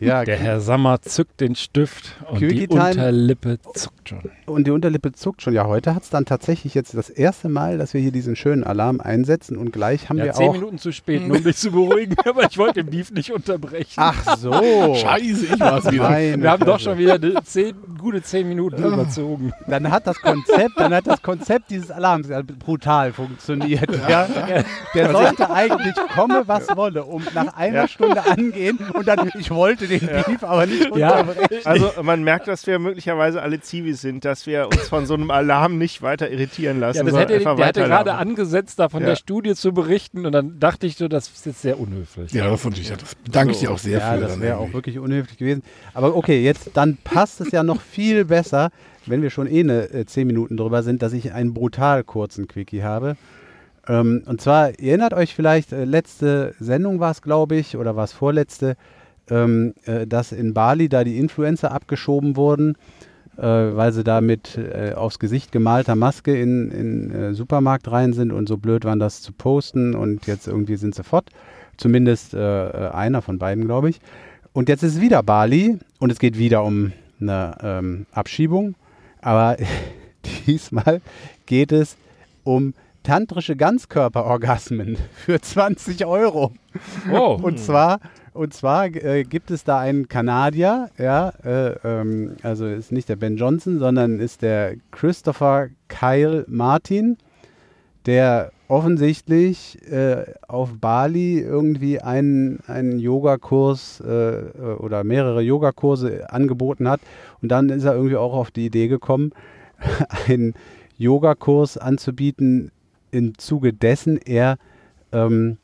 Ja, 0.00 0.24
Der 0.24 0.36
Herr 0.36 0.60
Sammer 0.60 1.00
zückt 1.02 1.40
den 1.40 1.54
Stift 1.54 2.16
und 2.28 2.38
Quickie 2.38 2.66
die 2.66 2.68
Time. 2.68 2.90
Unterlippe 2.90 3.58
zuckt 3.74 3.97
schon. 4.08 4.20
und 4.46 4.66
die 4.66 4.70
Unterlippe 4.70 5.12
zuckt 5.12 5.42
schon. 5.42 5.54
Ja, 5.54 5.66
heute 5.66 5.94
hat 5.94 6.02
es 6.02 6.10
dann 6.10 6.24
tatsächlich 6.24 6.74
jetzt 6.74 6.94
das 6.96 7.10
erste 7.10 7.48
Mal, 7.48 7.78
dass 7.78 7.94
wir 7.94 8.00
hier 8.00 8.12
diesen 8.12 8.34
schönen 8.36 8.64
Alarm 8.64 9.00
einsetzen 9.00 9.56
und 9.56 9.72
gleich 9.72 10.08
haben 10.08 10.18
Ja, 10.18 10.24
wir 10.24 10.32
zehn 10.32 10.48
auch. 10.48 10.54
Minuten 10.54 10.78
zu 10.78 10.92
spät, 10.92 11.26
nur 11.26 11.36
um 11.36 11.44
dich 11.44 11.56
zu 11.56 11.70
beruhigen, 11.70 12.16
aber 12.24 12.44
ich 12.50 12.58
wollte 12.58 12.82
den 12.82 12.90
Beef 12.90 13.10
nicht 13.10 13.32
unterbrechen. 13.32 13.94
Ach 13.96 14.36
so. 14.38 14.50
Scheiße, 14.94 15.46
ich 15.54 15.60
war's 15.60 15.90
wieder. 15.90 16.08
Meine 16.10 16.42
Wir 16.42 16.50
haben 16.50 16.64
doch 16.64 16.80
schon 16.80 16.98
wieder 16.98 17.18
zehn, 17.44 17.74
gute 17.98 18.22
zehn 18.22 18.48
Minuten 18.48 18.82
überzogen. 18.82 19.52
Dann 19.66 19.90
hat 19.90 20.06
das 20.06 20.20
Konzept, 20.20 20.72
dann 20.78 20.94
hat 20.94 21.06
das 21.06 21.22
Konzept 21.22 21.70
dieses 21.70 21.90
Alarms 21.90 22.28
ja 22.28 22.40
brutal 22.42 23.12
funktioniert. 23.12 23.88
Ja. 24.08 24.26
Der 24.94 25.12
sollte 25.12 25.50
eigentlich 25.50 25.94
komme, 26.14 26.42
was 26.46 26.68
wolle, 26.76 27.04
um 27.04 27.22
nach 27.34 27.56
einer 27.56 27.88
Stunde 27.88 28.24
angehen 28.24 28.78
und 28.94 29.06
dann, 29.06 29.30
ich 29.38 29.50
wollte 29.50 29.86
den 29.86 30.00
Beef, 30.00 30.42
aber 30.42 30.66
nicht 30.66 30.94
Ja. 30.96 31.20
unterbrechen. 31.20 31.66
Also 31.66 31.90
man 32.02 32.22
merkt, 32.24 32.48
dass 32.48 32.66
wir 32.66 32.78
möglicherweise 32.78 33.42
alle 33.42 33.60
Zivis 33.60 33.97
sind, 34.00 34.24
dass 34.24 34.46
wir 34.46 34.66
uns 34.66 34.88
von 34.88 35.06
so 35.06 35.14
einem 35.14 35.30
Alarm 35.30 35.78
nicht 35.78 36.00
weiter 36.02 36.30
irritieren 36.30 36.80
lassen. 36.80 36.98
Ja, 36.98 37.04
das 37.04 37.16
hätte, 37.16 37.34
einfach 37.34 37.56
der 37.56 37.66
hatte 37.66 37.80
weiterlaufen. 37.80 38.04
gerade 38.06 38.18
angesetzt, 38.18 38.78
da 38.78 38.88
von 38.88 39.02
Ja. 39.02 39.08
der 39.10 39.16
Studie 39.16 39.54
zu 39.54 39.72
berichten 39.72 40.24
und 40.26 40.32
dann 40.32 40.58
dachte 40.58 40.86
ich 40.86 40.96
so, 40.96 41.08
das 41.08 41.28
ist 41.28 41.46
jetzt 41.46 41.62
sehr 41.62 41.78
unhöflich. 41.78 42.32
Ja, 42.32 42.48
das, 42.50 42.64
natürlich, 42.64 42.88
das 42.90 43.14
bedanke 43.16 43.52
ich 43.52 43.58
dir 43.60 43.70
auch 43.70 43.78
sehr 43.78 43.98
Ja, 43.98 44.14
für. 44.14 44.20
das 44.20 44.40
wäre 44.40 44.56
auch 44.58 44.72
wirklich 44.72 44.98
unhöflich 44.98 45.36
gewesen. 45.38 45.62
Aber 45.94 46.16
okay, 46.16 46.42
jetzt 46.42 46.70
dann 46.74 46.96
passt 47.04 47.40
es 47.40 47.50
ja 47.50 47.62
noch 47.62 47.80
viel 47.80 48.24
besser, 48.24 48.70
wenn 49.06 49.22
wir 49.22 49.30
schon 49.30 49.46
eh 49.46 49.60
eine 49.60 49.90
äh, 49.90 50.06
10 50.06 50.26
Minuten 50.26 50.56
drüber 50.56 50.82
sind, 50.82 51.02
dass 51.02 51.12
ich 51.12 51.32
einen 51.32 51.54
brutal 51.54 52.04
kurzen 52.04 52.46
Quickie 52.48 52.82
habe. 52.82 53.16
Ähm, 53.86 54.22
und 54.26 54.40
zwar, 54.40 54.78
ihr 54.78 54.88
erinnert 54.90 55.14
euch 55.14 55.34
vielleicht, 55.34 55.72
äh, 55.72 55.84
letzte 55.84 56.54
Sendung 56.60 57.00
war 57.00 57.10
es, 57.10 57.22
glaube 57.22 57.56
ich, 57.56 57.76
oder 57.76 57.96
war 57.96 58.04
es 58.04 58.12
vorletzte, 58.12 58.76
ähm, 59.30 59.74
äh, 59.84 60.06
dass 60.06 60.32
in 60.32 60.52
Bali 60.54 60.88
da 60.88 61.04
die 61.04 61.18
Influencer 61.18 61.72
abgeschoben 61.72 62.36
wurden, 62.36 62.76
äh, 63.38 63.42
weil 63.42 63.92
sie 63.92 64.04
da 64.04 64.20
mit 64.20 64.58
äh, 64.58 64.92
aufs 64.94 65.18
Gesicht 65.18 65.52
gemalter 65.52 65.94
Maske 65.94 66.36
in, 66.36 66.70
in 66.70 67.10
äh, 67.10 67.34
Supermarkt 67.34 67.90
rein 67.90 68.12
sind 68.12 68.32
und 68.32 68.48
so 68.48 68.56
blöd 68.56 68.84
waren, 68.84 68.98
das 68.98 69.22
zu 69.22 69.32
posten 69.32 69.94
und 69.94 70.26
jetzt 70.26 70.48
irgendwie 70.48 70.76
sind 70.76 70.94
sie 70.94 71.04
fort. 71.04 71.30
Zumindest 71.76 72.34
äh, 72.34 72.68
äh, 72.68 72.90
einer 72.90 73.22
von 73.22 73.38
beiden, 73.38 73.64
glaube 73.64 73.90
ich. 73.90 74.00
Und 74.52 74.68
jetzt 74.68 74.82
ist 74.82 75.00
wieder 75.00 75.22
Bali 75.22 75.78
und 76.00 76.10
es 76.10 76.18
geht 76.18 76.36
wieder 76.36 76.64
um 76.64 76.92
eine 77.20 77.56
ähm, 77.62 78.06
Abschiebung. 78.10 78.74
Aber 79.20 79.56
diesmal 80.46 81.00
geht 81.46 81.70
es 81.70 81.96
um 82.42 82.74
tantrische 83.04 83.54
Ganzkörperorgasmen 83.54 84.98
für 85.14 85.40
20 85.40 86.04
Euro. 86.06 86.52
Oh, 87.12 87.38
Und 87.40 87.58
zwar, 87.60 88.00
und 88.38 88.54
zwar 88.54 88.86
äh, 88.86 89.24
gibt 89.24 89.50
es 89.50 89.64
da 89.64 89.80
einen 89.80 90.06
Kanadier, 90.06 90.90
ja, 90.96 91.30
äh, 91.44 91.74
ähm, 91.82 92.36
also 92.44 92.66
ist 92.66 92.92
nicht 92.92 93.08
der 93.08 93.16
Ben 93.16 93.36
Johnson, 93.36 93.80
sondern 93.80 94.20
ist 94.20 94.42
der 94.42 94.76
Christopher 94.92 95.70
Kyle 95.88 96.44
Martin, 96.46 97.18
der 98.06 98.52
offensichtlich 98.68 99.82
äh, 99.90 100.24
auf 100.46 100.78
Bali 100.80 101.40
irgendwie 101.40 102.00
einen, 102.00 102.60
einen 102.68 103.00
Yogakurs 103.00 104.00
äh, 104.06 104.10
äh, 104.10 104.74
oder 104.78 105.02
mehrere 105.02 105.42
Yogakurse 105.42 106.30
angeboten 106.30 106.88
hat. 106.88 107.00
Und 107.42 107.48
dann 107.48 107.70
ist 107.70 107.84
er 107.84 107.94
irgendwie 107.94 108.16
auch 108.16 108.34
auf 108.34 108.52
die 108.52 108.66
Idee 108.66 108.86
gekommen, 108.86 109.32
einen 110.28 110.54
Yogakurs 110.96 111.76
anzubieten, 111.76 112.70
im 113.10 113.36
Zuge 113.36 113.72
dessen 113.72 114.16
er 114.16 114.58
ähm, 115.10 115.56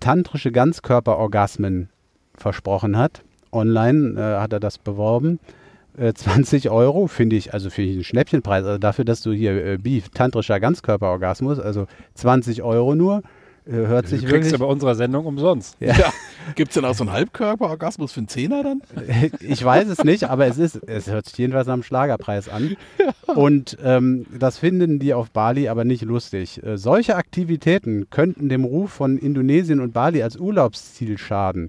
tantrische 0.00 0.50
Ganzkörperorgasmen 0.50 1.90
versprochen 2.40 2.96
hat. 2.96 3.22
Online 3.52 4.20
äh, 4.20 4.40
hat 4.40 4.52
er 4.52 4.60
das 4.60 4.78
beworben. 4.78 5.38
Äh, 5.96 6.12
20 6.14 6.70
Euro 6.70 7.06
finde 7.06 7.36
ich, 7.36 7.52
also 7.54 7.70
finde 7.70 7.90
ich 7.90 7.96
einen 7.96 8.04
Schnäppchenpreis. 8.04 8.64
Also 8.64 8.78
dafür, 8.78 9.04
dass 9.04 9.22
du 9.22 9.32
hier 9.32 9.64
äh, 9.64 9.78
Beef, 9.78 10.08
tantrischer 10.10 10.60
Ganzkörperorgasmus, 10.60 11.58
also 11.58 11.86
20 12.14 12.62
Euro 12.62 12.94
nur, 12.94 13.22
äh, 13.68 13.72
hört 13.72 14.06
du 14.06 14.10
sich 14.10 14.20
kriegst 14.20 14.32
wirklich. 14.32 14.52
ja 14.52 14.58
bei 14.58 14.64
unserer 14.64 14.94
Sendung 14.94 15.26
umsonst. 15.26 15.76
Ja, 15.80 15.94
Gibt 16.54 16.70
es 16.70 16.74
denn 16.74 16.84
auch 16.84 16.94
so 16.94 17.04
einen 17.04 17.12
Halbkörperorgasmus 17.12 18.12
für 18.12 18.20
einen 18.20 18.28
Zehner 18.28 18.62
dann? 18.62 18.82
ich 19.40 19.62
weiß 19.62 19.88
es 19.88 20.04
nicht, 20.04 20.24
aber 20.24 20.46
es 20.46 20.58
ist, 20.58 20.76
es 20.86 21.08
hört 21.08 21.26
sich 21.26 21.36
jedenfalls 21.36 21.68
einem 21.68 21.82
Schlagerpreis 21.82 22.48
an. 22.48 22.76
Und 23.26 23.76
ähm, 23.84 24.26
das 24.38 24.58
finden 24.58 24.98
die 24.98 25.12
auf 25.12 25.30
Bali 25.30 25.68
aber 25.68 25.84
nicht 25.84 26.02
lustig. 26.02 26.62
Äh, 26.62 26.78
solche 26.78 27.16
Aktivitäten 27.16 28.08
könnten 28.08 28.48
dem 28.48 28.64
Ruf 28.64 28.92
von 28.92 29.18
Indonesien 29.18 29.80
und 29.80 29.92
Bali 29.92 30.22
als 30.22 30.36
Urlaubsziel 30.36 31.18
schaden. 31.18 31.68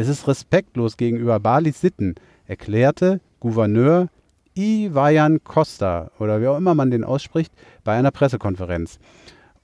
Es 0.00 0.08
ist 0.08 0.26
respektlos 0.26 0.96
gegenüber 0.96 1.38
Balis 1.40 1.82
Sitten, 1.82 2.14
erklärte 2.46 3.20
Gouverneur 3.38 4.08
Iwayan 4.56 5.44
Costa 5.44 6.10
oder 6.18 6.40
wie 6.40 6.46
auch 6.46 6.56
immer 6.56 6.74
man 6.74 6.90
den 6.90 7.04
ausspricht, 7.04 7.52
bei 7.84 7.98
einer 7.98 8.10
Pressekonferenz. 8.10 8.98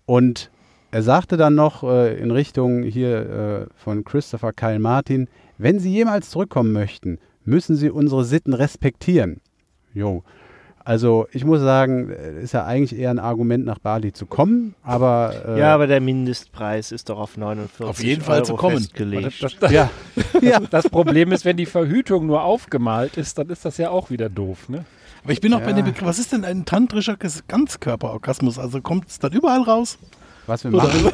Und 0.05 0.51
er 0.91 1.03
sagte 1.03 1.39
dann 1.39 1.55
noch 1.55 1.83
äh, 1.85 2.19
in 2.19 2.31
Richtung 2.31 2.83
hier 2.83 3.31
äh, 3.31 3.67
von 3.77 4.05
Christopher 4.05 4.53
Kyle 4.53 4.79
Martin, 4.79 5.29
wenn 5.57 5.79
Sie 5.79 5.91
jemals 5.91 6.29
zurückkommen 6.29 6.73
möchten, 6.73 7.19
müssen 7.47 7.75
Sie 7.75 7.89
unsere 7.89 8.27
Sitten 8.27 8.53
respektieren. 8.53 9.41
Jo. 9.95 10.23
Also 10.89 11.27
ich 11.33 11.45
muss 11.45 11.59
sagen, 11.61 12.11
äh, 12.13 12.41
ist 12.45 12.53
ja 12.55 12.65
eigentlich 12.65 12.97
eher 12.97 13.11
ein 13.11 13.19
Argument, 13.19 13.65
nach 13.65 13.81
Bali 13.81 14.13
zu 14.13 14.25
kommen, 14.25 14.77
aber 14.85 15.35
äh, 15.49 15.59
Ja, 15.59 15.75
aber 15.75 15.89
der 15.89 16.01
Mindestpreis 16.01 16.93
ist 16.93 17.09
doch 17.09 17.19
auf 17.19 17.37
49 17.37 17.85
Auf 17.85 18.01
jeden 18.05 18.23
Fall 18.23 18.37
Euro 18.37 18.45
zu 18.45 18.55
kommen. 18.55 18.77
festgelegt. 18.79 19.43
Das, 19.43 19.57
das, 19.59 19.73
ja, 19.73 19.91
ja. 20.41 20.61
das 20.61 20.89
Problem 20.89 21.33
ist, 21.33 21.45
wenn 21.45 21.57
die 21.57 21.67
Verhütung 21.67 22.27
nur 22.27 22.45
aufgemalt 22.45 23.17
ist, 23.17 23.37
dann 23.37 23.49
ist 23.51 23.65
das 23.65 23.79
ja 23.79 23.91
auch 23.91 24.11
wieder 24.11 24.29
doof, 24.29 24.69
ne? 24.69 24.85
Aber 25.25 25.33
ich 25.33 25.41
bin 25.41 25.51
noch 25.51 25.59
Ja. 25.59 25.67
bei 25.67 25.73
dem 25.73 25.85
Begriff, 25.87 26.07
was 26.07 26.21
ist 26.21 26.31
denn 26.31 26.45
ein 26.45 26.65
tantrischer 26.67 27.17
Ganzkörperorgasmus? 27.49 28.57
Also 28.61 28.81
kommt 28.81 29.09
es 29.09 29.19
dann 29.19 29.33
überall 29.33 29.63
raus? 29.63 29.99
Was 30.47 30.63
wir, 30.65 30.71
machen, 30.71 31.05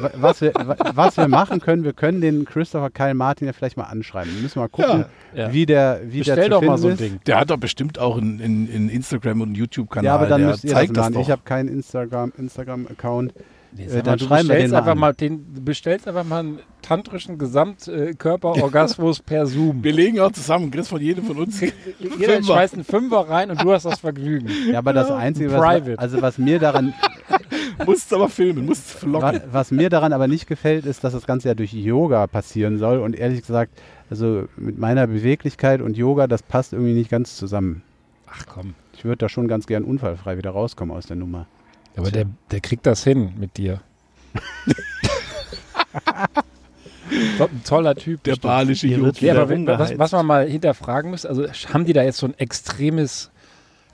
wa- 0.00 0.10
was, 0.16 0.40
wir, 0.40 0.52
wa- 0.54 0.76
was 0.94 1.16
wir 1.16 1.28
machen 1.28 1.60
können, 1.60 1.84
wir 1.84 1.92
können 1.94 2.20
den 2.20 2.44
Christopher 2.44 2.90
Kyle 2.90 3.14
Martin 3.14 3.46
ja 3.46 3.52
vielleicht 3.52 3.76
mal 3.76 3.84
anschreiben. 3.84 4.34
Wir 4.34 4.42
müssen 4.42 4.58
mal 4.58 4.68
gucken, 4.68 5.06
Ja. 5.34 5.52
wie 5.52 5.64
der, 5.66 6.00
wie 6.04 6.20
der 6.20 6.42
zu 6.42 6.48
doch 6.50 6.60
mal 6.62 6.76
finden 6.76 6.78
so 6.78 6.88
ein 6.88 6.92
ist. 6.94 7.00
Ding. 7.00 7.20
Der 7.26 7.38
hat 7.40 7.50
doch 7.50 7.56
bestimmt 7.58 7.98
auch 7.98 8.18
einen 8.18 8.38
in, 8.40 8.68
in 8.68 8.88
Instagram 8.88 9.40
und 9.40 9.48
einen 9.48 9.54
YouTube-Kanal. 9.54 10.04
Ja, 10.04 10.14
aber 10.14 10.26
dann 10.26 10.40
der 10.42 10.50
müsst 10.50 10.64
ihr 10.64 10.70
das 10.70 10.78
zeigt 10.78 10.96
das, 10.96 11.04
machen. 11.04 11.14
doch. 11.14 11.20
Ich 11.22 11.30
habe 11.30 11.42
keinen 11.44 11.68
Instagram- 11.68 12.32
Instagram-Account. 12.36 13.32
Nee, 13.76 13.84
Äh, 13.84 13.88
mal, 13.96 14.02
dann 14.02 14.18
du 14.18 14.24
schreiben 14.26 14.48
wir 14.48 14.54
bestellst 14.54 14.64
den 14.66 14.70
mal 14.72 14.78
einfach 14.78 14.92
an. 14.92 14.98
mal 14.98 15.12
den, 15.14 15.54
du 15.54 15.60
bestellst 15.62 16.08
einfach 16.08 16.24
mal 16.24 16.40
einen 16.40 16.58
tantrischen 16.82 17.38
Gesamtkörperorgasmus 17.38 19.20
per 19.20 19.46
Zoom. 19.46 19.82
Wir 19.82 19.92
legen 19.92 20.20
auch 20.20 20.32
zusammen, 20.32 20.70
kriegst 20.70 20.88
von 20.90 21.00
jedem 21.00 21.24
von 21.24 21.38
uns. 21.38 21.60
Jeder 21.60 21.74
Fünfer. 22.34 22.42
schmeißt 22.52 22.74
einen 22.74 22.84
Fünfer 22.84 23.28
rein 23.28 23.50
und 23.50 23.62
du 23.62 23.72
hast 23.72 23.84
das 23.84 24.00
Vergnügen. 24.00 24.48
Ja, 24.70 24.78
aber 24.78 24.92
das 24.92 25.10
Einzige, 25.10 25.52
was, 25.52 25.60
Private. 25.60 25.98
also 25.98 26.20
was 26.22 26.38
mir 26.38 26.58
daran, 26.58 26.94
Musst 27.86 28.12
aber 28.12 28.28
filmen, 28.28 28.66
musst 28.66 28.94
wa- 28.94 28.98
vloggen. 29.20 29.40
was 29.50 29.70
mir 29.70 29.88
daran 29.88 30.12
aber 30.12 30.28
nicht 30.28 30.46
gefällt, 30.46 30.84
ist, 30.84 31.02
dass 31.04 31.14
das 31.14 31.26
Ganze 31.26 31.48
ja 31.48 31.54
durch 31.54 31.72
Yoga 31.72 32.26
passieren 32.26 32.78
soll. 32.78 32.98
Und 32.98 33.16
ehrlich 33.16 33.40
gesagt, 33.40 33.72
also 34.10 34.44
mit 34.56 34.78
meiner 34.78 35.06
Beweglichkeit 35.06 35.80
und 35.80 35.96
Yoga, 35.96 36.26
das 36.26 36.42
passt 36.42 36.74
irgendwie 36.74 36.92
nicht 36.92 37.10
ganz 37.10 37.36
zusammen. 37.36 37.82
Ach 38.26 38.44
komm. 38.46 38.74
Ich 38.94 39.04
würde 39.04 39.16
da 39.18 39.28
schon 39.28 39.48
ganz 39.48 39.66
gern 39.66 39.84
unfallfrei 39.84 40.36
wieder 40.36 40.50
rauskommen 40.50 40.94
aus 40.94 41.06
der 41.06 41.16
Nummer. 41.16 41.46
Aber 41.96 42.10
der, 42.10 42.26
der 42.50 42.60
kriegt 42.60 42.86
das 42.86 43.04
hin 43.04 43.32
mit 43.38 43.56
dir. 43.56 43.80
Ein 47.38 47.62
toller 47.64 47.94
Typ. 47.94 48.22
Der 48.24 48.36
balische 48.36 48.88
wird 48.88 49.20
Ja, 49.20 49.34
aber 49.34 49.48
wenn, 49.50 49.66
was, 49.66 49.98
was 49.98 50.12
man 50.12 50.24
mal 50.24 50.48
hinterfragen 50.48 51.10
muss, 51.10 51.26
also 51.26 51.46
haben 51.72 51.84
die 51.84 51.92
da 51.92 52.02
jetzt 52.02 52.18
so 52.18 52.26
ein 52.26 52.38
extremes 52.38 53.30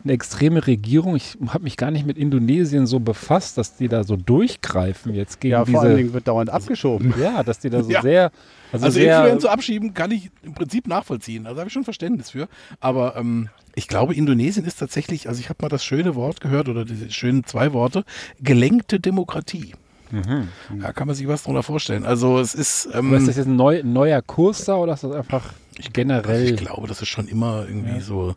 eine 0.04 0.12
extreme 0.12 0.64
Regierung. 0.64 1.16
Ich 1.16 1.36
habe 1.48 1.64
mich 1.64 1.76
gar 1.76 1.90
nicht 1.90 2.06
mit 2.06 2.16
Indonesien 2.18 2.86
so 2.86 3.00
befasst, 3.00 3.58
dass 3.58 3.74
die 3.76 3.88
da 3.88 4.04
so 4.04 4.14
durchgreifen 4.16 5.12
jetzt 5.12 5.40
gegen 5.40 5.52
Ja, 5.52 5.64
diese. 5.64 5.72
vor 5.72 5.82
allen 5.82 5.96
Dingen 5.96 6.12
wird 6.12 6.28
dauernd 6.28 6.50
abgeschoben. 6.50 7.12
ja, 7.20 7.42
dass 7.42 7.58
die 7.58 7.68
da 7.68 7.82
so 7.82 7.90
Ja. 7.98 8.02
sehr. 8.02 8.30
Also, 8.72 8.86
Also 8.86 9.00
Influencer 9.00 9.50
abschieben 9.50 9.94
kann 9.94 10.10
ich 10.10 10.30
im 10.42 10.54
Prinzip 10.54 10.86
nachvollziehen. 10.86 11.46
Also 11.46 11.58
habe 11.60 11.68
ich 11.68 11.72
schon 11.72 11.84
Verständnis 11.84 12.30
für. 12.30 12.48
Aber 12.80 13.16
ähm, 13.16 13.48
ich 13.74 13.88
glaube, 13.88 14.14
Indonesien 14.14 14.66
ist 14.66 14.78
tatsächlich, 14.78 15.28
also 15.28 15.40
ich 15.40 15.48
habe 15.48 15.58
mal 15.62 15.68
das 15.68 15.84
schöne 15.84 16.14
Wort 16.14 16.40
gehört 16.40 16.68
oder 16.68 16.84
diese 16.84 17.10
schönen 17.10 17.44
zwei 17.44 17.72
Worte, 17.72 18.04
gelenkte 18.40 19.00
Demokratie. 19.00 19.74
Mhm. 20.10 20.48
Da 20.80 20.92
kann 20.92 21.06
man 21.06 21.14
sich 21.14 21.28
was 21.28 21.42
drunter 21.42 21.62
vorstellen. 21.62 22.04
Also 22.04 22.38
es 22.38 22.54
ist, 22.54 22.88
ähm, 22.94 23.12
ist 23.14 23.28
das 23.28 23.36
jetzt 23.36 23.46
ein, 23.46 23.56
neu, 23.56 23.80
ein 23.80 23.92
neuer 23.92 24.22
Kurs 24.22 24.64
da 24.64 24.76
oder 24.76 24.94
ist 24.94 25.04
das 25.04 25.12
einfach 25.12 25.52
generell? 25.92 26.54
ich 26.54 26.56
glaube, 26.56 26.88
das 26.88 27.02
ist 27.02 27.08
schon 27.08 27.28
immer 27.28 27.66
irgendwie 27.68 28.00
so 28.00 28.34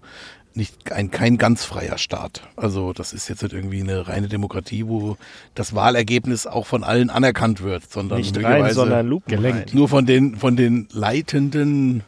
nicht 0.54 0.92
ein 0.92 1.12
kein 1.12 1.38
ganz 1.38 1.64
freier 1.64 1.98
Staat. 1.98 2.42
Also 2.56 2.94
das 2.94 3.14
ist 3.14 3.30
jetzt 3.30 3.42
nicht 3.42 3.54
irgendwie 3.54 3.82
eine 3.82 4.08
reine 4.08 4.28
Demokratie, 4.28 4.86
wo 4.88 5.18
das 5.56 5.74
Wahlergebnis 5.76 6.48
auch 6.48 6.66
von 6.66 6.84
allen 6.84 7.10
anerkannt 7.10 7.62
wird, 7.62 7.90
sondern 7.90 8.20
Nicht 8.20 8.42
rein, 8.44 8.74
sondern 8.74 9.22
gelenkt. 9.28 9.74
nur 9.74 9.88
von 9.88 10.06
den 10.06 10.36
von 10.36 10.56
den 10.56 10.88
Leitenden 10.92 12.04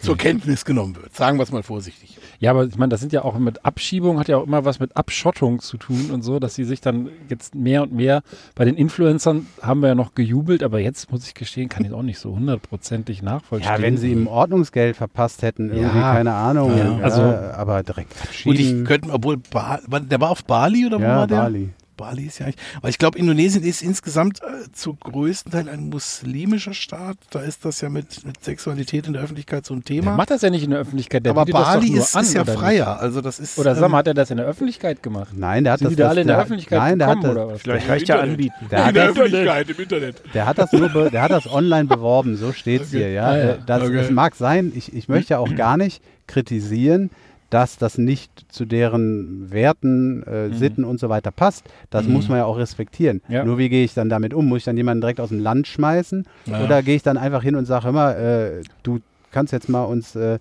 zur 0.00 0.16
Kenntnis 0.16 0.64
genommen 0.64 0.96
wird. 0.96 1.14
Sagen 1.14 1.38
wir 1.38 1.42
es 1.42 1.52
mal 1.52 1.62
vorsichtig. 1.62 2.15
Ja, 2.38 2.50
aber 2.50 2.64
ich 2.66 2.76
meine, 2.76 2.90
das 2.90 3.00
sind 3.00 3.12
ja 3.12 3.22
auch 3.24 3.38
mit 3.38 3.64
Abschiebung, 3.64 4.18
hat 4.18 4.28
ja 4.28 4.36
auch 4.36 4.46
immer 4.46 4.64
was 4.64 4.78
mit 4.80 4.96
Abschottung 4.96 5.60
zu 5.60 5.76
tun 5.76 6.10
und 6.12 6.22
so, 6.22 6.38
dass 6.38 6.54
sie 6.54 6.64
sich 6.64 6.80
dann 6.80 7.08
jetzt 7.28 7.54
mehr 7.54 7.82
und 7.82 7.92
mehr, 7.92 8.22
bei 8.54 8.64
den 8.64 8.74
Influencern 8.76 9.46
haben 9.62 9.80
wir 9.80 9.88
ja 9.88 9.94
noch 9.94 10.14
gejubelt, 10.14 10.62
aber 10.62 10.78
jetzt 10.80 11.10
muss 11.10 11.26
ich 11.26 11.34
gestehen, 11.34 11.68
kann 11.68 11.84
ich 11.84 11.92
auch 11.92 12.02
nicht 12.02 12.18
so 12.18 12.34
hundertprozentig 12.34 13.22
nachvollziehen. 13.22 13.70
Ja, 13.72 13.80
wenn 13.80 13.96
sie 13.96 14.12
ihm 14.12 14.26
Ordnungsgeld 14.26 14.96
verpasst 14.96 15.42
hätten, 15.42 15.70
irgendwie, 15.70 15.98
Ja. 15.98 16.12
keine 16.14 16.32
Ahnung. 16.34 16.76
Ja. 16.76 16.84
Ja, 16.98 16.98
Also- 17.04 17.22
aber 17.22 17.82
direkt 17.82 18.12
Und 18.14 18.22
abschieben. 18.22 18.80
ich 18.80 18.84
könnte, 18.84 19.10
obwohl, 19.12 19.36
ba 19.38 19.80
der 20.00 20.20
war 20.20 20.30
auf 20.30 20.44
Bali 20.44 20.86
oder 20.86 20.98
wo 20.98 21.02
ja, 21.02 21.16
war 21.16 21.26
der? 21.26 21.36
Bali. 21.36 21.70
Bali 21.96 22.24
ist 22.26 22.38
ja 22.38 22.46
eigentlich, 22.46 22.60
aber 22.76 22.88
ich 22.88 22.98
glaube, 22.98 23.18
Indonesien 23.18 23.64
ist 23.64 23.82
insgesamt 23.82 24.40
äh, 24.42 24.70
zu 24.72 24.94
größten 24.94 25.52
Teil 25.52 25.68
ein 25.68 25.88
muslimischer 25.88 26.74
Staat. 26.74 27.16
Da 27.30 27.40
ist 27.40 27.64
das 27.64 27.80
ja 27.80 27.88
mit, 27.88 28.24
mit 28.26 28.42
Sexualität 28.44 29.06
in 29.06 29.12
der 29.14 29.22
Öffentlichkeit 29.22 29.64
so 29.66 29.74
ein 29.74 29.80
der 29.82 29.96
Thema. 29.96 30.14
macht 30.16 30.30
das 30.30 30.42
ja 30.42 30.50
nicht 30.50 30.64
in 30.64 30.70
der 30.70 30.80
Öffentlichkeit, 30.80 31.24
der 31.24 31.30
aber 31.32 31.44
das 31.44 31.52
Bali 31.52 31.92
ist, 31.96 32.14
an, 32.16 32.22
ist 32.22 32.34
ja 32.34 32.44
nicht? 32.44 32.52
freier. 32.54 33.00
Also 33.00 33.20
das 33.20 33.38
ist. 33.38 33.58
Oder 33.58 33.74
sag 33.74 33.84
ähm, 33.86 33.90
mal, 33.92 33.98
hat 33.98 34.06
er 34.08 34.14
das 34.14 34.30
in 34.30 34.36
der 34.36 34.46
Öffentlichkeit 34.46 35.02
gemacht? 35.02 35.28
Nein, 35.34 35.64
der 35.64 35.72
hat 35.74 35.78
Sind 35.80 35.86
das 35.86 35.90
die 35.92 35.96
da 35.96 36.02
das- 36.04 36.10
alle 36.10 36.20
in 36.20 36.26
der 36.26 36.36
der- 36.36 36.44
Öffentlichkeit 36.44 36.78
Nein, 36.78 36.98
der 36.98 37.08
hat 37.08 37.16
gekommen, 37.20 37.34
das, 37.36 37.44
oder 37.44 37.54
was? 37.54 37.62
Vielleicht 37.62 37.88
reicht 37.88 38.08
ja 38.08 38.20
anbieten. 38.20 38.54
Der 38.70 38.78
in 38.78 38.84
hat 38.84 38.96
der 38.96 39.06
das- 39.08 39.16
Öffentlichkeit, 39.16 39.70
im 39.70 39.80
Internet. 39.80 40.22
Der 40.34 40.46
hat 40.46 40.58
das 40.58 40.72
nur, 40.72 40.88
be, 40.88 41.10
der 41.10 41.22
hat 41.22 41.30
das 41.30 41.46
online 41.50 41.84
beworben, 41.88 42.36
so 42.36 42.52
steht's 42.52 42.88
Okay. 42.88 42.98
hier, 42.98 43.10
ja. 43.12 43.24
Ah, 43.26 43.36
ja. 43.38 43.54
Das, 43.66 43.82
Okay. 43.82 43.96
Es 43.98 44.10
mag 44.10 44.34
sein, 44.34 44.72
ich, 44.74 44.92
ich 44.94 45.08
möchte 45.08 45.34
ja 45.34 45.38
auch 45.38 45.54
gar 45.56 45.76
nicht 45.76 46.02
kritisieren, 46.26 47.10
dass 47.50 47.78
das 47.78 47.96
nicht 47.98 48.30
zu 48.52 48.64
deren 48.64 49.50
Werten, 49.52 50.22
äh, 50.24 50.52
Sitten 50.52 50.84
und 50.84 50.98
so 50.98 51.08
weiter 51.08 51.30
passt. 51.30 51.64
Das 51.90 52.06
muss 52.06 52.28
man 52.28 52.38
ja 52.38 52.44
auch 52.44 52.58
respektieren. 52.58 53.22
Ja. 53.28 53.44
Nur 53.44 53.58
wie 53.58 53.68
gehe 53.68 53.84
ich 53.84 53.94
dann 53.94 54.08
damit 54.08 54.34
um? 54.34 54.46
Muss 54.48 54.58
ich 54.58 54.64
dann 54.64 54.76
jemanden 54.76 55.00
direkt 55.00 55.20
aus 55.20 55.28
dem 55.28 55.40
Land 55.40 55.66
schmeißen? 55.68 56.26
Ja. 56.46 56.64
Oder 56.64 56.82
gehe 56.82 56.96
ich 56.96 57.02
dann 57.02 57.16
einfach 57.16 57.42
hin 57.42 57.54
und 57.54 57.64
sage, 57.66 57.92
mal, 57.92 58.12
äh, 58.12 58.62
du 58.82 59.00
kannst 59.30 59.52
jetzt 59.52 59.68
mal 59.68 59.84
uns 59.84 60.16
äh, 60.16 60.38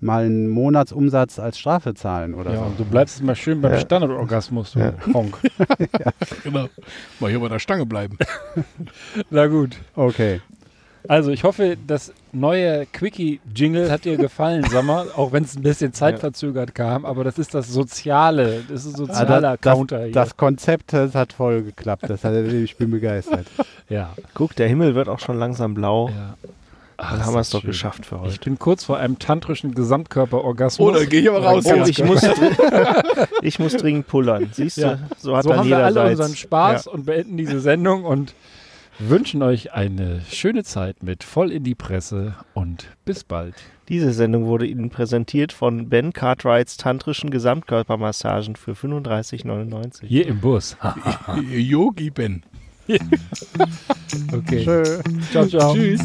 mal 0.00 0.24
einen 0.24 0.48
Monatsumsatz 0.48 1.38
als 1.38 1.58
Strafe 1.58 1.94
zahlen 1.94 2.34
oder 2.34 2.52
Ja, 2.52 2.58
so. 2.58 2.72
du 2.78 2.84
bleibst 2.84 3.20
immer 3.20 3.34
schön 3.34 3.60
beim 3.60 3.78
Standardorgasmus, 3.78 4.72
du 4.72 4.94
Honk. 5.14 5.38
Genau. 6.44 6.68
Mal 7.20 7.30
hier 7.30 7.40
bei 7.40 7.48
der 7.48 7.58
Stange 7.58 7.86
bleiben. 7.86 8.18
Na 9.30 9.46
gut. 9.46 9.76
Okay. 9.94 10.40
Also 11.08 11.30
ich 11.30 11.44
hoffe, 11.44 11.76
das 11.86 12.12
neue 12.32 12.86
Quickie-Jingle 12.86 13.90
hat 13.90 14.04
dir 14.04 14.16
gefallen, 14.16 14.64
Sommer, 14.70 15.06
auch 15.16 15.32
wenn 15.32 15.44
es 15.44 15.56
ein 15.56 15.62
bisschen 15.62 15.92
zeitverzögert 15.92 16.74
kam, 16.74 17.04
aber 17.04 17.24
das 17.24 17.38
ist 17.38 17.54
das 17.54 17.68
Soziale, 17.68 18.62
das 18.68 18.84
ist 18.84 18.98
ein 18.98 19.04
Ah, 19.10 19.14
sozialer 19.14 19.56
das, 19.56 19.60
Counter 19.60 20.04
hier. 20.04 20.12
das 20.12 20.36
Konzept 20.36 20.92
das 20.92 21.14
hat 21.14 21.32
voll 21.32 21.62
geklappt. 21.62 22.04
Das 22.08 22.24
hat, 22.24 22.34
ich 22.34 22.76
bin 22.76 22.90
begeistert. 22.90 23.46
ja. 23.88 24.10
Guck, 24.34 24.54
der 24.56 24.68
Himmel 24.68 24.94
wird 24.94 25.08
auch 25.08 25.20
schon 25.20 25.38
langsam 25.38 25.74
blau. 25.74 26.08
ja. 26.08 26.34
Ach, 26.98 27.10
Dann 27.12 27.26
haben 27.26 27.34
wir 27.34 27.38
das 27.40 27.48
es 27.48 27.52
doch 27.52 27.60
schön. 27.60 27.70
geschafft 27.72 28.06
für 28.06 28.14
Ich 28.14 28.20
heute. 28.22 28.40
bin 28.40 28.58
kurz 28.58 28.84
vor 28.84 28.96
einem 28.96 29.18
tantrischen 29.18 29.74
Gesamtkörperorgasmus. 29.74 30.88
Oh, 30.88 30.92
da 30.98 31.04
gehe 31.04 31.20
ich 31.20 31.28
aber 31.28 31.44
raus. 31.44 31.64
Oh, 31.66 31.74
Ja. 31.74 31.86
ich 31.86 32.02
muss, 32.02 32.22
ich 33.42 33.58
muss 33.58 33.74
dringend 33.76 34.06
pullern. 34.06 34.48
Siehst 34.52 34.78
du, 34.78 34.80
Ja. 34.82 34.98
so 35.18 35.36
hat 35.36 35.42
so 35.44 35.50
dann 35.50 35.58
haben 35.58 35.68
wir 35.68 35.76
alle 35.76 35.88
jederseits. 35.88 36.20
unseren 36.20 36.36
Spaß 36.36 36.86
und 36.86 37.04
beenden 37.04 37.36
diese 37.36 37.60
Sendung 37.60 38.04
und 38.04 38.32
wünschen 38.98 39.42
euch 39.42 39.72
eine 39.72 40.22
schöne 40.30 40.64
Zeit 40.64 41.02
mit 41.02 41.24
voll 41.24 41.50
in 41.52 41.64
die 41.64 41.74
Presse 41.74 42.34
und 42.54 42.88
bis 43.04 43.24
bald. 43.24 43.54
Diese 43.88 44.12
Sendung 44.12 44.46
wurde 44.46 44.66
Ihnen 44.66 44.90
präsentiert 44.90 45.52
von 45.52 45.88
Ben 45.88 46.12
Cartwrights 46.12 46.76
tantrischen 46.76 47.30
Gesamtkörpermassagen 47.30 48.56
für 48.56 48.72
35,99. 48.72 50.06
Hier 50.06 50.26
im 50.26 50.40
Bus. 50.40 50.76
Yogi 51.50 52.10
Ben. 52.10 52.42
Okay. 54.32 54.64
Tschö. 54.64 55.00
Ciao, 55.32 55.46
ciao. 55.46 55.74
Tschüss. 55.74 56.00